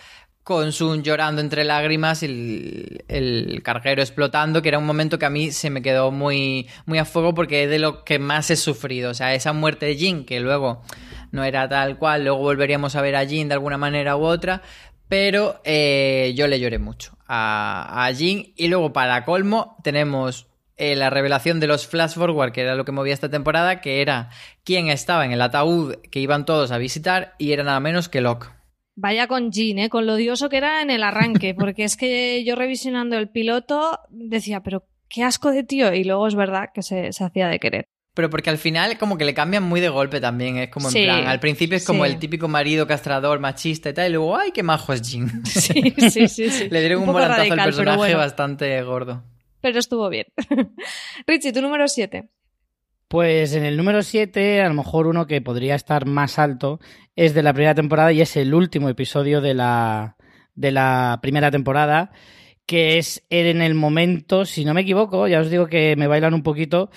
con 0.48 0.72
Sun 0.72 1.02
llorando 1.02 1.42
entre 1.42 1.62
lágrimas 1.62 2.22
y 2.22 2.86
el, 3.06 3.60
carguero 3.62 4.00
explotando, 4.00 4.62
que 4.62 4.70
era 4.70 4.78
un 4.78 4.86
momento 4.86 5.18
que 5.18 5.26
a 5.26 5.30
mí 5.30 5.50
se 5.50 5.68
me 5.68 5.82
quedó 5.82 6.10
muy, 6.10 6.66
muy 6.86 6.96
a 6.96 7.04
fuego 7.04 7.34
porque 7.34 7.64
es 7.64 7.70
de 7.70 7.78
lo 7.78 8.02
que 8.02 8.18
más 8.18 8.50
he 8.50 8.56
sufrido. 8.56 9.10
O 9.10 9.14
sea, 9.14 9.34
esa 9.34 9.52
muerte 9.52 9.84
de 9.84 9.96
Jin, 9.96 10.24
que 10.24 10.40
luego 10.40 10.80
no 11.32 11.44
era 11.44 11.68
tal 11.68 11.98
cual, 11.98 12.24
luego 12.24 12.38
volveríamos 12.38 12.96
a 12.96 13.02
ver 13.02 13.16
a 13.16 13.26
Jin 13.26 13.48
de 13.48 13.54
alguna 13.56 13.76
manera 13.76 14.16
u 14.16 14.24
otra, 14.24 14.62
pero 15.06 15.60
eh, 15.64 16.32
yo 16.34 16.46
le 16.46 16.58
lloré 16.58 16.78
mucho 16.78 17.12
a, 17.26 18.06
a 18.06 18.14
Jin. 18.14 18.54
Y 18.56 18.68
luego, 18.68 18.94
para 18.94 19.26
colmo, 19.26 19.76
tenemos 19.82 20.46
eh, 20.78 20.96
la 20.96 21.10
revelación 21.10 21.60
de 21.60 21.66
los 21.66 21.86
flash 21.86 22.14
forward, 22.14 22.52
que 22.52 22.62
era 22.62 22.74
lo 22.74 22.86
que 22.86 22.92
movía 22.92 23.12
esta 23.12 23.28
temporada, 23.28 23.82
que 23.82 24.00
era 24.00 24.30
quién 24.64 24.88
estaba 24.88 25.26
en 25.26 25.32
el 25.32 25.42
ataúd 25.42 25.96
que 26.10 26.20
iban 26.20 26.46
todos 26.46 26.70
a 26.70 26.78
visitar 26.78 27.34
y 27.36 27.52
era 27.52 27.64
nada 27.64 27.80
menos 27.80 28.08
que 28.08 28.22
Locke. 28.22 28.57
Vaya 29.00 29.28
con 29.28 29.52
Jean, 29.52 29.78
¿eh? 29.78 29.88
con 29.88 30.06
lo 30.06 30.14
odioso 30.14 30.48
que 30.48 30.56
era 30.56 30.82
en 30.82 30.90
el 30.90 31.04
arranque, 31.04 31.54
porque 31.54 31.84
es 31.84 31.96
que 31.96 32.42
yo 32.42 32.56
revisionando 32.56 33.16
el 33.16 33.28
piloto 33.28 34.00
decía, 34.10 34.64
pero 34.64 34.88
qué 35.08 35.22
asco 35.22 35.52
de 35.52 35.62
tío, 35.62 35.94
y 35.94 36.02
luego 36.02 36.26
es 36.26 36.34
verdad 36.34 36.70
que 36.74 36.82
se, 36.82 37.10
hacía 37.20 37.46
de 37.46 37.60
querer. 37.60 37.88
Pero 38.14 38.28
porque 38.28 38.50
al 38.50 38.58
final 38.58 38.98
como 38.98 39.16
que 39.16 39.24
le 39.24 39.34
cambian 39.34 39.62
muy 39.62 39.80
de 39.80 39.88
golpe 39.88 40.20
también, 40.20 40.56
es 40.56 40.70
como 40.70 40.88
en 40.88 41.04
plan, 41.04 41.28
al 41.28 41.38
principio 41.38 41.76
es 41.76 41.86
como 41.86 42.04
el 42.06 42.18
típico 42.18 42.48
marido 42.48 42.88
castrador, 42.88 43.38
machista 43.38 43.90
y 43.90 43.94
tal, 43.94 44.10
y 44.10 44.14
luego, 44.14 44.36
ay, 44.36 44.50
qué 44.50 44.64
majo 44.64 44.92
es 44.92 45.02
Jean. 45.02 45.42
Sí, 45.44 45.94
sí, 46.10 46.26
sí. 46.26 46.68
le 46.68 46.80
dieron 46.80 47.02
un, 47.02 47.08
un 47.08 47.14
volantazo 47.14 47.52
al 47.52 47.64
personaje 47.64 48.16
bastante 48.16 48.82
gordo. 48.82 49.22
Pero 49.60 49.78
estuvo 49.78 50.08
bien. 50.08 50.26
Richie, 51.28 51.52
tu 51.52 51.62
número 51.62 51.86
7. 51.86 52.28
Pues 53.08 53.54
en 53.54 53.64
el 53.64 53.78
número 53.78 54.02
7, 54.02 54.60
a 54.60 54.68
lo 54.68 54.74
mejor 54.74 55.06
uno 55.06 55.26
que 55.26 55.40
podría 55.40 55.74
estar 55.74 56.04
más 56.04 56.38
alto, 56.38 56.78
es 57.16 57.32
de 57.32 57.42
la 57.42 57.54
primera 57.54 57.74
temporada 57.74 58.12
y 58.12 58.20
es 58.20 58.36
el 58.36 58.52
último 58.52 58.90
episodio 58.90 59.40
de 59.40 59.54
la, 59.54 60.18
de 60.54 60.72
la 60.72 61.18
primera 61.22 61.50
temporada, 61.50 62.12
que 62.66 62.98
es 62.98 63.24
en 63.30 63.62
el 63.62 63.74
momento, 63.74 64.44
si 64.44 64.64
no 64.66 64.74
me 64.74 64.82
equivoco, 64.82 65.26
ya 65.26 65.40
os 65.40 65.48
digo 65.50 65.68
que 65.68 65.96
me 65.96 66.06
bailan 66.06 66.34
un 66.34 66.42
poquito, 66.42 66.90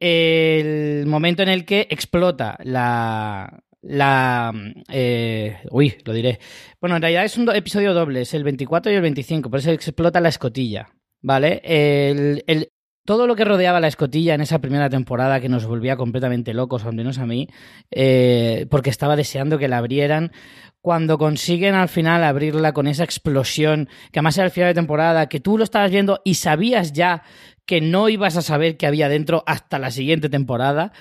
el 0.00 1.06
momento 1.06 1.44
en 1.44 1.48
el 1.48 1.64
que 1.64 1.86
explota 1.90 2.58
la, 2.64 3.62
la... 3.82 4.52
Eh, 4.88 5.58
uy, 5.70 5.94
lo 6.04 6.12
diré. 6.12 6.40
Bueno, 6.80 6.96
en 6.96 7.02
realidad 7.02 7.24
es 7.24 7.38
un 7.38 7.48
episodio 7.54 7.94
doble, 7.94 8.22
es 8.22 8.34
el 8.34 8.42
24 8.42 8.90
y 8.90 8.96
el 8.96 9.02
25, 9.02 9.48
por 9.48 9.60
eso 9.60 9.70
explota 9.70 10.20
la 10.20 10.30
escotilla, 10.30 10.92
¿vale? 11.20 11.60
El, 11.64 12.42
el, 12.48 12.72
todo 13.04 13.26
lo 13.26 13.34
que 13.34 13.44
rodeaba 13.44 13.80
la 13.80 13.88
escotilla 13.88 14.34
en 14.34 14.40
esa 14.40 14.60
primera 14.60 14.88
temporada 14.88 15.40
que 15.40 15.48
nos 15.48 15.66
volvía 15.66 15.96
completamente 15.96 16.54
locos, 16.54 16.84
al 16.84 16.94
menos 16.94 17.18
a 17.18 17.26
mí, 17.26 17.48
eh, 17.90 18.66
porque 18.70 18.90
estaba 18.90 19.16
deseando 19.16 19.58
que 19.58 19.68
la 19.68 19.78
abrieran. 19.78 20.32
Cuando 20.80 21.18
consiguen 21.18 21.74
al 21.74 21.88
final 21.88 22.24
abrirla 22.24 22.72
con 22.72 22.86
esa 22.86 23.04
explosión, 23.04 23.88
que 24.10 24.18
además 24.18 24.36
era 24.38 24.46
el 24.46 24.52
final 24.52 24.70
de 24.70 24.74
temporada, 24.74 25.28
que 25.28 25.40
tú 25.40 25.58
lo 25.58 25.64
estabas 25.64 25.90
viendo 25.90 26.20
y 26.24 26.34
sabías 26.34 26.92
ya 26.92 27.22
que 27.66 27.80
no 27.80 28.08
ibas 28.08 28.36
a 28.36 28.42
saber 28.42 28.76
qué 28.76 28.86
había 28.86 29.08
dentro 29.08 29.44
hasta 29.46 29.78
la 29.78 29.90
siguiente 29.90 30.28
temporada, 30.28 30.92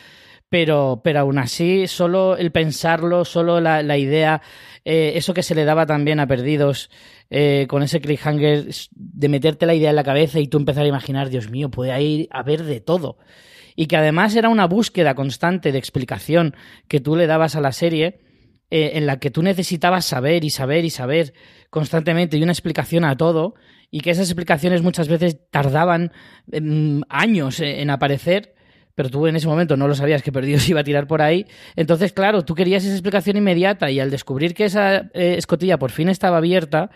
pero, 0.50 1.02
pero 1.04 1.22
aún 1.22 1.38
así, 1.38 1.88
solo 1.88 2.36
el 2.36 2.52
pensarlo, 2.52 3.26
solo 3.26 3.62
la, 3.62 3.82
la 3.84 3.98
idea, 3.98 4.42
eh, 4.84 5.14
eso 5.16 5.34
que 5.34 5.44
se 5.44 5.56
le 5.56 5.66
daba 5.66 5.86
también 5.86 6.20
a 6.20 6.28
Perdidos, 6.28 6.90
eh, 7.30 7.66
con 7.70 7.84
ese 7.84 8.02
cliffhanger 8.02 8.68
de 8.92 9.30
meterte 9.30 9.66
la 9.66 9.76
idea 9.76 9.92
en 9.92 9.96
la 9.96 10.04
cabeza 10.04 10.40
y 10.40 10.48
tú 10.48 10.58
empezar 10.58 10.84
a 10.86 10.88
imaginar, 10.88 11.30
Dios 11.30 11.50
mío, 11.50 11.70
puede 11.70 12.02
ir 12.02 12.28
a 12.32 12.44
ver 12.44 12.64
de 12.64 12.82
todo. 12.82 13.18
Y 13.76 13.86
que 13.86 13.98
además 13.98 14.36
era 14.36 14.50
una 14.50 14.66
búsqueda 14.66 15.16
constante 15.16 15.72
de 15.72 15.78
explicación 15.78 16.56
que 16.88 17.00
tú 17.00 17.16
le 17.16 17.28
dabas 17.28 17.56
a 17.56 17.62
la 17.62 17.72
serie, 17.72 18.20
eh, 18.70 18.92
en 18.96 19.06
la 19.06 19.20
que 19.20 19.32
tú 19.32 19.44
necesitabas 19.44 20.06
saber 20.06 20.44
y 20.44 20.50
saber 20.50 20.84
y 20.84 20.90
saber 20.90 21.34
constantemente 21.70 22.38
y 22.38 22.44
una 22.44 22.52
explicación 22.52 23.06
a 23.06 23.16
todo, 23.18 23.54
y 23.92 24.00
que 24.00 24.12
esas 24.12 24.30
explicaciones 24.30 24.82
muchas 24.82 25.08
veces 25.10 25.38
tardaban 25.52 26.12
mm, 26.48 27.02
años 27.10 27.60
en 27.60 27.90
aparecer 27.90 28.56
pero 29.02 29.10
tú 29.10 29.26
en 29.26 29.36
ese 29.36 29.48
momento 29.48 29.76
no 29.76 29.88
lo 29.88 29.96
sabías 29.96 30.22
que 30.22 30.32
Perdidos 30.32 30.70
iba 30.70 30.82
a 30.82 30.84
tirar 30.84 31.08
por 31.08 31.24
ahí. 31.24 31.48
Entonces, 31.76 32.14
claro, 32.14 32.46
tú 32.46 32.54
querías 32.54 32.84
esa 32.84 32.94
explicación 32.94 33.36
inmediata 33.36 33.90
y 33.90 34.00
al 34.00 34.12
descubrir 34.12 34.54
que 34.54 34.66
esa 34.66 35.10
eh, 35.16 35.38
escotilla 35.40 35.80
por 35.80 35.90
fin 35.90 36.08
estaba 36.08 36.38
abierta, 36.38 36.92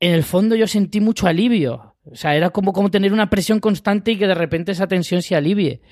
en 0.00 0.14
el 0.14 0.22
fondo 0.22 0.56
yo 0.56 0.66
sentí 0.66 1.00
mucho 1.00 1.26
alivio. 1.26 1.96
O 2.10 2.14
sea, 2.14 2.34
era 2.34 2.48
como, 2.48 2.72
como 2.72 2.90
tener 2.90 3.12
una 3.12 3.28
presión 3.28 3.60
constante 3.60 4.12
y 4.12 4.16
que 4.16 4.26
de 4.26 4.34
repente 4.34 4.72
esa 4.72 4.86
tensión 4.86 5.20
se 5.20 5.36
alivie. 5.36 5.82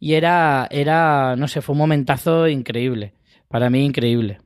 Y 0.00 0.14
era, 0.14 0.66
era, 0.72 1.36
no 1.36 1.46
sé, 1.46 1.60
fue 1.60 1.74
un 1.74 1.78
momentazo 1.78 2.48
increíble. 2.48 3.14
Para 3.46 3.70
mí, 3.70 3.84
increíble. 3.84 4.40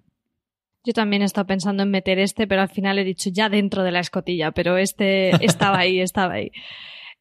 Yo 0.84 0.92
también 0.92 1.22
he 1.22 1.24
estado 1.24 1.46
pensando 1.46 1.84
en 1.84 1.90
meter 1.90 2.18
este, 2.18 2.46
pero 2.46 2.60
al 2.60 2.68
final 2.68 2.98
he 2.98 3.04
dicho 3.04 3.30
ya 3.32 3.48
dentro 3.48 3.82
de 3.82 3.92
la 3.92 4.00
escotilla, 4.00 4.50
pero 4.50 4.76
este 4.76 5.30
estaba 5.42 5.78
ahí, 5.78 6.00
estaba 6.00 6.34
ahí. 6.34 6.52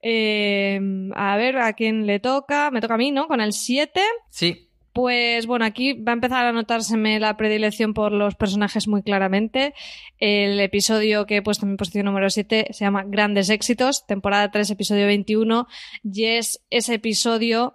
Eh, 0.01 0.79
a 1.15 1.37
ver, 1.37 1.57
¿a 1.57 1.73
quién 1.73 2.05
le 2.05 2.19
toca? 2.19 2.71
Me 2.71 2.81
toca 2.81 2.95
a 2.95 2.97
mí, 2.97 3.11
¿no? 3.11 3.27
Con 3.27 3.41
el 3.41 3.53
7. 3.53 4.01
Sí. 4.29 4.67
Pues 4.93 5.47
bueno, 5.47 5.63
aquí 5.63 5.93
va 5.93 6.11
a 6.11 6.15
empezar 6.15 6.45
a 6.45 6.51
notárseme 6.51 7.19
la 7.19 7.37
predilección 7.37 7.93
por 7.93 8.11
los 8.11 8.35
personajes 8.35 8.89
muy 8.89 9.03
claramente. 9.03 9.73
El 10.17 10.59
episodio 10.59 11.25
que 11.25 11.37
he 11.37 11.41
puesto 11.41 11.65
en 11.65 11.71
mi 11.71 11.77
posición 11.77 12.05
número 12.05 12.29
7 12.29 12.67
se 12.71 12.85
llama 12.85 13.05
Grandes 13.07 13.49
Éxitos, 13.49 14.05
temporada 14.05 14.51
3, 14.51 14.71
episodio 14.71 15.05
21, 15.05 15.67
y 16.03 16.25
es 16.25 16.61
ese 16.69 16.95
episodio 16.95 17.73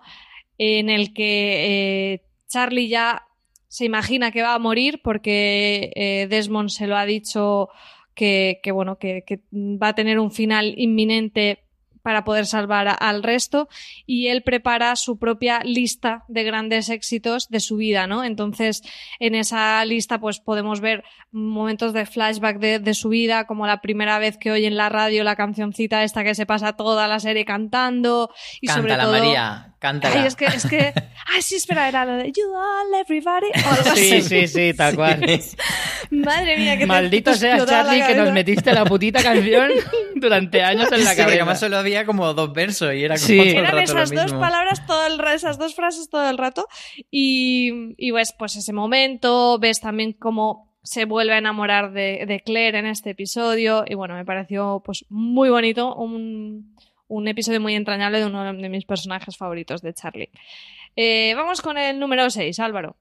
en 0.58 0.90
el 0.90 1.14
que 1.14 2.12
eh, 2.12 2.22
Charlie 2.48 2.88
ya 2.88 3.26
se 3.68 3.86
imagina 3.86 4.30
que 4.30 4.42
va 4.42 4.54
a 4.54 4.58
morir 4.58 5.00
porque 5.02 5.92
eh, 5.96 6.26
Desmond 6.28 6.68
se 6.68 6.86
lo 6.86 6.96
ha 6.96 7.06
dicho 7.06 7.70
que, 8.14 8.60
que 8.62 8.72
bueno, 8.72 8.98
que, 8.98 9.24
que 9.26 9.40
va 9.52 9.88
a 9.88 9.94
tener 9.94 10.18
un 10.18 10.32
final 10.32 10.74
inminente 10.76 11.65
para 12.06 12.22
poder 12.22 12.46
salvar 12.46 12.98
al 13.00 13.24
resto 13.24 13.68
y 14.06 14.28
él 14.28 14.44
prepara 14.44 14.94
su 14.94 15.18
propia 15.18 15.58
lista 15.64 16.22
de 16.28 16.44
grandes 16.44 16.88
éxitos 16.88 17.48
de 17.48 17.58
su 17.58 17.78
vida, 17.78 18.06
¿no? 18.06 18.22
Entonces, 18.22 18.82
en 19.18 19.34
esa 19.34 19.84
lista 19.84 20.20
pues 20.20 20.38
podemos 20.38 20.80
ver 20.80 21.02
momentos 21.32 21.92
de 21.92 22.06
flashback 22.06 22.58
de, 22.58 22.94
su 22.94 23.08
vida, 23.08 23.48
como 23.48 23.66
la 23.66 23.80
primera 23.80 24.20
vez 24.20 24.38
que 24.38 24.52
oye 24.52 24.68
en 24.68 24.76
la 24.76 24.88
radio 24.88 25.24
la 25.24 25.34
cancioncita 25.34 26.04
esta 26.04 26.22
que 26.22 26.36
se 26.36 26.46
pasa 26.46 26.74
toda 26.74 27.08
la 27.08 27.18
serie 27.18 27.44
cantando 27.44 28.30
y 28.60 28.68
sobre 28.68 28.94
todo... 28.96 29.10
María, 29.10 29.74
cántala. 29.80 30.20
Ay, 30.20 30.26
es 30.28 30.36
que, 30.36 30.44
es 30.44 30.64
que... 30.64 30.94
Ay, 31.26 31.42
sí, 31.42 31.56
espera, 31.56 31.88
era 31.88 32.04
lo 32.04 32.12
de 32.18 32.30
You 32.30 32.54
all, 32.54 33.00
everybody... 33.00 33.48
sí, 33.96 34.22
sí, 34.22 34.46
sí, 34.46 34.74
tal 34.74 34.94
cual. 34.94 35.20
Madre 36.10 36.56
mía, 36.56 36.78
que 36.78 36.86
Maldito 36.86 37.34
sea 37.34 37.66
Charlie 37.66 38.06
que 38.06 38.14
nos 38.14 38.32
metiste 38.32 38.72
la 38.72 38.84
putita 38.84 39.22
canción 39.22 39.72
durante 40.14 40.62
años 40.62 40.90
en 40.92 41.04
la 41.04 41.10
sí, 41.10 41.16
cabeza. 41.16 41.36
además 41.36 41.60
solo 41.60 41.76
había 41.78 41.95
como 42.04 42.34
dos 42.34 42.52
versos 42.52 42.92
y 42.94 43.04
era 43.04 43.14
como 43.14 43.26
Sí. 43.26 43.36
todo 43.38 43.46
el 43.48 43.56
Eran 43.56 43.74
lo 43.76 43.80
esas 43.80 44.10
dos 44.10 44.32
palabras, 44.32 44.86
todo 44.86 45.06
el, 45.06 45.20
esas 45.34 45.56
dos 45.58 45.74
frases 45.74 46.10
todo 46.10 46.28
el 46.28 46.36
rato. 46.36 46.66
Y, 47.10 47.94
y 47.96 48.10
ves, 48.10 48.34
pues 48.38 48.56
ese 48.56 48.72
momento, 48.72 49.58
ves 49.58 49.80
también 49.80 50.12
cómo 50.12 50.76
se 50.82 51.04
vuelve 51.04 51.34
a 51.34 51.38
enamorar 51.38 51.92
de, 51.92 52.26
de 52.26 52.40
Claire 52.40 52.78
en 52.78 52.86
este 52.86 53.10
episodio. 53.10 53.84
Y 53.86 53.94
bueno, 53.94 54.14
me 54.14 54.24
pareció 54.24 54.82
pues 54.84 55.04
muy 55.08 55.48
bonito, 55.48 55.94
un, 55.94 56.76
un 57.08 57.28
episodio 57.28 57.60
muy 57.60 57.74
entrañable 57.74 58.18
de 58.20 58.26
uno 58.26 58.44
de 58.52 58.68
mis 58.68 58.84
personajes 58.84 59.36
favoritos 59.36 59.80
de 59.82 59.94
Charlie. 59.94 60.30
Eh, 60.94 61.34
vamos 61.36 61.60
con 61.60 61.76
el 61.78 61.98
número 61.98 62.28
6, 62.28 62.58
Álvaro. 62.60 62.96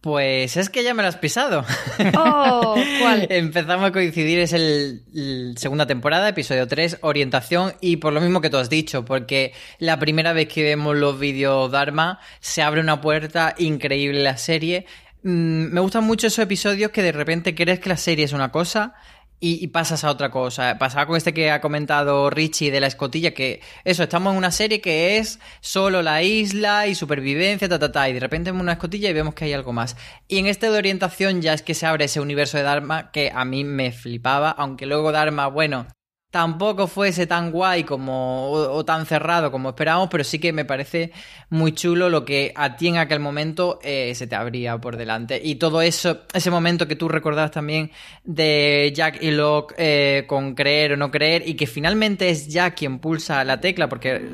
Pues 0.00 0.56
es 0.56 0.70
que 0.70 0.82
ya 0.82 0.94
me 0.94 1.02
lo 1.02 1.08
has 1.08 1.16
pisado. 1.16 1.64
Oh, 2.16 2.74
¿cuál? 3.00 3.26
Empezamos 3.30 3.84
a 3.84 3.92
coincidir, 3.92 4.38
es 4.38 4.52
el, 4.54 5.02
el 5.14 5.54
segunda 5.58 5.86
temporada, 5.86 6.28
episodio 6.28 6.66
3, 6.66 6.98
orientación, 7.02 7.74
y 7.80 7.96
por 7.96 8.12
lo 8.12 8.20
mismo 8.20 8.40
que 8.40 8.48
tú 8.48 8.56
has 8.56 8.70
dicho, 8.70 9.04
porque 9.04 9.52
la 9.78 9.98
primera 9.98 10.32
vez 10.32 10.48
que 10.48 10.62
vemos 10.62 10.96
los 10.96 11.18
vídeos 11.18 11.70
Dharma, 11.70 12.18
se 12.40 12.62
abre 12.62 12.80
una 12.80 13.00
puerta 13.00 13.54
increíble 13.58 14.22
la 14.22 14.38
serie. 14.38 14.86
Mm, 15.22 15.72
me 15.72 15.80
gustan 15.80 16.04
mucho 16.04 16.28
esos 16.28 16.42
episodios 16.42 16.90
que 16.90 17.02
de 17.02 17.12
repente 17.12 17.54
crees 17.54 17.80
que 17.80 17.90
la 17.90 17.98
serie 17.98 18.24
es 18.24 18.32
una 18.32 18.50
cosa 18.50 18.94
y, 19.40 19.66
pasas 19.68 20.04
a 20.04 20.10
otra 20.10 20.30
cosa. 20.30 20.76
Pasaba 20.78 21.06
con 21.06 21.16
este 21.16 21.32
que 21.32 21.50
ha 21.50 21.60
comentado 21.60 22.28
Richie 22.30 22.70
de 22.70 22.80
la 22.80 22.86
escotilla, 22.86 23.32
que 23.32 23.60
eso, 23.84 24.02
estamos 24.02 24.32
en 24.32 24.38
una 24.38 24.50
serie 24.50 24.80
que 24.80 25.16
es 25.16 25.40
solo 25.60 26.02
la 26.02 26.22
isla 26.22 26.86
y 26.86 26.94
supervivencia, 26.94 27.68
ta, 27.68 27.78
ta, 27.78 27.90
ta, 27.90 28.08
y 28.08 28.12
de 28.12 28.20
repente 28.20 28.50
vemos 28.50 28.62
una 28.62 28.72
escotilla 28.72 29.08
y 29.08 29.14
vemos 29.14 29.34
que 29.34 29.46
hay 29.46 29.54
algo 29.54 29.72
más. 29.72 29.96
Y 30.28 30.38
en 30.38 30.46
este 30.46 30.70
de 30.70 30.76
orientación 30.78 31.40
ya 31.40 31.54
es 31.54 31.62
que 31.62 31.74
se 31.74 31.86
abre 31.86 32.04
ese 32.04 32.20
universo 32.20 32.58
de 32.58 32.64
Dharma 32.64 33.10
que 33.10 33.32
a 33.34 33.44
mí 33.44 33.64
me 33.64 33.92
flipaba, 33.92 34.50
aunque 34.50 34.86
luego 34.86 35.10
Dharma, 35.10 35.46
bueno, 35.46 35.86
tampoco 36.30 36.86
fuese 36.86 37.26
tan 37.26 37.50
guay 37.50 37.84
como 37.84 38.50
o, 38.50 38.72
o 38.72 38.84
tan 38.84 39.06
cerrado 39.06 39.50
como 39.50 39.70
esperábamos, 39.70 40.08
pero 40.10 40.24
sí 40.24 40.38
que 40.38 40.52
me 40.52 40.64
parece 40.64 41.12
muy 41.48 41.72
chulo 41.72 42.08
lo 42.08 42.24
que 42.24 42.52
a 42.54 42.76
ti 42.76 42.88
en 42.88 42.98
aquel 42.98 43.18
momento 43.18 43.80
eh, 43.82 44.14
se 44.14 44.26
te 44.26 44.36
abría 44.36 44.78
por 44.78 44.96
delante. 44.96 45.40
Y 45.42 45.56
todo 45.56 45.82
eso, 45.82 46.20
ese 46.32 46.50
momento 46.50 46.86
que 46.86 46.96
tú 46.96 47.08
recordabas 47.08 47.50
también 47.50 47.90
de 48.24 48.92
Jack 48.94 49.22
y 49.22 49.32
Locke 49.32 49.74
eh, 49.76 50.24
con 50.28 50.54
creer 50.54 50.92
o 50.92 50.96
no 50.96 51.10
creer, 51.10 51.42
y 51.46 51.54
que 51.54 51.66
finalmente 51.66 52.30
es 52.30 52.48
Jack 52.48 52.76
quien 52.78 53.00
pulsa 53.00 53.42
la 53.44 53.60
tecla, 53.60 53.88
porque 53.88 54.30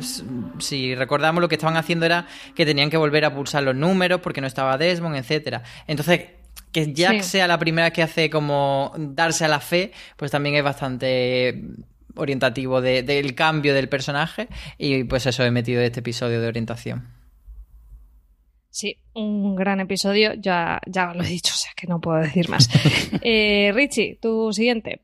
si 0.59 0.95
recordamos 0.95 1.41
lo 1.41 1.49
que 1.49 1.55
estaban 1.55 1.77
haciendo 1.79 2.05
era 2.05 2.27
que 2.55 2.67
tenían 2.67 2.91
que 2.91 2.99
volver 2.99 3.25
a 3.25 3.35
pulsar 3.35 3.63
los 3.63 3.75
números 3.75 4.21
porque 4.21 4.41
no 4.43 4.47
estaba 4.47 4.77
Desmond, 4.77 5.17
etcétera. 5.17 5.63
Entonces, 5.87 6.21
que 6.85 6.93
Jack 6.93 7.23
Sí. 7.23 7.31
sea 7.31 7.49
la 7.49 7.59
primera 7.59 7.91
que 7.91 8.03
hace 8.03 8.29
como 8.29 8.93
darse 8.99 9.47
a 9.47 9.49
la 9.49 9.61
fe, 9.61 9.93
pues 10.17 10.31
también 10.31 10.57
es 10.57 10.63
bastante 10.63 11.63
orientativo 12.17 12.83
de- 12.83 13.03
del 13.03 13.35
cambio 13.35 13.73
del 13.75 13.89
personaje 13.89 14.49
y 14.77 15.05
pues 15.05 15.25
eso 15.27 15.43
he 15.43 15.51
metido 15.51 15.81
este 15.81 16.01
episodio 16.01 16.41
de 16.41 16.49
orientación. 16.49 17.09
Sí, 18.69 18.99
un 19.15 19.57
gran 19.57 19.81
episodio, 19.81 20.35
ya, 20.35 20.81
ya 20.87 21.15
lo 21.15 21.23
he 21.25 21.29
dicho, 21.29 21.53
o 21.55 21.57
sea 21.57 21.73
que 21.75 21.87
no 21.87 21.99
puedo 22.01 22.19
decir 22.19 22.49
más. 22.51 22.69
Eh, 23.23 23.73
Richie, 23.75 24.19
tu 24.21 24.53
siguiente, 24.53 25.01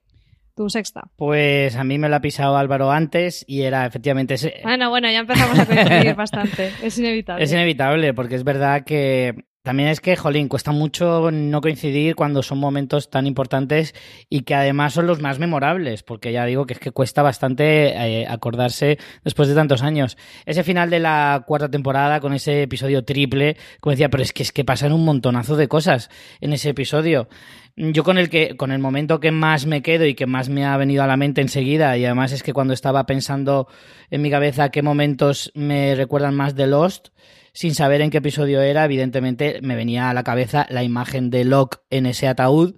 tu 0.55 0.69
sexta. 0.69 1.05
Pues 1.17 1.75
a 1.77 1.85
mí 1.85 1.99
me 1.99 2.11
lo 2.11 2.17
ha 2.17 2.21
pisado 2.21 2.59
Álvaro 2.59 2.91
antes 2.91 3.45
y 3.49 3.63
era 3.63 3.87
efectivamente 3.87 4.35
ese, 4.35 4.61
Bueno, 4.63 4.91
bueno, 4.91 5.11
ya 5.11 5.21
empezamos 5.21 5.59
a 5.59 5.65
coincidir 5.67 6.15
bastante, 6.17 6.71
es 6.83 6.99
inevitable. 6.99 7.43
Es 7.45 7.53
inevitable, 7.53 8.13
porque 8.13 8.35
es 8.35 8.45
verdad 8.45 8.85
que 8.85 9.47
también 9.63 9.89
es 9.89 10.01
que, 10.01 10.17
jolín, 10.17 10.49
cuesta 10.49 10.73
mucho 10.73 11.31
no 11.31 11.61
coincidir 11.61 12.17
cuando 12.17 12.43
son 12.43 12.59
momentos 12.59 13.11
tan 13.11 13.29
importantes 13.29 13.95
y 14.29 14.43
que 14.43 14.57
además 14.57 14.93
son 14.93 15.07
los 15.07 15.21
más 15.21 15.39
memorables, 15.39 16.03
porque 16.03 16.33
ya 16.33 16.45
digo 16.45 16.67
que 16.67 16.75
es 16.75 16.81
que 16.81 16.91
cuesta 16.91 17.23
bastante 17.23 17.95
eh, 17.95 18.27
acordarse 18.29 18.99
después 19.23 19.49
de 19.49 19.55
tantos 19.55 19.83
años. 19.83 20.19
Ese 20.47 20.65
final 20.65 20.91
de 20.91 20.99
la 20.99 21.45
cuarta 21.47 21.71
temporada 21.71 22.19
con 22.19 22.35
ese 22.35 22.63
episodio 22.63 23.05
triple, 23.05 23.57
como 23.79 23.93
decía, 23.93 24.11
pero 24.11 24.25
es 24.25 24.33
que 24.33 24.43
es 24.43 24.51
que 24.51 24.65
pasan 24.65 24.93
un 24.93 25.05
montonazo 25.05 25.55
de 25.57 25.69
cosas 25.69 26.11
en 26.41 26.53
ese 26.53 26.71
episodio. 26.71 27.29
Yo 27.77 28.03
con 28.03 28.19
el 28.19 28.31
que, 28.31 28.57
con 28.57 28.73
el 28.73 28.81
momento 28.81 29.21
que 29.21 29.31
más 29.31 29.67
me 29.67 29.81
quedo 29.81 30.07
y 30.07 30.15
que 30.15 30.27
más 30.27 30.49
me 30.49 30.67
ha 30.67 30.77
venido 30.77 31.05
a 31.05 31.07
la 31.07 31.17
mente 31.17 31.41
enseguida, 31.41 31.97
y 31.97 32.05
además 32.05 32.33
es 32.33 32.43
que 32.43 32.53
cuando 32.53 32.75
estaba 32.75 33.07
pensando 33.07 33.69
en 34.11 34.23
mi 34.23 34.31
cabeza 34.31 34.71
qué 34.71 34.83
momentos 34.83 35.53
me 35.55 35.95
recuerdan 35.95 36.35
más 36.35 36.57
de 36.57 36.67
Lost, 36.67 37.09
sin 37.53 37.75
saber 37.75 38.01
en 38.01 38.11
qué 38.11 38.19
episodio 38.19 38.63
era, 38.63 38.85
evidentemente 38.85 39.61
me 39.63 39.77
venía 39.77 40.11
a 40.11 40.15
la 40.15 40.25
cabeza 40.25 40.67
la 40.71 40.83
imagen 40.83 41.31
de 41.31 41.45
Locke 41.45 41.81
en 41.91 42.07
ese 42.07 42.29
ataúd, 42.29 42.75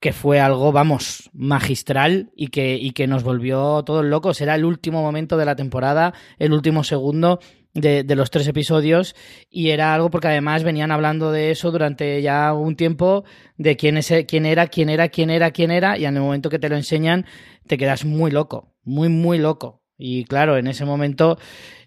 que 0.00 0.12
fue 0.12 0.40
algo, 0.40 0.72
vamos, 0.72 1.30
magistral 1.32 2.30
y 2.36 2.48
que, 2.48 2.76
y 2.76 2.92
que 2.92 3.06
nos 3.06 3.22
volvió 3.22 3.82
todos 3.84 4.04
locos. 4.04 4.40
Era 4.40 4.54
el 4.54 4.64
último 4.64 5.02
momento 5.02 5.36
de 5.36 5.46
la 5.46 5.56
temporada, 5.56 6.12
el 6.38 6.52
último 6.52 6.84
segundo 6.84 7.40
de, 7.80 8.16
los 8.16 8.30
tres 8.30 8.46
episodios, 8.48 9.14
y 9.50 9.70
era 9.70 9.94
algo 9.94 10.10
porque 10.10 10.28
además 10.28 10.64
venían 10.64 10.92
hablando 10.92 11.30
de 11.30 11.50
eso 11.50 11.70
durante 11.70 12.22
ya 12.22 12.52
un 12.54 12.76
tiempo, 12.76 13.24
de 13.56 13.76
quién, 13.76 13.96
es, 13.98 14.12
quién 14.26 14.46
era, 14.46 14.66
quién 14.68 14.88
era, 14.88 15.08
quién 15.08 15.30
era, 15.30 15.50
quién 15.50 15.70
era, 15.70 15.98
y 15.98 16.06
en 16.06 16.16
el 16.16 16.22
momento 16.22 16.50
que 16.50 16.58
te 16.58 16.68
lo 16.68 16.76
enseñan 16.76 17.26
te 17.66 17.78
quedas 17.78 18.04
muy 18.04 18.30
loco, 18.30 18.74
muy, 18.84 19.08
muy 19.08 19.38
loco. 19.38 19.82
Y 19.98 20.24
claro, 20.24 20.56
en 20.56 20.66
ese 20.66 20.84
momento 20.84 21.38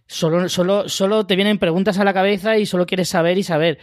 solo, 0.09 0.49
solo, 0.49 0.89
solo 0.89 1.25
te 1.25 1.35
vienen 1.35 1.59
preguntas 1.59 1.99
a 1.99 2.03
la 2.03 2.13
cabeza 2.13 2.57
y 2.57 2.65
solo 2.65 2.85
quieres 2.85 3.07
saber 3.07 3.37
y 3.37 3.43
saber. 3.43 3.77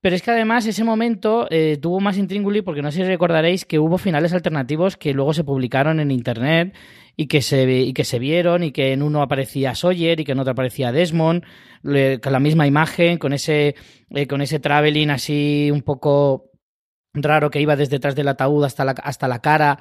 Pero 0.00 0.16
es 0.16 0.22
que 0.22 0.30
además 0.30 0.66
ese 0.66 0.82
momento 0.82 1.46
eh, 1.50 1.76
tuvo 1.80 2.00
más 2.00 2.16
intríngulis 2.16 2.62
porque 2.62 2.80
no 2.80 2.90
sé 2.90 2.98
si 2.98 3.04
recordaréis 3.04 3.66
que 3.66 3.78
hubo 3.78 3.98
finales 3.98 4.32
alternativos 4.32 4.96
que 4.96 5.12
luego 5.12 5.34
se 5.34 5.44
publicaron 5.44 6.00
en 6.00 6.10
internet 6.10 6.74
y 7.16 7.26
que 7.26 7.42
se, 7.42 7.70
y 7.70 7.92
que 7.92 8.04
se 8.04 8.18
vieron 8.18 8.62
y 8.62 8.72
que 8.72 8.94
en 8.94 9.02
uno 9.02 9.20
aparecía 9.20 9.74
Sawyer 9.74 10.18
y 10.18 10.24
que 10.24 10.32
en 10.32 10.38
otro 10.38 10.52
aparecía 10.52 10.90
Desmond 10.90 11.44
con 11.82 12.32
la 12.32 12.40
misma 12.40 12.66
imagen, 12.66 13.18
con 13.18 13.34
ese, 13.34 13.74
eh, 14.08 14.26
con 14.26 14.40
ese 14.40 14.58
traveling 14.58 15.10
así 15.10 15.70
un 15.70 15.82
poco 15.82 16.50
raro 17.12 17.50
que 17.50 17.60
iba 17.60 17.76
desde 17.76 17.96
detrás 17.96 18.14
del 18.14 18.28
ataúd 18.28 18.64
hasta 18.64 18.86
la, 18.86 18.92
hasta 18.92 19.28
la 19.28 19.40
cara 19.40 19.78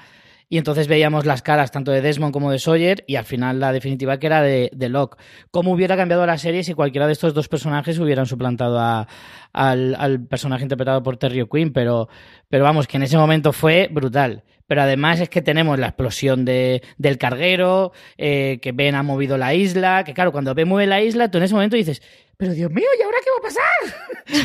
y 0.49 0.57
entonces 0.57 0.87
veíamos 0.87 1.27
las 1.27 1.43
caras 1.43 1.71
tanto 1.71 1.91
de 1.91 2.01
Desmond 2.01 2.33
como 2.33 2.51
de 2.51 2.57
Sawyer 2.57 3.03
y 3.05 3.15
al 3.17 3.25
final 3.25 3.59
la 3.59 3.71
definitiva 3.71 4.17
que 4.17 4.25
era 4.25 4.41
de, 4.41 4.89
Locke. 4.89 5.17
¿Cómo 5.51 5.71
hubiera 5.71 5.95
cambiado 5.95 6.25
la 6.25 6.39
serie 6.39 6.63
si 6.63 6.73
cualquiera 6.73 7.05
de 7.05 7.13
estos 7.13 7.35
dos 7.35 7.47
personajes 7.47 7.99
hubieran 7.99 8.25
suplantado 8.25 8.79
a, 8.79 9.07
al, 9.53 9.95
al, 9.99 10.25
personaje 10.25 10.63
interpretado 10.63 11.03
por 11.03 11.17
Terry 11.17 11.41
O'Quinn? 11.41 11.71
Pero, 11.71 12.09
pero 12.49 12.63
vamos, 12.63 12.87
que 12.87 12.97
en 12.97 13.03
ese 13.03 13.17
momento 13.17 13.53
fue 13.53 13.89
brutal. 13.91 14.43
Pero 14.65 14.81
además 14.81 15.19
es 15.19 15.29
que 15.29 15.41
tenemos 15.43 15.77
la 15.77 15.87
explosión 15.87 16.45
de, 16.45 16.81
del 16.97 17.19
carguero, 17.19 17.91
eh, 18.17 18.59
que 18.61 18.71
Ben 18.71 18.95
ha 18.95 19.03
movido 19.03 19.37
la 19.37 19.53
isla, 19.53 20.03
que 20.03 20.13
claro, 20.15 20.31
cuando 20.31 20.55
Ben 20.55 20.67
mueve 20.67 20.87
la 20.87 21.01
isla, 21.01 21.29
tú 21.29 21.37
en 21.37 21.43
ese 21.43 21.53
momento 21.53 21.75
dices, 21.75 22.01
pero 22.39 22.53
Dios 22.53 22.71
mío, 22.71 22.85
¿y 22.97 23.03
ahora 23.03 23.17
qué 23.21 23.29
va 23.31 23.37
a 23.37 24.37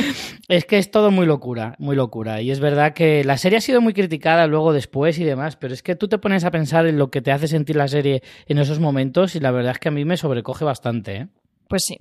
pasar? 0.00 0.14
es 0.48 0.64
que 0.64 0.78
es 0.78 0.90
todo 0.90 1.10
muy 1.10 1.26
locura, 1.26 1.74
muy 1.78 1.94
locura. 1.94 2.40
Y 2.40 2.50
es 2.50 2.58
verdad 2.58 2.94
que 2.94 3.22
la 3.22 3.36
serie 3.36 3.58
ha 3.58 3.60
sido 3.60 3.82
muy 3.82 3.92
criticada 3.92 4.46
luego 4.46 4.72
después 4.72 5.18
y 5.18 5.24
demás, 5.24 5.54
pero 5.56 5.74
es 5.74 5.82
que 5.82 5.94
tú 5.94 6.08
te 6.08 6.16
pones 6.16 6.44
a 6.44 6.50
pensar 6.50 6.86
en 6.86 6.96
lo 6.96 7.10
que 7.10 7.20
te 7.20 7.30
hace 7.30 7.46
sentir 7.46 7.76
la 7.76 7.86
serie 7.86 8.22
en 8.46 8.56
esos 8.56 8.80
momentos 8.80 9.36
y 9.36 9.40
la 9.40 9.50
verdad 9.50 9.72
es 9.72 9.78
que 9.78 9.88
a 9.88 9.92
mí 9.92 10.06
me 10.06 10.16
sobrecoge 10.16 10.64
bastante. 10.64 11.16
¿eh? 11.16 11.28
Pues 11.68 11.84
sí. 11.84 11.98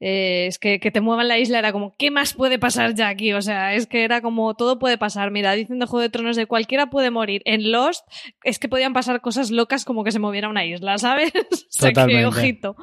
Eh, 0.00 0.48
es 0.48 0.58
que, 0.58 0.80
que 0.80 0.90
te 0.90 1.00
muevan 1.00 1.28
la 1.28 1.38
isla 1.38 1.58
era 1.58 1.72
como, 1.72 1.94
¿qué 1.96 2.10
más 2.10 2.34
puede 2.34 2.58
pasar 2.58 2.94
ya 2.94 3.08
aquí? 3.08 3.32
O 3.32 3.40
sea, 3.40 3.72
es 3.72 3.86
que 3.86 4.04
era 4.04 4.20
como, 4.20 4.52
todo 4.52 4.78
puede 4.78 4.98
pasar. 4.98 5.30
Mira, 5.30 5.52
dicen 5.52 5.78
de 5.78 5.86
Juego 5.86 6.02
de 6.02 6.10
Tronos 6.10 6.36
de 6.36 6.44
cualquiera 6.44 6.90
puede 6.90 7.10
morir. 7.10 7.40
En 7.46 7.72
Lost 7.72 8.06
es 8.44 8.58
que 8.58 8.68
podían 8.68 8.92
pasar 8.92 9.22
cosas 9.22 9.50
locas 9.50 9.86
como 9.86 10.04
que 10.04 10.12
se 10.12 10.18
moviera 10.18 10.50
una 10.50 10.66
isla, 10.66 10.98
¿sabes? 10.98 11.32
o 11.34 11.56
sea, 11.70 11.90
que 11.94 12.26
ojito. 12.26 12.76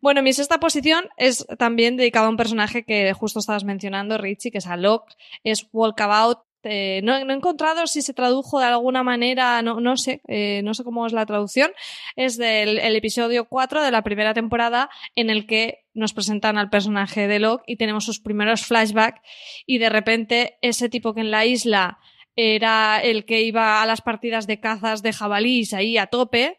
Bueno, 0.00 0.22
mi 0.22 0.32
sexta 0.32 0.58
posición 0.58 1.04
es 1.16 1.46
también 1.58 1.96
dedicado 1.96 2.26
a 2.26 2.30
un 2.30 2.36
personaje 2.36 2.84
que 2.84 3.12
justo 3.12 3.38
estabas 3.38 3.64
mencionando, 3.64 4.18
Richie, 4.18 4.50
que 4.50 4.58
es 4.58 4.66
a 4.66 4.76
Locke, 4.76 5.14
es 5.42 5.68
Walkabout. 5.72 6.38
Eh, 6.66 7.02
no, 7.04 7.22
no, 7.24 7.32
he 7.32 7.36
encontrado 7.36 7.86
si 7.86 8.00
se 8.00 8.14
tradujo 8.14 8.58
de 8.58 8.64
alguna 8.64 9.02
manera, 9.02 9.60
no, 9.60 9.80
no 9.80 9.98
sé, 9.98 10.22
eh, 10.28 10.62
no 10.64 10.72
sé 10.72 10.82
cómo 10.82 11.06
es 11.06 11.12
la 11.12 11.26
traducción. 11.26 11.72
Es 12.16 12.38
del 12.38 12.78
el 12.78 12.96
episodio 12.96 13.46
4 13.46 13.82
de 13.82 13.90
la 13.90 14.02
primera 14.02 14.32
temporada 14.32 14.88
en 15.14 15.28
el 15.28 15.46
que 15.46 15.84
nos 15.92 16.14
presentan 16.14 16.56
al 16.56 16.70
personaje 16.70 17.28
de 17.28 17.38
Locke 17.38 17.64
y 17.66 17.76
tenemos 17.76 18.06
sus 18.06 18.18
primeros 18.18 18.64
flashbacks 18.64 19.20
y 19.66 19.76
de 19.76 19.90
repente 19.90 20.56
ese 20.62 20.88
tipo 20.88 21.12
que 21.12 21.20
en 21.20 21.30
la 21.30 21.44
isla 21.44 21.98
era 22.34 23.00
el 23.00 23.26
que 23.26 23.42
iba 23.42 23.82
a 23.82 23.86
las 23.86 24.00
partidas 24.00 24.46
de 24.46 24.58
cazas 24.58 25.02
de 25.02 25.12
jabalís 25.12 25.72
ahí 25.72 25.98
a 25.98 26.06
tope, 26.06 26.56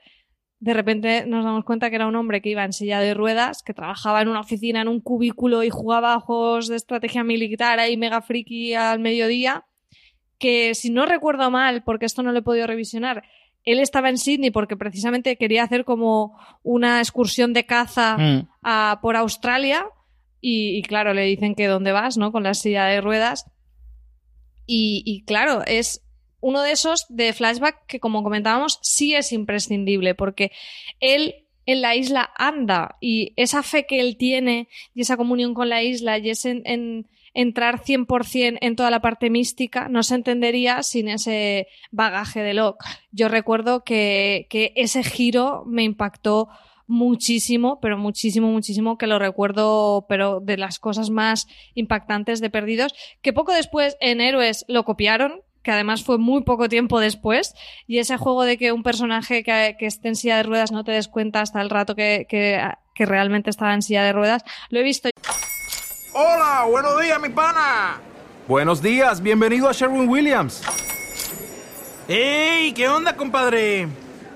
de 0.65 0.73
repente 0.73 1.25
nos 1.27 1.45
damos 1.45 1.63
cuenta 1.63 1.91
que 1.91 1.95
era 1.95 2.07
un 2.07 2.15
hombre 2.15 2.41
que 2.41 2.49
iba 2.49 2.65
en 2.65 2.73
silla 2.73 2.99
de 2.99 3.13
ruedas, 3.13 3.61
que 3.61 3.75
trabajaba 3.75 4.23
en 4.23 4.29
una 4.29 4.39
oficina, 4.39 4.81
en 4.81 4.87
un 4.87 4.99
cubículo 4.99 5.61
y 5.61 5.69
jugaba 5.69 6.15
a 6.15 6.19
juegos 6.19 6.67
de 6.67 6.75
estrategia 6.75 7.23
militar 7.23 7.79
ahí 7.79 7.97
mega 7.97 8.23
friki 8.23 8.73
al 8.73 8.97
mediodía, 8.97 9.65
que 10.39 10.73
si 10.73 10.89
no 10.89 11.05
recuerdo 11.05 11.51
mal, 11.51 11.83
porque 11.83 12.07
esto 12.07 12.23
no 12.23 12.31
lo 12.31 12.39
he 12.39 12.41
podido 12.41 12.65
revisionar, 12.65 13.21
él 13.63 13.79
estaba 13.79 14.09
en 14.09 14.17
Sydney 14.17 14.49
porque 14.49 14.75
precisamente 14.75 15.37
quería 15.37 15.61
hacer 15.61 15.85
como 15.85 16.35
una 16.63 16.97
excursión 16.97 17.53
de 17.53 17.67
caza 17.67 18.17
mm. 18.17 18.49
a, 18.63 18.99
por 19.03 19.17
Australia 19.17 19.85
y, 20.41 20.79
y, 20.79 20.81
claro, 20.81 21.13
le 21.13 21.25
dicen 21.25 21.53
que 21.53 21.67
dónde 21.67 21.91
vas, 21.91 22.17
¿no? 22.17 22.31
Con 22.31 22.41
la 22.41 22.55
silla 22.55 22.85
de 22.85 23.01
ruedas. 23.01 23.45
Y, 24.65 25.03
y 25.05 25.25
claro, 25.25 25.61
es 25.67 26.04
uno 26.45 26.61
de 26.61 26.73
esos 26.73 27.07
de 27.09 27.33
flashback 27.33 27.87
que, 27.87 27.99
como 27.99 28.21
comentábamos, 28.21 28.77
sí 28.83 29.15
es 29.15 29.31
imprescindible, 29.31 30.13
porque 30.13 30.51
él 30.99 31.47
en 31.65 31.81
la 31.81 31.95
isla 31.95 32.29
anda 32.37 32.97
y 33.01 33.33
esa 33.35 33.63
fe 33.63 33.87
que 33.87 33.99
él 33.99 34.15
tiene 34.15 34.67
y 34.93 35.01
esa 35.01 35.17
comunión 35.17 35.55
con 35.55 35.69
la 35.69 35.81
isla 35.81 36.19
y 36.19 36.29
ese 36.29 36.61
en, 36.65 37.07
entrar 37.33 37.81
100% 37.81 38.59
en 38.61 38.75
toda 38.75 38.91
la 38.91 39.01
parte 39.01 39.31
mística 39.31 39.89
no 39.89 40.03
se 40.03 40.13
entendería 40.13 40.83
sin 40.83 41.07
ese 41.07 41.67
bagaje 41.89 42.43
de 42.43 42.53
Locke. 42.53 42.85
Yo 43.11 43.27
recuerdo 43.27 43.83
que 43.83 44.47
ese 44.75 45.03
giro 45.03 45.63
me 45.65 45.81
impactó 45.81 46.49
muchísimo, 46.85 47.79
pero 47.79 47.97
muchísimo, 47.97 48.51
muchísimo, 48.51 48.99
que 48.99 49.07
lo 49.07 49.17
recuerdo, 49.17 50.05
pero 50.07 50.41
de 50.41 50.57
las 50.57 50.77
cosas 50.77 51.09
más 51.09 51.47
impactantes 51.73 52.39
de 52.39 52.51
Perdidos, 52.51 52.93
que 53.23 53.33
poco 53.33 53.51
después 53.51 53.97
en 53.99 54.21
Héroes 54.21 54.63
lo 54.67 54.85
copiaron, 54.85 55.41
que 55.65 55.71
además 55.71 56.03
fue 56.03 56.19
muy 56.19 56.43
poco 56.43 56.69
tiempo 56.69 56.99
después, 56.99 57.55
y 57.87 57.97
ese 57.97 58.17
juego 58.17 58.43
de 58.43 58.57
que 58.57 58.71
un 58.71 58.83
personaje 58.83 59.43
que, 59.43 59.75
que 59.79 59.87
esté 59.87 60.09
en 60.09 60.15
silla 60.15 60.37
de 60.37 60.43
ruedas 60.43 60.71
no 60.71 60.83
te 60.83 60.91
des 60.91 61.07
cuenta 61.07 61.41
hasta 61.41 61.59
el 61.59 61.71
rato 61.71 61.95
que, 61.95 62.27
que, 62.29 62.61
que 62.93 63.05
realmente 63.05 63.49
estaba 63.49 63.73
en 63.73 63.81
silla 63.81 64.03
de 64.03 64.13
ruedas, 64.13 64.43
lo 64.69 64.79
he 64.79 64.83
visto. 64.83 65.09
Hola, 66.13 66.65
buenos 66.69 67.01
días, 67.01 67.19
mi 67.19 67.29
pana. 67.29 67.99
Buenos 68.47 68.79
días, 68.81 69.21
bienvenido 69.21 69.67
a 69.67 69.73
Sherwin 69.73 70.07
Williams. 70.07 70.61
¡Ey! 72.07 72.71
¿Qué 72.73 72.87
onda, 72.87 73.17
compadre? 73.17 73.87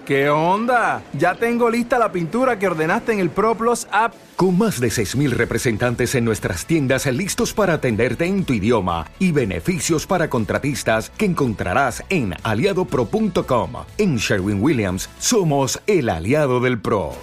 ¿Qué 0.10 0.28
onda? 0.28 1.03
Ya 1.14 1.36
tengo 1.36 1.70
lista 1.70 1.99
la 1.99 2.12
pintura 2.12 2.57
que 2.57 2.68
ordenaste 2.68 3.14
en 3.14 3.20
el 3.20 3.30
ProPlus 3.30 3.88
app. 3.91 4.16
Con 4.36 4.57
más 4.57 4.80
de 4.80 4.88
6.000 4.88 5.30
representantes 5.30 6.16
en 6.16 6.26
nuestras 6.26 6.66
tiendas 6.66 7.05
listos 7.05 7.53
para 7.53 7.74
atenderte 7.76 8.26
en 8.26 8.43
tu 8.43 8.53
idioma 8.53 9.05
y 9.20 9.32
beneficios 9.32 10.07
para 10.07 10.28
contratistas 10.28 11.12
que 11.12 11.26
encontrarás 11.26 12.03
en 12.10 12.34
aliadopro.com. 12.41 13.72
En 13.99 14.18
Sherwin 14.18 14.64
Williams 14.64 15.12
somos 15.20 15.80
el 15.86 16.10
aliado 16.10 16.60
del 16.60 16.82
PRO. 16.82 17.14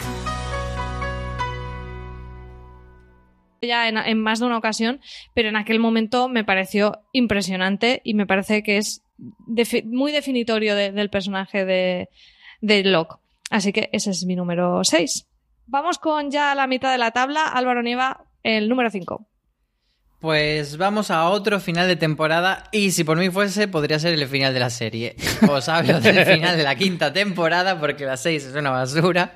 ya 3.62 3.89
en, 3.89 3.97
en, 3.97 4.22
más 4.22 4.39
de 4.39 4.47
una 4.47 4.59
ocasión, 4.59 5.01
pero 5.34 5.49
en 5.49 5.57
aquel 5.57 5.80
momento 5.80 6.28
me 6.28 6.45
pareció 6.45 7.01
impresionante 7.11 8.01
y 8.05 8.14
me 8.14 8.26
parece 8.26 8.62
que 8.62 8.76
es 8.76 9.03
defi 9.49 9.82
muy 9.82 10.12
definitorio 10.12 10.76
de, 10.76 10.93
del 10.93 11.11
personaje 11.11 11.64
de, 11.64 12.09
de 12.61 12.84
Locke. 12.84 13.18
Así 13.50 13.72
que 13.72 13.88
ese 13.92 14.11
es 14.11 14.24
mi 14.24 14.36
número 14.36 14.82
6. 14.82 15.26
Vamos 15.66 15.98
con 15.98 16.30
ya 16.30 16.54
la 16.54 16.66
mitad 16.66 16.92
de 16.92 16.98
la 16.98 17.11
tabla. 17.11 17.46
Álvaro 17.46 17.82
Nieva, 17.82 18.24
el 18.42 18.68
número 18.68 18.90
5. 18.90 19.26
Pues 20.20 20.78
vamos 20.78 21.11
a 21.11 21.28
otro 21.28 21.61
final 21.61 21.88
de 21.88 21.96
temporada 21.96 22.64
y 22.72 22.92
si 22.92 23.04
por 23.04 23.18
mí 23.18 23.28
fuese 23.28 23.68
podría 23.68 23.98
ser 23.98 24.14
el 24.14 24.26
final 24.26 24.54
de 24.54 24.61
la 24.61 24.70
serie. 24.70 25.14
Os 25.48 25.68
hablo 25.68 26.00
del 26.00 26.24
final 26.24 26.57
de 26.57 26.62
la 26.62 26.74
quinta 26.74 27.12
temporada 27.12 27.78
porque 27.78 28.07
la 28.07 28.16
6 28.16 28.46
es 28.46 28.54
una 28.54 28.70
basura, 28.70 29.34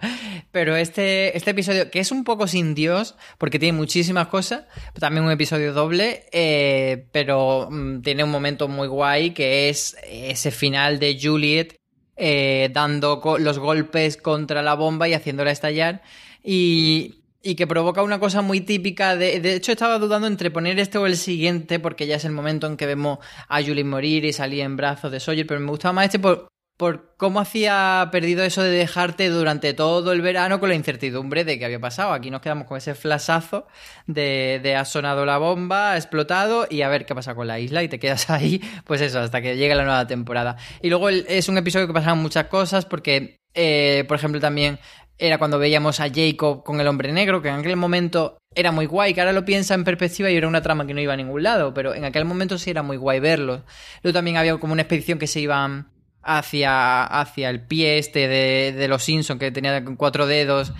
pero 0.52 0.76
este, 0.76 1.36
este 1.36 1.50
episodio 1.50 1.90
que 1.90 2.00
es 2.00 2.10
un 2.10 2.24
poco 2.24 2.46
sin 2.46 2.74
Dios 2.74 3.14
porque 3.36 3.58
tiene 3.58 3.76
muchísimas 3.76 4.28
cosas, 4.28 4.64
también 4.98 5.24
un 5.26 5.30
episodio 5.30 5.74
doble, 5.74 6.24
eh, 6.32 7.06
pero 7.12 7.68
mm, 7.70 8.00
tiene 8.00 8.24
un 8.24 8.30
momento 8.30 8.66
muy 8.66 8.88
guay 8.88 9.30
que 9.32 9.68
es 9.68 9.96
ese 10.08 10.50
final 10.50 10.98
de 10.98 11.18
Juliet 11.22 11.79
eh, 12.20 12.70
dando 12.72 13.20
los 13.38 13.58
golpes 13.58 14.16
contra 14.16 14.62
la 14.62 14.74
bomba 14.74 15.08
y 15.08 15.14
haciéndola 15.14 15.50
estallar. 15.50 16.02
Y, 16.44 17.22
y 17.42 17.54
que 17.54 17.66
provoca 17.66 18.02
una 18.02 18.20
cosa 18.20 18.42
muy 18.42 18.60
típica 18.60 19.16
de... 19.16 19.40
De 19.40 19.54
hecho, 19.54 19.72
estaba 19.72 19.98
dudando 19.98 20.26
entre 20.26 20.50
poner 20.50 20.78
este 20.78 20.98
o 20.98 21.06
el 21.06 21.16
siguiente, 21.16 21.78
porque 21.78 22.06
ya 22.06 22.16
es 22.16 22.24
el 22.24 22.32
momento 22.32 22.66
en 22.66 22.76
que 22.76 22.86
vemos 22.86 23.18
a 23.48 23.62
Julie 23.62 23.84
morir 23.84 24.24
y 24.24 24.32
salir 24.32 24.60
en 24.60 24.76
brazos 24.76 25.10
de 25.10 25.20
Sawyer, 25.20 25.46
pero 25.46 25.60
me 25.60 25.70
gustaba 25.70 25.94
más 25.94 26.06
este 26.06 26.18
por, 26.18 26.50
por 26.80 27.14
cómo 27.18 27.40
hacía 27.40 28.08
perdido 28.10 28.42
eso 28.42 28.62
de 28.62 28.70
dejarte 28.70 29.28
durante 29.28 29.74
todo 29.74 30.12
el 30.12 30.22
verano 30.22 30.60
con 30.60 30.70
la 30.70 30.74
incertidumbre 30.74 31.44
de 31.44 31.58
qué 31.58 31.66
había 31.66 31.78
pasado. 31.78 32.14
Aquí 32.14 32.30
nos 32.30 32.40
quedamos 32.40 32.66
con 32.66 32.78
ese 32.78 32.94
flasazo 32.94 33.66
de, 34.06 34.60
de 34.62 34.76
ha 34.76 34.86
sonado 34.86 35.26
la 35.26 35.36
bomba, 35.36 35.92
ha 35.92 35.96
explotado 35.98 36.66
y 36.70 36.80
a 36.80 36.88
ver 36.88 37.04
qué 37.04 37.14
pasa 37.14 37.34
con 37.34 37.46
la 37.46 37.60
isla 37.60 37.82
y 37.82 37.88
te 37.88 37.98
quedas 37.98 38.30
ahí, 38.30 38.62
pues 38.86 39.02
eso, 39.02 39.20
hasta 39.20 39.42
que 39.42 39.58
llegue 39.58 39.74
la 39.74 39.84
nueva 39.84 40.06
temporada. 40.06 40.56
Y 40.80 40.88
luego 40.88 41.10
es 41.10 41.50
un 41.50 41.58
episodio 41.58 41.86
que 41.86 41.92
pasaban 41.92 42.22
muchas 42.22 42.46
cosas 42.46 42.86
porque, 42.86 43.36
eh, 43.52 44.06
por 44.08 44.16
ejemplo, 44.16 44.40
también 44.40 44.78
era 45.18 45.36
cuando 45.36 45.58
veíamos 45.58 46.00
a 46.00 46.08
Jacob 46.08 46.64
con 46.64 46.80
el 46.80 46.86
hombre 46.86 47.12
negro, 47.12 47.42
que 47.42 47.50
en 47.50 47.56
aquel 47.56 47.76
momento 47.76 48.38
era 48.54 48.72
muy 48.72 48.86
guay, 48.86 49.12
que 49.12 49.20
ahora 49.20 49.34
lo 49.34 49.44
piensa 49.44 49.74
en 49.74 49.84
perspectiva 49.84 50.30
y 50.30 50.36
era 50.36 50.48
una 50.48 50.62
trama 50.62 50.86
que 50.86 50.94
no 50.94 51.02
iba 51.02 51.12
a 51.12 51.18
ningún 51.18 51.42
lado, 51.42 51.74
pero 51.74 51.94
en 51.94 52.06
aquel 52.06 52.24
momento 52.24 52.56
sí 52.56 52.70
era 52.70 52.82
muy 52.82 52.96
guay 52.96 53.20
verlo. 53.20 53.66
Luego 54.02 54.14
también 54.14 54.38
había 54.38 54.56
como 54.56 54.72
una 54.72 54.80
expedición 54.80 55.18
que 55.18 55.26
se 55.26 55.40
iban 55.40 55.99
hacia, 56.22 57.04
hacia 57.04 57.48
el 57.48 57.62
pie 57.62 57.98
este 57.98 58.28
de, 58.28 58.72
de 58.72 58.88
los 58.88 59.02
Simpson 59.02 59.38
que 59.38 59.50
tenía 59.50 59.82
cuatro 59.96 60.26
dedos 60.26 60.72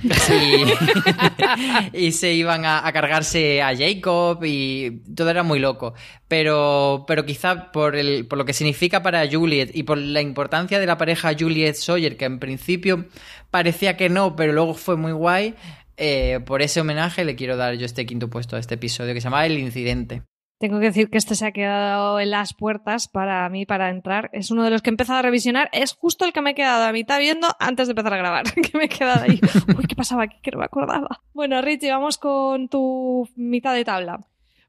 y, 1.95 2.11
se 2.13 2.33
iban 2.35 2.65
a, 2.65 2.91
cargarse 2.93 3.63
a 3.63 3.75
Jacob 3.77 4.45
y 4.45 5.03
todo 5.15 5.31
era 5.31 5.43
muy 5.43 5.59
loco. 5.59 5.95
Pero, 6.29 7.05
pero 7.07 7.25
quizá 7.25 7.73
por, 7.73 7.97
el, 7.97 8.27
por 8.27 8.39
lo 8.39 8.45
que 8.45 8.53
significa 8.53 9.03
para 9.03 9.29
Juliet 9.31 9.71
y 9.75 9.83
por 9.83 9.99
la 9.99 10.21
importancia 10.21 10.79
de 10.79 10.87
la 10.87 10.99
pareja 10.99 11.33
Juliet 11.39 11.75
Sawyer, 11.75 12.17
que 12.17 12.27
en 12.27 12.39
principio 12.39 13.07
parecía 13.51 13.97
que 13.97 14.09
no, 14.09 14.37
pero 14.37 14.53
luego 14.53 14.75
fue 14.75 14.97
muy 14.97 15.13
guay, 15.13 15.55
eh, 15.97 16.41
por 16.47 16.63
ese 16.63 16.81
homenaje 16.81 17.25
le 17.25 17.37
quiero 17.37 17.57
dar 17.57 17.75
yo 17.75 17.87
este 17.87 18.07
quinto 18.07 18.29
puesto 18.29 18.57
a 18.57 18.59
este 18.59 18.75
episodio 18.75 19.15
que 19.15 19.21
se 19.21 19.25
llama 19.25 19.45
El 19.47 19.59
Incidente. 19.59 20.23
Tengo 20.61 20.79
que 20.79 20.85
decir 20.85 21.09
que 21.09 21.17
este 21.17 21.35
se 21.37 21.47
ha 21.47 21.53
quedado 21.53 22.21
en 22.21 22.29
las 22.29 22.53
puertas 22.53 23.09
para 23.09 23.49
mí 23.49 23.65
para 23.65 23.89
entrar. 23.89 24.29
Es 24.35 24.51
uno 24.51 24.63
de 24.63 24.69
los 24.69 24.83
que 24.83 24.91
he 24.91 24.93
empezado 24.93 25.19
a 25.19 25.23
revisionar. 25.23 25.71
Es 25.73 25.95
justo 25.95 26.27
el 26.27 26.35
que 26.35 26.43
me 26.43 26.51
he 26.51 26.55
quedado 26.55 26.85
a 26.85 26.93
mitad 26.93 27.19
viendo 27.19 27.49
antes 27.59 27.87
de 27.87 27.93
empezar 27.93 28.13
a 28.13 28.19
grabar. 28.19 28.45
que 28.53 28.77
me 28.77 28.85
he 28.85 28.89
quedado 28.91 29.23
ahí. 29.23 29.41
Uy, 29.79 29.87
¿qué 29.89 29.97
pasaba 29.97 30.25
aquí? 30.25 30.37
Que 30.43 30.51
no 30.51 30.59
me 30.59 30.67
acordaba. 30.67 31.23
Bueno, 31.33 31.63
Richie, 31.63 31.91
vamos 31.91 32.19
con 32.19 32.69
tu 32.69 33.27
mitad 33.37 33.73
de 33.73 33.87
tabla. 33.87 34.21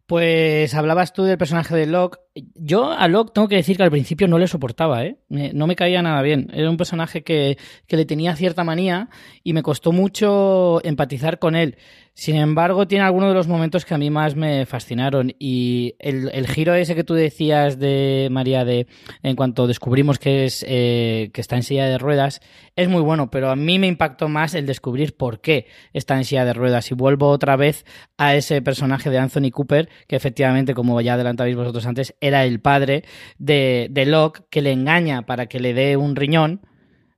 Pues 0.06 0.74
hablabas 0.74 1.12
tú 1.12 1.24
del 1.24 1.38
personaje 1.38 1.76
de 1.76 1.88
Locke. 1.88 2.20
Yo 2.56 2.92
a 2.92 3.10
Locke 3.10 3.34
tengo 3.34 3.50
que 3.50 3.56
decir 3.58 3.76
que 3.76 3.84
al 3.84 3.92
principio 3.92 4.30
no 4.30 4.40
le 4.40 4.48
soportaba, 4.48 5.04
¿eh? 5.04 5.18
No 5.30 5.68
me 5.68 5.76
caía 5.76 6.02
nada 6.02 6.22
bien. 6.22 6.50
Era 6.54 6.70
un 6.70 6.78
personaje 6.78 7.24
que, 7.24 7.58
que 7.88 7.98
le 7.98 8.06
tenía 8.06 8.36
cierta 8.38 8.64
manía 8.64 9.10
y 9.44 9.52
me 9.52 9.64
costó 9.64 9.92
mucho 9.92 10.84
empatizar 10.86 11.40
con 11.40 11.56
él. 11.56 11.78
Sin 12.22 12.36
embargo, 12.36 12.88
tiene 12.88 13.04
algunos 13.04 13.30
de 13.30 13.34
los 13.34 13.48
momentos 13.48 13.84
que 13.84 13.96
a 13.96 13.98
mí 13.98 14.12
más 14.12 14.36
me 14.36 14.68
fascinaron. 14.68 15.34
Y 15.40 15.96
el, 15.98 16.46
giro 16.46 16.76
ese 16.76 16.94
que 16.94 17.04
tú 17.04 17.16
decías 17.16 17.80
de 17.80 18.28
María, 18.30 18.64
de 18.64 18.86
en 19.24 19.36
cuanto 19.36 19.66
descubrimos 19.66 20.20
que 20.20 20.46
es 20.46 20.64
eh, 20.68 21.32
que 21.34 21.42
está 21.42 21.56
en 21.56 21.64
silla 21.64 21.88
de 21.88 21.98
ruedas, 21.98 22.40
es 22.76 22.90
muy 22.90 23.02
bueno, 23.02 23.32
pero 23.32 23.50
a 23.50 23.56
mí 23.56 23.80
me 23.80 23.88
impactó 23.88 24.30
más 24.30 24.54
el 24.54 24.68
descubrir 24.68 25.18
por 25.18 25.42
qué 25.42 25.66
está 25.94 26.16
en 26.16 26.26
silla 26.26 26.46
de 26.46 26.54
ruedas. 26.54 26.92
Y 26.92 26.94
vuelvo 26.94 27.28
otra 27.28 27.56
vez 27.56 27.88
a 28.20 28.36
ese 28.36 28.62
personaje 28.62 29.10
de 29.10 29.18
Anthony 29.18 29.50
Cooper, 29.52 29.90
que 30.08 30.16
efectivamente, 30.16 30.76
como 30.76 31.02
ya 31.02 31.16
adelantabais 31.16 31.56
vosotros 31.56 31.88
antes, 31.88 32.14
era 32.22 32.46
el 32.46 32.60
padre 32.62 33.04
de, 33.40 33.88
de 33.90 34.06
Locke, 34.06 34.44
que 34.52 34.62
le 34.62 34.74
engaña 34.74 35.24
para 35.24 35.48
que 35.48 35.60
le 35.60 35.74
dé 35.74 35.98
un 35.98 36.16
riñón 36.16 36.62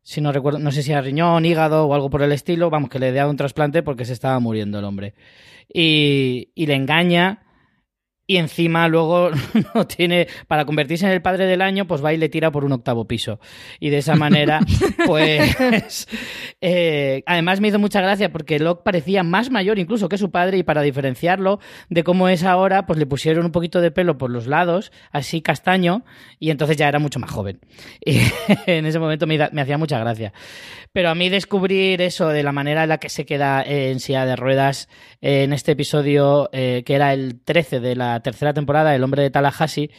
si 0.03 0.21
no 0.21 0.31
recuerdo, 0.31 0.59
no 0.59 0.71
sé 0.71 0.83
si 0.83 0.91
era 0.91 1.01
riñón, 1.01 1.45
hígado 1.45 1.85
o 1.87 1.93
algo 1.93 2.09
por 2.09 2.21
el 2.21 2.31
estilo, 2.31 2.69
vamos, 2.69 2.89
que 2.89 2.99
le 2.99 3.11
dé 3.11 3.23
un 3.25 3.37
trasplante 3.37 3.83
porque 3.83 4.05
se 4.05 4.13
estaba 4.13 4.39
muriendo 4.39 4.79
el 4.79 4.85
hombre. 4.85 5.13
Y, 5.73 6.49
y 6.53 6.65
le 6.65 6.75
engaña 6.75 7.43
y 8.25 8.37
encima 8.37 8.87
luego 8.87 9.31
no 9.75 9.87
tiene 9.87 10.27
para 10.47 10.65
convertirse 10.65 11.05
en 11.05 11.11
el 11.11 11.21
padre 11.21 11.45
del 11.45 11.61
año 11.61 11.85
pues 11.87 12.03
va 12.03 12.13
y 12.13 12.17
le 12.17 12.29
tira 12.29 12.51
por 12.51 12.65
un 12.65 12.71
octavo 12.71 13.05
piso. 13.05 13.39
Y 13.79 13.89
de 13.89 13.97
esa 13.97 14.15
manera 14.15 14.59
pues 15.05 16.07
eh, 16.61 17.23
además 17.25 17.59
me 17.59 17.67
hizo 17.67 17.79
mucha 17.79 18.01
gracia 18.01 18.31
porque 18.31 18.59
Locke 18.59 18.83
parecía 18.83 19.23
más 19.23 19.49
mayor 19.49 19.79
incluso 19.79 20.09
que 20.09 20.17
su 20.17 20.31
padre 20.31 20.57
y 20.57 20.63
para 20.63 20.81
diferenciarlo 20.81 21.59
de 21.89 22.03
cómo 22.03 22.29
es 22.29 22.43
ahora 22.43 22.85
pues 22.85 22.97
le 22.99 23.05
pusieron 23.05 23.45
un 23.45 23.51
poquito 23.51 23.81
de 23.81 23.91
pelo 23.91 24.17
por 24.17 24.29
los 24.29 24.47
lados 24.47 24.91
así 25.11 25.41
castaño 25.41 26.05
y 26.39 26.49
entonces 26.49 26.77
ya 26.77 26.87
era 26.87 26.99
mucho 26.99 27.19
más 27.19 27.31
joven. 27.31 27.59
Y 28.05 28.19
en 28.67 28.85
ese 28.85 28.99
momento 28.99 29.25
me, 29.27 29.37
me 29.51 29.61
hacía 29.61 29.77
mucha 29.77 29.97
gracia. 29.97 30.33
Pero 30.93 31.09
a 31.09 31.15
mí 31.15 31.29
descubrir 31.29 32.01
eso 32.01 32.27
de 32.29 32.43
la 32.43 32.51
manera 32.51 32.83
en 32.83 32.89
la 32.89 32.99
que 32.99 33.09
se 33.09 33.25
queda 33.25 33.63
en 33.63 33.99
silla 33.99 34.27
de 34.27 34.35
ruedas 34.35 34.89
en 35.21 35.51
este 35.51 35.71
episodio, 35.71 36.49
eh, 36.53 36.83
que 36.85 36.93
era 36.93 37.13
el 37.13 37.39
13 37.43 37.79
de 37.79 37.95
la 37.95 38.12
tercera 38.21 38.53
temporada, 38.53 38.95
El 38.95 39.03
hombre 39.03 39.23
de 39.23 39.29
Tallahassee, 39.29 39.91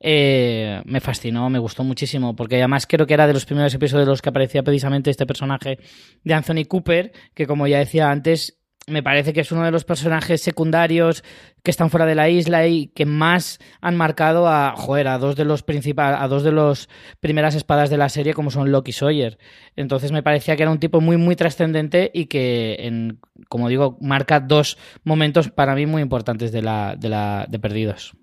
eh, 0.00 0.82
me 0.84 1.00
fascinó, 1.00 1.48
me 1.50 1.58
gustó 1.58 1.84
muchísimo, 1.84 2.34
porque 2.34 2.56
además 2.56 2.86
creo 2.86 3.06
que 3.06 3.14
era 3.14 3.26
de 3.26 3.32
los 3.32 3.44
primeros 3.44 3.72
episodios 3.74 4.06
de 4.06 4.10
los 4.10 4.22
que 4.22 4.28
aparecía 4.30 4.62
precisamente 4.62 5.10
este 5.10 5.26
personaje 5.26 5.78
de 6.24 6.34
Anthony 6.34 6.64
Cooper, 6.68 7.12
que 7.34 7.46
como 7.46 7.66
ya 7.66 7.78
decía 7.78 8.10
antes, 8.10 8.61
me 8.86 9.02
parece 9.02 9.32
que 9.32 9.40
es 9.40 9.52
uno 9.52 9.64
de 9.64 9.70
los 9.70 9.84
personajes 9.84 10.42
secundarios 10.42 11.22
que 11.62 11.70
están 11.70 11.90
fuera 11.90 12.06
de 12.06 12.14
la 12.14 12.28
isla 12.28 12.66
y 12.66 12.88
que 12.88 13.06
más 13.06 13.58
han 13.80 13.96
marcado 13.96 14.48
a, 14.48 14.74
joder, 14.76 15.08
a 15.08 15.18
dos 15.18 15.36
de 15.36 15.44
los 15.44 15.62
principales, 15.62 16.18
a 16.20 16.26
dos 16.26 16.42
de 16.42 16.52
los 16.52 16.88
primeras 17.20 17.54
espadas 17.54 17.90
de 17.90 17.96
la 17.96 18.08
serie 18.08 18.34
como 18.34 18.50
son 18.50 18.72
Loki 18.72 18.90
y 18.90 18.92
Sawyer. 18.92 19.38
Entonces 19.76 20.10
me 20.10 20.22
parecía 20.22 20.56
que 20.56 20.62
era 20.62 20.72
un 20.72 20.80
tipo 20.80 21.00
muy 21.00 21.16
muy 21.16 21.36
trascendente 21.36 22.10
y 22.12 22.26
que 22.26 22.76
en, 22.80 23.20
como 23.48 23.68
digo, 23.68 23.98
marca 24.00 24.40
dos 24.40 24.78
momentos 25.04 25.48
para 25.50 25.74
mí 25.74 25.86
muy 25.86 26.02
importantes 26.02 26.50
de 26.50 26.62
la 26.62 26.96
de 26.96 27.08
la 27.08 27.46
de 27.48 27.58
Perdidos. 27.58 28.16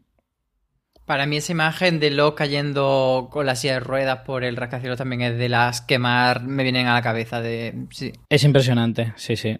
Para 1.05 1.25
mí 1.25 1.37
esa 1.37 1.53
imagen 1.53 1.99
de 1.99 2.11
Locke 2.11 2.37
cayendo 2.37 3.29
con 3.31 3.47
la 3.47 3.55
silla 3.55 3.75
de 3.75 3.79
ruedas 3.79 4.19
por 4.27 4.43
el 4.43 4.55
rascacielos 4.55 4.99
también 4.99 5.21
es 5.21 5.37
de 5.39 5.49
las 5.49 5.81
que 5.81 5.97
más 5.97 6.43
me 6.43 6.61
vienen 6.61 6.85
a 6.85 6.93
la 6.93 7.01
cabeza 7.01 7.41
de 7.41 7.87
sí. 7.89 8.13
Es 8.29 8.43
impresionante, 8.43 9.13
sí, 9.15 9.35
sí. 9.35 9.57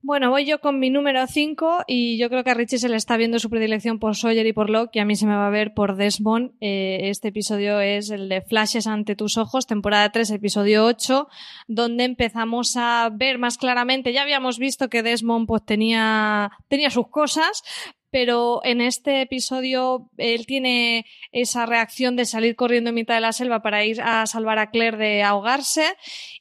Bueno, 0.00 0.30
voy 0.30 0.44
yo 0.44 0.60
con 0.60 0.78
mi 0.78 0.90
número 0.90 1.26
5 1.26 1.84
y 1.88 2.18
yo 2.18 2.28
creo 2.28 2.44
que 2.44 2.50
a 2.50 2.54
Richie 2.54 2.78
se 2.78 2.88
le 2.88 2.96
está 2.96 3.16
viendo 3.16 3.40
su 3.40 3.50
predilección 3.50 3.98
por 3.98 4.14
Sawyer 4.14 4.46
y 4.46 4.52
por 4.52 4.70
Locke 4.70 4.94
y 4.94 5.00
a 5.00 5.04
mí 5.04 5.16
se 5.16 5.26
me 5.26 5.34
va 5.34 5.48
a 5.48 5.50
ver 5.50 5.74
por 5.74 5.96
Desmond. 5.96 6.52
Eh, 6.60 7.10
este 7.10 7.28
episodio 7.28 7.80
es 7.80 8.10
el 8.10 8.28
de 8.28 8.40
Flashes 8.40 8.86
ante 8.86 9.16
tus 9.16 9.36
ojos, 9.36 9.66
temporada 9.66 10.12
3, 10.12 10.30
episodio 10.30 10.84
8, 10.84 11.26
donde 11.66 12.04
empezamos 12.04 12.76
a 12.76 13.10
ver 13.12 13.38
más 13.38 13.58
claramente, 13.58 14.12
ya 14.12 14.22
habíamos 14.22 14.58
visto 14.58 14.88
que 14.88 15.02
Desmond 15.02 15.48
pues 15.48 15.64
tenía, 15.64 16.52
tenía 16.68 16.90
sus 16.90 17.08
cosas, 17.08 17.64
pero 18.10 18.60
en 18.64 18.80
este 18.80 19.22
episodio 19.22 20.08
él 20.16 20.46
tiene 20.46 21.06
esa 21.32 21.66
reacción 21.66 22.16
de 22.16 22.24
salir 22.24 22.56
corriendo 22.56 22.90
en 22.90 22.94
mitad 22.94 23.14
de 23.14 23.20
la 23.20 23.32
selva 23.32 23.62
para 23.62 23.84
ir 23.84 24.00
a 24.00 24.26
salvar 24.26 24.58
a 24.58 24.70
Claire 24.70 24.96
de 24.96 25.22
ahogarse. 25.22 25.84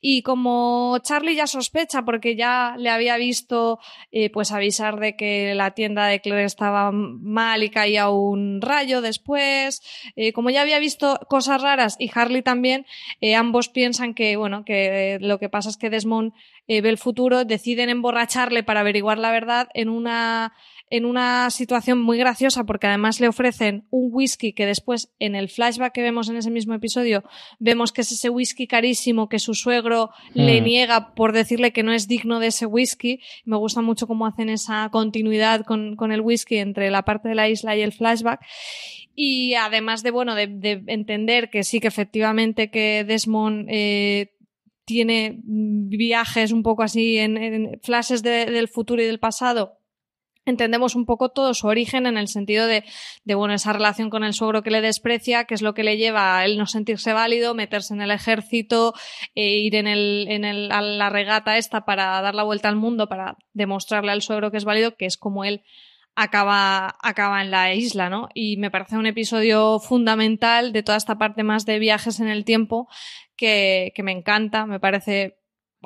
Y 0.01 0.21
como 0.21 0.97
Charlie 1.03 1.35
ya 1.35 1.47
sospecha 1.47 2.03
porque 2.03 2.35
ya 2.35 2.75
le 2.77 2.89
había 2.89 3.17
visto 3.17 3.79
eh, 4.11 4.29
pues 4.29 4.51
avisar 4.51 4.99
de 4.99 5.15
que 5.15 5.53
la 5.55 5.71
tienda 5.71 6.07
de 6.07 6.21
Claire 6.21 6.45
estaba 6.45 6.91
mal 6.91 7.63
y 7.63 7.69
caía 7.69 8.09
un 8.09 8.61
rayo 8.61 9.01
después 9.01 9.81
eh, 10.15 10.33
como 10.33 10.49
ya 10.49 10.61
había 10.61 10.79
visto 10.79 11.19
cosas 11.29 11.61
raras 11.61 11.95
y 11.99 12.11
Harley 12.13 12.41
también 12.41 12.85
eh, 13.21 13.35
ambos 13.35 13.69
piensan 13.69 14.13
que 14.13 14.37
bueno 14.37 14.63
que 14.65 15.17
lo 15.21 15.39
que 15.39 15.49
pasa 15.49 15.69
es 15.69 15.77
que 15.77 15.89
Desmond 15.89 16.33
ve 16.67 16.77
el 16.77 16.97
futuro 16.97 17.45
deciden 17.45 17.89
emborracharle 17.89 18.63
para 18.63 18.81
averiguar 18.81 19.17
la 19.17 19.31
verdad 19.31 19.69
en 19.73 19.89
una 19.89 20.53
en 20.89 21.05
una 21.05 21.49
situación 21.49 22.01
muy 22.01 22.17
graciosa 22.17 22.63
porque 22.63 22.87
además 22.87 23.19
le 23.19 23.27
ofrecen 23.27 23.85
un 23.89 24.09
whisky 24.11 24.53
que 24.53 24.65
después 24.65 25.11
en 25.19 25.35
el 25.35 25.49
flashback 25.49 25.93
que 25.93 26.01
vemos 26.01 26.29
en 26.29 26.37
ese 26.37 26.49
mismo 26.49 26.73
episodio 26.73 27.23
vemos 27.59 27.91
que 27.91 28.01
es 28.01 28.11
ese 28.11 28.29
whisky 28.29 28.67
carísimo 28.67 29.27
que 29.27 29.39
su 29.39 29.53
suegro 29.53 30.11
le 30.33 30.61
mm. 30.61 30.63
niega 30.63 31.13
por 31.13 31.33
decirle 31.33 31.73
que 31.73 31.83
no 31.83 31.91
es 31.91 32.07
digno 32.07 32.39
de 32.39 32.47
ese 32.47 32.65
whisky. 32.65 33.19
Me 33.43 33.57
gusta 33.57 33.81
mucho 33.81 34.07
cómo 34.07 34.25
hacen 34.25 34.49
esa 34.49 34.89
continuidad 34.89 35.65
con, 35.65 35.97
con 35.97 36.11
el 36.11 36.21
whisky 36.21 36.57
entre 36.57 36.89
la 36.89 37.03
parte 37.03 37.27
de 37.29 37.35
la 37.35 37.49
isla 37.49 37.75
y 37.75 37.81
el 37.81 37.91
flashback. 37.91 38.39
Y 39.13 39.55
además 39.55 40.03
de, 40.03 40.11
bueno, 40.11 40.35
de, 40.35 40.83
entender 40.87 41.49
que 41.49 41.63
sí 41.63 41.79
que 41.79 41.87
efectivamente 41.87 42.69
que 42.69 43.03
Desmond 43.03 43.65
eh, 43.69 44.31
tiene 44.85 45.39
viajes 45.43 46.51
un 46.51 46.63
poco 46.63 46.83
así 46.83 47.17
en, 47.17 47.35
en 47.35 47.79
flashes 47.81 48.23
del 48.23 48.67
futuro 48.69 49.01
y 49.01 49.05
del 49.05 49.19
pasado 49.19 49.77
entendemos 50.49 50.95
un 50.95 51.05
poco 51.05 51.29
todo 51.29 51.53
su 51.53 51.67
origen 51.67 52.05
en 52.05 52.17
el 52.17 52.27
sentido 52.27 52.67
de, 52.67 52.83
de, 53.23 53.35
bueno, 53.35 53.53
esa 53.53 53.73
relación 53.73 54.09
con 54.09 54.23
el 54.23 54.33
suegro 54.33 54.63
que 54.63 54.71
le 54.71 54.81
desprecia, 54.81 55.45
que 55.45 55.53
es 55.53 55.61
lo 55.61 55.73
que 55.73 55.83
le 55.83 55.97
lleva 55.97 56.37
a 56.37 56.45
él 56.45 56.57
no 56.57 56.65
sentirse 56.65 57.13
válido, 57.13 57.53
meterse 57.53 57.93
en 57.93 58.01
el 58.01 58.11
ejército, 58.11 58.93
e 59.35 59.57
ir 59.59 59.75
en, 59.75 59.87
el, 59.87 60.27
en 60.29 60.45
el, 60.45 60.71
a 60.71 60.81
la 60.81 61.09
regata 61.09 61.57
esta 61.57 61.85
para 61.85 62.21
dar 62.21 62.35
la 62.35 62.43
vuelta 62.43 62.69
al 62.69 62.75
mundo, 62.75 63.07
para 63.07 63.37
demostrarle 63.53 64.11
al 64.11 64.21
suegro 64.21 64.51
que 64.51 64.57
es 64.57 64.65
válido, 64.65 64.95
que 64.95 65.05
es 65.05 65.17
como 65.17 65.43
él 65.43 65.63
acaba, 66.15 66.95
acaba 67.01 67.41
en 67.41 67.51
la 67.51 67.73
isla, 67.73 68.09
¿no? 68.09 68.27
Y 68.33 68.57
me 68.57 68.71
parece 68.71 68.97
un 68.97 69.05
episodio 69.05 69.79
fundamental 69.79 70.73
de 70.73 70.81
toda 70.81 70.97
esta 70.97 71.17
parte 71.19 71.43
más 71.43 71.65
de 71.65 71.77
viajes 71.77 72.19
en 72.19 72.27
el 72.27 72.43
tiempo 72.43 72.87
que, 73.35 73.91
que 73.95 74.01
me 74.01 74.11
encanta, 74.11 74.65
me 74.65 74.79
parece 74.79 75.37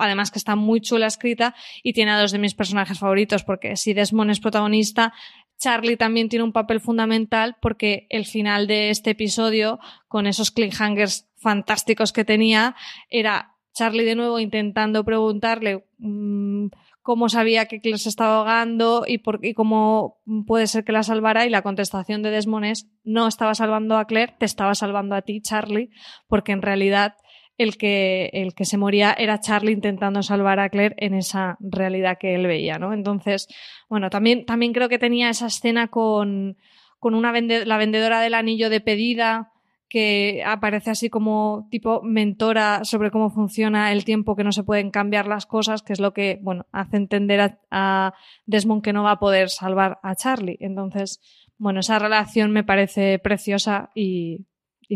además 0.01 0.31
que 0.31 0.39
está 0.39 0.55
muy 0.55 0.81
chula 0.81 1.07
escrita 1.07 1.55
y 1.83 1.93
tiene 1.93 2.11
a 2.11 2.19
dos 2.19 2.31
de 2.31 2.39
mis 2.39 2.55
personajes 2.55 2.99
favoritos, 2.99 3.43
porque 3.43 3.77
si 3.77 3.93
Desmond 3.93 4.31
es 4.31 4.39
protagonista, 4.39 5.13
Charlie 5.57 5.95
también 5.95 6.27
tiene 6.27 6.43
un 6.43 6.53
papel 6.53 6.79
fundamental 6.79 7.55
porque 7.61 8.07
el 8.09 8.25
final 8.25 8.67
de 8.67 8.89
este 8.89 9.11
episodio, 9.11 9.79
con 10.07 10.25
esos 10.25 10.51
cliffhangers 10.51 11.29
fantásticos 11.37 12.11
que 12.11 12.25
tenía, 12.25 12.75
era 13.09 13.55
Charlie 13.73 14.03
de 14.03 14.15
nuevo 14.15 14.39
intentando 14.39 15.05
preguntarle 15.05 15.85
mm, 15.99 16.67
cómo 17.01 17.29
sabía 17.29 17.67
que 17.67 17.79
Claire 17.79 17.99
se 17.99 18.09
estaba 18.09 18.37
ahogando 18.37 19.05
y, 19.07 19.19
por, 19.19 19.43
y 19.45 19.53
cómo 19.53 20.21
puede 20.45 20.67
ser 20.67 20.83
que 20.83 20.91
la 20.91 21.03
salvara 21.03 21.45
y 21.45 21.49
la 21.49 21.61
contestación 21.61 22.21
de 22.21 22.31
Desmond 22.31 22.65
es 22.65 22.87
no 23.03 23.27
estaba 23.27 23.55
salvando 23.55 23.97
a 23.97 24.05
Claire, 24.05 24.35
te 24.39 24.45
estaba 24.45 24.75
salvando 24.75 25.15
a 25.15 25.21
ti, 25.21 25.41
Charlie, 25.41 25.91
porque 26.27 26.51
en 26.51 26.61
realidad 26.61 27.15
el 27.61 27.77
que, 27.77 28.29
el 28.33 28.53
que 28.53 28.65
se 28.65 28.77
moría 28.77 29.13
era 29.17 29.39
Charlie 29.39 29.73
intentando 29.73 30.23
salvar 30.23 30.59
a 30.59 30.69
Claire 30.69 30.95
en 30.97 31.13
esa 31.13 31.57
realidad 31.59 32.17
que 32.19 32.35
él 32.35 32.47
veía, 32.47 32.79
¿no? 32.79 32.93
Entonces, 32.93 33.47
bueno, 33.89 34.09
también, 34.09 34.45
también 34.45 34.73
creo 34.73 34.89
que 34.89 34.99
tenía 34.99 35.29
esa 35.29 35.47
escena 35.47 35.87
con, 35.87 36.57
con 36.99 37.13
una 37.13 37.31
la 37.31 37.77
vendedora 37.77 38.21
del 38.21 38.33
anillo 38.33 38.69
de 38.69 38.81
pedida, 38.81 39.51
que 39.91 40.41
aparece 40.45 40.89
así 40.89 41.09
como 41.09 41.67
tipo 41.69 42.01
mentora 42.01 42.85
sobre 42.85 43.11
cómo 43.11 43.29
funciona 43.29 43.91
el 43.91 44.05
tiempo, 44.05 44.37
que 44.37 44.45
no 44.45 44.53
se 44.53 44.63
pueden 44.63 44.89
cambiar 44.89 45.27
las 45.27 45.45
cosas, 45.45 45.83
que 45.83 45.91
es 45.91 45.99
lo 45.99 46.13
que, 46.13 46.39
bueno, 46.41 46.65
hace 46.71 46.95
entender 46.95 47.57
a, 47.69 48.13
Desmond 48.45 48.81
que 48.83 48.93
no 48.93 49.03
va 49.03 49.11
a 49.11 49.19
poder 49.19 49.49
salvar 49.49 49.99
a 50.01 50.15
Charlie. 50.15 50.57
Entonces, 50.61 51.19
bueno, 51.57 51.81
esa 51.81 51.99
relación 51.99 52.51
me 52.51 52.63
parece 52.63 53.19
preciosa 53.19 53.91
y, 53.93 54.45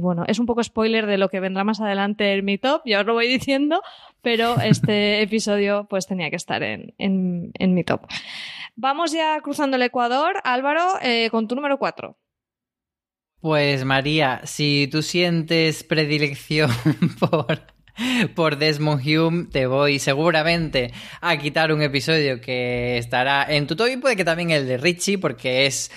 bueno, 0.02 0.24
es 0.28 0.40
un 0.40 0.46
poco 0.46 0.64
spoiler 0.64 1.06
de 1.06 1.18
lo 1.18 1.30
que 1.30 1.40
vendrá 1.40 1.64
más 1.64 1.82
adelante 1.82 2.34
en 2.34 2.46
mi 2.46 2.58
top, 2.58 2.82
ya 2.86 3.02
os 3.02 3.06
lo 3.06 3.14
voy 3.14 3.28
diciendo, 3.28 3.82
pero 4.22 4.60
este 4.60 5.22
episodio 5.22 5.88
pues 5.90 6.08
tenía 6.08 6.30
que 6.30 6.36
estar 6.36 6.64
en, 6.64 6.94
en, 6.98 7.74
mi 7.74 7.84
top. 7.84 8.02
Vamos 8.76 9.12
ya 9.12 9.40
cruzando 9.42 9.78
el 9.78 9.84
Ecuador. 9.84 10.36
Álvaro, 10.44 11.00
eh, 11.02 11.30
con 11.32 11.48
tu 11.48 11.56
número 11.56 11.78
4. 11.78 12.18
Pues 13.40 13.86
María, 13.86 14.42
si 14.44 14.90
tú 14.92 15.02
sientes 15.02 15.84
predilección 15.84 16.72
por, 17.20 17.62
por 18.34 18.58
Desmond 18.58 19.02
Hume, 19.06 19.46
te 19.52 19.68
voy 19.68 20.00
seguramente 20.00 20.92
a 21.22 21.38
quitar 21.38 21.72
un 21.72 21.84
episodio 21.84 22.42
que 22.42 22.98
estará 22.98 23.46
en 23.48 23.68
tu 23.68 23.76
top 23.76 23.88
y 23.90 23.98
puede 23.98 24.16
que 24.16 24.26
también 24.26 24.50
el 24.50 24.68
de 24.68 24.78
Richie, 24.78 25.20
porque 25.20 25.68
es 25.68 25.92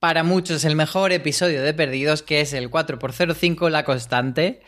para 0.00 0.22
muchos 0.22 0.64
el 0.64 0.76
mejor 0.76 1.12
episodio 1.12 1.62
de 1.62 1.74
Perdidos, 1.74 2.22
que 2.22 2.40
es 2.40 2.52
el 2.52 2.70
4x05 2.70 3.70
La 3.70 3.84
Constante. 3.84 4.60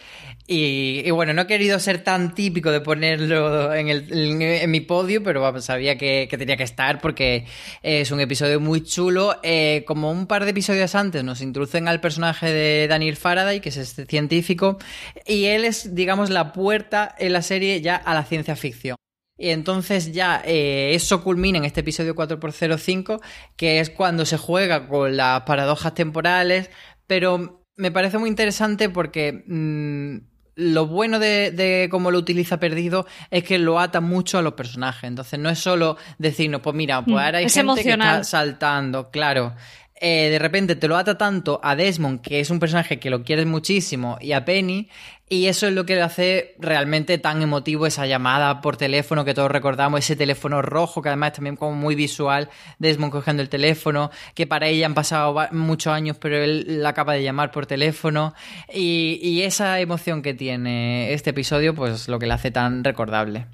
Y, 0.53 1.09
bueno, 1.13 1.33
no 1.33 1.43
he 1.43 1.47
querido 1.47 1.79
ser 1.79 2.03
tan 2.03 2.35
típico 2.35 2.73
de 2.73 2.81
ponerlo 2.81 3.73
en, 3.73 3.89
el, 3.89 4.11
en, 4.11 4.71
mi 4.71 4.81
podio, 4.81 5.23
pero 5.23 5.61
sabía 5.61 5.97
que, 5.97 6.27
tenía 6.29 6.57
que 6.57 6.65
estar 6.65 7.01
porque 7.01 7.47
es 7.85 8.11
un 8.11 8.19
episodio 8.19 8.59
muy 8.59 8.83
chulo. 8.83 9.39
Eh, 9.45 9.85
como 9.87 10.11
un 10.11 10.27
par 10.27 10.45
de 10.45 10.51
episodios 10.51 10.97
antes 10.97 11.23
nos 11.23 11.41
introducen 11.41 11.87
al 11.87 12.01
personaje 12.01 12.53
de 12.53 12.89
Daniel 12.89 13.17
Faraday, 13.17 13.61
que 13.61 13.69
es 13.69 13.77
este 13.77 14.07
científico, 14.07 14.79
y 15.25 15.45
él 15.45 15.65
es, 15.65 15.95
digamos, 15.95 16.31
la 16.31 16.53
puerta 16.53 17.15
en 17.19 17.33
la 17.33 17.43
serie 17.43 17.81
ya 17.81 17.95
a 17.95 18.13
la 18.15 18.25
ciencia 18.25 18.57
ficción. 18.57 18.97
Y 19.41 19.49
entonces 19.49 20.13
ya 20.13 20.43
eh, 20.45 20.95
eso 20.95 21.25
culmina 21.25 21.57
en 21.57 21.65
este 21.65 21.81
episodio 21.81 22.15
4x05, 22.15 23.23
que 23.57 23.81
es 23.81 23.89
cuando 23.89 24.27
se 24.27 24.37
juega 24.37 24.87
con 24.87 25.17
las 25.17 25.41
paradojas 25.43 25.95
temporales, 25.95 26.71
pero 27.07 27.65
me 27.77 27.91
parece 27.91 28.19
muy 28.19 28.29
interesante 28.29 28.91
porque... 28.91 29.45
Mm, 29.47 30.31
lo 30.57 30.87
bueno 30.87 31.19
de, 31.19 31.89
cómo 31.91 32.11
lo 32.11 32.19
utiliza 32.19 32.61
Perdido 32.61 33.07
es 33.31 33.45
que 33.45 33.59
lo 33.59 33.81
ata 33.81 34.03
mucho 34.03 34.37
a 34.37 34.43
los 34.43 34.53
personajes. 34.55 35.05
Entonces 35.05 35.39
no 35.39 35.49
es 35.49 35.59
solo 35.59 35.97
decirnos, 36.19 36.61
pues 36.61 36.77
mira, 36.77 37.03
pues 37.03 37.15
mm, 37.15 37.19
ahora 37.19 37.39
hay 37.39 37.49
gente 37.49 37.83
que 37.83 37.91
está 37.91 38.25
saltando, 38.25 39.11
claro. 39.11 39.55
Eh, 40.03 40.31
de 40.31 40.39
repente 40.39 40.77
te 40.77 40.89
lo 40.89 40.97
ata 40.97 41.19
tanto 41.19 41.61
a 41.63 41.77
Desmond, 41.77 42.23
que 42.23 42.41
es 42.41 42.49
un 42.49 42.59
personaje 42.59 42.99
que 42.99 43.11
lo 43.11 43.23
quieres 43.23 43.45
muchísimo, 43.45 44.17
y 44.19 44.33
a 44.33 44.47
Penny, 44.47 44.89
y 45.29 45.47
eso 45.47 45.67
es 45.67 45.75
lo 45.75 45.85
que 45.85 45.95
le 45.95 46.01
hace 46.01 46.55
realmente 46.59 47.19
tan 47.19 47.43
emotivo 47.43 47.87
esa 47.87 48.07
llamada 48.07 48.63
por 48.63 48.79
teléfono 48.79 49.27
que 49.27 49.35
todos 49.35 49.51
recordamos, 49.51 50.01
ese 50.01 50.17
teléfono 50.17 50.63
rojo, 50.63 51.03
que 51.03 51.11
además 51.11 51.33
es 51.33 51.35
también 51.35 51.57
como 51.57 51.75
muy 51.75 51.95
visual, 51.95 52.49
Desmond 52.79 53.13
cogiendo 53.13 53.43
el 53.43 53.51
teléfono, 53.51 54.11
que 54.35 54.47
para 54.47 54.69
ella 54.69 54.87
han 54.87 54.95
pasado 54.95 55.37
muchos 55.53 55.93
años, 55.93 56.17
pero 56.19 56.43
él 56.43 56.83
la 56.83 56.89
acaba 56.89 57.13
de 57.13 57.23
llamar 57.23 57.51
por 57.51 57.67
teléfono, 57.67 58.33
y, 58.73 59.21
y 59.23 59.43
esa 59.43 59.81
emoción 59.81 60.23
que 60.23 60.33
tiene 60.33 61.13
este 61.13 61.31
episodio, 61.31 61.75
pues 61.75 62.09
lo 62.09 62.19
que 62.19 62.27
le 62.27 62.33
hace 62.33 62.51
tan 62.51 62.85
recordable. 62.85 63.45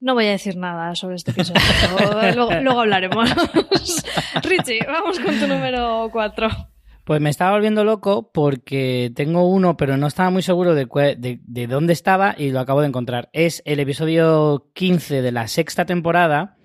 No 0.00 0.14
voy 0.14 0.26
a 0.26 0.30
decir 0.30 0.56
nada 0.56 0.94
sobre 0.94 1.16
este 1.16 1.32
episodio. 1.32 1.60
luego, 2.34 2.80
hablaremos. 2.80 3.30
Richie, 4.42 4.80
vamos 4.86 5.20
con 5.20 5.38
tu 5.38 5.46
número 5.46 6.08
4. 6.10 6.48
Pues 7.04 7.20
me 7.20 7.28
estaba 7.28 7.52
volviendo 7.52 7.84
loco 7.84 8.30
porque 8.32 9.12
tengo 9.14 9.46
uno, 9.46 9.76
pero 9.76 9.98
no 9.98 10.06
estaba 10.06 10.30
muy 10.30 10.40
seguro 10.40 10.74
de, 10.74 10.86
de, 11.18 11.66
dónde 11.66 11.92
estaba 11.92 12.34
y 12.38 12.50
lo 12.50 12.60
acabo 12.60 12.80
de 12.80 12.86
encontrar. 12.86 13.28
Es 13.34 13.62
el 13.66 13.78
episodio 13.78 14.70
15 14.74 15.20
de 15.20 15.32
la 15.32 15.48
sexta 15.48 15.84
temporada 15.84 16.56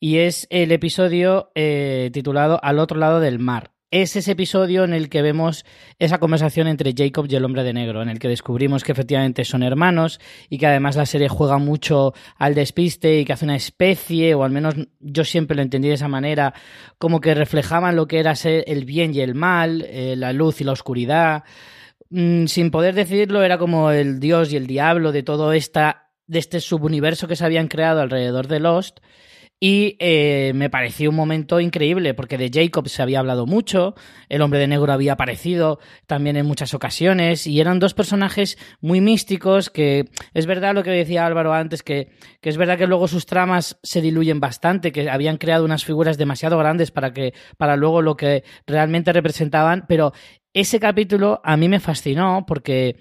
y 0.00 0.18
es 0.18 0.46
el 0.48 0.72
episodio 0.72 1.50
eh, 1.54 2.10
titulado 2.12 2.58
Al 2.62 2.78
otro 2.78 2.98
lado 2.98 3.20
del 3.20 3.38
mar 3.38 3.71
es 3.92 4.16
ese 4.16 4.32
episodio 4.32 4.84
en 4.84 4.94
el 4.94 5.10
que 5.10 5.20
vemos 5.20 5.66
esa 5.98 6.18
conversación 6.18 6.66
entre 6.66 6.94
Jacob 6.96 7.26
y 7.28 7.36
el 7.36 7.44
hombre 7.44 7.62
de 7.62 7.74
negro, 7.74 8.00
en 8.00 8.08
el 8.08 8.18
que 8.18 8.26
descubrimos 8.26 8.84
que 8.84 8.92
efectivamente 8.92 9.44
son 9.44 9.62
hermanos 9.62 10.18
y 10.48 10.56
que 10.56 10.66
además 10.66 10.96
la 10.96 11.04
serie 11.04 11.28
juega 11.28 11.58
mucho 11.58 12.14
al 12.38 12.54
despiste 12.54 13.20
y 13.20 13.26
que 13.26 13.34
hace 13.34 13.44
una 13.44 13.54
especie, 13.54 14.34
o 14.34 14.44
al 14.44 14.50
menos 14.50 14.74
yo 14.98 15.24
siempre 15.24 15.54
lo 15.54 15.62
entendí 15.62 15.88
de 15.88 15.94
esa 15.94 16.08
manera, 16.08 16.54
como 16.96 17.20
que 17.20 17.34
reflejaban 17.34 17.94
lo 17.94 18.08
que 18.08 18.18
era 18.18 18.34
ser 18.34 18.64
el 18.66 18.86
bien 18.86 19.14
y 19.14 19.20
el 19.20 19.34
mal, 19.34 19.82
eh, 19.82 20.16
la 20.16 20.32
luz 20.32 20.62
y 20.62 20.64
la 20.64 20.72
oscuridad. 20.72 21.44
Mm, 22.08 22.46
sin 22.46 22.70
poder 22.70 22.94
decirlo, 22.94 23.42
era 23.42 23.58
como 23.58 23.90
el 23.90 24.20
dios 24.20 24.54
y 24.54 24.56
el 24.56 24.66
diablo 24.66 25.12
de 25.12 25.22
todo 25.22 25.52
esta, 25.52 26.08
de 26.26 26.38
este 26.38 26.60
subuniverso 26.60 27.28
que 27.28 27.36
se 27.36 27.44
habían 27.44 27.68
creado 27.68 28.00
alrededor 28.00 28.48
de 28.48 28.58
Lost 28.58 29.00
y 29.64 29.94
eh, 30.00 30.50
me 30.56 30.70
pareció 30.70 31.08
un 31.10 31.14
momento 31.14 31.60
increíble, 31.60 32.14
porque 32.14 32.36
de 32.36 32.50
Jacob 32.52 32.88
se 32.88 33.00
había 33.00 33.20
hablado 33.20 33.46
mucho, 33.46 33.94
el 34.28 34.42
hombre 34.42 34.58
de 34.58 34.66
negro 34.66 34.92
había 34.92 35.12
aparecido 35.12 35.78
también 36.08 36.36
en 36.36 36.46
muchas 36.46 36.74
ocasiones, 36.74 37.46
y 37.46 37.60
eran 37.60 37.78
dos 37.78 37.94
personajes 37.94 38.58
muy 38.80 39.00
místicos 39.00 39.70
que 39.70 40.06
es 40.34 40.46
verdad 40.46 40.74
lo 40.74 40.82
que 40.82 40.90
decía 40.90 41.26
Álvaro 41.26 41.52
antes, 41.52 41.84
que, 41.84 42.10
que 42.40 42.48
es 42.48 42.56
verdad 42.56 42.76
que 42.76 42.88
luego 42.88 43.06
sus 43.06 43.24
tramas 43.24 43.78
se 43.84 44.00
diluyen 44.00 44.40
bastante, 44.40 44.90
que 44.90 45.08
habían 45.08 45.36
creado 45.36 45.64
unas 45.64 45.84
figuras 45.84 46.18
demasiado 46.18 46.58
grandes 46.58 46.90
para 46.90 47.12
que, 47.12 47.32
para 47.56 47.76
luego 47.76 48.02
lo 48.02 48.16
que 48.16 48.42
realmente 48.66 49.12
representaban, 49.12 49.84
pero 49.86 50.12
ese 50.54 50.80
capítulo 50.80 51.40
a 51.44 51.56
mí 51.56 51.68
me 51.68 51.78
fascinó 51.78 52.46
porque 52.48 52.96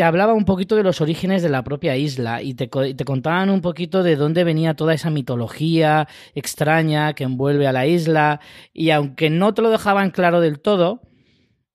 te 0.00 0.04
hablaba 0.04 0.32
un 0.32 0.46
poquito 0.46 0.76
de 0.76 0.82
los 0.82 1.02
orígenes 1.02 1.42
de 1.42 1.50
la 1.50 1.62
propia 1.62 1.94
isla 1.94 2.40
y 2.40 2.54
te, 2.54 2.70
contaban 2.70 3.50
un 3.50 3.60
poquito 3.60 4.02
de 4.02 4.16
dónde 4.16 4.44
venía 4.44 4.72
toda 4.72 4.94
esa 4.94 5.10
mitología 5.10 6.08
extraña 6.34 7.12
que 7.12 7.24
envuelve 7.24 7.66
a 7.66 7.72
la 7.72 7.86
isla 7.86 8.40
y 8.72 8.92
aunque 8.92 9.28
no 9.28 9.52
te 9.52 9.60
lo 9.60 9.68
dejaban 9.68 10.10
claro 10.10 10.40
del 10.40 10.58
todo, 10.58 11.02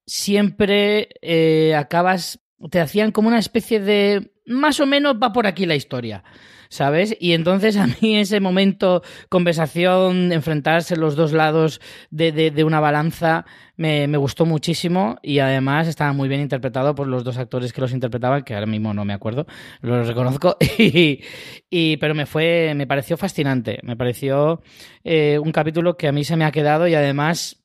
siempre 0.07 1.09
eh, 1.21 1.75
acabas, 1.75 2.39
te 2.71 2.79
hacían 2.79 3.11
como 3.11 3.27
una 3.27 3.37
especie 3.37 3.79
de, 3.79 4.31
más 4.47 4.79
o 4.79 4.87
menos 4.87 5.17
va 5.21 5.31
por 5.31 5.45
aquí 5.45 5.67
la 5.67 5.75
historia. 5.75 6.23
¿Sabes? 6.69 7.15
Y 7.19 7.33
entonces 7.33 7.77
a 7.77 7.87
mí 7.87 8.17
ese 8.17 8.39
momento, 8.39 9.01
conversación, 9.29 10.31
enfrentarse 10.31 10.95
los 10.95 11.15
dos 11.15 11.31
lados 11.33 11.81
de, 12.09 12.31
de, 12.31 12.63
una 12.63 12.79
balanza, 12.79 13.45
me, 13.77 14.07
me, 14.07 14.17
gustó 14.17 14.45
muchísimo 14.45 15.17
y 15.21 15.39
además 15.39 15.87
estaba 15.87 16.13
muy 16.13 16.29
bien 16.29 16.41
interpretado 16.41 16.95
por 16.95 17.07
los 17.07 17.23
dos 17.23 17.37
actores 17.37 17.73
que 17.73 17.81
los 17.81 17.91
interpretaban, 17.91 18.43
que 18.43 18.53
ahora 18.53 18.65
mismo 18.65 18.93
no 18.93 19.05
me 19.05 19.13
acuerdo, 19.13 19.45
los 19.81 20.07
reconozco, 20.07 20.57
y, 20.77 21.21
y 21.69 21.97
pero 21.97 22.15
me 22.15 22.25
fue, 22.25 22.73
me 22.75 22.87
pareció 22.87 23.17
fascinante, 23.17 23.79
me 23.83 23.95
pareció 23.95 24.61
eh, 25.03 25.39
un 25.39 25.51
capítulo 25.51 25.97
que 25.97 26.07
a 26.07 26.11
mí 26.11 26.23
se 26.23 26.35
me 26.35 26.45
ha 26.45 26.51
quedado 26.51 26.87
y 26.87 26.95
además 26.95 27.61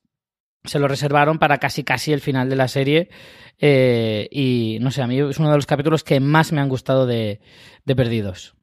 se 0.65 0.79
lo 0.79 0.89
reservaron 0.89 1.39
para 1.39 1.59
casi 1.59 1.85
casi 1.85 2.13
el 2.13 2.21
final 2.21 2.49
de 2.49 2.57
la 2.57 2.69
serie. 2.69 3.09
Eh, 3.59 4.29
y 4.31 4.79
no 4.81 4.91
sé, 4.91 5.03
a 5.03 5.07
mí 5.07 5.19
es 5.19 5.39
uno 5.39 5.51
de 5.51 5.57
los 5.57 5.67
capítulos 5.67 6.05
que 6.05 6.21
más 6.21 6.53
me 6.53 6.61
han 6.61 6.69
gustado 6.69 7.07
de, 7.07 7.41
de 7.85 7.97
Perdidos. 7.97 8.55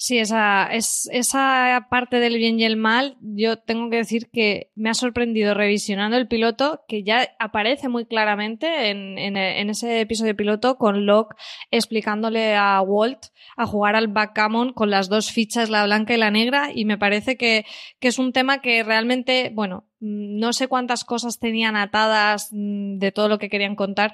Sí, 0.00 0.18
esa, 0.18 0.66
es, 0.66 1.08
esa 1.12 1.88
parte 1.90 2.20
del 2.20 2.36
bien 2.36 2.60
y 2.60 2.64
el 2.64 2.76
mal, 2.76 3.16
yo 3.20 3.58
tengo 3.58 3.90
que 3.90 3.96
decir 3.96 4.30
que 4.30 4.70
me 4.76 4.90
ha 4.90 4.94
sorprendido 4.94 5.54
revisionando 5.54 6.16
el 6.16 6.28
piloto, 6.28 6.84
que 6.86 7.02
ya 7.02 7.34
aparece 7.40 7.88
muy 7.88 8.06
claramente 8.06 8.90
en, 8.90 9.18
en, 9.18 9.36
ese 9.68 10.00
episodio 10.00 10.36
piloto 10.36 10.78
con 10.78 11.04
Locke 11.04 11.34
explicándole 11.72 12.54
a 12.54 12.80
Walt 12.80 13.26
a 13.56 13.66
jugar 13.66 13.96
al 13.96 14.06
backgammon 14.06 14.72
con 14.72 14.88
las 14.88 15.08
dos 15.08 15.32
fichas, 15.32 15.68
la 15.68 15.84
blanca 15.84 16.14
y 16.14 16.18
la 16.18 16.30
negra, 16.30 16.70
y 16.72 16.84
me 16.84 16.96
parece 16.96 17.36
que, 17.36 17.66
que 17.98 18.06
es 18.06 18.20
un 18.20 18.32
tema 18.32 18.60
que 18.60 18.84
realmente, 18.84 19.50
bueno, 19.52 19.88
no 19.98 20.52
sé 20.52 20.68
cuántas 20.68 21.04
cosas 21.04 21.40
tenían 21.40 21.74
atadas 21.74 22.50
mm, 22.52 22.98
de 22.98 23.10
todo 23.10 23.28
lo 23.28 23.40
que 23.40 23.50
querían 23.50 23.74
contar, 23.74 24.12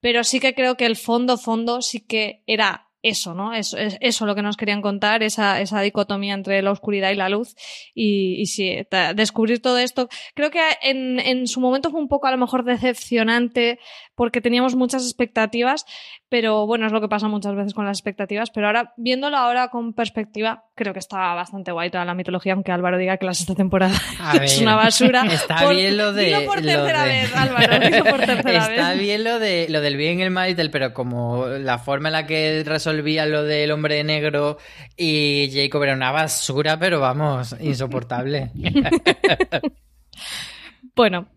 pero 0.00 0.24
sí 0.24 0.40
que 0.40 0.54
creo 0.54 0.78
que 0.78 0.86
el 0.86 0.96
fondo, 0.96 1.36
fondo 1.36 1.82
sí 1.82 2.00
que 2.00 2.42
era 2.46 2.85
eso, 3.08 3.34
¿no? 3.34 3.52
Eso, 3.52 3.78
es, 3.78 3.96
eso 4.00 4.26
lo 4.26 4.34
que 4.34 4.42
nos 4.42 4.56
querían 4.56 4.82
contar, 4.82 5.22
esa, 5.22 5.60
esa 5.60 5.80
dicotomía 5.80 6.34
entre 6.34 6.60
la 6.62 6.72
oscuridad 6.72 7.10
y 7.10 7.14
la 7.14 7.28
luz. 7.28 7.54
Y, 7.94 8.40
y 8.40 8.46
sí, 8.46 8.76
descubrir 9.14 9.62
todo 9.62 9.78
esto. 9.78 10.08
Creo 10.34 10.50
que 10.50 10.60
en, 10.82 11.20
en 11.20 11.46
su 11.46 11.60
momento 11.60 11.90
fue 11.90 12.00
un 12.00 12.08
poco 12.08 12.26
a 12.26 12.32
lo 12.32 12.38
mejor 12.38 12.64
decepcionante 12.64 13.78
porque 14.16 14.40
teníamos 14.40 14.74
muchas 14.74 15.04
expectativas, 15.04 15.84
pero 16.28 16.66
bueno, 16.66 16.86
es 16.86 16.92
lo 16.92 17.00
que 17.00 17.08
pasa 17.08 17.28
muchas 17.28 17.54
veces 17.54 17.72
con 17.72 17.86
las 17.86 17.98
expectativas. 17.98 18.50
Pero 18.50 18.66
ahora, 18.66 18.92
viéndolo 18.96 19.36
ahora 19.36 19.68
con 19.68 19.92
perspectiva, 19.92 20.64
creo 20.74 20.92
que 20.92 20.98
está 20.98 21.34
bastante 21.34 21.70
guay 21.70 21.90
toda 21.90 22.04
la 22.04 22.14
mitología, 22.14 22.54
aunque 22.54 22.72
Álvaro 22.72 22.98
diga 22.98 23.16
que 23.16 23.26
la 23.26 23.34
sexta 23.34 23.54
temporada 23.54 23.94
es 24.42 24.60
una 24.60 24.74
basura. 24.74 25.24
Está 25.26 25.68
bien 25.68 25.96
lo 25.96 26.12
de. 26.12 26.24
Dilo 26.24 26.44
por 26.44 26.60
tercera 26.62 27.04
vez, 27.04 27.34
Álvaro, 27.34 27.78
dilo 27.78 28.04
por 28.04 28.20
tercera 28.20 28.66
está 28.66 28.92
bien 28.94 29.22
lo 29.22 29.38
de 29.38 29.66
lo 29.68 29.80
del 29.80 29.96
bien 29.96 30.18
y 30.18 30.22
el 30.22 30.30
mal 30.30 30.50
y 30.50 30.54
del, 30.54 30.70
pero 30.70 30.92
como 30.92 31.46
la 31.46 31.78
forma 31.78 32.08
en 32.08 32.12
la 32.12 32.26
que 32.26 32.62
resolvía 32.64 33.26
lo 33.26 33.44
del 33.44 33.70
hombre 33.70 34.02
negro 34.02 34.58
y 34.96 35.50
Jacob 35.52 35.84
era 35.84 35.94
una 35.94 36.10
basura, 36.10 36.78
pero 36.78 37.00
vamos, 37.00 37.54
insoportable. 37.60 38.50
bueno, 40.94 41.28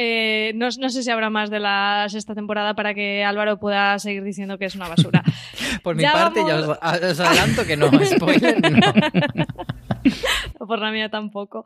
Eh, 0.00 0.52
no, 0.54 0.68
no, 0.78 0.90
sé 0.90 1.02
si 1.02 1.10
habrá 1.10 1.28
más 1.28 1.50
de 1.50 1.58
la 1.58 2.06
sexta 2.08 2.32
temporada 2.32 2.74
para 2.74 2.94
que 2.94 3.24
Álvaro 3.24 3.58
pueda 3.58 3.98
seguir 3.98 4.22
diciendo 4.22 4.56
que 4.56 4.66
es 4.66 4.76
una 4.76 4.86
basura. 4.86 5.24
Por 5.82 5.96
mi 5.96 6.04
parte, 6.04 6.40
ya 6.46 6.54
os, 6.54 6.68
os, 6.68 7.20
adelanto 7.20 7.66
que 7.66 7.76
no, 7.76 7.90
spoiler, 8.04 8.60
no. 8.70 8.92
Por 10.68 10.78
la 10.78 10.92
mía 10.92 11.08
tampoco. 11.08 11.64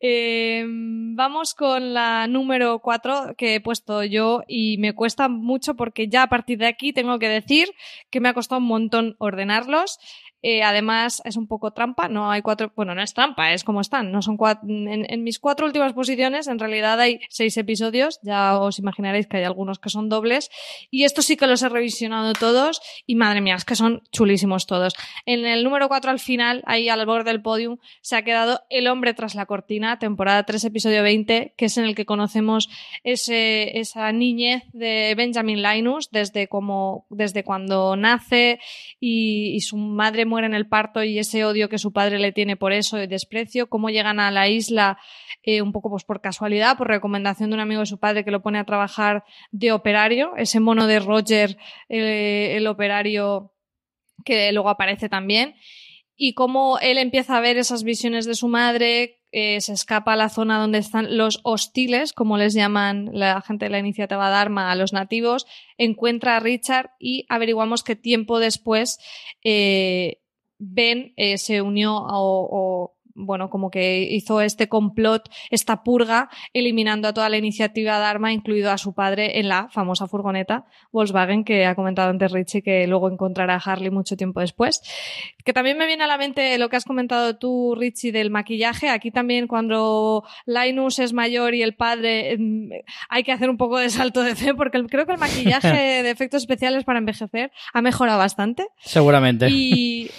Eh, 0.00 0.64
vamos 0.66 1.54
con 1.54 1.92
la 1.92 2.26
número 2.26 2.78
4 2.78 3.34
que 3.36 3.56
he 3.56 3.60
puesto 3.60 4.02
yo 4.02 4.42
y 4.48 4.78
me 4.78 4.94
cuesta 4.94 5.28
mucho 5.28 5.74
porque 5.74 6.08
ya 6.08 6.22
a 6.22 6.28
partir 6.28 6.58
de 6.58 6.66
aquí 6.66 6.94
tengo 6.94 7.18
que 7.18 7.28
decir 7.28 7.68
que 8.10 8.20
me 8.20 8.30
ha 8.30 8.34
costado 8.34 8.62
un 8.62 8.66
montón 8.66 9.14
ordenarlos. 9.18 9.98
Eh, 10.46 10.62
además, 10.62 11.22
es 11.24 11.38
un 11.38 11.46
poco 11.46 11.70
trampa, 11.70 12.06
no 12.08 12.30
hay 12.30 12.42
cuatro, 12.42 12.70
bueno, 12.76 12.94
no 12.94 13.00
es 13.00 13.14
trampa, 13.14 13.54
es 13.54 13.64
como 13.64 13.80
están, 13.80 14.12
no 14.12 14.20
son 14.20 14.36
cuatro, 14.36 14.68
en, 14.68 15.24
mis 15.24 15.38
cuatro 15.38 15.64
últimas 15.64 15.94
posiciones, 15.94 16.48
en 16.48 16.58
realidad 16.58 17.00
hay 17.00 17.20
seis 17.30 17.56
episodios, 17.56 18.20
ya 18.22 18.58
os 18.58 18.78
imaginaréis 18.78 19.26
que 19.26 19.38
hay 19.38 19.44
algunos 19.44 19.78
que 19.78 19.88
son 19.88 20.10
dobles, 20.10 20.50
y 20.90 21.04
estos 21.04 21.24
sí 21.24 21.38
que 21.38 21.46
los 21.46 21.62
he 21.62 21.70
revisionado 21.70 22.34
todos, 22.34 22.82
y 23.06 23.14
madre 23.14 23.40
mía, 23.40 23.54
es 23.54 23.64
que 23.64 23.74
son 23.74 24.02
chulísimos 24.12 24.66
todos. 24.66 24.92
En 25.24 25.46
el 25.46 25.64
número 25.64 25.88
cuatro 25.88 26.10
al 26.10 26.20
final, 26.20 26.62
ahí 26.66 26.90
al 26.90 27.06
borde 27.06 27.30
del 27.30 27.40
podium, 27.40 27.78
se 28.02 28.14
ha 28.16 28.22
quedado 28.22 28.60
El 28.68 28.88
hombre 28.88 29.14
tras 29.14 29.34
la 29.34 29.46
cortina, 29.46 29.98
temporada 29.98 30.42
3, 30.42 30.62
episodio 30.64 31.02
20, 31.02 31.54
que 31.56 31.64
es 31.64 31.78
en 31.78 31.84
el 31.86 31.94
que 31.94 32.04
conocemos 32.04 32.68
esa 33.02 34.12
niñez 34.12 34.64
de 34.74 35.14
Benjamin 35.16 35.62
Linus, 35.62 36.10
desde 36.10 36.48
como, 36.48 37.06
desde 37.08 37.44
cuando 37.44 37.96
nace 37.96 38.60
y, 39.00 39.54
y 39.54 39.60
su 39.60 39.78
madre 39.78 40.26
muere 40.34 40.48
en 40.48 40.54
el 40.54 40.66
parto 40.66 41.04
y 41.04 41.18
ese 41.18 41.44
odio 41.44 41.68
que 41.68 41.78
su 41.78 41.92
padre 41.92 42.18
le 42.18 42.32
tiene 42.32 42.56
por 42.56 42.72
eso 42.72 43.00
y 43.00 43.06
desprecio, 43.06 43.68
cómo 43.68 43.88
llegan 43.88 44.18
a 44.18 44.32
la 44.32 44.48
isla 44.48 44.98
eh, 45.44 45.62
un 45.62 45.70
poco 45.70 45.90
pues 45.90 46.02
por 46.02 46.20
casualidad, 46.20 46.76
por 46.76 46.88
recomendación 46.88 47.50
de 47.50 47.54
un 47.54 47.60
amigo 47.60 47.80
de 47.80 47.86
su 47.86 47.98
padre 47.98 48.24
que 48.24 48.32
lo 48.32 48.42
pone 48.42 48.58
a 48.58 48.64
trabajar 48.64 49.24
de 49.52 49.70
operario, 49.70 50.32
ese 50.36 50.58
mono 50.58 50.88
de 50.88 50.98
Roger, 50.98 51.56
el 51.88 52.66
operario 52.66 53.52
que 54.24 54.50
luego 54.52 54.70
aparece 54.70 55.08
también, 55.08 55.54
y 56.16 56.34
cómo 56.34 56.78
él 56.80 56.98
empieza 56.98 57.36
a 57.36 57.40
ver 57.40 57.56
esas 57.56 57.84
visiones 57.84 58.26
de 58.26 58.34
su 58.34 58.48
madre, 58.48 59.20
eh, 59.36 59.60
se 59.60 59.72
escapa 59.72 60.12
a 60.12 60.16
la 60.16 60.28
zona 60.28 60.60
donde 60.60 60.78
están 60.78 61.16
los 61.16 61.40
hostiles, 61.42 62.12
como 62.12 62.38
les 62.38 62.54
llaman 62.54 63.10
la 63.12 63.40
gente 63.40 63.64
de 63.64 63.70
la 63.70 63.80
iniciativa 63.80 64.30
Dharma 64.30 64.70
a 64.70 64.76
los 64.76 64.92
nativos, 64.92 65.44
encuentra 65.76 66.36
a 66.36 66.40
Richard 66.40 66.90
y 67.00 67.26
averiguamos 67.28 67.82
que 67.82 67.96
tiempo 67.96 68.38
después 68.38 69.00
eh, 69.42 70.20
Ben 70.66 71.12
eh, 71.16 71.36
se 71.36 71.60
unió 71.60 71.94
o, 71.94 72.48
o, 72.50 72.94
bueno, 73.14 73.48
como 73.48 73.70
que 73.70 74.02
hizo 74.02 74.40
este 74.40 74.68
complot, 74.68 75.30
esta 75.50 75.82
purga, 75.82 76.28
eliminando 76.52 77.08
a 77.08 77.14
toda 77.14 77.28
la 77.28 77.36
iniciativa 77.36 77.98
Dharma, 77.98 78.32
incluido 78.32 78.70
a 78.70 78.78
su 78.78 78.92
padre, 78.92 79.38
en 79.38 79.48
la 79.48 79.68
famosa 79.70 80.06
furgoneta 80.06 80.66
Volkswagen 80.92 81.44
que 81.44 81.66
ha 81.66 81.74
comentado 81.74 82.10
antes 82.10 82.32
Richie, 82.32 82.62
que 82.62 82.86
luego 82.86 83.08
encontrará 83.10 83.54
a 83.54 83.58
Harley 83.58 83.90
mucho 83.90 84.16
tiempo 84.16 84.40
después. 84.40 84.82
Que 85.44 85.52
también 85.52 85.78
me 85.78 85.86
viene 85.86 86.04
a 86.04 86.06
la 86.06 86.18
mente 86.18 86.58
lo 86.58 86.68
que 86.68 86.76
has 86.76 86.84
comentado 86.84 87.36
tú, 87.36 87.74
Richie, 87.76 88.12
del 88.12 88.30
maquillaje. 88.30 88.88
Aquí 88.88 89.10
también 89.10 89.46
cuando 89.46 90.24
Linus 90.46 90.98
es 90.98 91.12
mayor 91.12 91.54
y 91.54 91.62
el 91.62 91.76
padre, 91.76 92.36
hay 93.08 93.22
que 93.22 93.32
hacer 93.32 93.48
un 93.48 93.56
poco 93.56 93.78
de 93.78 93.90
salto 93.90 94.22
de 94.22 94.34
fe, 94.34 94.54
porque 94.54 94.82
creo 94.84 95.06
que 95.06 95.12
el 95.12 95.18
maquillaje 95.18 95.68
de 96.02 96.10
efectos 96.10 96.42
especiales 96.42 96.84
para 96.84 96.98
envejecer 96.98 97.52
ha 97.72 97.82
mejorado 97.82 98.18
bastante. 98.18 98.66
Seguramente. 98.80 99.48
Y, 99.50 100.10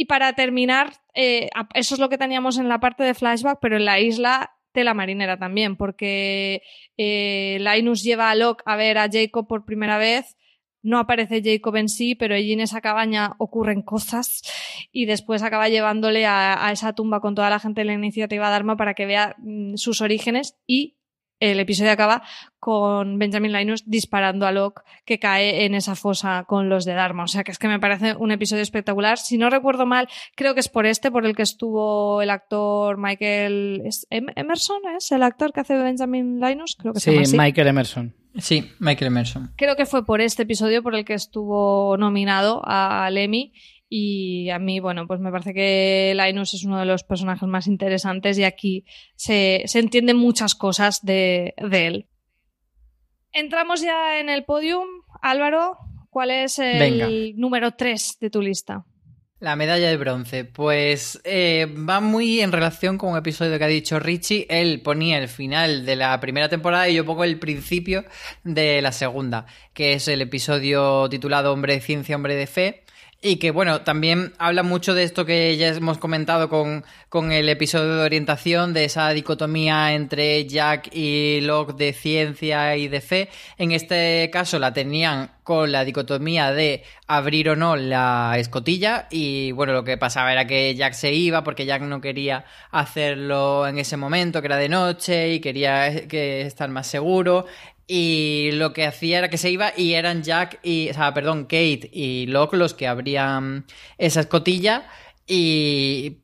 y 0.00 0.06
para 0.06 0.32
terminar, 0.32 0.94
eh, 1.12 1.50
eso 1.74 1.94
es 1.94 2.00
lo 2.00 2.08
que 2.08 2.16
teníamos 2.16 2.56
en 2.56 2.70
la 2.70 2.80
parte 2.80 3.02
de 3.02 3.12
flashback, 3.12 3.58
pero 3.60 3.76
en 3.76 3.84
la 3.84 4.00
isla 4.00 4.56
de 4.72 4.82
la 4.82 4.94
marinera 4.94 5.38
también, 5.38 5.76
porque 5.76 6.62
eh, 6.96 7.58
Linus 7.60 8.02
lleva 8.02 8.30
a 8.30 8.34
Locke 8.34 8.62
a 8.64 8.76
ver 8.76 8.96
a 8.96 9.10
Jacob 9.12 9.46
por 9.46 9.66
primera 9.66 9.98
vez. 9.98 10.38
No 10.80 10.98
aparece 10.98 11.42
Jacob 11.44 11.76
en 11.76 11.90
sí, 11.90 12.14
pero 12.14 12.34
allí 12.34 12.54
en 12.54 12.60
esa 12.60 12.80
cabaña 12.80 13.34
ocurren 13.36 13.82
cosas 13.82 14.40
y 14.90 15.04
después 15.04 15.42
acaba 15.42 15.68
llevándole 15.68 16.24
a, 16.24 16.66
a 16.66 16.72
esa 16.72 16.94
tumba 16.94 17.20
con 17.20 17.34
toda 17.34 17.50
la 17.50 17.58
gente 17.58 17.82
de 17.82 17.84
la 17.84 17.92
iniciativa 17.92 18.48
Dharma 18.48 18.78
para 18.78 18.94
que 18.94 19.04
vea 19.04 19.36
mm, 19.36 19.74
sus 19.76 20.00
orígenes 20.00 20.56
y 20.66 20.96
el 21.40 21.58
episodio 21.58 21.90
acaba 21.90 22.22
con 22.58 23.18
Benjamin 23.18 23.52
Linus 23.52 23.82
disparando 23.86 24.46
a 24.46 24.52
Locke 24.52 24.82
que 25.06 25.18
cae 25.18 25.64
en 25.64 25.74
esa 25.74 25.96
fosa 25.96 26.44
con 26.46 26.68
los 26.68 26.84
de 26.84 26.92
Dharma. 26.92 27.24
O 27.24 27.28
sea 27.28 27.42
que 27.42 27.50
es 27.50 27.58
que 27.58 27.68
me 27.68 27.80
parece 27.80 28.14
un 28.14 28.30
episodio 28.30 28.62
espectacular. 28.62 29.18
Si 29.18 29.38
no 29.38 29.48
recuerdo 29.48 29.86
mal, 29.86 30.08
creo 30.36 30.54
que 30.54 30.60
es 30.60 30.68
por 30.68 30.86
este, 30.86 31.10
por 31.10 31.24
el 31.24 31.34
que 31.34 31.42
estuvo 31.42 32.20
el 32.20 32.30
actor 32.30 32.98
Michael 32.98 33.82
Emerson, 34.10 34.82
¿es 34.96 35.10
el 35.10 35.22
actor 35.22 35.52
que 35.52 35.60
hace 35.60 35.74
de 35.74 35.82
Benjamin 35.82 36.38
Linus? 36.38 36.76
Creo 36.78 36.92
que 36.92 37.00
sí, 37.00 37.04
se 37.04 37.12
llama 37.12 37.22
así. 37.22 37.36
Michael 37.38 37.68
Emerson. 37.68 38.14
Sí, 38.38 38.70
Michael 38.78 39.08
Emerson. 39.08 39.52
Creo 39.56 39.74
que 39.74 39.86
fue 39.86 40.04
por 40.06 40.20
este 40.20 40.44
episodio 40.44 40.82
por 40.82 40.94
el 40.94 41.04
que 41.04 41.14
estuvo 41.14 41.96
nominado 41.96 42.62
al 42.64 43.16
Emmy 43.16 43.52
y 43.92 44.48
a 44.50 44.60
mí, 44.60 44.78
bueno, 44.78 45.08
pues 45.08 45.18
me 45.18 45.32
parece 45.32 45.52
que 45.52 46.14
Linus 46.16 46.54
es 46.54 46.64
uno 46.64 46.78
de 46.78 46.84
los 46.84 47.02
personajes 47.02 47.48
más 47.48 47.66
interesantes 47.66 48.38
y 48.38 48.44
aquí 48.44 48.84
se, 49.16 49.64
se 49.66 49.80
entienden 49.80 50.16
muchas 50.16 50.54
cosas 50.54 51.04
de, 51.04 51.54
de, 51.58 51.86
él. 51.88 52.06
Entramos 53.32 53.82
ya 53.82 54.20
en 54.20 54.28
el 54.28 54.44
podium. 54.44 54.86
Álvaro, 55.20 55.76
¿cuál 56.08 56.30
es 56.30 56.60
el 56.60 56.78
Venga. 56.78 57.08
número 57.34 57.72
3 57.72 58.18
de 58.20 58.30
tu 58.30 58.40
lista? 58.40 58.86
La 59.40 59.56
medalla 59.56 59.88
de 59.88 59.96
bronce, 59.96 60.44
pues 60.44 61.20
eh, 61.24 61.66
va 61.66 62.00
muy 62.00 62.40
en 62.42 62.52
relación 62.52 62.96
con 62.96 63.10
un 63.10 63.18
episodio 63.18 63.58
que 63.58 63.64
ha 63.64 63.68
dicho 63.68 63.98
Richie. 63.98 64.46
Él 64.50 64.82
ponía 64.82 65.18
el 65.18 65.28
final 65.28 65.84
de 65.84 65.96
la 65.96 66.20
primera 66.20 66.48
temporada 66.48 66.88
y 66.88 66.94
yo 66.94 67.04
pongo 67.04 67.24
el 67.24 67.40
principio 67.40 68.04
de 68.44 68.80
la 68.82 68.92
segunda, 68.92 69.46
que 69.72 69.94
es 69.94 70.06
el 70.06 70.20
episodio 70.20 71.08
titulado 71.08 71.52
Hombre 71.52 71.74
de 71.74 71.80
Ciencia, 71.80 72.14
Hombre 72.14 72.36
de 72.36 72.46
Fe. 72.46 72.84
Y 73.22 73.36
que, 73.36 73.50
bueno, 73.50 73.82
también 73.82 74.32
habla 74.38 74.62
mucho 74.62 74.94
de 74.94 75.02
esto 75.02 75.26
que 75.26 75.54
ya 75.58 75.68
hemos 75.68 75.98
comentado 75.98 76.48
con, 76.48 76.86
con 77.10 77.32
el 77.32 77.50
episodio 77.50 77.96
de 77.96 78.02
orientación, 78.02 78.72
de 78.72 78.86
esa 78.86 79.10
dicotomía 79.10 79.92
entre 79.92 80.46
Jack 80.46 80.88
y 80.94 81.42
Locke 81.42 81.76
de 81.76 81.92
ciencia 81.92 82.76
y 82.78 82.88
de 82.88 83.02
fe. 83.02 83.28
En 83.58 83.72
este 83.72 84.30
caso 84.32 84.58
la 84.58 84.72
tenían 84.72 85.32
con 85.50 85.72
la 85.72 85.84
dicotomía 85.84 86.52
de 86.52 86.84
abrir 87.08 87.50
o 87.50 87.56
no 87.56 87.76
la 87.76 88.36
escotilla 88.38 89.08
y 89.10 89.50
bueno, 89.52 89.72
lo 89.72 89.84
que 89.84 89.98
pasaba 89.98 90.32
era 90.32 90.46
que 90.46 90.74
Jack 90.76 90.92
se 90.94 91.12
iba 91.12 91.42
porque 91.42 91.66
Jack 91.66 91.82
no 91.82 92.00
quería 92.00 92.44
hacerlo 92.70 93.66
en 93.66 93.78
ese 93.78 93.96
momento, 93.96 94.40
que 94.40 94.46
era 94.46 94.56
de 94.56 94.68
noche 94.68 95.34
y 95.34 95.40
quería 95.40 96.06
que 96.06 96.42
estar 96.42 96.70
más 96.70 96.86
seguro 96.86 97.46
y 97.92 98.52
lo 98.52 98.72
que 98.72 98.86
hacía 98.86 99.18
era 99.18 99.30
que 99.30 99.36
se 99.36 99.50
iba 99.50 99.72
y 99.76 99.94
eran 99.94 100.22
Jack 100.22 100.60
y, 100.62 100.90
o 100.90 100.94
sea, 100.94 101.12
perdón, 101.12 101.42
Kate 101.42 101.90
y 101.92 102.26
Locke 102.26 102.54
los 102.54 102.72
que 102.72 102.86
abrían 102.86 103.66
esa 103.98 104.20
escotilla 104.20 104.86
y, 105.26 106.18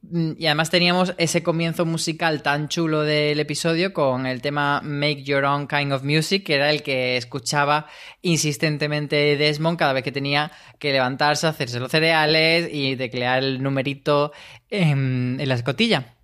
además 0.45 0.71
teníamos 0.71 1.15
ese 1.19 1.43
comienzo 1.43 1.85
musical 1.85 2.43
tan 2.43 2.69
chulo 2.69 3.03
del 3.03 3.41
episodio 3.41 3.93
con 3.93 4.27
el 4.27 4.43
tema 4.43 4.81
Make 4.81 5.25
Your 5.25 5.45
Own 5.45 5.67
Kind 5.67 5.93
of 5.93 6.05
Music, 6.05 6.45
que 6.45 6.55
era 6.55 6.71
el 6.71 6.85
que 6.85 7.17
escuchaba 7.17 7.89
insistentemente 8.23 9.37
Desmond 9.37 9.77
cada 9.77 9.93
vez 9.93 10.05
que 10.05 10.13
tenía 10.13 10.53
que 10.79 10.93
levantarse, 10.93 11.49
hacerse 11.49 11.81
los 11.81 11.91
cereales 11.91 12.69
y 12.73 12.95
teclear 12.95 13.43
el 13.43 13.61
numerito 13.61 14.31
en 14.71 15.43
la 15.45 15.55
escotilla. 15.57 16.16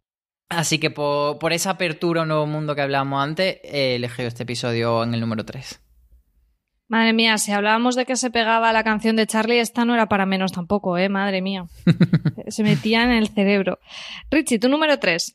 Así 0.53 0.79
que 0.79 0.91
por, 0.91 1.39
por, 1.39 1.53
esa 1.53 1.71
apertura 1.71 2.21
a 2.21 2.23
un 2.25 2.29
nuevo 2.29 2.47
mundo 2.47 2.75
que 2.75 2.83
hablábamos 2.83 3.23
antes, 3.23 3.59
he 3.65 3.97
elegido 3.97 4.29
este 4.29 4.43
episodio 4.43 5.03
en 5.03 5.15
el 5.15 5.21
número 5.21 5.45
3. 5.45 5.81
Madre 6.89 7.15
mía, 7.15 7.39
si 7.39 7.53
hablábamos 7.53 7.97
de 7.97 8.05
que 8.05 8.17
se 8.17 8.31
pegaba 8.31 8.71
la 8.73 8.85
canción 8.85 9.17
de 9.17 9.27
Charlie, 9.27 9.61
esta 9.61 9.87
no 9.87 9.95
era 9.95 10.11
para 10.11 10.27
menos 10.27 10.53
tampoco, 10.53 10.99
¿eh? 10.99 11.09
Madre 11.09 11.41
mía. 11.41 11.65
se 12.49 12.63
metía 12.63 13.03
en 13.03 13.13
el 13.13 13.29
cerebro. 13.29 13.79
Richie, 14.31 14.59
tu 14.59 14.69
número 14.69 14.99
3. 14.99 15.35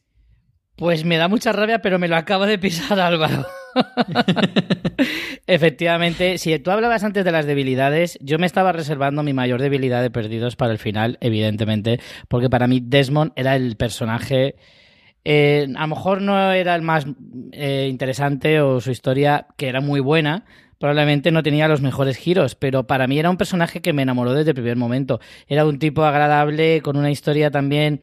Pues 0.75 1.03
me 1.03 1.17
da 1.17 1.27
mucha 1.27 1.51
rabia, 1.51 1.81
pero 1.81 1.97
me 1.97 2.07
lo 2.07 2.15
acaba 2.15 2.45
de 2.45 2.59
pisar 2.59 2.99
Álvaro. 2.99 3.47
Efectivamente, 5.47 6.37
si 6.37 6.59
tú 6.59 6.69
hablabas 6.69 7.03
antes 7.03 7.25
de 7.25 7.31
las 7.31 7.47
debilidades, 7.47 8.19
yo 8.21 8.37
me 8.37 8.45
estaba 8.45 8.71
reservando 8.71 9.23
mi 9.23 9.33
mayor 9.33 9.59
debilidad 9.59 10.03
de 10.03 10.11
perdidos 10.11 10.55
para 10.55 10.73
el 10.73 10.77
final, 10.77 11.17
evidentemente, 11.21 11.99
porque 12.27 12.51
para 12.51 12.67
mí 12.67 12.81
Desmond 12.83 13.31
era 13.35 13.55
el 13.55 13.77
personaje 13.77 14.57
eh, 15.29 15.67
a 15.75 15.81
lo 15.81 15.87
mejor 15.87 16.21
no 16.21 16.53
era 16.53 16.73
el 16.73 16.81
más 16.81 17.05
eh, 17.51 17.87
interesante 17.89 18.61
o 18.61 18.79
su 18.79 18.91
historia, 18.91 19.47
que 19.57 19.67
era 19.67 19.81
muy 19.81 19.99
buena, 19.99 20.45
probablemente 20.79 21.31
no 21.31 21.43
tenía 21.43 21.67
los 21.67 21.81
mejores 21.81 22.15
giros, 22.15 22.55
pero 22.55 22.87
para 22.87 23.07
mí 23.07 23.19
era 23.19 23.29
un 23.29 23.35
personaje 23.35 23.81
que 23.81 23.91
me 23.91 24.03
enamoró 24.03 24.33
desde 24.33 24.51
el 24.51 24.55
primer 24.55 24.77
momento. 24.77 25.19
Era 25.49 25.65
un 25.65 25.79
tipo 25.79 26.05
agradable, 26.05 26.81
con 26.81 26.95
una 26.95 27.11
historia 27.11 27.51
también, 27.51 27.99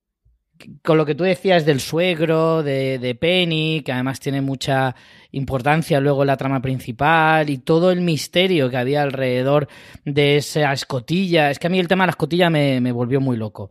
con 0.83 0.99
lo 0.99 1.07
que 1.07 1.15
tú 1.15 1.25
decías 1.25 1.65
del 1.65 1.81
suegro, 1.81 2.63
de, 2.63 2.99
de 2.99 3.15
Penny, 3.15 3.81
que 3.83 3.93
además 3.93 4.21
tiene 4.21 4.43
mucha 4.43 4.95
importancia 5.31 6.01
luego 6.01 6.27
la 6.27 6.37
trama 6.37 6.61
principal 6.61 7.49
y 7.49 7.57
todo 7.57 7.91
el 7.91 8.03
misterio 8.03 8.69
que 8.69 8.77
había 8.77 9.01
alrededor 9.01 9.67
de 10.05 10.37
esa 10.37 10.75
escotilla. 10.75 11.51
Es 11.51 11.59
que 11.59 11.69
a 11.69 11.71
mí 11.71 11.79
el 11.79 11.89
tema 11.89 12.05
de 12.05 12.09
la 12.09 12.11
escotilla 12.11 12.51
me 12.51 12.93
volvió 12.93 13.23
muy 13.23 13.39
loco. 13.39 13.71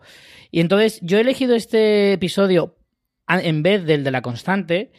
Y 0.49 0.59
entonces 0.59 0.99
yo 1.03 1.19
he 1.19 1.21
elegido 1.21 1.53
este 1.53 2.13
episodio 2.13 2.77
en 3.27 3.63
vez 3.63 3.85
del 3.85 4.03
de 4.03 4.11
la 4.11 4.21
constante, 4.21 4.91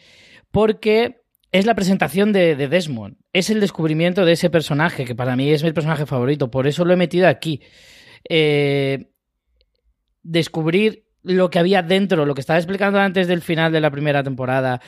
porque 0.51 1.21
es 1.51 1.65
la 1.65 1.75
presentación 1.75 2.33
de, 2.33 2.55
Desmond. 2.55 3.17
Es 3.31 3.49
el 3.49 3.59
descubrimiento 3.59 4.25
de 4.25 4.33
ese 4.33 4.49
personaje, 4.49 5.05
que 5.05 5.15
para 5.15 5.35
mí 5.35 5.49
es 5.51 5.63
mi 5.63 5.71
personaje 5.71 6.05
favorito. 6.05 6.51
Por 6.51 6.67
eso 6.67 6.83
lo 6.83 6.93
he 6.93 6.97
metido 6.97 7.27
aquí. 7.27 7.61
Eh, 8.27 9.07
descubrir 10.21 11.05
lo 11.23 11.49
que 11.49 11.59
había 11.59 11.81
dentro, 11.81 12.25
lo 12.25 12.35
que 12.35 12.41
estaba 12.41 12.59
explicando 12.59 12.99
antes 12.99 13.27
del 13.27 13.41
final 13.41 13.71
de 13.71 13.81
la 13.81 13.89
primera 13.89 14.23
temporada, 14.23 14.81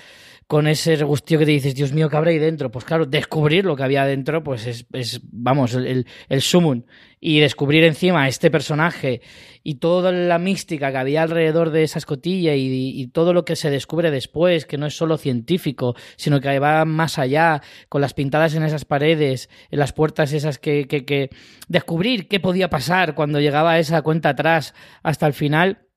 con 0.45 0.67
ese 0.67 0.95
regustío 0.95 1.39
que 1.39 1.45
te 1.45 1.51
dices, 1.51 1.75
Dios 1.75 1.93
mío, 1.93 2.09
¿qué 2.09 2.17
habrá 2.17 2.31
ahí 2.31 2.39
dentro? 2.39 2.71
Pues 2.71 2.85
claro, 2.85 3.05
descubrir 3.05 3.65
lo 3.65 3.75
que 3.75 3.83
había 3.83 4.05
dentro, 4.05 4.43
pues 4.43 4.85
es, 4.91 5.21
vamos, 5.31 5.73
el, 5.73 6.05
el 6.29 6.41
sumun. 6.41 6.85
Y 7.19 7.39
descubrir 7.39 7.83
encima 7.83 8.27
este 8.27 8.51
personaje 8.51 9.21
y 9.63 9.75
toda 9.75 10.11
la 10.11 10.37
mística 10.37 10.91
que 10.91 10.97
había 10.97 11.23
alrededor 11.23 11.71
de 11.71 11.83
esa 11.83 11.97
escotilla 11.97 12.53
y, 12.55 13.07
todo 13.07 13.33
lo 13.33 13.43
que 13.43 13.55
se 13.55 13.71
descubre 13.71 14.11
después, 14.11 14.65
que 14.65 14.77
no 14.77 14.85
es 14.85 14.95
solo 14.95 15.17
científico, 15.17 15.95
sino 16.15 16.39
que 16.39 16.59
va 16.59 16.85
más 16.85 17.17
allá, 17.17 17.61
con 17.89 18.01
las 18.01 18.13
pintadas 18.13 18.53
en 18.53 18.63
esas 18.63 18.85
paredes, 18.85 19.49
en 19.71 19.79
las 19.79 19.93
puertas 19.93 20.31
esas 20.31 20.59
que, 20.59 20.87
que, 20.87 21.05
que 21.05 21.29
descubrir 21.67 22.27
qué 22.27 22.39
podía 22.39 22.69
pasar 22.69 23.15
cuando 23.15 23.39
llegaba 23.39 23.79
esa 23.79 24.03
cuenta 24.03 24.29
atrás 24.29 24.75
hasta 25.01 25.25
el 25.25 25.33
final, 25.33 25.87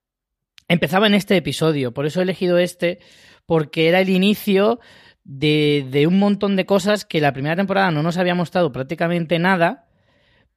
empezaba 0.67 1.05
en 1.07 1.13
este 1.13 1.37
episodio. 1.37 1.93
Por 1.93 2.05
eso 2.05 2.19
he 2.19 2.23
elegido 2.23 2.57
este 2.57 2.99
porque 3.45 3.89
era 3.89 3.99
el 3.99 4.09
inicio 4.09 4.79
de, 5.23 6.05
un 6.07 6.19
montón 6.19 6.55
de 6.55 6.65
cosas 6.65 7.05
que 7.05 7.21
la 7.21 7.33
primera 7.33 7.55
temporada 7.55 7.91
no 7.91 8.03
nos 8.03 8.17
había 8.17 8.35
mostrado 8.35 8.71
prácticamente 8.71 9.39
nada, 9.39 9.87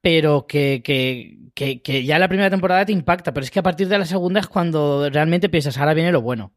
pero 0.05 0.47
que, 0.47 0.83
que, 1.55 2.05
ya 2.05 2.19
la 2.19 2.29
primera 2.29 2.51
temporada 2.51 2.85
te 2.85 2.93
impacta, 2.93 3.33
pero 3.33 3.43
es 3.43 3.51
que 3.51 3.61
a 3.61 3.63
partir 3.63 3.89
de 3.89 3.97
la 3.97 4.05
segunda 4.05 4.39
es 4.39 4.49
cuando 4.49 5.09
realmente 5.09 5.49
piensas, 5.49 5.79
ahora 5.79 5.95
viene 5.95 6.13
lo 6.13 6.21
bueno. 6.21 6.53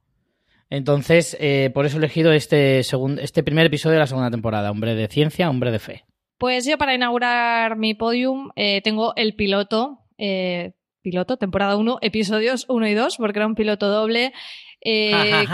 Entonces, 0.70 1.38
eh, 1.40 1.72
por 1.74 1.86
eso 1.86 1.96
he 1.96 2.00
elegido 2.00 2.34
este, 2.34 2.80
este 2.80 3.44
primer 3.44 3.66
episodio 3.66 3.94
de 3.94 4.00
la 4.00 4.08
segunda 4.08 4.30
temporada, 4.30 4.70
Hombre 4.70 4.96
de 4.96 5.08
Ciencia, 5.08 5.50
Hombre 5.50 5.72
de 5.72 5.80
Fe. 5.80 6.04
Pues 6.38 6.66
yo 6.66 6.78
para 6.78 6.94
inaugurar 6.94 7.78
mi 7.78 7.94
podium 7.94 8.50
eh, 8.58 8.82
tengo 8.82 9.14
el 9.16 9.34
piloto, 9.36 10.00
eh, 10.18 10.74
piloto, 11.02 11.38
temporada 11.38 11.78
1, 11.78 12.00
episodios 12.02 12.66
1 12.68 12.86
y 12.90 12.94
2, 12.96 13.16
porque 13.16 13.40
era 13.40 13.48
un 13.48 13.56
piloto 13.56 13.88
doble 13.88 14.34
eh, 14.82 15.46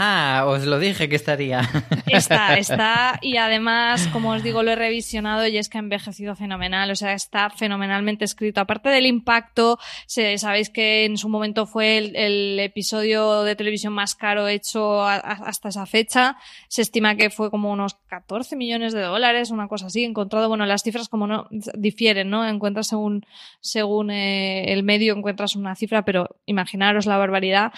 os 0.44 0.64
lo 0.66 0.78
dije 0.78 1.08
que 1.08 1.16
estaría. 1.16 1.62
Está, 2.06 2.54
está. 2.58 3.18
Y 3.22 3.36
además, 3.38 4.06
como 4.08 4.30
os 4.30 4.42
digo, 4.42 4.62
lo 4.62 4.72
he 4.72 4.76
revisionado 4.76 5.46
y 5.46 5.56
es 5.56 5.68
que 5.68 5.78
ha 5.78 5.80
envejecido 5.80 6.36
fenomenal. 6.36 6.90
O 6.90 6.94
sea, 6.94 7.14
está 7.14 7.50
fenomenalmente 7.50 8.24
escrito. 8.24 8.60
Aparte 8.60 8.90
del 8.90 9.06
impacto, 9.06 9.78
sabéis 10.06 10.70
que 10.70 11.06
en 11.06 11.16
su 11.16 11.28
momento 11.28 11.66
fue 11.66 11.98
el, 11.98 12.60
episodio 12.60 13.42
de 13.42 13.56
televisión 13.56 13.92
más 13.92 14.14
caro 14.14 14.46
hecho 14.48 15.04
hasta 15.04 15.68
esa 15.68 15.86
fecha. 15.86 16.36
Se 16.68 16.82
estima 16.82 17.16
que 17.16 17.30
fue 17.30 17.50
como 17.50 17.72
unos 17.72 17.94
14 18.06 18.56
millones 18.56 18.92
de 18.92 19.02
dólares, 19.02 19.50
una 19.50 19.68
cosa 19.68 19.86
así. 19.86 20.04
Encontrado, 20.04 20.48
bueno, 20.48 20.66
las 20.66 20.82
cifras 20.82 21.08
como 21.08 21.26
no 21.26 21.48
difieren, 21.74 22.30
¿no? 22.30 22.46
Encuentras 22.46 22.88
según, 22.88 23.24
según 23.60 24.10
eh, 24.10 24.72
el 24.72 24.82
medio, 24.82 25.14
encuentras 25.14 25.56
una 25.56 25.74
cifra, 25.74 26.04
pero 26.04 26.36
imaginaros 26.46 27.06
la 27.06 27.16
barbaridad. 27.16 27.72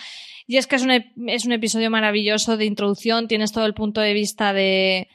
Y 0.47 0.59
es 0.59 0.67
que 0.67 0.77
es 0.77 0.83
un, 0.83 0.91
es 1.29 1.45
un 1.45 1.53
episodio 1.53 1.91
maravilloso 1.91 2.57
de 2.57 2.67
introducción, 2.67 3.29
tienes 3.29 3.53
todo 3.53 3.67
el 3.67 3.75
punto 3.75 4.01
de 4.01 4.15
vista 4.15 4.53
de, 4.53 5.09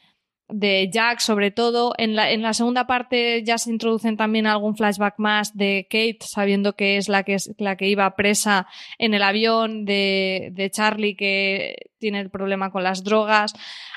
de 0.51 0.89
Jack, 0.91 1.19
sobre 1.19 1.51
todo. 1.51 1.93
En 1.97 2.15
la, 2.15 2.31
en 2.31 2.41
la 2.41 2.53
segunda 2.53 2.85
parte 2.85 3.43
ya 3.43 3.57
se 3.57 3.71
introducen 3.71 4.17
también 4.17 4.45
algún 4.45 4.75
flashback 4.75 5.15
más 5.17 5.55
de 5.55 5.87
Kate, 5.89 6.19
sabiendo 6.21 6.75
que 6.75 6.97
es 6.97 7.09
la 7.09 7.23
que, 7.23 7.35
es, 7.35 7.53
la 7.57 7.77
que 7.77 7.87
iba 7.87 8.15
presa 8.15 8.67
en 8.97 9.13
el 9.13 9.23
avión, 9.23 9.85
de, 9.85 10.49
de 10.53 10.69
Charlie, 10.69 11.15
que 11.15 11.91
tiene 11.97 12.19
el 12.19 12.29
problema 12.29 12.71
con 12.71 12.83
las 12.83 13.03
drogas. 13.03 13.53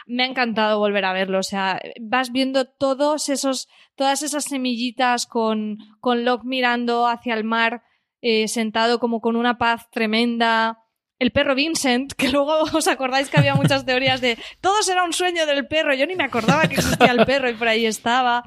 Me 0.07 0.22
ha 0.22 0.26
encantado 0.26 0.78
volver 0.78 1.05
a 1.05 1.12
verlo. 1.12 1.39
O 1.39 1.45
sea, 1.45 1.80
vas 2.01 2.30
viendo 2.30 2.66
todos 2.66 3.28
esos, 3.28 3.68
todas 3.97 4.22
esas 4.22 4.45
semillitas 4.45 5.26
con, 5.26 5.78
con 6.01 6.24
Locke 6.24 6.45
mirando 6.45 7.07
hacia 7.09 7.35
el 7.35 7.45
mar, 7.45 7.82
eh, 8.22 8.49
sentado 8.49 9.01
como 9.01 9.20
con 9.20 9.37
una 9.37 9.59
paz 9.59 9.91
tremenda 9.91 10.84
el 11.25 11.33
perro 11.33 11.55
Vincent, 11.55 12.12
que 12.12 12.29
luego 12.29 12.62
os 12.75 12.87
acordáis 12.87 13.31
que 13.31 13.39
había 13.39 13.55
muchas 13.55 13.85
teorías 13.85 14.20
de 14.20 14.39
todo 14.61 14.83
será 14.83 15.05
un 15.05 15.12
sueño 15.12 15.47
del 15.47 15.66
perro, 15.66 15.95
yo 15.95 16.07
ni 16.07 16.14
me 16.14 16.25
acordaba 16.25 16.68
que 16.68 16.75
existía 16.75 17.12
el 17.12 17.25
perro 17.25 17.49
y 17.51 17.55
por 17.55 17.68
ahí 17.68 17.87
estaba. 17.87 18.45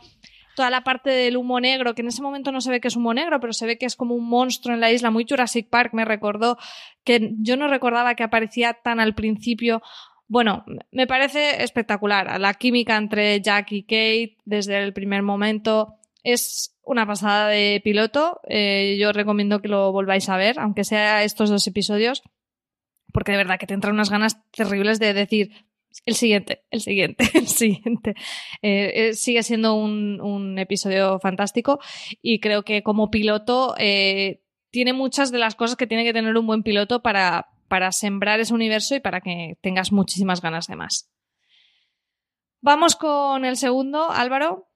Toda 0.55 0.71
la 0.71 0.83
parte 0.83 1.11
del 1.11 1.37
humo 1.37 1.59
negro, 1.59 1.93
que 1.93 2.01
en 2.01 2.07
ese 2.07 2.23
momento 2.23 2.51
no 2.51 2.61
se 2.61 2.71
ve 2.71 2.79
que 2.79 2.87
es 2.87 2.95
humo 2.95 3.13
negro, 3.13 3.39
pero 3.39 3.53
se 3.53 3.67
ve 3.67 3.77
que 3.77 3.85
es 3.85 3.95
como 3.95 4.15
un 4.15 4.27
monstruo 4.27 4.73
en 4.73 4.81
la 4.81 4.91
isla, 4.91 5.11
muy 5.11 5.23
Jurassic 5.29 5.69
Park, 5.69 5.93
me 5.93 6.03
recordó, 6.03 6.57
que 7.03 7.31
yo 7.39 7.57
no 7.57 7.67
recordaba 7.67 8.15
que 8.15 8.23
aparecía 8.23 8.73
tan 8.73 8.99
al 8.99 9.13
principio. 9.13 9.83
Bueno, 10.27 10.65
me 10.91 11.05
parece 11.05 11.63
espectacular. 11.63 12.39
La 12.41 12.55
química 12.55 12.97
entre 12.97 13.39
Jack 13.39 13.71
y 13.71 13.83
Kate 13.83 14.37
desde 14.45 14.81
el 14.81 14.93
primer 14.93 15.21
momento 15.21 15.99
es 16.23 16.75
una 16.83 17.05
pasada 17.05 17.49
de 17.49 17.79
piloto. 17.83 18.39
Eh, 18.47 18.97
yo 18.99 19.11
recomiendo 19.13 19.61
que 19.61 19.67
lo 19.67 19.91
volváis 19.91 20.27
a 20.27 20.37
ver, 20.37 20.59
aunque 20.59 20.83
sea 20.83 21.23
estos 21.23 21.51
dos 21.51 21.67
episodios 21.67 22.23
porque 23.17 23.31
de 23.31 23.39
verdad 23.39 23.57
que 23.57 23.65
te 23.65 23.73
entran 23.73 23.95
unas 23.95 24.11
ganas 24.11 24.37
terribles 24.51 24.99
de 24.99 25.11
decir 25.11 25.65
el 26.05 26.13
siguiente, 26.13 26.61
el 26.69 26.81
siguiente, 26.81 27.27
el 27.33 27.47
siguiente. 27.47 28.13
Eh, 28.61 28.91
eh, 28.93 29.13
sigue 29.15 29.41
siendo 29.41 29.73
un, 29.73 30.55
episodio 30.59 31.19
fantástico 31.19 31.79
y 32.21 32.39
creo 32.39 32.61
que 32.61 32.83
como 32.83 33.09
piloto 33.09 33.73
eh, 33.79 34.43
tiene 34.69 34.93
muchas 34.93 35.31
de 35.31 35.39
las 35.39 35.55
cosas 35.55 35.77
que 35.77 35.87
tiene 35.87 36.03
que 36.03 36.13
tener 36.13 36.37
un 36.37 36.45
buen 36.45 36.61
piloto 36.61 37.01
para, 37.01 37.47
para 37.67 37.91
sembrar 37.91 38.39
ese 38.39 38.53
universo 38.53 38.93
y 38.93 38.99
para 38.99 39.19
que 39.19 39.57
tengas 39.61 39.91
muchísimas 39.91 40.39
ganas 40.39 40.67
de 40.67 40.75
más. 40.75 41.09
Vamos 42.61 42.95
con 42.95 43.45
el 43.45 43.57
segundo, 43.57 44.11
Álvaro. 44.11 44.66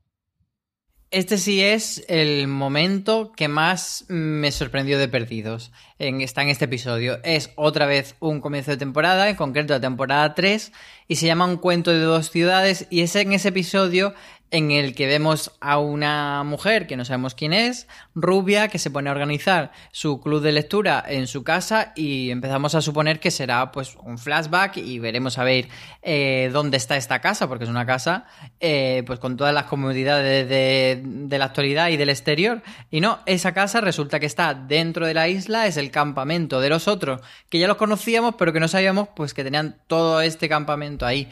Este 1.12 1.38
sí 1.38 1.62
es 1.62 2.05
el 2.07 2.47
momento 2.47 3.34
que 3.36 3.49
más 3.49 4.05
me 4.07 4.49
sorprendió 4.49 4.97
de 4.97 5.09
Perdidos. 5.09 5.74
En, 5.99 6.22
está 6.22 6.41
en 6.41 6.47
este 6.47 6.64
episodio. 6.64 7.20
Es 7.26 7.51
otra 7.57 7.86
vez 7.86 8.16
un 8.22 8.39
comienzo 8.39 8.72
de 8.72 8.78
temporada, 8.78 9.28
en 9.28 9.36
concreto 9.36 9.74
la 9.74 9.82
temporada 9.82 10.34
3, 10.34 10.72
y 11.09 11.18
se 11.18 11.26
llama 11.26 11.43
Un 11.43 11.57
cuento 11.57 11.91
de 11.91 11.99
dos 11.99 12.30
ciudades, 12.30 12.88
y 12.89 13.01
es 13.01 13.14
en 13.18 13.34
ese 13.34 13.49
episodio 13.49 14.14
en 14.52 14.72
el 14.72 14.93
que 14.93 15.08
vemos 15.08 15.52
a 15.62 15.80
una 15.80 16.43
mujer 16.43 16.86
que 16.86 16.97
no 16.97 17.06
sabemos 17.06 17.36
quién 17.36 17.54
es, 17.54 17.88
rubia, 18.14 18.68
que 18.68 18.80
se 18.80 18.91
pone 18.91 19.10
a 19.10 19.14
organizar 19.14 19.72
su 19.93 20.20
club 20.20 20.41
de 20.41 20.52
lectura 20.52 21.04
en 21.08 21.28
su 21.28 21.43
casa 21.43 21.93
y 21.95 22.30
empezamos 22.32 22.76
a 22.76 22.82
suponer 22.82 23.22
que 23.22 23.32
será 23.32 23.72
pues 23.72 23.95
un 24.04 24.18
flashback 24.18 24.78
y 24.78 24.99
veremos 24.99 25.38
a 25.38 25.45
ver 25.45 25.70
eh, 26.02 26.49
dónde 26.52 26.78
está 26.78 26.97
esta 26.97 27.22
casa, 27.22 27.47
porque 27.47 27.64
es 27.64 27.70
una 27.70 27.86
casa 27.86 28.26
eh, 28.60 29.04
pues 29.08 29.20
con 29.20 29.38
todas 29.38 29.54
las 29.54 29.66
comodidades 29.66 30.49
de, 30.49 31.02
de, 31.02 31.38
la 31.38 31.45
actualidad 31.45 31.89
y 31.89 31.97
del 31.97 32.10
exterior. 32.10 32.62
Y 32.89 32.99
no, 32.99 33.20
esa 33.26 33.54
casa 33.54 33.80
resulta 33.80 34.20
que 34.20 34.26
está 34.26 34.54
dentro 34.54 35.08
de 35.08 35.14
la 35.14 35.30
isla, 35.30 35.66
es 35.66 35.78
el 35.78 35.91
campamento 35.91 36.60
de 36.60 36.70
los 36.70 36.89
otros, 36.89 37.22
que 37.49 37.58
ya 37.58 37.68
los 37.68 37.78
conocíamos, 37.78 38.36
pero 38.38 38.52
que 38.52 38.60
no 38.60 38.68
sabíamos 38.68 39.08
pues 39.16 39.34
que 39.34 39.45
tenían 39.45 39.78
todo 39.88 40.22
este 40.22 40.49
campamento 40.49 41.06
ahí. 41.06 41.30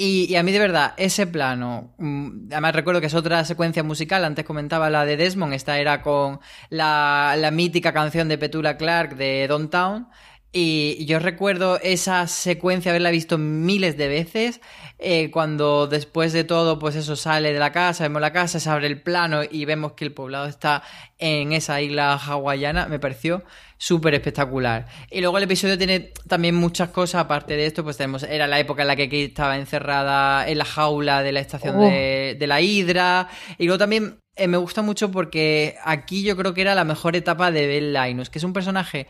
Y, 0.00 0.36
a 0.36 0.44
mí 0.44 0.52
de 0.52 0.60
verdad, 0.60 0.94
ese 0.96 1.26
plano, 1.26 1.92
mm, 1.98 2.52
además 2.52 2.72
recuerdo 2.72 3.00
que 3.00 3.08
es 3.08 3.14
otra 3.14 3.44
secuencia 3.44 3.82
musical, 3.82 4.24
antes 4.24 4.44
comentaba 4.44 4.90
la 4.90 5.04
de 5.04 5.16
Desmond, 5.16 5.52
esta 5.54 5.76
era 5.80 6.02
con 6.02 6.38
la, 6.70 7.34
la 7.36 7.50
mítica 7.50 7.92
canción 7.92 8.28
de 8.28 8.38
Petula 8.38 8.76
Clark 8.76 9.16
de 9.16 9.48
Downtown, 9.48 10.06
y 10.50 11.04
yo 11.04 11.18
recuerdo 11.18 11.78
esa 11.82 12.26
secuencia, 12.26 12.90
haberla 12.90 13.10
visto 13.10 13.36
miles 13.36 13.98
de 13.98 14.08
veces, 14.08 14.60
eh, 14.98 15.30
cuando 15.30 15.86
después 15.86 16.32
de 16.32 16.42
todo, 16.42 16.78
pues 16.78 16.96
eso 16.96 17.16
sale 17.16 17.52
de 17.52 17.58
la 17.58 17.70
casa, 17.70 18.04
vemos 18.04 18.22
la 18.22 18.32
casa, 18.32 18.58
se 18.58 18.70
abre 18.70 18.86
el 18.86 19.02
plano 19.02 19.42
y 19.48 19.66
vemos 19.66 19.92
que 19.92 20.06
el 20.06 20.12
poblado 20.12 20.46
está 20.46 20.82
en 21.18 21.52
esa 21.52 21.82
isla 21.82 22.14
hawaiana, 22.14 22.86
me 22.86 22.98
pareció 22.98 23.44
súper 23.76 24.14
espectacular. 24.14 24.86
Y 25.10 25.20
luego 25.20 25.36
el 25.36 25.44
episodio 25.44 25.76
tiene 25.76 26.12
también 26.26 26.54
muchas 26.54 26.88
cosas, 26.88 27.20
aparte 27.20 27.54
de 27.54 27.66
esto, 27.66 27.84
pues 27.84 27.98
tenemos, 27.98 28.22
era 28.22 28.46
la 28.46 28.58
época 28.58 28.82
en 28.82 28.88
la 28.88 28.96
que 28.96 29.06
Kate 29.08 29.24
estaba 29.24 29.56
encerrada 29.56 30.48
en 30.48 30.56
la 30.56 30.64
jaula 30.64 31.22
de 31.22 31.32
la 31.32 31.40
estación 31.40 31.76
oh. 31.76 31.82
de, 31.82 32.46
la 32.46 32.60
Hidra, 32.62 33.28
y 33.58 33.66
luego 33.66 33.78
también 33.78 34.18
eh, 34.34 34.48
me 34.48 34.56
gusta 34.56 34.82
mucho 34.82 35.10
porque 35.10 35.76
aquí 35.84 36.22
yo 36.22 36.36
creo 36.36 36.54
que 36.54 36.62
era 36.62 36.74
la 36.74 36.84
mejor 36.84 37.16
etapa 37.16 37.50
de 37.50 37.66
Bell 37.66 37.92
Linus, 37.92 38.30
que 38.30 38.38
es 38.38 38.44
un 38.44 38.52
personaje 38.52 39.06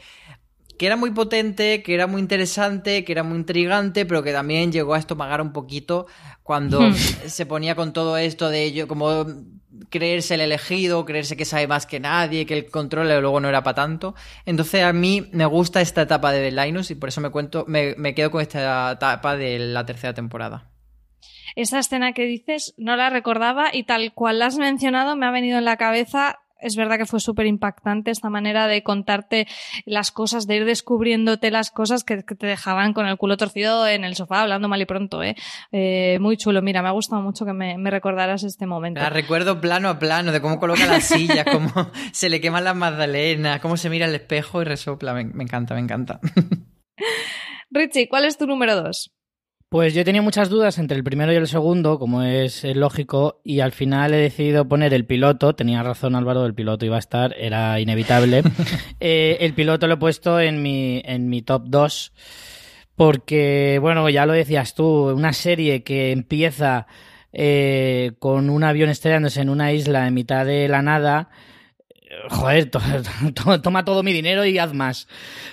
que 0.79 0.87
era 0.87 0.97
muy 0.97 1.11
potente, 1.11 1.83
que 1.83 1.93
era 1.93 2.07
muy 2.07 2.20
interesante, 2.20 3.05
que 3.05 3.12
era 3.12 3.24
muy 3.24 3.39
intrigante, 3.39 4.07
pero 4.07 4.22
que 4.22 4.33
también 4.33 4.70
llegó 4.70 4.95
a 4.95 4.99
estomagar 4.99 5.41
un 5.43 5.53
poquito 5.53 6.07
cuando 6.43 6.81
hmm. 6.81 6.95
se 7.26 7.47
ponía 7.47 7.74
con 7.74 7.93
todo 7.93 8.16
esto 8.16 8.49
de 8.49 8.64
ello, 8.64 8.87
como 8.87 9.26
creerse 9.91 10.35
el 10.35 10.41
elegido, 10.41 11.05
creerse 11.05 11.37
que 11.37 11.45
sabe 11.45 11.66
más 11.66 11.87
que 11.87 12.01
nadie, 12.01 12.47
que 12.47 12.55
el 12.55 12.70
control 12.70 13.09
luego 13.20 13.41
no 13.41 13.49
era 13.49 13.62
para 13.62 13.74
tanto. 13.74 14.14
Entonces 14.47 14.83
a 14.83 14.93
mí 14.93 15.29
me 15.33 15.47
gusta 15.47 15.81
esta 15.81 16.03
etapa 16.03 16.33
de 16.33 16.51
Linus 16.51 16.91
y 16.91 16.95
por 16.95 17.09
eso 17.09 17.20
me 17.20 17.31
cuento, 17.31 17.64
me, 17.66 17.95
me 17.97 18.14
quedo 18.14 18.31
con 18.31 18.41
esta 18.41 18.93
etapa 18.93 19.37
de 19.37 19.59
la 19.59 19.85
tercera 19.85 20.14
temporada. 20.14 20.70
Esa 21.57 21.81
escena 21.81 22.12
que 22.12 22.24
dices 22.24 22.74
no 22.76 22.95
la 22.97 23.11
recordaba 23.11 23.74
y 23.74 23.85
tal 23.85 24.12
cual 24.14 24.39
la 24.39 24.47
has 24.47 24.59
mencionado 24.59 25.16
me 25.16 25.26
ha 25.26 25.31
venido 25.31 25.59
en 25.59 25.64
la 25.64 25.76
cabeza 25.76 26.39
es 26.61 26.77
verdad 26.77 26.99
que 26.99 27.07
fue 27.07 27.21
súper 27.21 27.47
impactante 27.47 28.11
esta 28.11 28.31
manera 28.31 28.67
de 28.67 28.83
contarte 28.83 29.47
las 29.85 30.11
cosas, 30.11 30.47
de 30.47 30.57
ir 30.57 30.65
descubriéndote 30.65 31.51
las 31.51 31.71
cosas 31.71 32.05
que, 32.05 32.23
te 32.23 32.47
dejaban 32.47 32.93
con 32.93 33.07
el 33.07 33.17
culo 33.17 33.37
torcido 33.37 33.87
en 33.87 34.05
el 34.05 34.15
sofá 34.15 34.43
hablando 34.43 34.69
mal 34.69 34.81
y 34.81 34.87
pronto, 34.87 35.23
¿eh? 35.23 35.37
eh 35.73 36.19
muy 36.21 36.37
chulo. 36.37 36.63
Mira, 36.63 36.83
me 36.83 36.89
ha 36.89 36.93
gustado 36.93 37.23
mucho 37.23 37.45
que 37.45 37.53
me, 37.53 37.77
recordaras 37.91 38.43
este 38.45 38.67
momento. 38.67 39.01
La 39.01 39.11
recuerdo 39.11 39.61
plano 39.61 39.89
a 39.89 39.99
plano 39.99 40.33
de 40.33 40.41
cómo 40.41 40.59
coloca 40.59 40.87
la 40.87 41.01
silla, 41.01 41.45
cómo 41.51 41.91
se 42.13 42.29
le 42.29 42.41
queman 42.41 42.65
las 42.65 42.77
magdalenas, 42.77 43.61
cómo 43.61 43.77
se 43.77 43.89
mira 43.91 44.07
el 44.07 44.15
espejo 44.15 44.61
y 44.63 44.65
resopla. 44.65 45.15
Me, 45.15 45.25
me 45.25 45.45
encanta, 45.45 45.75
me 45.75 45.81
encanta. 45.81 46.21
Richie, 47.71 48.09
¿cuál 48.09 48.25
es 48.25 48.39
tu 48.39 48.47
número 48.47 48.77
dos? 48.77 49.18
Pues 49.71 49.93
yo 49.93 50.03
tenía 50.03 50.23
muchas 50.23 50.49
dudas 50.49 50.79
entre 50.79 50.97
el 50.97 51.05
primero 51.05 51.31
y 51.31 51.37
el 51.37 51.47
segundo, 51.47 51.99
como 51.99 52.23
es 52.23 52.64
lógico, 52.64 53.43
y 53.45 53.61
al 53.61 53.73
final 53.73 54.14
he 54.14 54.16
decidido 54.16 54.66
poner 54.66 54.95
el 54.95 55.05
piloto. 55.05 55.55
Tenía 55.55 55.83
razón 55.83 56.14
Álvaro, 56.14 56.47
el 56.47 56.55
piloto 56.55 56.87
iba 56.87 56.97
a 56.97 57.01
estar, 57.01 57.35
era 57.39 57.79
inevitable. 57.79 58.43
Eh, 59.01 59.39
el 59.43 59.53
piloto 59.53 59.87
lo 59.87 59.95
he 59.95 59.99
puesto 59.99 60.41
en 60.41 60.61
mi, 60.61 61.01
en 61.05 61.29
mi 61.29 61.41
top 61.43 61.66
2, 61.66 62.12
porque, 62.97 63.79
bueno, 63.81 64.09
ya 64.09 64.27
lo 64.27 64.33
decías 64.33 64.75
tú, 64.75 65.11
una 65.11 65.33
serie 65.33 65.85
que 65.85 66.11
empieza 66.11 66.89
eh, 67.33 68.12
con 68.19 68.51
un 68.51 68.64
avión 68.64 68.91
estrellándose 68.91 69.41
en 69.41 69.51
una 69.51 69.73
isla 69.73 70.09
en 70.09 70.14
mitad 70.14 70.45
de 70.45 70.66
la 70.66 70.83
nada 70.83 71.31
joder, 72.29 72.71
toma 73.63 73.85
todo 73.85 74.03
mi 74.03 74.13
dinero 74.13 74.45
y 74.45 74.59
haz 74.59 74.73
más. 74.73 75.09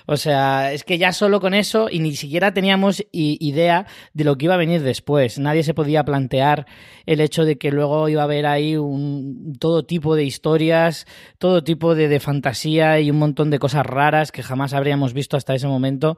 O 0.06 0.18
sea, 0.18 0.74
es 0.74 0.84
que 0.84 0.97
ya 0.97 1.12
solo 1.12 1.39
con 1.39 1.53
eso 1.53 1.88
y 1.89 1.99
ni 1.99 2.16
siquiera 2.16 2.53
teníamos 2.53 3.03
idea 3.12 3.88
de 4.14 4.24
lo 4.24 4.38
que 4.38 4.45
iba 4.45 4.56
a 4.56 4.58
venir 4.58 4.82
después. 4.82 5.39
Nadie 5.39 5.64
se 5.64 5.74
podía 5.74 6.03
plantear 6.03 6.66
el 7.06 7.22
hecho 7.22 7.45
de 7.45 7.58
que 7.58 7.72
luego 7.72 8.10
iba 8.10 8.22
a 8.22 8.26
haber 8.26 8.45
ahí 8.45 8.78
un, 8.78 9.58
todo 9.60 9.86
tipo 9.86 10.16
de 10.16 10.24
historias, 10.24 11.06
todo 11.38 11.64
tipo 11.64 11.95
de, 11.95 12.20
fantasía 12.20 12.99
y 12.99 13.12
un 13.12 13.20
montón 13.20 13.49
de 13.49 13.60
cosas 13.60 13.86
raras 13.86 14.32
que 14.32 14.43
jamás 14.43 14.74
habríamos 14.74 15.14
visto 15.14 15.38
hasta 15.38 15.56
ese 15.56 15.68
momento. 15.68 16.18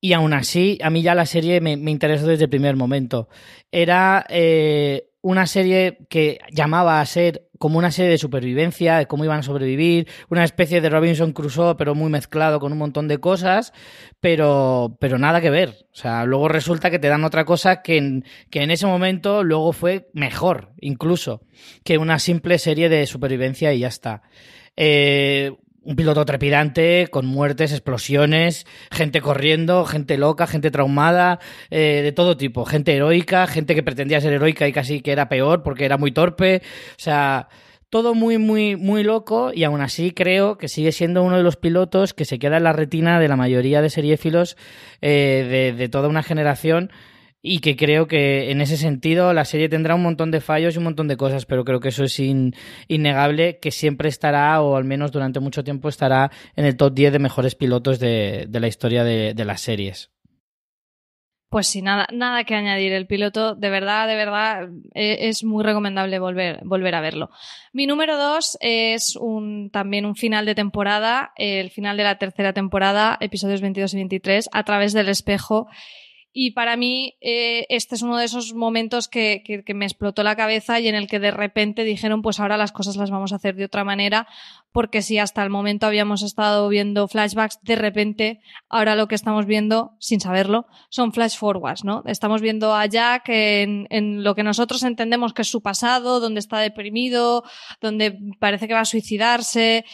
Y 0.00 0.12
aún 0.12 0.32
así, 0.32 0.78
a 0.82 0.90
mí 0.90 1.02
ya 1.02 1.14
la 1.14 1.26
serie 1.26 1.60
me, 1.60 1.72
interesó 1.72 2.26
desde 2.26 2.44
el 2.44 2.50
primer 2.50 2.76
momento. 2.76 3.28
Era 3.72 4.24
eh, 4.28 5.07
una 5.20 5.46
serie 5.46 6.06
que 6.08 6.38
llamaba 6.50 7.00
a 7.00 7.06
ser 7.06 7.48
como 7.58 7.78
una 7.78 7.90
serie 7.90 8.10
de 8.10 8.18
supervivencia, 8.18 8.98
de 8.98 9.06
cómo 9.06 9.24
iban 9.24 9.40
a 9.40 9.42
sobrevivir, 9.42 10.08
una 10.28 10.44
especie 10.44 10.80
de 10.80 10.88
Robinson 10.90 11.32
Crusoe, 11.32 11.74
pero 11.76 11.94
muy 11.94 12.08
mezclado 12.08 12.60
con 12.60 12.72
un 12.72 12.78
montón 12.78 13.08
de 13.08 13.18
cosas, 13.18 13.72
pero, 14.20 14.96
pero 15.00 15.18
nada 15.18 15.40
que 15.40 15.50
ver. 15.50 15.86
O 15.92 15.96
sea, 15.96 16.24
luego 16.24 16.48
resulta 16.48 16.90
que 16.90 17.00
te 17.00 17.08
dan 17.08 17.24
otra 17.24 17.44
cosa 17.44 17.82
que 17.82 17.96
en, 17.96 18.24
que 18.50 18.62
en 18.62 18.70
ese 18.70 18.86
momento 18.86 19.42
luego 19.42 19.72
fue 19.72 20.08
mejor, 20.14 20.72
incluso, 20.80 21.42
que 21.84 21.98
una 21.98 22.20
simple 22.20 22.58
serie 22.58 22.88
de 22.88 23.06
supervivencia 23.06 23.72
y 23.72 23.80
ya 23.80 23.88
está. 23.88 24.22
Eh, 24.76 25.56
un 25.88 25.96
piloto 25.96 26.22
trepidante, 26.26 27.08
con 27.10 27.24
muertes, 27.24 27.72
explosiones, 27.72 28.66
gente 28.90 29.22
corriendo, 29.22 29.86
gente 29.86 30.18
loca, 30.18 30.46
gente 30.46 30.70
traumada, 30.70 31.40
eh, 31.70 32.02
de 32.02 32.12
todo 32.12 32.36
tipo, 32.36 32.66
gente 32.66 32.94
heroica, 32.94 33.46
gente 33.46 33.74
que 33.74 33.82
pretendía 33.82 34.20
ser 34.20 34.34
heroica 34.34 34.68
y 34.68 34.72
casi 34.74 35.00
que 35.00 35.12
era 35.12 35.30
peor 35.30 35.62
porque 35.62 35.86
era 35.86 35.96
muy 35.96 36.12
torpe, 36.12 36.60
o 36.90 37.00
sea, 37.00 37.48
todo 37.88 38.12
muy, 38.12 38.36
muy, 38.36 38.76
muy 38.76 39.02
loco 39.02 39.50
y 39.54 39.64
aún 39.64 39.80
así 39.80 40.10
creo 40.10 40.58
que 40.58 40.68
sigue 40.68 40.92
siendo 40.92 41.22
uno 41.22 41.38
de 41.38 41.42
los 41.42 41.56
pilotos 41.56 42.12
que 42.12 42.26
se 42.26 42.38
queda 42.38 42.58
en 42.58 42.64
la 42.64 42.74
retina 42.74 43.18
de 43.18 43.28
la 43.28 43.36
mayoría 43.36 43.80
de 43.80 43.88
seriéfilos 43.88 44.58
eh, 45.00 45.72
de, 45.72 45.72
de 45.72 45.88
toda 45.88 46.08
una 46.08 46.22
generación 46.22 46.92
y 47.40 47.60
que 47.60 47.76
creo 47.76 48.06
que 48.06 48.50
en 48.50 48.60
ese 48.60 48.76
sentido 48.76 49.32
la 49.32 49.44
serie 49.44 49.68
tendrá 49.68 49.94
un 49.94 50.02
montón 50.02 50.30
de 50.30 50.40
fallos 50.40 50.74
y 50.74 50.78
un 50.78 50.84
montón 50.84 51.08
de 51.08 51.16
cosas, 51.16 51.46
pero 51.46 51.64
creo 51.64 51.80
que 51.80 51.88
eso 51.88 52.04
es 52.04 52.18
innegable, 52.18 53.58
que 53.60 53.70
siempre 53.70 54.08
estará, 54.08 54.60
o 54.60 54.76
al 54.76 54.84
menos 54.84 55.12
durante 55.12 55.40
mucho 55.40 55.62
tiempo 55.62 55.88
estará 55.88 56.30
en 56.56 56.64
el 56.64 56.76
top 56.76 56.94
10 56.94 57.12
de 57.12 57.18
mejores 57.18 57.54
pilotos 57.54 57.98
de, 58.00 58.48
la 58.50 58.68
historia 58.68 59.04
de, 59.04 59.34
de, 59.34 59.44
las 59.44 59.60
series. 59.60 60.10
Pues 61.48 61.66
sí, 61.66 61.80
nada, 61.80 62.06
nada 62.12 62.44
que 62.44 62.54
añadir. 62.54 62.92
El 62.92 63.06
piloto, 63.06 63.54
de 63.54 63.70
verdad, 63.70 64.06
de 64.06 64.16
verdad, 64.16 64.68
e, 64.94 65.28
es 65.28 65.44
muy 65.44 65.64
recomendable 65.64 66.18
volver, 66.18 66.60
volver 66.64 66.94
a 66.94 67.00
verlo. 67.00 67.30
Mi 67.72 67.86
número 67.86 68.18
dos 68.18 68.58
es 68.60 69.16
un, 69.16 69.70
también 69.70 70.04
un 70.04 70.14
final 70.14 70.44
de 70.44 70.54
temporada, 70.54 71.32
el 71.36 71.70
final 71.70 71.96
de 71.96 72.02
la 72.02 72.18
tercera 72.18 72.52
temporada, 72.52 73.16
episodios 73.20 73.62
22 73.62 73.94
y 73.94 73.96
23, 73.96 74.48
a 74.52 74.64
través 74.64 74.92
del 74.92 75.08
espejo. 75.08 75.68
Y 76.32 76.50
para 76.50 76.76
mí 76.76 77.16
eh, 77.20 77.66
este 77.70 77.94
es 77.94 78.02
uno 78.02 78.18
de 78.18 78.26
esos 78.26 78.52
momentos 78.54 79.08
que, 79.08 79.64
me 79.74 79.86
explotó 79.86 80.22
la 80.22 80.36
cabeza 80.36 80.78
y 80.78 80.86
en 80.86 80.94
el 80.94 81.08
que 81.08 81.18
de 81.18 81.30
repente 81.30 81.84
dijeron 81.84 82.20
pues 82.20 82.38
ahora 82.38 82.58
las 82.58 82.70
cosas 82.70 82.96
las 82.96 83.10
vamos 83.10 83.32
a 83.32 83.36
hacer 83.36 83.56
de 83.56 83.64
otra 83.64 83.82
manera 83.82 84.28
porque 84.70 85.00
si 85.00 85.18
hasta 85.18 85.42
el 85.42 85.50
momento 85.50 85.86
habíamos 85.86 86.22
estado 86.22 86.68
viendo 86.68 87.08
flashbacks, 87.08 87.58
de 87.62 87.76
repente 87.76 88.40
ahora 88.68 88.94
lo 88.94 89.08
que 89.08 89.14
estamos 89.14 89.46
viendo, 89.46 89.96
sin 89.98 90.20
saberlo, 90.20 90.66
son 90.90 91.12
flash 91.12 91.36
forwards, 91.36 91.84
¿no? 91.84 92.02
Estamos 92.06 92.42
viendo 92.42 92.74
a 92.74 92.84
Jack 92.86 93.24
en, 93.28 94.22
lo 94.22 94.34
que 94.34 94.42
nosotros 94.42 94.82
entendemos 94.82 95.32
que 95.32 95.42
es 95.42 95.48
su 95.48 95.62
pasado, 95.62 96.20
donde 96.20 96.40
está 96.40 96.60
deprimido, 96.60 97.42
donde 97.80 98.18
parece 98.38 98.68
que 98.68 98.74
va 98.74 98.80
a 98.80 98.84
suicidarse 98.84 99.84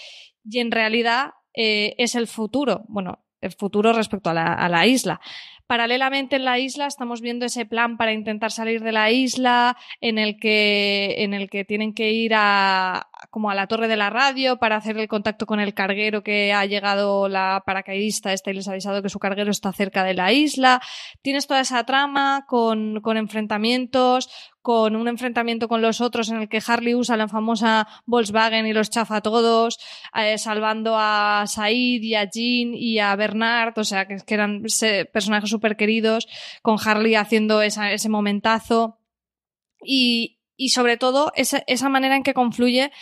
y 0.45 0.59
en 0.59 0.73
realidad 0.73 1.31
eh, 1.55 1.95
es 1.99 2.17
el 2.17 2.27
futuro, 2.27 2.85
bueno, 2.89 3.21
el 3.41 3.53
futuro 3.53 3.93
respecto 3.93 4.31
a 4.31 4.69
la 4.69 4.87
isla. 4.87 5.21
Paralelamente 5.67 6.37
en 6.37 6.45
la 6.45 6.59
isla 6.59 6.87
estamos 6.87 7.23
viendo 7.23 7.47
ese 7.47 7.65
plan 7.65 7.97
para 7.97 8.13
intentar 8.13 8.51
salir 8.51 8.83
de 8.83 8.93
la 8.93 9.11
isla 9.11 9.77
en 10.01 10.19
el 10.19 10.39
que, 10.39 11.15
en 11.19 11.33
el 11.33 11.49
que 11.49 11.65
tienen 11.65 11.95
que 11.95 12.13
ir 12.13 12.33
a, 12.35 13.09
como 13.31 13.51
a 13.51 13.55
la 13.55 13.67
torre 13.67 13.89
de 13.89 13.97
la 13.97 14.11
radio 14.11 14.59
para 14.59 14.77
hacer 14.77 14.99
el 14.99 15.09
contacto 15.09 15.47
con 15.47 15.61
el 15.61 15.75
carguero 15.75 16.23
que 16.23 16.53
ha 16.53 16.65
llegado 16.67 17.29
la 17.29 17.63
paracaidista 17.67 18.33
esta 18.33 18.51
y 18.51 18.55
les 18.55 18.69
ha 18.69 18.73
avisado 18.73 19.03
que 19.03 19.09
su 19.09 19.19
carguero 19.19 19.51
está 19.51 19.73
cerca 19.73 20.05
de 20.05 20.15
la 20.15 20.33
isla. 20.33 20.81
Tienes 21.23 21.47
toda 21.47 21.61
esa 21.61 21.85
trama 21.85 22.45
con, 22.47 23.01
con 23.01 23.17
enfrentamientos, 23.17 24.29
con 24.65 24.97
un 24.97 25.09
enfrentamiento 25.09 25.69
con 25.69 25.83
los 25.83 26.01
otros 26.01 26.31
en 26.31 26.41
el 26.41 26.49
que 26.49 26.63
Harley 26.67 26.95
usa 26.95 27.19
la 27.19 27.29
famosa 27.29 27.87
Volkswagen 28.07 28.67
y 28.67 28.73
los 28.73 28.89
chafa 28.89 29.17
a 29.17 29.21
todos, 29.21 29.79
eh, 30.15 30.39
salvando 30.39 30.97
a 30.97 31.45
Said 31.47 32.03
y 32.03 32.15
a 32.15 32.31
Jean 32.31 32.75
y 32.75 32.99
a 32.99 33.15
Bernard, 33.15 33.79
o 33.79 33.85
sea, 33.85 34.07
que, 34.07 34.17
eran 34.29 34.63
personajes 35.13 35.51
súper 35.51 35.77
queridos, 35.77 36.27
con 36.63 36.79
Harley 36.83 37.15
haciendo 37.15 37.61
ese 37.61 38.09
momentazo. 38.09 38.99
Y, 39.85 40.39
y 40.57 40.71
sobre 40.71 40.97
todo 40.97 41.33
esa, 41.35 41.63
esa 41.67 41.89
manera 41.89 42.17
en 42.17 42.23
que 42.23 42.35
confluye 42.35 42.93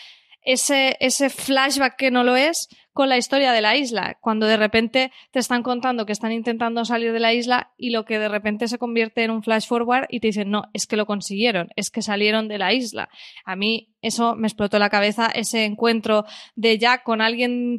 ese, 0.45 0.97
ese 1.01 1.31
flashback 1.31 1.97
que 1.97 2.11
no 2.11 2.25
lo 2.25 2.37
es 2.37 2.69
con 2.93 3.09
la 3.09 3.17
historia 3.17 3.53
de 3.53 3.63
la 3.63 3.77
isla, 3.77 4.19
cuando 4.21 4.47
de 4.47 4.59
repente 4.59 5.13
te 5.31 5.39
están 5.39 5.63
contando 5.63 6.05
que 6.05 6.13
están 6.13 6.33
intentando 6.33 6.85
salir 6.85 7.13
de 7.13 7.21
la 7.21 7.33
isla 7.33 7.73
y 7.79 7.91
lo 7.91 8.05
que 8.05 8.19
de 8.19 8.29
repente 8.29 8.69
se 8.69 8.79
convierte 8.79 9.25
en 9.25 9.31
un 9.31 9.43
flash 9.43 9.67
forward 9.67 10.07
y 10.11 10.21
te 10.21 10.27
dicen, 10.27 10.51
no, 10.51 10.65
es 10.75 10.87
que 10.87 10.97
lo 10.97 11.07
consiguieron, 11.07 11.71
es 11.75 11.91
que 11.91 12.03
salieron 12.03 12.49
de 12.49 12.59
la 12.59 12.75
isla. 12.75 13.09
A 13.45 13.57
mí 13.57 13.95
eso 14.03 14.35
me 14.35 14.47
explotó 14.47 14.79
la 14.79 14.91
cabeza, 14.91 15.31
ese 15.35 15.65
encuentro 15.65 16.27
de 16.55 16.79
Jack 16.79 17.03
con 17.03 17.23
alguien 17.23 17.79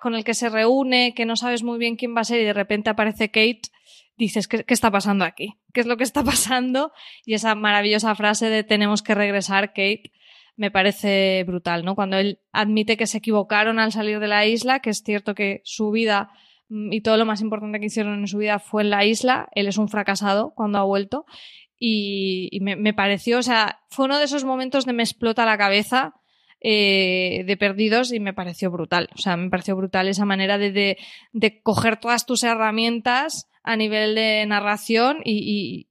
con 0.00 0.14
el 0.14 0.22
que 0.22 0.34
se 0.34 0.48
reúne, 0.48 1.14
que 1.14 1.26
no 1.26 1.34
sabes 1.34 1.64
muy 1.64 1.78
bien 1.78 1.96
quién 1.96 2.14
va 2.16 2.20
a 2.20 2.24
ser 2.24 2.40
y 2.40 2.44
de 2.44 2.52
repente 2.52 2.90
aparece 2.90 3.28
Kate 3.28 3.62
dices, 4.16 4.46
¿qué, 4.46 4.62
¿qué, 4.62 4.74
está 4.74 4.92
pasando 4.92 5.24
aquí? 5.24 5.56
¿Qué 5.72 5.80
es 5.80 5.86
lo 5.86 5.96
que 5.96 6.04
está 6.04 6.22
pasando? 6.24 6.92
Y 7.24 7.34
esa 7.34 7.54
maravillosa 7.56 8.14
frase 8.14 8.48
de 8.48 8.62
tenemos 8.62 9.02
que 9.02 9.14
regresar, 9.14 9.68
Kate, 9.68 10.12
me 10.56 10.70
parece 10.70 11.44
brutal, 11.46 11.84
¿no? 11.84 11.94
Cuando 11.94 12.16
él 12.16 12.40
admite 12.52 12.96
que 12.96 13.06
se 13.06 13.18
equivocaron 13.18 13.78
al 13.78 13.92
salir 13.92 14.20
de 14.20 14.28
la 14.28 14.46
isla, 14.46 14.80
que 14.80 14.90
es 14.90 15.02
cierto 15.02 15.34
que 15.34 15.60
su 15.64 15.90
vida 15.90 16.30
mm, 16.68 16.92
y 16.92 17.00
todo 17.00 17.16
lo 17.16 17.26
más 17.26 17.40
importante 17.40 17.80
que 17.80 17.86
hicieron 17.86 18.20
en 18.20 18.28
su 18.28 18.38
vida 18.38 18.58
fue 18.58 18.82
en 18.82 18.90
la 18.90 19.04
isla, 19.04 19.48
él 19.52 19.66
es 19.66 19.78
un 19.78 19.88
fracasado 19.88 20.52
cuando 20.54 20.78
ha 20.78 20.84
vuelto 20.84 21.26
y, 21.86 22.58
me, 22.60 22.94
pareció, 22.94 23.38
o 23.38 23.42
sea, 23.42 23.80
fue 23.90 24.06
uno 24.06 24.18
de 24.18 24.24
esos 24.24 24.44
momentos 24.44 24.86
de 24.86 24.92
me 24.92 25.02
explota 25.02 25.44
la 25.44 25.58
cabeza 25.58 26.14
eh, 26.60 27.42
de 27.46 27.56
perdidos 27.58 28.12
y 28.12 28.20
me 28.20 28.32
pareció 28.32 28.70
brutal, 28.70 29.10
o 29.14 29.18
sea, 29.18 29.36
me 29.36 29.50
pareció 29.50 29.76
brutal 29.76 30.08
esa 30.08 30.24
manera 30.24 30.56
de, 30.56 30.96
de 31.32 31.62
coger 31.62 31.98
todas 31.98 32.24
tus 32.24 32.42
herramientas 32.42 33.50
a 33.64 33.76
nivel 33.76 34.14
de 34.14 34.44
narración 34.46 35.18
y, 35.24 35.86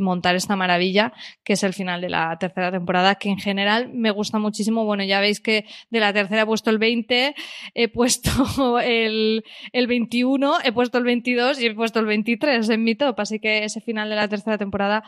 montar 0.00 0.34
esta 0.34 0.56
maravilla 0.56 1.12
que 1.44 1.52
es 1.52 1.62
el 1.62 1.74
final 1.74 2.00
de 2.00 2.08
la 2.08 2.36
tercera 2.38 2.70
temporada, 2.70 3.16
que 3.16 3.28
en 3.28 3.38
general 3.38 3.90
me 3.92 4.10
gusta 4.10 4.38
muchísimo. 4.38 4.84
Bueno, 4.84 5.04
ya 5.04 5.20
veis 5.20 5.40
que 5.40 5.66
de 5.90 6.00
la 6.00 6.12
tercera 6.12 6.42
he 6.42 6.46
puesto 6.46 6.70
el 6.70 6.78
20, 6.78 7.34
he 7.74 7.88
puesto 7.88 8.80
el, 8.80 9.44
el 9.72 9.86
21, 9.86 10.58
he 10.64 10.72
puesto 10.72 10.98
el 10.98 11.04
22 11.04 11.60
y 11.60 11.66
he 11.66 11.74
puesto 11.74 12.00
el 12.00 12.06
23 12.06 12.68
en 12.70 12.84
mi 12.84 12.94
top, 12.94 13.20
así 13.20 13.40
que 13.40 13.64
ese 13.64 13.80
final 13.80 14.08
de 14.08 14.16
la 14.16 14.28
tercera 14.28 14.56
temporada 14.56 15.04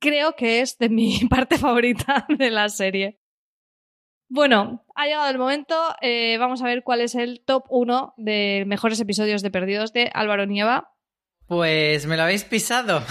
creo 0.00 0.34
que 0.34 0.60
es 0.60 0.78
de 0.78 0.88
mi 0.88 1.20
parte 1.30 1.56
favorita 1.56 2.26
de 2.28 2.50
la 2.50 2.68
serie. 2.68 3.20
Bueno, 4.30 4.84
ha 4.94 5.06
llegado 5.06 5.30
el 5.30 5.38
momento. 5.38 5.74
Eh, 6.02 6.36
vamos 6.38 6.60
a 6.60 6.66
ver 6.66 6.82
cuál 6.82 7.00
es 7.00 7.14
el 7.14 7.42
top 7.46 7.64
1 7.70 8.14
de 8.18 8.64
mejores 8.66 9.00
episodios 9.00 9.40
de 9.40 9.50
Perdidos 9.50 9.94
de 9.94 10.10
Álvaro 10.12 10.44
Nieva. 10.44 10.92
Pues 11.48 12.04
me 12.04 12.18
lo 12.18 12.24
habéis 12.24 12.44
pisado. 12.44 13.02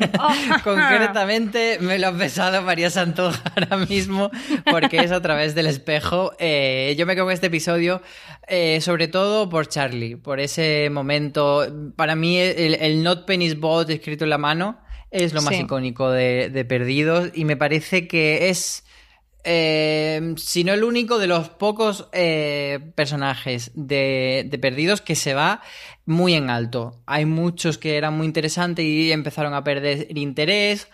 Concretamente 0.64 1.78
me 1.80 2.00
lo 2.00 2.08
ha 2.08 2.12
pesado 2.12 2.60
María 2.62 2.90
Santoja 2.90 3.40
ahora 3.56 3.76
mismo 3.86 4.32
porque 4.68 4.98
es 4.98 5.12
a 5.12 5.22
través 5.22 5.54
del 5.54 5.68
espejo. 5.68 6.32
Eh, 6.40 6.96
yo 6.98 7.06
me 7.06 7.14
quedo 7.14 7.26
con 7.26 7.32
este 7.32 7.46
episodio 7.46 8.02
eh, 8.48 8.80
sobre 8.80 9.06
todo 9.06 9.48
por 9.48 9.68
Charlie, 9.68 10.16
por 10.16 10.40
ese 10.40 10.90
momento. 10.90 11.64
Para 11.94 12.16
mí 12.16 12.38
el, 12.38 13.04
Not 13.04 13.24
Penis 13.24 13.58
Bot 13.58 13.88
escrito 13.88 14.24
en 14.24 14.30
la 14.30 14.38
mano 14.38 14.80
es 15.12 15.32
lo 15.32 15.40
más 15.42 15.54
icónico 15.54 16.10
de, 16.10 16.50
de 16.50 16.64
Perdidos 16.64 17.30
y 17.34 17.44
me 17.44 17.56
parece 17.56 18.08
que 18.08 18.48
es 18.48 18.84
eh, 19.48 20.34
si 20.36 20.64
no 20.64 20.72
el 20.72 20.82
único 20.82 21.20
de 21.20 21.28
los 21.28 21.48
pocos 21.48 22.08
eh, 22.12 22.80
personajes 22.96 23.70
de, 23.74 24.44
de, 24.44 24.58
Perdidos 24.58 25.00
que 25.00 25.14
se 25.14 25.34
va 25.34 25.62
muy 26.06 26.34
en 26.34 26.50
alto. 26.50 27.02
Hay 27.06 27.26
muchos 27.26 27.78
que 27.78 27.96
eran 27.96 28.16
muy 28.16 28.26
interesantes 28.26 28.84
y 28.84 29.12
empezaron 29.12 29.54
a 29.54 29.64
perder 29.64 30.06
interés 30.16 30.88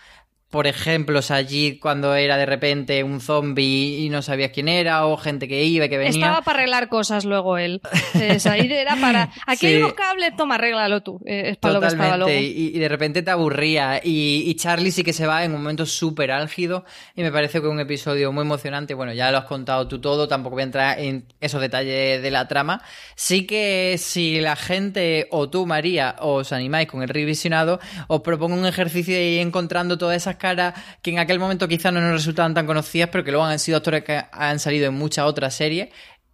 por 0.52 0.66
ejemplo, 0.66 1.20
allí 1.30 1.78
cuando 1.78 2.14
era 2.14 2.36
de 2.36 2.44
repente 2.44 3.02
un 3.02 3.22
zombie 3.22 4.04
y 4.04 4.10
no 4.10 4.20
sabías 4.20 4.50
quién 4.52 4.68
era, 4.68 5.06
o 5.06 5.16
gente 5.16 5.48
que 5.48 5.64
iba, 5.64 5.88
que 5.88 5.96
venía. 5.96 6.10
Estaba 6.10 6.42
para 6.42 6.58
arreglar 6.58 6.90
cosas 6.90 7.24
luego 7.24 7.56
él. 7.56 7.80
Esa 8.12 8.58
era 8.58 8.94
para. 8.96 9.30
Aquí 9.46 9.64
hay 9.64 9.76
unos 9.76 9.94
cables, 9.94 10.36
toma, 10.36 10.56
arréglalo 10.56 11.02
tú. 11.02 11.22
Eh, 11.24 11.52
es 11.52 11.56
para 11.56 11.72
lo 11.72 11.80
que 11.80 11.86
estaba 11.86 12.18
luego. 12.18 12.30
Y, 12.30 12.78
de 12.78 12.86
repente 12.86 13.22
te 13.22 13.30
aburría. 13.30 14.02
Y, 14.04 14.54
Charlie 14.56 14.92
sí 14.92 15.02
que 15.02 15.14
se 15.14 15.26
va 15.26 15.42
en 15.42 15.54
un 15.54 15.62
momento 15.62 15.86
súper 15.86 16.30
álgido. 16.30 16.84
Y 17.16 17.22
me 17.22 17.32
parece 17.32 17.62
que 17.62 17.66
es 17.66 17.72
un 17.72 17.80
episodio 17.80 18.30
muy 18.30 18.42
emocionante. 18.42 18.92
Bueno, 18.92 19.14
ya 19.14 19.30
lo 19.30 19.38
has 19.38 19.46
contado 19.46 19.88
tú 19.88 20.02
todo, 20.02 20.28
tampoco 20.28 20.56
voy 20.56 20.64
a 20.64 20.64
entrar 20.64 20.98
en 20.98 21.24
esos 21.40 21.62
detalles 21.62 22.22
de 22.22 22.30
la 22.30 22.46
trama. 22.46 22.82
Sí 23.14 23.46
que 23.46 23.96
si 23.96 24.38
la 24.38 24.56
gente, 24.56 25.28
o 25.30 25.48
tú, 25.48 25.64
María, 25.64 26.16
os 26.18 26.52
animáis 26.52 26.88
con 26.88 27.02
el 27.02 27.08
revisionado, 27.08 27.80
os 28.08 28.20
propongo 28.20 28.54
un 28.54 28.66
ejercicio 28.66 29.14
de 29.14 29.30
ir 29.30 29.40
encontrando 29.40 29.96
todas 29.96 30.18
esas 30.18 30.41
caras 30.42 30.74
que 31.00 31.10
en 31.10 31.20
aquel 31.20 31.38
momento 31.38 31.68
quizás 31.68 31.92
no 31.92 32.00
nos 32.00 32.12
resultaban 32.12 32.52
tan 32.52 32.66
conocidas, 32.66 33.08
pero 33.10 33.24
que 33.24 33.30
luego 33.30 33.46
han 33.46 33.58
sido 33.58 33.78
actores 33.78 34.02
que 34.02 34.20
han 34.32 34.58
salido 34.58 34.88
en 34.88 34.94
muchas 34.94 35.24
otras 35.24 35.54
series 35.54 35.88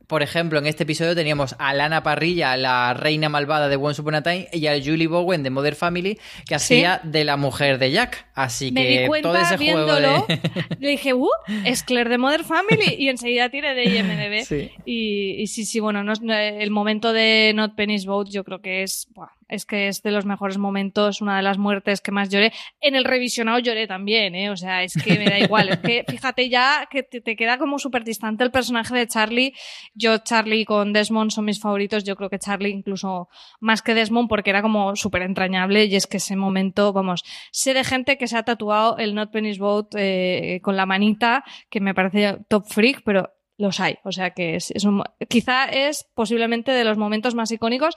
por 0.08 0.22
ejemplo, 0.22 0.58
en 0.58 0.66
este 0.66 0.84
episodio 0.84 1.14
teníamos 1.14 1.54
a 1.58 1.74
Lana 1.74 2.02
Parrilla, 2.02 2.56
la 2.56 2.94
reina 2.94 3.28
malvada 3.28 3.68
de 3.68 3.76
Once 3.76 4.00
Upon 4.00 4.14
a 4.14 4.22
Time, 4.22 4.48
y 4.54 4.66
a 4.66 4.82
Julie 4.82 5.06
Bowen 5.06 5.42
de 5.42 5.50
Mother 5.50 5.74
Family, 5.74 6.18
que 6.46 6.54
hacía 6.54 7.02
de 7.04 7.24
la 7.24 7.36
mujer 7.36 7.78
de 7.78 7.90
Jack. 7.90 8.26
Así 8.34 8.72
Me 8.72 8.82
que 8.82 9.00
di 9.02 9.06
cuenta 9.06 9.28
todo 9.28 9.38
ese 9.38 9.58
viéndolo, 9.58 10.24
juego 10.24 10.26
de... 10.26 10.76
le 10.80 10.88
dije, 10.88 11.12
¡uh! 11.12 11.28
Es 11.66 11.82
Claire 11.82 12.08
de 12.08 12.16
Mother 12.16 12.42
Family. 12.44 12.96
Y 12.98 13.10
enseguida 13.10 13.50
tiré 13.50 13.74
de 13.74 13.84
IMDB. 13.84 14.38
Sí. 14.48 14.70
Y, 14.86 15.42
y, 15.42 15.46
sí, 15.48 15.66
sí, 15.66 15.78
bueno, 15.78 16.02
no, 16.02 16.14
el 16.32 16.70
momento 16.70 17.12
de 17.12 17.52
Not 17.54 17.74
Penny's 17.74 18.06
Boat 18.06 18.28
yo 18.30 18.44
creo 18.44 18.62
que 18.62 18.82
es... 18.82 19.08
Buah, 19.14 19.28
es 19.48 19.64
que 19.64 19.88
es 19.88 20.02
de 20.02 20.10
los 20.10 20.26
mejores 20.26 20.58
momentos, 20.58 21.20
una 21.20 21.36
de 21.36 21.42
las 21.42 21.58
muertes 21.58 22.00
que 22.00 22.12
más 22.12 22.28
lloré. 22.28 22.52
En 22.80 22.94
el 22.94 23.04
revisionado 23.04 23.58
lloré 23.58 23.86
también, 23.86 24.34
¿eh? 24.34 24.50
O 24.50 24.56
sea, 24.56 24.82
es 24.82 24.92
que 25.02 25.18
me 25.18 25.24
da 25.24 25.38
igual. 25.38 25.68
es 25.70 25.78
que 25.78 26.04
fíjate 26.06 26.48
ya 26.48 26.86
que 26.90 27.02
te, 27.02 27.36
queda 27.36 27.58
como 27.58 27.78
súper 27.78 28.04
distante 28.04 28.44
el 28.44 28.50
personaje 28.50 28.94
de 28.94 29.06
Charlie. 29.06 29.54
Yo, 29.94 30.18
Charlie 30.18 30.64
con 30.64 30.92
Desmond 30.92 31.30
son 31.30 31.46
mis 31.46 31.60
favoritos. 31.60 32.04
Yo 32.04 32.16
creo 32.16 32.30
que 32.30 32.38
Charlie 32.38 32.70
incluso 32.70 33.28
más 33.60 33.82
que 33.82 33.94
Desmond 33.94 34.28
porque 34.28 34.50
era 34.50 34.62
como 34.62 34.96
súper 34.96 35.22
entrañable 35.22 35.86
y 35.86 35.96
es 35.96 36.06
que 36.06 36.18
ese 36.18 36.36
momento, 36.36 36.92
vamos, 36.92 37.24
sé 37.50 37.74
de 37.74 37.84
gente 37.84 38.18
que 38.18 38.28
se 38.28 38.36
ha 38.36 38.42
tatuado 38.42 38.98
el 38.98 39.14
Not 39.14 39.32
Penny's 39.32 39.58
Boat 39.58 39.94
eh, 39.96 40.60
con 40.62 40.76
la 40.76 40.86
manita, 40.86 41.44
que 41.70 41.80
me 41.80 41.94
parece 41.94 42.38
top 42.48 42.66
freak, 42.66 43.02
pero 43.04 43.32
los 43.58 43.80
hay. 43.80 43.98
O 44.04 44.12
sea 44.12 44.30
que 44.30 44.54
es, 44.54 44.70
es 44.70 44.84
un, 44.84 45.02
quizá 45.28 45.64
es 45.66 46.06
posiblemente 46.14 46.72
de 46.72 46.84
los 46.84 46.96
momentos 46.96 47.34
más 47.34 47.50
icónicos. 47.50 47.94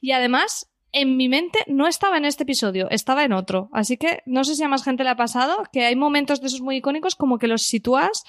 Y 0.00 0.12
además, 0.12 0.71
en 0.92 1.16
mi 1.16 1.28
mente 1.28 1.60
no 1.66 1.86
estaba 1.86 2.18
en 2.18 2.24
este 2.24 2.42
episodio, 2.42 2.88
estaba 2.90 3.24
en 3.24 3.32
otro. 3.32 3.68
Así 3.72 3.96
que 3.96 4.22
no 4.26 4.44
sé 4.44 4.54
si 4.54 4.62
a 4.62 4.68
más 4.68 4.84
gente 4.84 5.04
le 5.04 5.10
ha 5.10 5.16
pasado 5.16 5.64
que 5.72 5.84
hay 5.84 5.96
momentos 5.96 6.40
de 6.40 6.48
esos 6.48 6.60
muy 6.60 6.76
icónicos 6.76 7.16
como 7.16 7.38
que 7.38 7.48
los 7.48 7.62
sitúas 7.62 8.24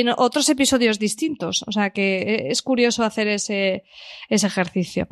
en 0.00 0.08
otros 0.08 0.48
episodios 0.48 0.98
distintos. 0.98 1.64
O 1.68 1.72
sea 1.72 1.90
que 1.90 2.48
es 2.48 2.62
curioso 2.62 3.04
hacer 3.04 3.28
ese, 3.28 3.84
ese 4.28 4.46
ejercicio. 4.48 5.06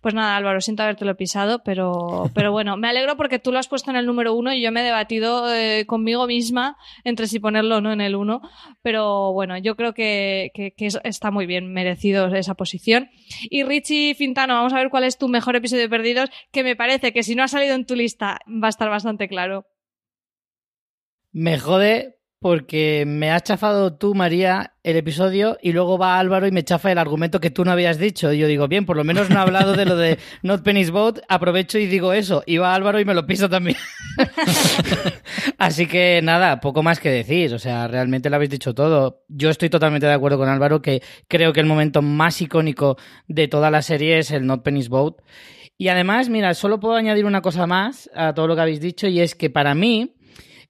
Pues 0.00 0.14
nada, 0.14 0.36
Álvaro, 0.36 0.60
siento 0.60 0.84
habértelo 0.84 1.16
pisado, 1.16 1.62
pero, 1.64 2.30
pero 2.34 2.52
bueno, 2.52 2.76
me 2.76 2.88
alegro 2.88 3.16
porque 3.16 3.40
tú 3.40 3.50
lo 3.50 3.58
has 3.58 3.66
puesto 3.66 3.90
en 3.90 3.96
el 3.96 4.06
número 4.06 4.34
uno 4.34 4.52
y 4.52 4.62
yo 4.62 4.70
me 4.70 4.80
he 4.80 4.84
debatido 4.84 5.52
eh, 5.52 5.86
conmigo 5.86 6.28
misma 6.28 6.76
entre 7.02 7.26
si 7.26 7.40
ponerlo 7.40 7.78
o 7.78 7.80
no 7.80 7.92
en 7.92 8.00
el 8.00 8.14
uno. 8.14 8.40
Pero 8.80 9.32
bueno, 9.32 9.58
yo 9.58 9.74
creo 9.74 9.92
que, 9.92 10.52
que, 10.54 10.72
que, 10.72 10.86
está 11.02 11.32
muy 11.32 11.46
bien 11.46 11.72
merecido 11.72 12.32
esa 12.34 12.54
posición. 12.54 13.10
Y 13.50 13.64
Richie 13.64 14.14
Fintano, 14.14 14.54
vamos 14.54 14.72
a 14.72 14.78
ver 14.78 14.90
cuál 14.90 15.02
es 15.02 15.18
tu 15.18 15.28
mejor 15.28 15.56
episodio 15.56 15.82
de 15.82 15.88
Perdidos, 15.88 16.30
que 16.52 16.62
me 16.62 16.76
parece 16.76 17.12
que 17.12 17.24
si 17.24 17.34
no 17.34 17.42
ha 17.42 17.48
salido 17.48 17.74
en 17.74 17.86
tu 17.86 17.96
lista 17.96 18.38
va 18.46 18.68
a 18.68 18.70
estar 18.70 18.88
bastante 18.88 19.26
claro. 19.26 19.66
Me 21.32 21.58
jode 21.58 22.17
porque 22.40 23.04
me 23.04 23.30
has 23.32 23.42
chafado 23.42 23.94
tú, 23.94 24.14
María, 24.14 24.74
el 24.84 24.96
episodio 24.96 25.58
y 25.60 25.72
luego 25.72 25.98
va 25.98 26.18
Álvaro 26.18 26.46
y 26.46 26.52
me 26.52 26.62
chafa 26.62 26.92
el 26.92 26.98
argumento 26.98 27.40
que 27.40 27.50
tú 27.50 27.64
no 27.64 27.72
habías 27.72 27.98
dicho. 27.98 28.32
Y 28.32 28.38
yo 28.38 28.46
digo, 28.46 28.68
bien, 28.68 28.86
por 28.86 28.96
lo 28.96 29.02
menos 29.02 29.28
no 29.28 29.40
ha 29.40 29.42
hablado 29.42 29.74
de 29.74 29.84
lo 29.84 29.96
de 29.96 30.18
Not 30.42 30.62
Penny's 30.62 30.92
Boat, 30.92 31.18
aprovecho 31.28 31.78
y 31.78 31.86
digo 31.86 32.12
eso. 32.12 32.44
Y 32.46 32.58
va 32.58 32.74
Álvaro 32.74 33.00
y 33.00 33.04
me 33.04 33.14
lo 33.14 33.26
piso 33.26 33.48
también. 33.48 33.76
Así 35.58 35.88
que 35.88 36.20
nada, 36.22 36.60
poco 36.60 36.84
más 36.84 37.00
que 37.00 37.10
decir. 37.10 37.52
O 37.54 37.58
sea, 37.58 37.88
realmente 37.88 38.30
lo 38.30 38.36
habéis 38.36 38.50
dicho 38.50 38.72
todo. 38.72 39.24
Yo 39.28 39.50
estoy 39.50 39.68
totalmente 39.68 40.06
de 40.06 40.12
acuerdo 40.12 40.38
con 40.38 40.48
Álvaro 40.48 40.80
que 40.80 41.02
creo 41.26 41.52
que 41.52 41.60
el 41.60 41.66
momento 41.66 42.02
más 42.02 42.40
icónico 42.40 42.98
de 43.26 43.48
toda 43.48 43.70
la 43.72 43.82
serie 43.82 44.18
es 44.18 44.30
el 44.30 44.46
Not 44.46 44.62
Penny's 44.62 44.88
Boat. 44.88 45.16
Y 45.76 45.88
además, 45.88 46.28
mira, 46.28 46.54
solo 46.54 46.80
puedo 46.80 46.94
añadir 46.94 47.24
una 47.24 47.40
cosa 47.40 47.66
más 47.66 48.10
a 48.14 48.32
todo 48.34 48.46
lo 48.46 48.54
que 48.54 48.62
habéis 48.62 48.80
dicho 48.80 49.06
y 49.06 49.20
es 49.20 49.34
que 49.36 49.48
para 49.48 49.74
mí 49.74 50.17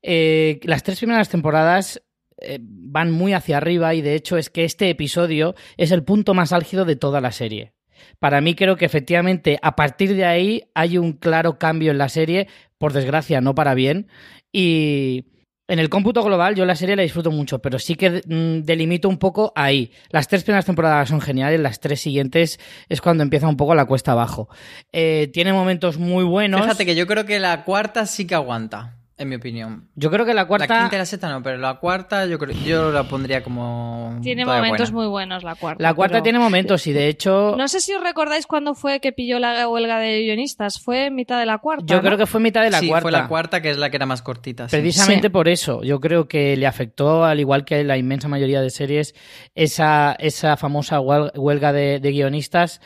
eh, 0.02 0.60
las 0.62 0.82
tres 0.82 0.98
primeras 0.98 1.28
temporadas 1.28 2.02
eh, 2.40 2.58
van 2.60 3.10
muy 3.10 3.32
hacia 3.32 3.56
arriba 3.56 3.94
y 3.94 4.00
de 4.02 4.14
hecho 4.14 4.36
es 4.36 4.48
que 4.48 4.64
este 4.64 4.90
episodio 4.90 5.54
es 5.76 5.90
el 5.90 6.04
punto 6.04 6.34
más 6.34 6.52
álgido 6.52 6.84
de 6.84 6.96
toda 6.96 7.20
la 7.20 7.32
serie. 7.32 7.72
Para 8.20 8.40
mí 8.40 8.54
creo 8.54 8.76
que 8.76 8.84
efectivamente 8.84 9.58
a 9.60 9.74
partir 9.74 10.14
de 10.14 10.24
ahí 10.24 10.62
hay 10.74 10.98
un 10.98 11.14
claro 11.14 11.58
cambio 11.58 11.90
en 11.90 11.98
la 11.98 12.08
serie, 12.08 12.46
por 12.78 12.92
desgracia 12.92 13.40
no 13.40 13.56
para 13.56 13.74
bien, 13.74 14.08
y 14.52 15.24
en 15.66 15.80
el 15.80 15.88
cómputo 15.88 16.22
global 16.22 16.54
yo 16.54 16.64
la 16.64 16.76
serie 16.76 16.94
la 16.94 17.02
disfruto 17.02 17.32
mucho, 17.32 17.58
pero 17.58 17.80
sí 17.80 17.96
que 17.96 18.22
mm, 18.24 18.64
delimito 18.64 19.08
un 19.08 19.18
poco 19.18 19.52
ahí. 19.56 19.90
Las 20.10 20.28
tres 20.28 20.44
primeras 20.44 20.64
temporadas 20.64 21.08
son 21.08 21.20
geniales, 21.20 21.60
las 21.60 21.80
tres 21.80 22.00
siguientes 22.00 22.60
es 22.88 23.00
cuando 23.00 23.24
empieza 23.24 23.48
un 23.48 23.56
poco 23.56 23.74
la 23.74 23.84
cuesta 23.84 24.12
abajo. 24.12 24.48
Eh, 24.92 25.28
tiene 25.32 25.52
momentos 25.52 25.98
muy 25.98 26.22
buenos. 26.22 26.62
Fíjate 26.62 26.86
que 26.86 26.94
yo 26.94 27.08
creo 27.08 27.26
que 27.26 27.40
la 27.40 27.64
cuarta 27.64 28.06
sí 28.06 28.28
que 28.28 28.36
aguanta 28.36 28.97
en 29.18 29.28
mi 29.28 29.36
opinión. 29.36 29.88
Yo 29.94 30.10
creo 30.10 30.24
que 30.24 30.32
la 30.34 30.46
cuarta. 30.46 30.66
La 30.74 30.80
quinta 30.82 30.96
y 30.96 30.98
la 30.98 31.06
sexta 31.06 31.28
no, 31.28 31.42
pero 31.42 31.58
la 31.58 31.74
cuarta 31.74 32.24
yo 32.26 32.38
creo, 32.38 32.56
yo 32.64 32.90
la 32.92 33.04
pondría 33.04 33.42
como. 33.42 34.18
Tiene 34.22 34.44
momentos 34.46 34.92
muy 34.92 35.06
buenos 35.06 35.42
la 35.44 35.54
cuarta. 35.56 35.82
La 35.82 35.92
cuarta 35.94 36.14
pero... 36.14 36.22
tiene 36.22 36.38
momentos 36.38 36.86
y 36.86 36.92
de 36.92 37.08
hecho. 37.08 37.54
No 37.58 37.68
sé 37.68 37.80
si 37.80 37.92
os 37.94 38.02
recordáis 38.02 38.46
cuándo 38.46 38.74
fue 38.74 39.00
que 39.00 39.12
pilló 39.12 39.38
la 39.38 39.68
huelga 39.68 39.98
de 39.98 40.22
guionistas. 40.22 40.80
Fue 40.80 41.06
en 41.06 41.14
mitad 41.16 41.38
de 41.38 41.46
la 41.46 41.58
cuarta. 41.58 41.84
Yo 41.86 41.96
¿no? 41.96 42.02
creo 42.02 42.16
que 42.18 42.26
fue 42.26 42.38
en 42.38 42.44
mitad 42.44 42.62
de 42.62 42.70
la 42.70 42.80
sí, 42.80 42.88
cuarta. 42.88 43.02
fue 43.02 43.12
la 43.12 43.26
cuarta 43.28 43.60
que 43.60 43.70
es 43.70 43.76
la 43.76 43.90
que 43.90 43.96
era 43.96 44.06
más 44.06 44.22
cortita. 44.22 44.68
Sí. 44.68 44.76
Precisamente 44.76 45.28
Sí. 45.28 45.32
por 45.32 45.48
eso. 45.48 45.82
Yo 45.82 46.00
creo 46.00 46.28
que 46.28 46.56
le 46.56 46.66
afectó, 46.66 47.24
al 47.24 47.40
igual 47.40 47.64
que 47.64 47.82
la 47.84 47.96
inmensa 47.96 48.28
mayoría 48.28 48.60
de 48.60 48.70
series, 48.70 49.14
esa, 49.54 50.16
esa 50.18 50.56
famosa 50.56 51.00
huel- 51.00 51.32
huelga 51.36 51.72
de, 51.72 51.98
de 52.00 52.10
guionistas. 52.12 52.80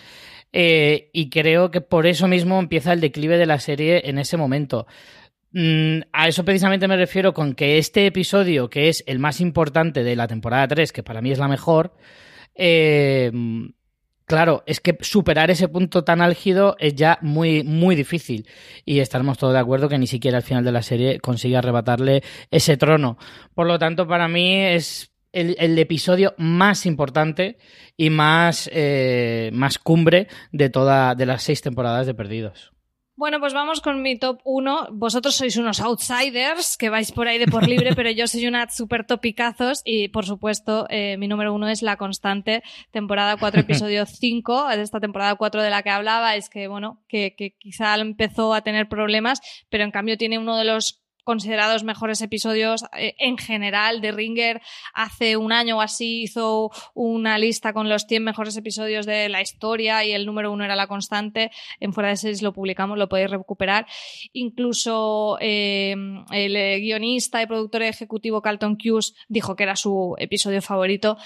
Eh, 0.54 1.08
y 1.14 1.30
creo 1.30 1.70
que 1.70 1.80
por 1.80 2.06
eso 2.06 2.28
mismo 2.28 2.58
empieza 2.58 2.92
el 2.92 3.00
declive 3.00 3.38
de 3.38 3.46
la 3.46 3.58
serie 3.58 4.02
en 4.10 4.18
ese 4.18 4.36
momento. 4.36 4.86
Mm, 5.52 6.00
a 6.12 6.28
eso 6.28 6.44
precisamente 6.44 6.88
me 6.88 6.96
refiero 6.96 7.34
con 7.34 7.54
que 7.54 7.78
este 7.78 8.06
episodio, 8.06 8.70
que 8.70 8.88
es 8.88 9.04
el 9.06 9.18
más 9.18 9.40
importante 9.40 10.02
de 10.02 10.16
la 10.16 10.26
temporada 10.26 10.68
3, 10.68 10.92
que 10.92 11.02
para 11.02 11.20
mí 11.20 11.30
es 11.30 11.38
la 11.38 11.48
mejor, 11.48 11.94
eh, 12.54 13.30
claro, 14.24 14.62
es 14.66 14.80
que 14.80 14.96
superar 15.00 15.50
ese 15.50 15.68
punto 15.68 16.04
tan 16.04 16.22
álgido 16.22 16.76
es 16.78 16.94
ya 16.94 17.18
muy, 17.20 17.64
muy 17.64 17.94
difícil. 17.94 18.46
Y 18.84 19.00
estaremos 19.00 19.38
todos 19.38 19.52
de 19.52 19.60
acuerdo 19.60 19.88
que 19.88 19.98
ni 19.98 20.06
siquiera 20.06 20.38
al 20.38 20.42
final 20.42 20.64
de 20.64 20.72
la 20.72 20.82
serie 20.82 21.20
consigue 21.20 21.56
arrebatarle 21.56 22.22
ese 22.50 22.76
trono. 22.76 23.18
Por 23.54 23.66
lo 23.66 23.78
tanto, 23.78 24.06
para 24.06 24.28
mí 24.28 24.56
es 24.56 25.12
el, 25.32 25.78
episodio 25.78 26.34
más 26.38 26.86
importante 26.86 27.58
y 27.96 28.10
más, 28.10 28.70
eh, 28.72 29.50
más 29.52 29.78
cumbre 29.78 30.28
de 30.50 30.70
toda 30.70 31.14
de 31.14 31.26
las 31.26 31.42
seis 31.42 31.60
temporadas 31.62 32.06
de 32.06 32.14
Perdidos. 32.14 32.71
Bueno, 33.14 33.40
pues 33.40 33.52
vamos 33.52 33.82
con 33.82 34.00
mi 34.00 34.18
top 34.18 34.40
1. 34.44 34.88
Vosotros 34.92 35.34
sois 35.34 35.56
unos 35.58 35.80
outsiders 35.80 36.78
que 36.78 36.88
vais 36.88 37.12
por 37.12 37.28
ahí 37.28 37.38
de 37.38 37.46
por 37.46 37.68
libre, 37.68 37.92
pero 37.96 38.10
yo 38.10 38.26
soy 38.26 38.46
una 38.46 38.70
super 38.70 39.06
topicazos 39.06 39.82
y, 39.84 40.08
por 40.08 40.24
supuesto, 40.24 40.86
eh, 40.88 41.18
mi 41.18 41.28
número 41.28 41.52
uno 41.52 41.68
es 41.68 41.82
La 41.82 41.98
Constante, 41.98 42.62
temporada 42.90 43.36
4, 43.36 43.60
episodio 43.68 44.06
5. 44.06 44.68
De 44.68 44.82
esta 44.82 44.98
temporada 44.98 45.34
4 45.34 45.62
de 45.62 45.70
la 45.70 45.82
que 45.82 45.90
hablaba 45.90 46.36
es 46.36 46.48
que, 46.48 46.68
bueno, 46.68 47.02
que, 47.06 47.34
que 47.36 47.54
quizá 47.58 47.94
empezó 47.96 48.54
a 48.54 48.62
tener 48.62 48.88
problemas, 48.88 49.40
pero 49.68 49.84
en 49.84 49.90
cambio 49.90 50.16
tiene 50.16 50.38
uno 50.38 50.56
de 50.56 50.64
los 50.64 51.01
considerados 51.24 51.84
mejores 51.84 52.20
episodios 52.20 52.84
eh, 52.96 53.14
en 53.18 53.38
general 53.38 54.00
de 54.00 54.12
Ringer. 54.12 54.60
Hace 54.94 55.36
un 55.36 55.52
año 55.52 55.78
o 55.78 55.80
así 55.80 56.22
hizo 56.22 56.70
una 56.94 57.38
lista 57.38 57.72
con 57.72 57.88
los 57.88 58.04
100 58.04 58.24
mejores 58.24 58.56
episodios 58.56 59.06
de 59.06 59.28
la 59.28 59.40
historia 59.42 60.04
y 60.04 60.12
el 60.12 60.26
número 60.26 60.52
uno 60.52 60.64
era 60.64 60.76
la 60.76 60.86
constante. 60.86 61.50
En 61.80 61.92
Fuera 61.92 62.10
de 62.10 62.16
Series 62.16 62.42
lo 62.42 62.52
publicamos, 62.52 62.98
lo 62.98 63.08
podéis 63.08 63.30
recuperar. 63.30 63.86
Incluso 64.32 65.38
eh, 65.40 65.94
el 66.30 66.80
guionista 66.80 67.42
y 67.42 67.46
productor 67.46 67.82
ejecutivo 67.82 68.42
Carlton 68.42 68.76
Hughes 68.82 69.14
dijo 69.28 69.56
que 69.56 69.62
era 69.62 69.76
su 69.76 70.14
episodio 70.18 70.62
favorito 70.62 71.16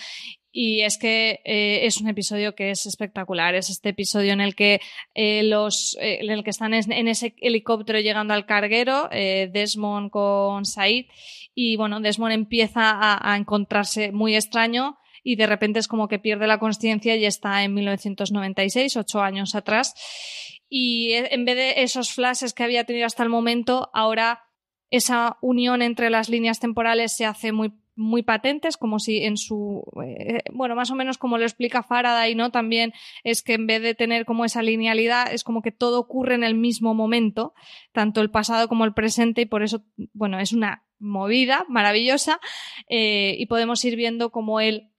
y 0.59 0.81
es 0.81 0.97
que 0.97 1.43
eh, 1.45 1.85
es 1.85 2.01
un 2.01 2.09
episodio 2.09 2.55
que 2.55 2.71
es 2.71 2.87
espectacular. 2.87 3.55
Es 3.55 3.69
este 3.69 3.91
episodio 3.91 4.33
en 4.33 4.41
el 4.41 4.55
que 4.55 4.81
eh, 5.13 5.43
los 5.43 5.99
eh, 6.01 6.21
en 6.23 6.31
el 6.31 6.45
que 6.45 6.49
están 6.49 6.73
en 6.73 7.09
ese 7.09 7.35
helicóptero 7.43 8.01
llegando 8.01 8.33
al 8.33 8.47
carguero, 8.47 9.11
Desmond 9.11 10.09
con 10.09 10.65
Said, 10.65 11.09
y 11.55 11.77
bueno, 11.77 12.01
Desmond 12.01 12.33
empieza 12.33 12.91
a, 12.91 13.33
a, 13.33 13.37
encontrarse 13.37 14.13
muy 14.13 14.35
extraño 14.35 14.97
y 15.23 15.37
de 15.37 15.47
repente 15.47 15.79
es 15.79 15.89
como 15.89 16.09
que 16.09 16.19
pierde 16.19 16.47
la 16.47 16.59
conciencia 16.59 17.17
y 17.17 17.27
está 17.27 17.63
en 17.63 17.75
1996, 17.75 18.97
ocho 18.97 19.21
años 19.21 19.55
atrás. 19.55 19.93
Y 20.71 21.13
en 21.13 21.45
vez 21.45 21.57
de 21.57 21.83
esos 21.83 22.15
flashes 22.15 22.55
que 22.55 22.65
había 22.65 22.85
tenido 22.85 23.05
hasta 23.05 23.23
el 23.23 23.29
momento, 23.29 23.91
ahora 23.93 24.45
esa 24.89 25.37
unión 25.43 25.83
entre 25.83 26.09
las 26.09 26.31
líneas 26.31 26.61
temporales 26.61 27.15
se 27.15 27.27
hace 27.27 27.53
muy 27.53 27.75
muy 27.97 28.23
patentes, 28.23 28.77
como 28.77 28.99
si 28.99 29.25
en 29.25 29.37
su, 29.39 29.83
eh, 30.05 30.43
bueno, 30.53 30.77
más 30.77 30.91
o 30.91 30.95
menos 30.95 31.19
como 31.19 31.39
lo 31.39 31.45
explica 31.45 31.83
Faraday, 31.83 32.35
¿no? 32.35 32.51
También 32.51 32.93
es 33.25 33.43
que 33.43 33.55
en 33.55 33.67
vez 33.67 33.83
de 33.83 33.95
tener 33.95 34.27
como 34.27 34.45
esa 34.45 34.63
linealidad, 34.63 35.33
es 35.33 35.43
como 35.43 35.63
que 35.63 35.73
todo 35.73 35.99
ocurre 35.99 36.35
en 36.35 36.45
el 36.45 36.55
mismo 36.55 36.95
momento, 36.95 37.55
tanto 37.93 38.21
el 38.21 38.31
pasado 38.31 38.69
como 38.69 38.85
el 38.85 38.93
presente, 38.93 39.41
y 39.41 39.47
por 39.47 39.63
eso, 39.63 39.83
bueno, 40.13 40.39
es 40.39 40.53
una 40.53 40.85
movida 40.99 41.65
maravillosa, 41.69 42.39
eh, 42.89 43.35
y 43.39 43.47
podemos 43.47 43.85
ir 43.85 43.97
viendo 43.97 44.31
cómo 44.31 44.61
él 44.61 44.93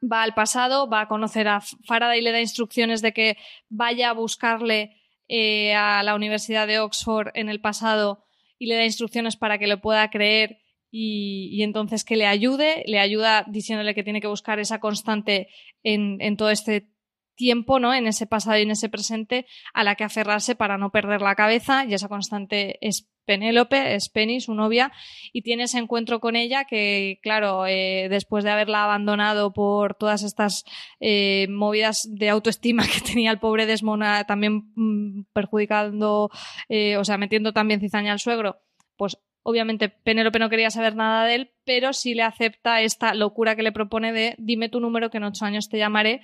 va 0.00 0.22
al 0.22 0.34
pasado, 0.34 0.88
va 0.88 1.02
a 1.02 1.08
conocer 1.08 1.48
a 1.48 1.60
Faraday 1.60 2.22
le 2.22 2.32
da 2.32 2.40
instrucciones 2.40 3.02
de 3.02 3.12
que 3.12 3.36
vaya 3.68 4.10
a 4.10 4.14
buscarle 4.14 4.96
eh, 5.28 5.74
a 5.74 6.02
la 6.02 6.14
Universidad 6.14 6.66
de 6.66 6.78
Oxford 6.78 7.28
en 7.34 7.48
el 7.48 7.60
pasado 7.60 8.24
y 8.58 8.66
le 8.66 8.76
da 8.76 8.84
instrucciones 8.84 9.36
para 9.36 9.58
que 9.58 9.66
le 9.66 9.76
pueda 9.76 10.10
creer 10.10 10.58
y, 10.90 11.62
entonces 11.62 12.04
que 12.04 12.16
le 12.16 12.26
ayude, 12.26 12.82
le 12.86 12.98
ayuda 12.98 13.44
diciéndole 13.48 13.94
que 13.94 14.02
tiene 14.02 14.20
que 14.20 14.26
buscar 14.26 14.58
esa 14.58 14.80
constante 14.80 15.48
en, 15.82 16.36
todo 16.36 16.50
este 16.50 16.88
tiempo, 17.36 17.78
¿no? 17.78 17.94
En 17.94 18.06
ese 18.06 18.26
pasado 18.26 18.58
y 18.58 18.62
en 18.62 18.70
ese 18.70 18.88
presente 18.88 19.46
a 19.72 19.84
la 19.84 19.94
que 19.94 20.04
aferrarse 20.04 20.54
para 20.54 20.78
no 20.78 20.90
perder 20.90 21.22
la 21.22 21.36
cabeza 21.36 21.84
y 21.84 21.94
esa 21.94 22.08
constante 22.08 22.78
es 22.86 23.08
Penélope, 23.24 23.94
es 23.94 24.08
Penny, 24.08 24.40
su 24.40 24.54
novia, 24.54 24.90
y 25.32 25.42
tiene 25.42 25.64
ese 25.64 25.78
encuentro 25.78 26.18
con 26.18 26.34
ella 26.34 26.64
que, 26.64 27.20
claro, 27.22 27.64
eh, 27.66 28.08
después 28.10 28.42
de 28.42 28.50
haberla 28.50 28.82
abandonado 28.82 29.52
por 29.52 29.94
todas 29.94 30.24
estas 30.24 30.64
eh, 30.98 31.46
movidas 31.48 32.08
de 32.10 32.28
autoestima 32.28 32.82
que 32.92 33.00
tenía 33.00 33.30
el 33.30 33.38
pobre 33.38 33.66
Desmona, 33.66 34.24
también 34.24 34.72
mm, 34.74 35.26
perjudicando, 35.32 36.30
eh, 36.68 36.96
o 36.96 37.04
sea, 37.04 37.18
metiendo 37.18 37.52
también 37.52 37.80
cizaña 37.80 38.12
al 38.12 38.18
suegro, 38.18 38.62
pues 38.96 39.16
Obviamente 39.42 39.88
Penélope 39.88 40.38
no 40.38 40.50
quería 40.50 40.70
saber 40.70 40.96
nada 40.96 41.24
de 41.24 41.34
él, 41.34 41.50
pero 41.64 41.92
sí 41.92 42.14
le 42.14 42.22
acepta 42.22 42.82
esta 42.82 43.14
locura 43.14 43.56
que 43.56 43.62
le 43.62 43.72
propone 43.72 44.12
de 44.12 44.34
dime 44.38 44.68
tu 44.68 44.80
número 44.80 45.10
que 45.10 45.16
en 45.16 45.24
ocho 45.24 45.44
años 45.44 45.68
te 45.68 45.78
llamaré 45.78 46.20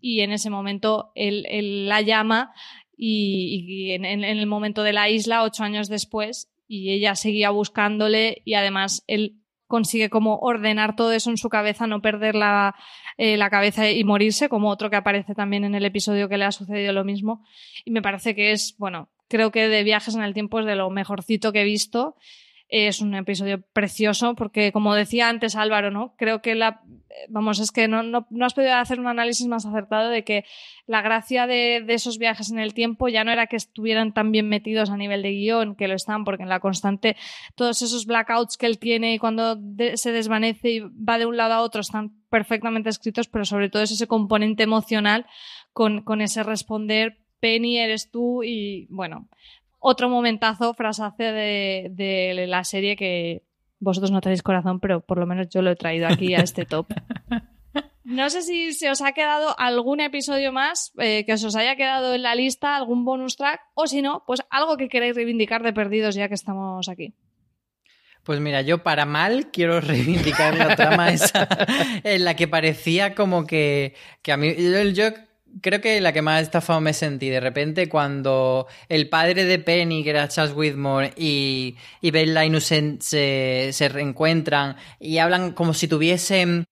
y 0.00 0.20
en 0.20 0.32
ese 0.32 0.48
momento 0.48 1.12
él, 1.14 1.88
la 1.88 2.00
llama 2.02 2.52
y, 2.96 3.92
en, 3.92 4.04
el 4.04 4.46
momento 4.46 4.82
de 4.84 4.92
la 4.92 5.08
isla, 5.08 5.42
ocho 5.42 5.64
años 5.64 5.88
después, 5.88 6.52
y 6.68 6.92
ella 6.92 7.16
seguía 7.16 7.50
buscándole 7.50 8.42
y 8.44 8.54
además 8.54 9.02
él 9.08 9.38
consigue 9.66 10.10
como 10.10 10.36
ordenar 10.36 10.94
todo 10.94 11.12
eso 11.12 11.30
en 11.30 11.38
su 11.38 11.48
cabeza, 11.48 11.86
no 11.86 12.02
perder 12.02 12.34
la, 12.34 12.76
eh, 13.16 13.36
la, 13.36 13.50
cabeza 13.50 13.90
y 13.90 14.04
morirse, 14.04 14.48
como 14.48 14.68
otro 14.68 14.90
que 14.90 14.96
aparece 14.96 15.34
también 15.34 15.64
en 15.64 15.74
el 15.74 15.84
episodio 15.84 16.28
que 16.28 16.36
le 16.36 16.44
ha 16.44 16.52
sucedido 16.52 16.92
lo 16.92 17.04
mismo. 17.04 17.42
Y 17.84 17.90
me 17.90 18.02
parece 18.02 18.34
que 18.34 18.52
es, 18.52 18.76
bueno, 18.78 19.08
creo 19.28 19.50
que 19.50 19.68
de 19.68 19.82
viajes 19.82 20.14
en 20.14 20.22
el 20.22 20.34
tiempo 20.34 20.60
es 20.60 20.66
de 20.66 20.76
lo 20.76 20.90
mejorcito 20.90 21.52
que 21.52 21.62
he 21.62 21.64
visto 21.64 22.16
es 22.72 23.02
un 23.02 23.14
episodio 23.14 23.62
precioso 23.74 24.34
porque, 24.34 24.72
como 24.72 24.94
decía 24.94 25.28
antes 25.28 25.56
Álvaro, 25.56 25.90
¿no? 25.90 26.14
Creo 26.16 26.40
que 26.40 26.54
la. 26.54 26.80
Vamos, 27.28 27.60
es 27.60 27.70
que 27.70 27.86
no, 27.86 28.02
no, 28.02 28.26
has 28.40 28.54
podido 28.54 28.72
hacer 28.72 28.98
un 28.98 29.06
análisis 29.06 29.46
más 29.46 29.66
acertado 29.66 30.08
de 30.08 30.24
que 30.24 30.46
la 30.86 31.02
gracia 31.02 31.46
de, 31.46 31.84
esos 31.88 32.16
viajes 32.16 32.50
en 32.50 32.58
el 32.58 32.72
tiempo 32.72 33.08
ya 33.08 33.22
no 33.22 33.30
era 33.30 33.46
que 33.46 33.56
estuvieran 33.56 34.14
tan 34.14 34.32
bien 34.32 34.48
metidos 34.48 34.88
a 34.88 34.96
nivel 34.96 35.20
de 35.20 35.32
guion, 35.32 35.76
que 35.76 35.88
lo 35.88 35.94
están, 35.94 36.24
porque 36.24 36.44
en 36.44 36.48
la 36.48 36.60
constante 36.60 37.16
todos 37.54 37.82
esos 37.82 38.06
blackouts 38.06 38.56
que 38.56 38.64
él 38.64 38.78
tiene 38.78 39.12
y 39.12 39.18
cuando 39.18 39.60
se 39.94 40.10
desvanece 40.10 40.70
y 40.70 40.80
va 40.80 41.18
de 41.18 41.26
un 41.26 41.36
lado 41.36 41.52
a 41.52 41.60
otro 41.60 41.82
están 41.82 42.14
perfectamente 42.30 42.88
escritos, 42.88 43.28
pero 43.28 43.44
sobre 43.44 43.68
todo 43.68 43.82
es 43.82 43.90
ese 43.90 44.06
componente 44.06 44.62
emocional 44.62 45.26
con, 45.74 46.00
con 46.00 46.22
ese 46.22 46.42
responder 46.42 47.18
Penny 47.42 47.78
eres 47.78 48.12
tú 48.12 48.44
y 48.44 48.86
bueno, 48.88 49.28
otro 49.82 50.08
momentazo, 50.08 50.72
frasace 50.74 51.24
de, 51.24 51.88
de 51.90 52.46
la 52.46 52.64
serie 52.64 52.96
que 52.96 53.42
vosotros 53.80 54.12
no 54.12 54.20
tenéis 54.20 54.42
corazón, 54.42 54.80
pero 54.80 55.00
por 55.00 55.18
lo 55.18 55.26
menos 55.26 55.48
yo 55.48 55.60
lo 55.60 55.70
he 55.70 55.76
traído 55.76 56.06
aquí 56.06 56.34
a 56.34 56.38
este 56.38 56.64
top. 56.64 56.86
No 58.04 58.28
sé 58.30 58.42
si 58.42 58.72
se 58.72 58.90
os 58.90 59.00
ha 59.00 59.12
quedado 59.12 59.58
algún 59.58 60.00
episodio 60.00 60.52
más 60.52 60.92
eh, 60.98 61.24
que 61.24 61.34
os 61.34 61.56
haya 61.56 61.76
quedado 61.76 62.14
en 62.14 62.22
la 62.22 62.34
lista, 62.34 62.76
algún 62.76 63.04
bonus 63.04 63.36
track, 63.36 63.60
o 63.74 63.86
si 63.86 64.02
no, 64.02 64.24
pues 64.26 64.40
algo 64.50 64.76
que 64.76 64.88
queréis 64.88 65.14
reivindicar 65.14 65.62
de 65.62 65.72
perdidos 65.72 66.16
ya 66.16 66.28
que 66.28 66.34
estamos 66.34 66.88
aquí. 66.88 67.14
Pues 68.24 68.40
mira, 68.40 68.60
yo 68.62 68.82
para 68.82 69.06
mal 69.06 69.50
quiero 69.52 69.80
reivindicar 69.80 70.56
la 70.58 70.74
trama 70.76 71.10
esa 71.10 71.48
en 72.04 72.24
la 72.24 72.34
que 72.34 72.48
parecía 72.48 73.14
como 73.14 73.46
que, 73.46 73.94
que 74.20 74.32
a 74.32 74.36
mí 74.36 74.52
yo 74.92 75.06
creo 75.60 75.80
que 75.80 76.00
la 76.00 76.12
que 76.12 76.22
más 76.22 76.42
estafado 76.42 76.80
me 76.80 76.92
sentí 76.92 77.28
de 77.28 77.40
repente 77.40 77.88
cuando 77.88 78.66
el 78.88 79.08
padre 79.08 79.44
de 79.44 79.58
Penny, 79.58 80.02
que 80.04 80.10
era 80.10 80.28
Charles 80.28 80.54
Whitmore, 80.56 81.12
y, 81.16 81.76
y 82.00 82.10
Ben 82.10 82.34
Linus 82.34 82.64
se, 82.64 83.72
se, 83.72 83.88
reencuentran 83.88 84.76
y 84.98 85.18
hablan 85.18 85.52
como 85.52 85.74
si 85.74 85.88
tuviesen 85.88 86.64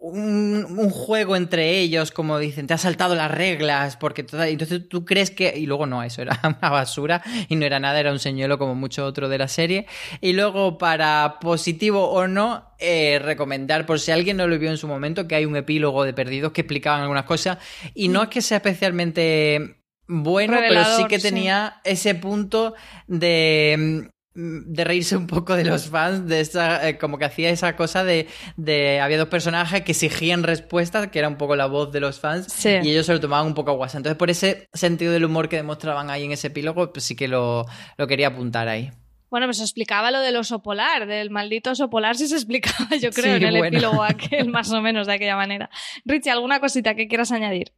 un, 0.00 0.90
juego 0.90 1.36
entre 1.36 1.78
ellos, 1.78 2.10
como 2.10 2.38
dicen, 2.38 2.66
te 2.66 2.74
has 2.74 2.82
saltado 2.82 3.14
las 3.14 3.30
reglas, 3.30 3.96
porque 3.96 4.22
entonces 4.22 4.88
tú 4.88 5.04
crees 5.04 5.30
que, 5.30 5.54
y 5.56 5.66
luego 5.66 5.86
no, 5.86 6.02
eso 6.02 6.22
era 6.22 6.38
una 6.60 6.70
basura 6.70 7.22
y 7.48 7.56
no 7.56 7.66
era 7.66 7.80
nada, 7.80 7.98
era 7.98 8.12
un 8.12 8.18
señuelo 8.18 8.58
como 8.58 8.74
mucho 8.74 9.04
otro 9.04 9.28
de 9.28 9.38
la 9.38 9.48
serie. 9.48 9.86
Y 10.20 10.32
luego, 10.32 10.78
para 10.78 11.38
positivo 11.40 12.10
o 12.10 12.26
no, 12.26 12.72
eh, 12.78 13.18
recomendar, 13.22 13.86
por 13.86 14.00
si 14.00 14.12
alguien 14.12 14.36
no 14.36 14.46
lo 14.46 14.58
vio 14.58 14.70
en 14.70 14.78
su 14.78 14.88
momento, 14.88 15.26
que 15.26 15.34
hay 15.34 15.44
un 15.44 15.56
epílogo 15.56 16.04
de 16.04 16.12
Perdidos 16.12 16.52
que 16.52 16.62
explicaban 16.62 17.02
algunas 17.02 17.24
cosas, 17.24 17.58
y 17.94 18.08
no 18.08 18.22
es 18.22 18.28
que 18.28 18.42
sea 18.42 18.58
especialmente 18.58 19.76
bueno, 20.06 20.56
pero 20.66 20.84
sí 20.96 21.04
que 21.04 21.18
tenía 21.18 21.80
ese 21.84 22.14
punto 22.14 22.74
de 23.06 23.58
Mm, 23.76 24.08
de 24.40 24.84
reírse 24.84 25.16
un 25.16 25.26
poco 25.26 25.56
de 25.56 25.64
los 25.64 25.88
fans, 25.88 26.28
de 26.28 26.40
esa, 26.40 26.88
eh, 26.88 26.96
como 26.96 27.18
que 27.18 27.24
hacía 27.24 27.50
esa 27.50 27.74
cosa 27.74 28.04
de, 28.04 28.28
de, 28.56 29.00
había 29.00 29.18
dos 29.18 29.28
personajes 29.28 29.82
que 29.82 29.92
exigían 29.92 30.44
respuestas, 30.44 31.08
que 31.08 31.18
era 31.18 31.26
un 31.26 31.36
poco 31.36 31.56
la 31.56 31.66
voz 31.66 31.90
de 31.90 31.98
los 31.98 32.20
fans, 32.20 32.64
y 32.64 32.90
ellos 32.90 33.06
se 33.06 33.12
lo 33.12 33.20
tomaban 33.20 33.46
un 33.46 33.54
poco 33.54 33.72
a 33.72 33.74
guasa. 33.74 33.98
Entonces, 33.98 34.16
por 34.16 34.30
ese 34.30 34.68
sentido 34.72 35.12
del 35.12 35.24
humor 35.24 35.48
que 35.48 35.56
demostraban 35.56 36.08
ahí 36.08 36.24
en 36.24 36.32
ese 36.32 36.46
epílogo, 36.46 36.92
pues 36.92 37.04
sí 37.04 37.16
que 37.16 37.26
lo, 37.26 37.66
lo 37.96 38.06
quería 38.06 38.28
apuntar 38.28 38.68
ahí. 38.68 38.92
Bueno, 39.28 39.46
pues 39.46 39.60
explicaba 39.60 40.12
lo 40.12 40.20
del 40.20 40.36
oso 40.36 40.62
polar, 40.62 41.06
del 41.06 41.30
maldito 41.30 41.72
oso 41.72 41.90
polar, 41.90 42.16
sí 42.16 42.28
se 42.28 42.36
explicaba, 42.36 42.96
yo 42.96 43.10
creo, 43.10 43.36
en 43.36 43.42
el 43.42 43.56
epílogo 43.56 44.02
aquel, 44.04 44.50
más 44.50 44.72
o 44.72 44.80
menos 44.80 45.08
de 45.08 45.14
aquella 45.14 45.36
manera. 45.36 45.68
Richie, 46.04 46.30
¿alguna 46.30 46.60
cosita 46.60 46.94
que 46.94 47.08
quieras 47.08 47.32
añadir? 47.32 47.72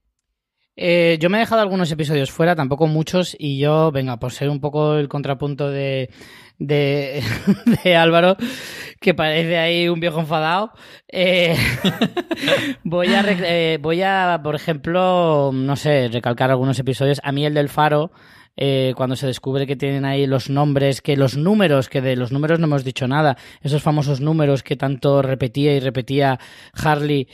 Eh, 0.76 1.18
yo 1.20 1.28
me 1.28 1.38
he 1.38 1.40
dejado 1.40 1.60
algunos 1.60 1.90
episodios 1.90 2.30
fuera, 2.30 2.54
tampoco 2.54 2.86
muchos, 2.86 3.36
y 3.38 3.58
yo, 3.58 3.90
venga, 3.90 4.18
por 4.18 4.32
ser 4.32 4.48
un 4.48 4.60
poco 4.60 4.94
el 4.94 5.08
contrapunto 5.08 5.68
de, 5.68 6.10
de, 7.84 7.96
Álvaro, 7.96 8.36
que 9.00 9.14
parece 9.14 9.56
ahí 9.56 9.88
un 9.88 9.98
viejo 9.98 10.20
enfadado, 10.20 10.72
eh, 11.08 11.56
voy, 12.84 13.14
a, 13.14 13.24
eh, 13.26 13.78
voy 13.80 14.02
a, 14.02 14.40
por 14.42 14.54
ejemplo, 14.54 15.50
no 15.54 15.76
sé, 15.76 16.08
recalcar 16.12 16.50
algunos 16.50 16.78
episodios. 16.78 17.20
A 17.24 17.32
mí 17.32 17.46
el 17.46 17.54
del 17.54 17.70
faro, 17.70 18.12
cuando 18.94 19.16
se 19.16 19.26
descubre 19.26 19.66
que 19.66 19.74
tienen 19.74 20.04
ahí 20.04 20.26
los 20.26 20.50
nombres, 20.50 21.00
que 21.00 21.16
los 21.16 21.34
números, 21.34 21.88
que 21.88 22.02
de 22.02 22.14
los 22.14 22.30
números 22.30 22.58
no 22.58 22.66
hemos 22.66 22.84
dicho 22.84 23.08
nada, 23.08 23.38
esos 23.62 23.82
famosos 23.82 24.20
números 24.20 24.62
que 24.62 24.76
tanto 24.76 25.22
repetía 25.22 25.74
y 25.74 25.80
repetía 25.80 26.38
Harley, 26.74 27.26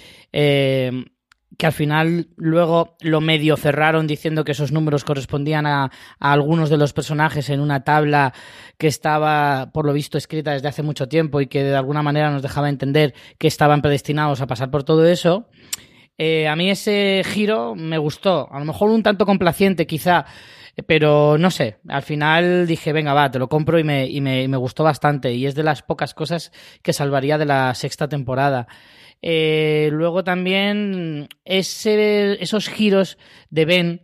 que 1.56 1.66
al 1.66 1.72
final 1.72 2.28
luego 2.36 2.96
lo 3.00 3.20
medio 3.20 3.56
cerraron 3.56 4.06
diciendo 4.06 4.44
que 4.44 4.52
esos 4.52 4.72
números 4.72 5.04
correspondían 5.04 5.66
a, 5.66 5.90
algunos 6.18 6.70
de 6.70 6.76
los 6.76 6.92
personajes 6.92 7.48
en 7.50 7.60
una 7.60 7.84
tabla 7.84 8.32
que 8.78 8.88
estaba, 8.88 9.70
por 9.72 9.86
lo 9.86 9.92
visto, 9.92 10.18
escrita 10.18 10.52
desde 10.52 10.68
hace 10.68 10.82
mucho 10.82 11.08
tiempo 11.08 11.40
y 11.40 11.46
que 11.46 11.64
de 11.64 11.76
alguna 11.76 12.02
manera 12.02 12.30
nos 12.30 12.42
dejaba 12.42 12.68
entender 12.68 13.14
que 13.38 13.48
estaban 13.48 13.82
predestinados 13.82 14.40
a 14.40 14.46
pasar 14.46 14.70
por 14.70 14.84
todo 14.84 15.06
eso. 15.06 15.48
Eh, 16.18 16.48
a 16.48 16.56
mí 16.56 16.70
ese 16.70 17.22
giro 17.24 17.74
me 17.74 17.98
gustó, 17.98 18.48
a 18.50 18.58
lo 18.58 18.64
mejor 18.64 18.90
un 18.90 19.02
tanto 19.02 19.26
complaciente 19.26 19.86
quizá 19.86 20.24
Pero 20.86 21.38
no 21.38 21.50
sé, 21.50 21.78
al 21.88 22.02
final 22.02 22.66
dije, 22.66 22.92
venga, 22.92 23.14
va, 23.14 23.30
te 23.30 23.38
lo 23.38 23.48
compro 23.48 23.78
y 23.78 23.84
me, 23.84 24.06
y 24.06 24.20
me, 24.20 24.46
me 24.46 24.58
gustó 24.58 24.84
bastante. 24.84 25.32
Y 25.32 25.46
es 25.46 25.54
de 25.54 25.62
las 25.62 25.82
pocas 25.82 26.12
cosas 26.12 26.52
que 26.82 26.92
salvaría 26.92 27.38
de 27.38 27.46
la 27.46 27.74
sexta 27.74 28.08
temporada. 28.08 28.66
Eh, 29.22 29.88
luego 29.92 30.24
también 30.24 31.28
ese, 31.44 32.42
esos 32.42 32.68
giros 32.68 33.18
de 33.50 33.64
Ben 33.64 34.02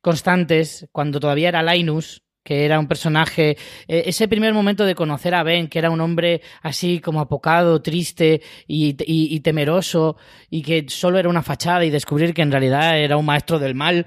constantes, 0.00 0.86
cuando 0.92 1.18
todavía 1.18 1.48
era 1.48 1.62
Linus, 1.62 2.24
que 2.44 2.66
era 2.66 2.78
un 2.78 2.86
personaje, 2.86 3.56
eh, 3.88 4.02
ese 4.06 4.28
primer 4.28 4.52
momento 4.52 4.84
de 4.84 4.94
conocer 4.94 5.34
a 5.34 5.42
Ben, 5.42 5.66
que 5.66 5.78
era 5.78 5.90
un 5.90 6.00
hombre 6.00 6.42
así 6.62 7.00
como 7.00 7.20
apocado, 7.20 7.80
triste 7.80 8.42
y, 8.68 8.96
y, 9.06 9.40
temeroso, 9.40 10.16
y 10.50 10.62
que 10.62 10.84
solo 10.88 11.18
era 11.18 11.30
una 11.30 11.42
fachada, 11.42 11.86
y 11.86 11.90
descubrir 11.90 12.34
que 12.34 12.42
en 12.42 12.52
realidad 12.52 12.98
era 12.98 13.16
un 13.16 13.24
maestro 13.24 13.58
del 13.58 13.74
mal, 13.74 14.06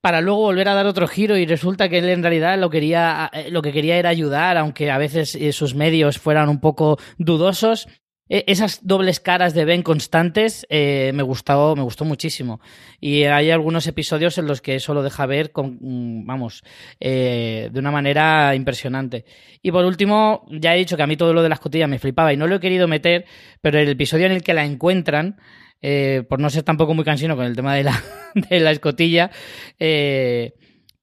para 0.00 0.20
luego 0.20 0.42
volver 0.42 0.68
a 0.68 0.74
dar 0.74 0.86
otro 0.86 1.08
giro 1.08 1.36
y 1.36 1.46
resulta 1.46 1.88
que 1.88 1.98
él 1.98 2.10
en 2.10 2.22
realidad 2.22 2.58
lo 2.58 2.68
quería 2.68 3.30
eh, 3.32 3.50
lo 3.50 3.62
que 3.62 3.72
quería 3.72 3.96
era 3.96 4.10
ayudar 4.10 4.58
aunque 4.58 4.90
a 4.90 4.98
veces 4.98 5.38
sus 5.56 5.74
medios 5.74 6.18
fueran 6.18 6.50
un 6.50 6.60
poco 6.60 6.98
dudosos 7.16 7.88
esas 8.28 8.86
dobles 8.86 9.20
caras 9.20 9.52
de 9.52 9.64
Ben 9.66 9.82
constantes 9.82 10.66
eh, 10.70 11.12
me 11.14 11.22
gustó 11.22 11.76
me 11.76 11.82
gustó 11.82 12.04
muchísimo. 12.04 12.60
Y 13.00 13.24
hay 13.24 13.50
algunos 13.50 13.86
episodios 13.86 14.38
en 14.38 14.46
los 14.46 14.60
que 14.62 14.76
eso 14.76 14.94
lo 14.94 15.02
deja 15.02 15.26
ver 15.26 15.52
con 15.52 15.78
mm, 15.80 16.26
vamos 16.26 16.62
eh, 17.00 17.68
de 17.70 17.78
una 17.78 17.90
manera 17.90 18.54
impresionante. 18.54 19.24
Y 19.62 19.70
por 19.72 19.84
último 19.84 20.46
ya 20.50 20.74
he 20.74 20.78
dicho 20.78 20.96
que 20.96 21.02
a 21.02 21.06
mí 21.06 21.16
todo 21.16 21.34
lo 21.34 21.42
de 21.42 21.48
la 21.48 21.56
escotilla 21.56 21.86
me 21.86 21.98
flipaba 21.98 22.32
y 22.32 22.36
no 22.36 22.46
lo 22.46 22.56
he 22.56 22.60
querido 22.60 22.88
meter 22.88 23.26
pero 23.60 23.78
el 23.78 23.88
episodio 23.88 24.26
en 24.26 24.32
el 24.32 24.42
que 24.42 24.54
la 24.54 24.64
encuentran 24.64 25.36
eh, 25.82 26.22
por 26.28 26.40
no 26.40 26.48
ser 26.48 26.62
tampoco 26.62 26.94
muy 26.94 27.04
cansino 27.04 27.36
con 27.36 27.44
el 27.44 27.54
tema 27.54 27.74
de 27.74 27.84
la, 27.84 28.02
de 28.34 28.60
la 28.60 28.70
escotilla 28.70 29.30
eh, 29.78 30.54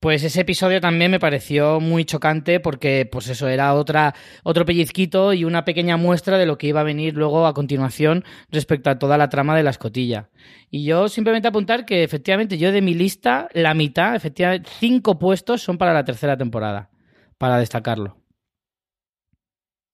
pues 0.01 0.23
ese 0.23 0.41
episodio 0.41 0.81
también 0.81 1.11
me 1.11 1.19
pareció 1.19 1.79
muy 1.79 2.05
chocante 2.05 2.59
porque, 2.59 3.07
pues 3.09 3.27
eso, 3.29 3.47
era 3.47 3.75
otra, 3.75 4.15
otro 4.43 4.65
pellizquito 4.65 5.31
y 5.31 5.43
una 5.43 5.63
pequeña 5.63 5.95
muestra 5.95 6.39
de 6.39 6.47
lo 6.47 6.57
que 6.57 6.65
iba 6.65 6.81
a 6.81 6.83
venir 6.83 7.13
luego 7.13 7.45
a 7.45 7.53
continuación 7.53 8.25
respecto 8.49 8.89
a 8.89 8.97
toda 8.97 9.19
la 9.19 9.29
trama 9.29 9.55
de 9.55 9.61
la 9.61 9.69
escotilla. 9.69 10.31
Y 10.71 10.85
yo 10.85 11.07
simplemente 11.07 11.47
apuntar 11.47 11.85
que 11.85 12.03
efectivamente 12.03 12.57
yo 12.57 12.71
de 12.71 12.81
mi 12.81 12.95
lista, 12.95 13.47
la 13.53 13.75
mitad, 13.75 14.15
efectivamente, 14.15 14.71
cinco 14.79 15.19
puestos 15.19 15.61
son 15.61 15.77
para 15.77 15.93
la 15.93 16.03
tercera 16.03 16.35
temporada, 16.35 16.89
para 17.37 17.59
destacarlo. 17.59 18.17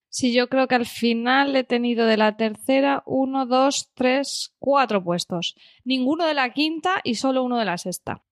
Sí, 0.07 0.33
yo 0.33 0.47
creo 0.47 0.69
que 0.69 0.75
al 0.75 0.85
final 0.85 1.53
he 1.53 1.65
tenido 1.65 2.05
de 2.05 2.15
la 2.15 2.37
tercera 2.37 3.03
uno, 3.05 3.45
dos, 3.45 3.91
tres, 3.93 4.55
cuatro 4.57 5.03
puestos. 5.03 5.55
Ninguno 5.83 6.25
de 6.25 6.33
la 6.33 6.53
quinta 6.53 7.01
y 7.03 7.15
solo 7.15 7.43
uno 7.43 7.57
de 7.57 7.65
la 7.65 7.77
sexta. 7.77 8.23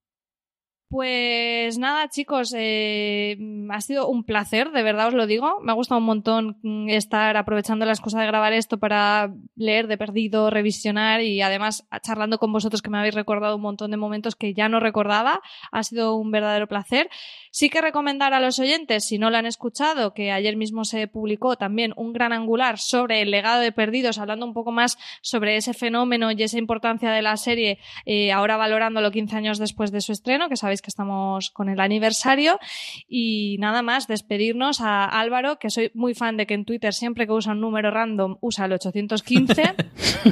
Pues 0.95 1.77
nada, 1.77 2.07
chicos, 2.07 2.53
eh, 2.57 3.37
ha 3.69 3.81
sido 3.81 4.07
un 4.07 4.23
placer, 4.23 4.71
de 4.71 4.81
verdad 4.81 5.09
os 5.09 5.13
lo 5.13 5.27
digo. 5.27 5.59
Me 5.61 5.73
ha 5.73 5.75
gustado 5.75 5.99
un 5.99 6.05
montón 6.05 6.57
mm, 6.63 6.87
estar 6.87 7.35
aprovechando 7.35 7.85
la 7.85 7.91
excusa 7.91 8.21
de 8.21 8.27
grabar 8.27 8.53
esto 8.53 8.77
para 8.77 9.33
leer 9.57 9.87
de 9.87 9.97
perdido, 9.97 10.49
revisionar 10.49 11.19
y 11.21 11.41
además 11.41 11.85
charlando 12.01 12.37
con 12.37 12.53
vosotros 12.53 12.81
que 12.81 12.89
me 12.89 12.97
habéis 12.97 13.13
recordado 13.13 13.57
un 13.57 13.63
montón 13.63 13.91
de 13.91 13.97
momentos 13.97 14.37
que 14.37 14.53
ya 14.53 14.69
no 14.69 14.79
recordaba. 14.79 15.41
Ha 15.73 15.83
sido 15.83 16.15
un 16.15 16.31
verdadero 16.31 16.67
placer. 16.67 17.09
Sí 17.51 17.69
que 17.69 17.81
recomendar 17.81 18.33
a 18.33 18.39
los 18.39 18.59
oyentes, 18.59 19.05
si 19.05 19.17
no 19.17 19.29
lo 19.29 19.37
han 19.37 19.45
escuchado, 19.45 20.13
que 20.13 20.31
ayer 20.31 20.55
mismo 20.55 20.85
se 20.85 21.07
publicó 21.07 21.57
también 21.57 21.93
un 21.97 22.13
gran 22.13 22.31
angular 22.31 22.79
sobre 22.79 23.21
el 23.21 23.31
legado 23.31 23.59
de 23.59 23.73
perdidos, 23.73 24.17
hablando 24.17 24.45
un 24.45 24.53
poco 24.53 24.71
más 24.71 24.97
sobre 25.21 25.57
ese 25.57 25.73
fenómeno 25.73 26.31
y 26.31 26.41
esa 26.41 26.57
importancia 26.57 27.11
de 27.11 27.21
la 27.21 27.35
serie, 27.35 27.79
eh, 28.05 28.31
ahora 28.31 28.55
valorándolo 28.55 29.11
15 29.11 29.35
años 29.35 29.57
después 29.57 29.91
de 29.91 29.99
su 29.99 30.13
estreno, 30.13 30.47
que 30.47 30.55
sabéis 30.55 30.81
que 30.85 30.89
estamos 30.89 31.49
con 31.49 31.67
el 31.67 31.79
aniversario. 31.79 32.59
Y 33.07 33.57
nada 33.59 33.81
más, 33.81 34.07
despedirnos 34.07 34.79
a 34.79 35.05
Álvaro, 35.05 35.59
que 35.59 35.69
soy 35.69 35.91
muy 35.93 36.13
fan 36.13 36.37
de 36.37 36.45
que 36.45 36.53
en 36.53 36.63
Twitter 36.63 36.93
siempre 36.93 37.25
que 37.25 37.33
usa 37.33 37.51
un 37.51 37.61
número 37.61 37.91
random 37.91 38.37
usa 38.39 38.65
el 38.65 38.73
815. 38.73 39.75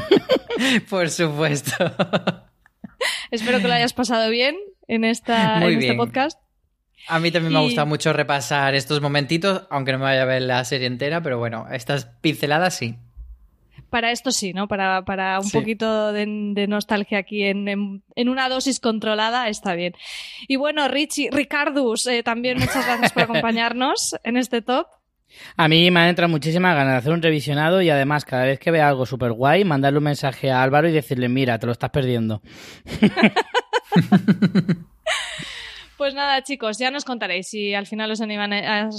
Por 0.90 1.10
supuesto. 1.10 1.76
Espero 3.32 3.60
que 3.60 3.68
lo 3.68 3.74
hayas 3.74 3.94
pasado 3.94 4.30
bien 4.30 4.56
en, 4.88 5.04
esta, 5.04 5.58
en 5.66 5.80
este 5.80 5.96
podcast. 5.96 6.40
A 7.08 7.20
mí 7.20 7.32
también 7.32 7.52
me 7.52 7.60
ha 7.60 7.64
gustado 7.64 7.88
mucho 7.88 8.14
repasar 8.14 8.76
estos 8.76 9.02
momentitos, 9.02 9.64
aunque 9.70 9.92
no 9.92 9.98
me 9.98 10.06
vaya 10.06 10.22
a 10.22 10.26
ver 10.26 10.44
la 10.44 10.64
serie 10.64 10.88
entera, 10.88 11.22
pero 11.22 11.38
bueno, 11.38 11.66
estas 11.72 12.06
pinceladas 12.06 12.76
sí. 12.76 12.96
Para 13.94 14.10
esto 14.10 14.32
sí, 14.32 14.54
¿no? 14.54 14.68
Para, 14.68 15.06
para 15.06 15.40
un 15.40 15.52
poquito 15.52 16.12
de, 16.14 16.26
nostalgia 16.68 17.20
aquí 17.20 17.44
en, 17.44 17.68
en, 17.68 18.28
una 18.28 18.50
dosis 18.50 18.80
controlada 18.80 19.50
está 19.50 19.76
bien. 19.76 19.94
Y 20.48 20.56
bueno, 20.56 20.88
Richie, 20.88 21.30
Ricardus, 21.32 22.08
eh, 22.08 22.24
también 22.24 22.58
muchas 22.58 22.88
gracias 22.88 23.12
por 23.12 23.22
acompañarnos 23.30 24.16
en 24.24 24.38
este 24.38 24.64
top. 24.64 24.88
A 25.58 25.68
mí 25.68 25.92
me 25.92 26.00
han 26.00 26.08
entrado 26.08 26.32
muchísimas 26.32 26.76
ganas 26.76 26.94
de 26.94 26.98
hacer 26.98 27.12
un 27.12 27.22
revisionado 27.22 27.84
y 27.84 27.92
además 27.92 28.26
cada 28.26 28.46
vez 28.46 28.58
que 28.58 28.72
vea 28.72 28.90
algo 28.90 29.06
súper 29.06 29.32
guay, 29.32 29.64
mandarle 29.64 30.00
un 30.00 30.06
mensaje 30.06 30.50
a 30.50 30.64
Álvaro 30.64 30.90
y 30.90 30.92
decirle, 30.92 31.30
mira, 31.30 31.60
te 31.60 31.68
lo 31.68 31.72
estás 31.72 31.92
perdiendo. 31.92 32.42
Pues 36.04 36.16
nada, 36.16 36.44
chicos, 36.44 36.78
ya 36.78 36.92
nos 36.92 37.06
contaréis 37.06 37.48
si 37.48 37.74
al 37.74 37.88
final 37.88 38.12
os, 38.12 38.20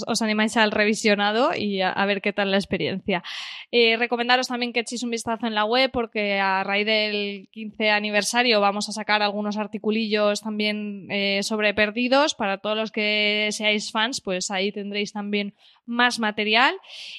os 0.07 0.23
animáis 0.23 0.57
al 0.57 0.71
revisionado 0.71 1.51
y 1.55 1.83
a, 1.83 2.03
ver 2.07 2.23
qué 2.23 2.33
tal 2.33 2.51
la 2.51 2.57
experiencia. 2.57 3.23
Eh, 3.71 3.99
recomendaros 3.99 4.49
también 4.49 4.73
que 4.73 4.81
echéis 4.81 5.03
un 5.03 5.11
vistazo 5.11 5.47
en 5.47 5.55
la 5.55 5.67
web 5.67 5.91
porque 5.93 6.41
a 6.41 6.65
raíz 6.65 6.87
del 6.87 7.49
15 7.51 7.91
aniversario 7.91 8.59
vamos 8.63 8.89
a 8.89 8.93
sacar 8.93 9.21
algunos 9.21 9.59
articulillos 9.59 10.41
también 10.41 11.07
eh, 11.11 11.43
sobre 11.43 11.75
perdidos. 11.75 12.35
Para 12.35 12.57
todos 12.57 12.75
los 12.75 12.91
que 12.91 13.51
seáis 13.53 13.93
fans, 13.93 14.23
pues 14.23 14.51
ahí 14.51 14.73
tendréis 14.73 15.13
también 15.13 15.53
más 15.87 16.19
material. 16.19 16.75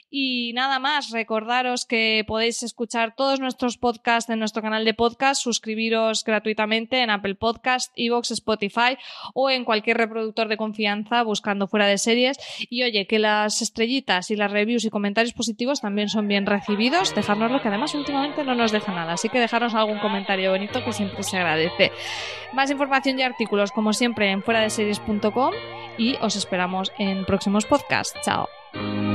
Y 0.10 0.54
nada 0.54 0.80
más, 0.80 1.12
recordaros 1.12 1.86
que 1.86 2.24
podéis 2.28 2.64
escuchar 2.64 3.16
todos 3.16 3.40
nuestros 3.40 3.78
podcasts 3.78 4.30
en 4.30 4.40
nuestro 4.40 4.62
canal 4.62 4.86
de 4.86 4.94
podcast, 4.94 5.42
suscribiros 5.42 6.24
gratuitamente 6.24 7.02
en 7.02 7.10
Apple 7.10 7.36
Podcast, 7.36 7.92
Evox, 7.96 8.32
Spotify 8.32 8.98
o 9.34 9.50
en 9.50 9.66
cualquier 9.66 9.98
reproductor 9.98 10.48
de 10.48 10.58
confianza 10.58 11.24
buscando 11.24 11.68
fuera 11.68 11.88
de 11.88 11.98
series. 11.98 12.38
Y 12.70 12.84
oye, 12.84 13.08
que 13.08 13.20
las 13.20 13.62
estrellitas 13.62 14.32
y 14.32 14.36
las 14.36 14.52
reviews 14.52 14.86
y 14.86 14.90
comentarios 14.90 15.34
positivos 15.34 15.82
también 15.82 16.10
son 16.10 16.28
bien 16.28 16.46
recibidos. 16.46 17.14
Dejárnoslo, 17.16 17.62
que 17.62 17.68
además 17.68 17.94
últimamente 17.96 18.44
no 18.44 18.56
nos 18.56 18.72
deja 18.72 18.94
nada. 18.94 19.14
Así 19.14 19.30
que 19.30 19.40
dejarnos 19.40 19.74
algún 19.74 20.00
comentario 20.00 20.52
bonito 20.52 20.84
que 20.84 20.94
siempre 20.94 21.24
se 21.24 21.38
agradece. 21.38 21.92
Más 22.54 22.72
información 22.72 23.20
y 23.20 23.24
artículos, 23.24 23.72
como 23.72 23.94
siempre, 23.94 24.32
en 24.32 24.44
fuera 24.44 24.62
de 24.62 24.70
series.com 24.70 25.54
y 25.98 26.16
os 26.22 26.36
esperamos 26.36 26.92
en 26.98 27.26
próximos 27.26 27.66
podcasts. 27.66 28.20
Chao. 28.24 28.55
Bye. 28.76 29.15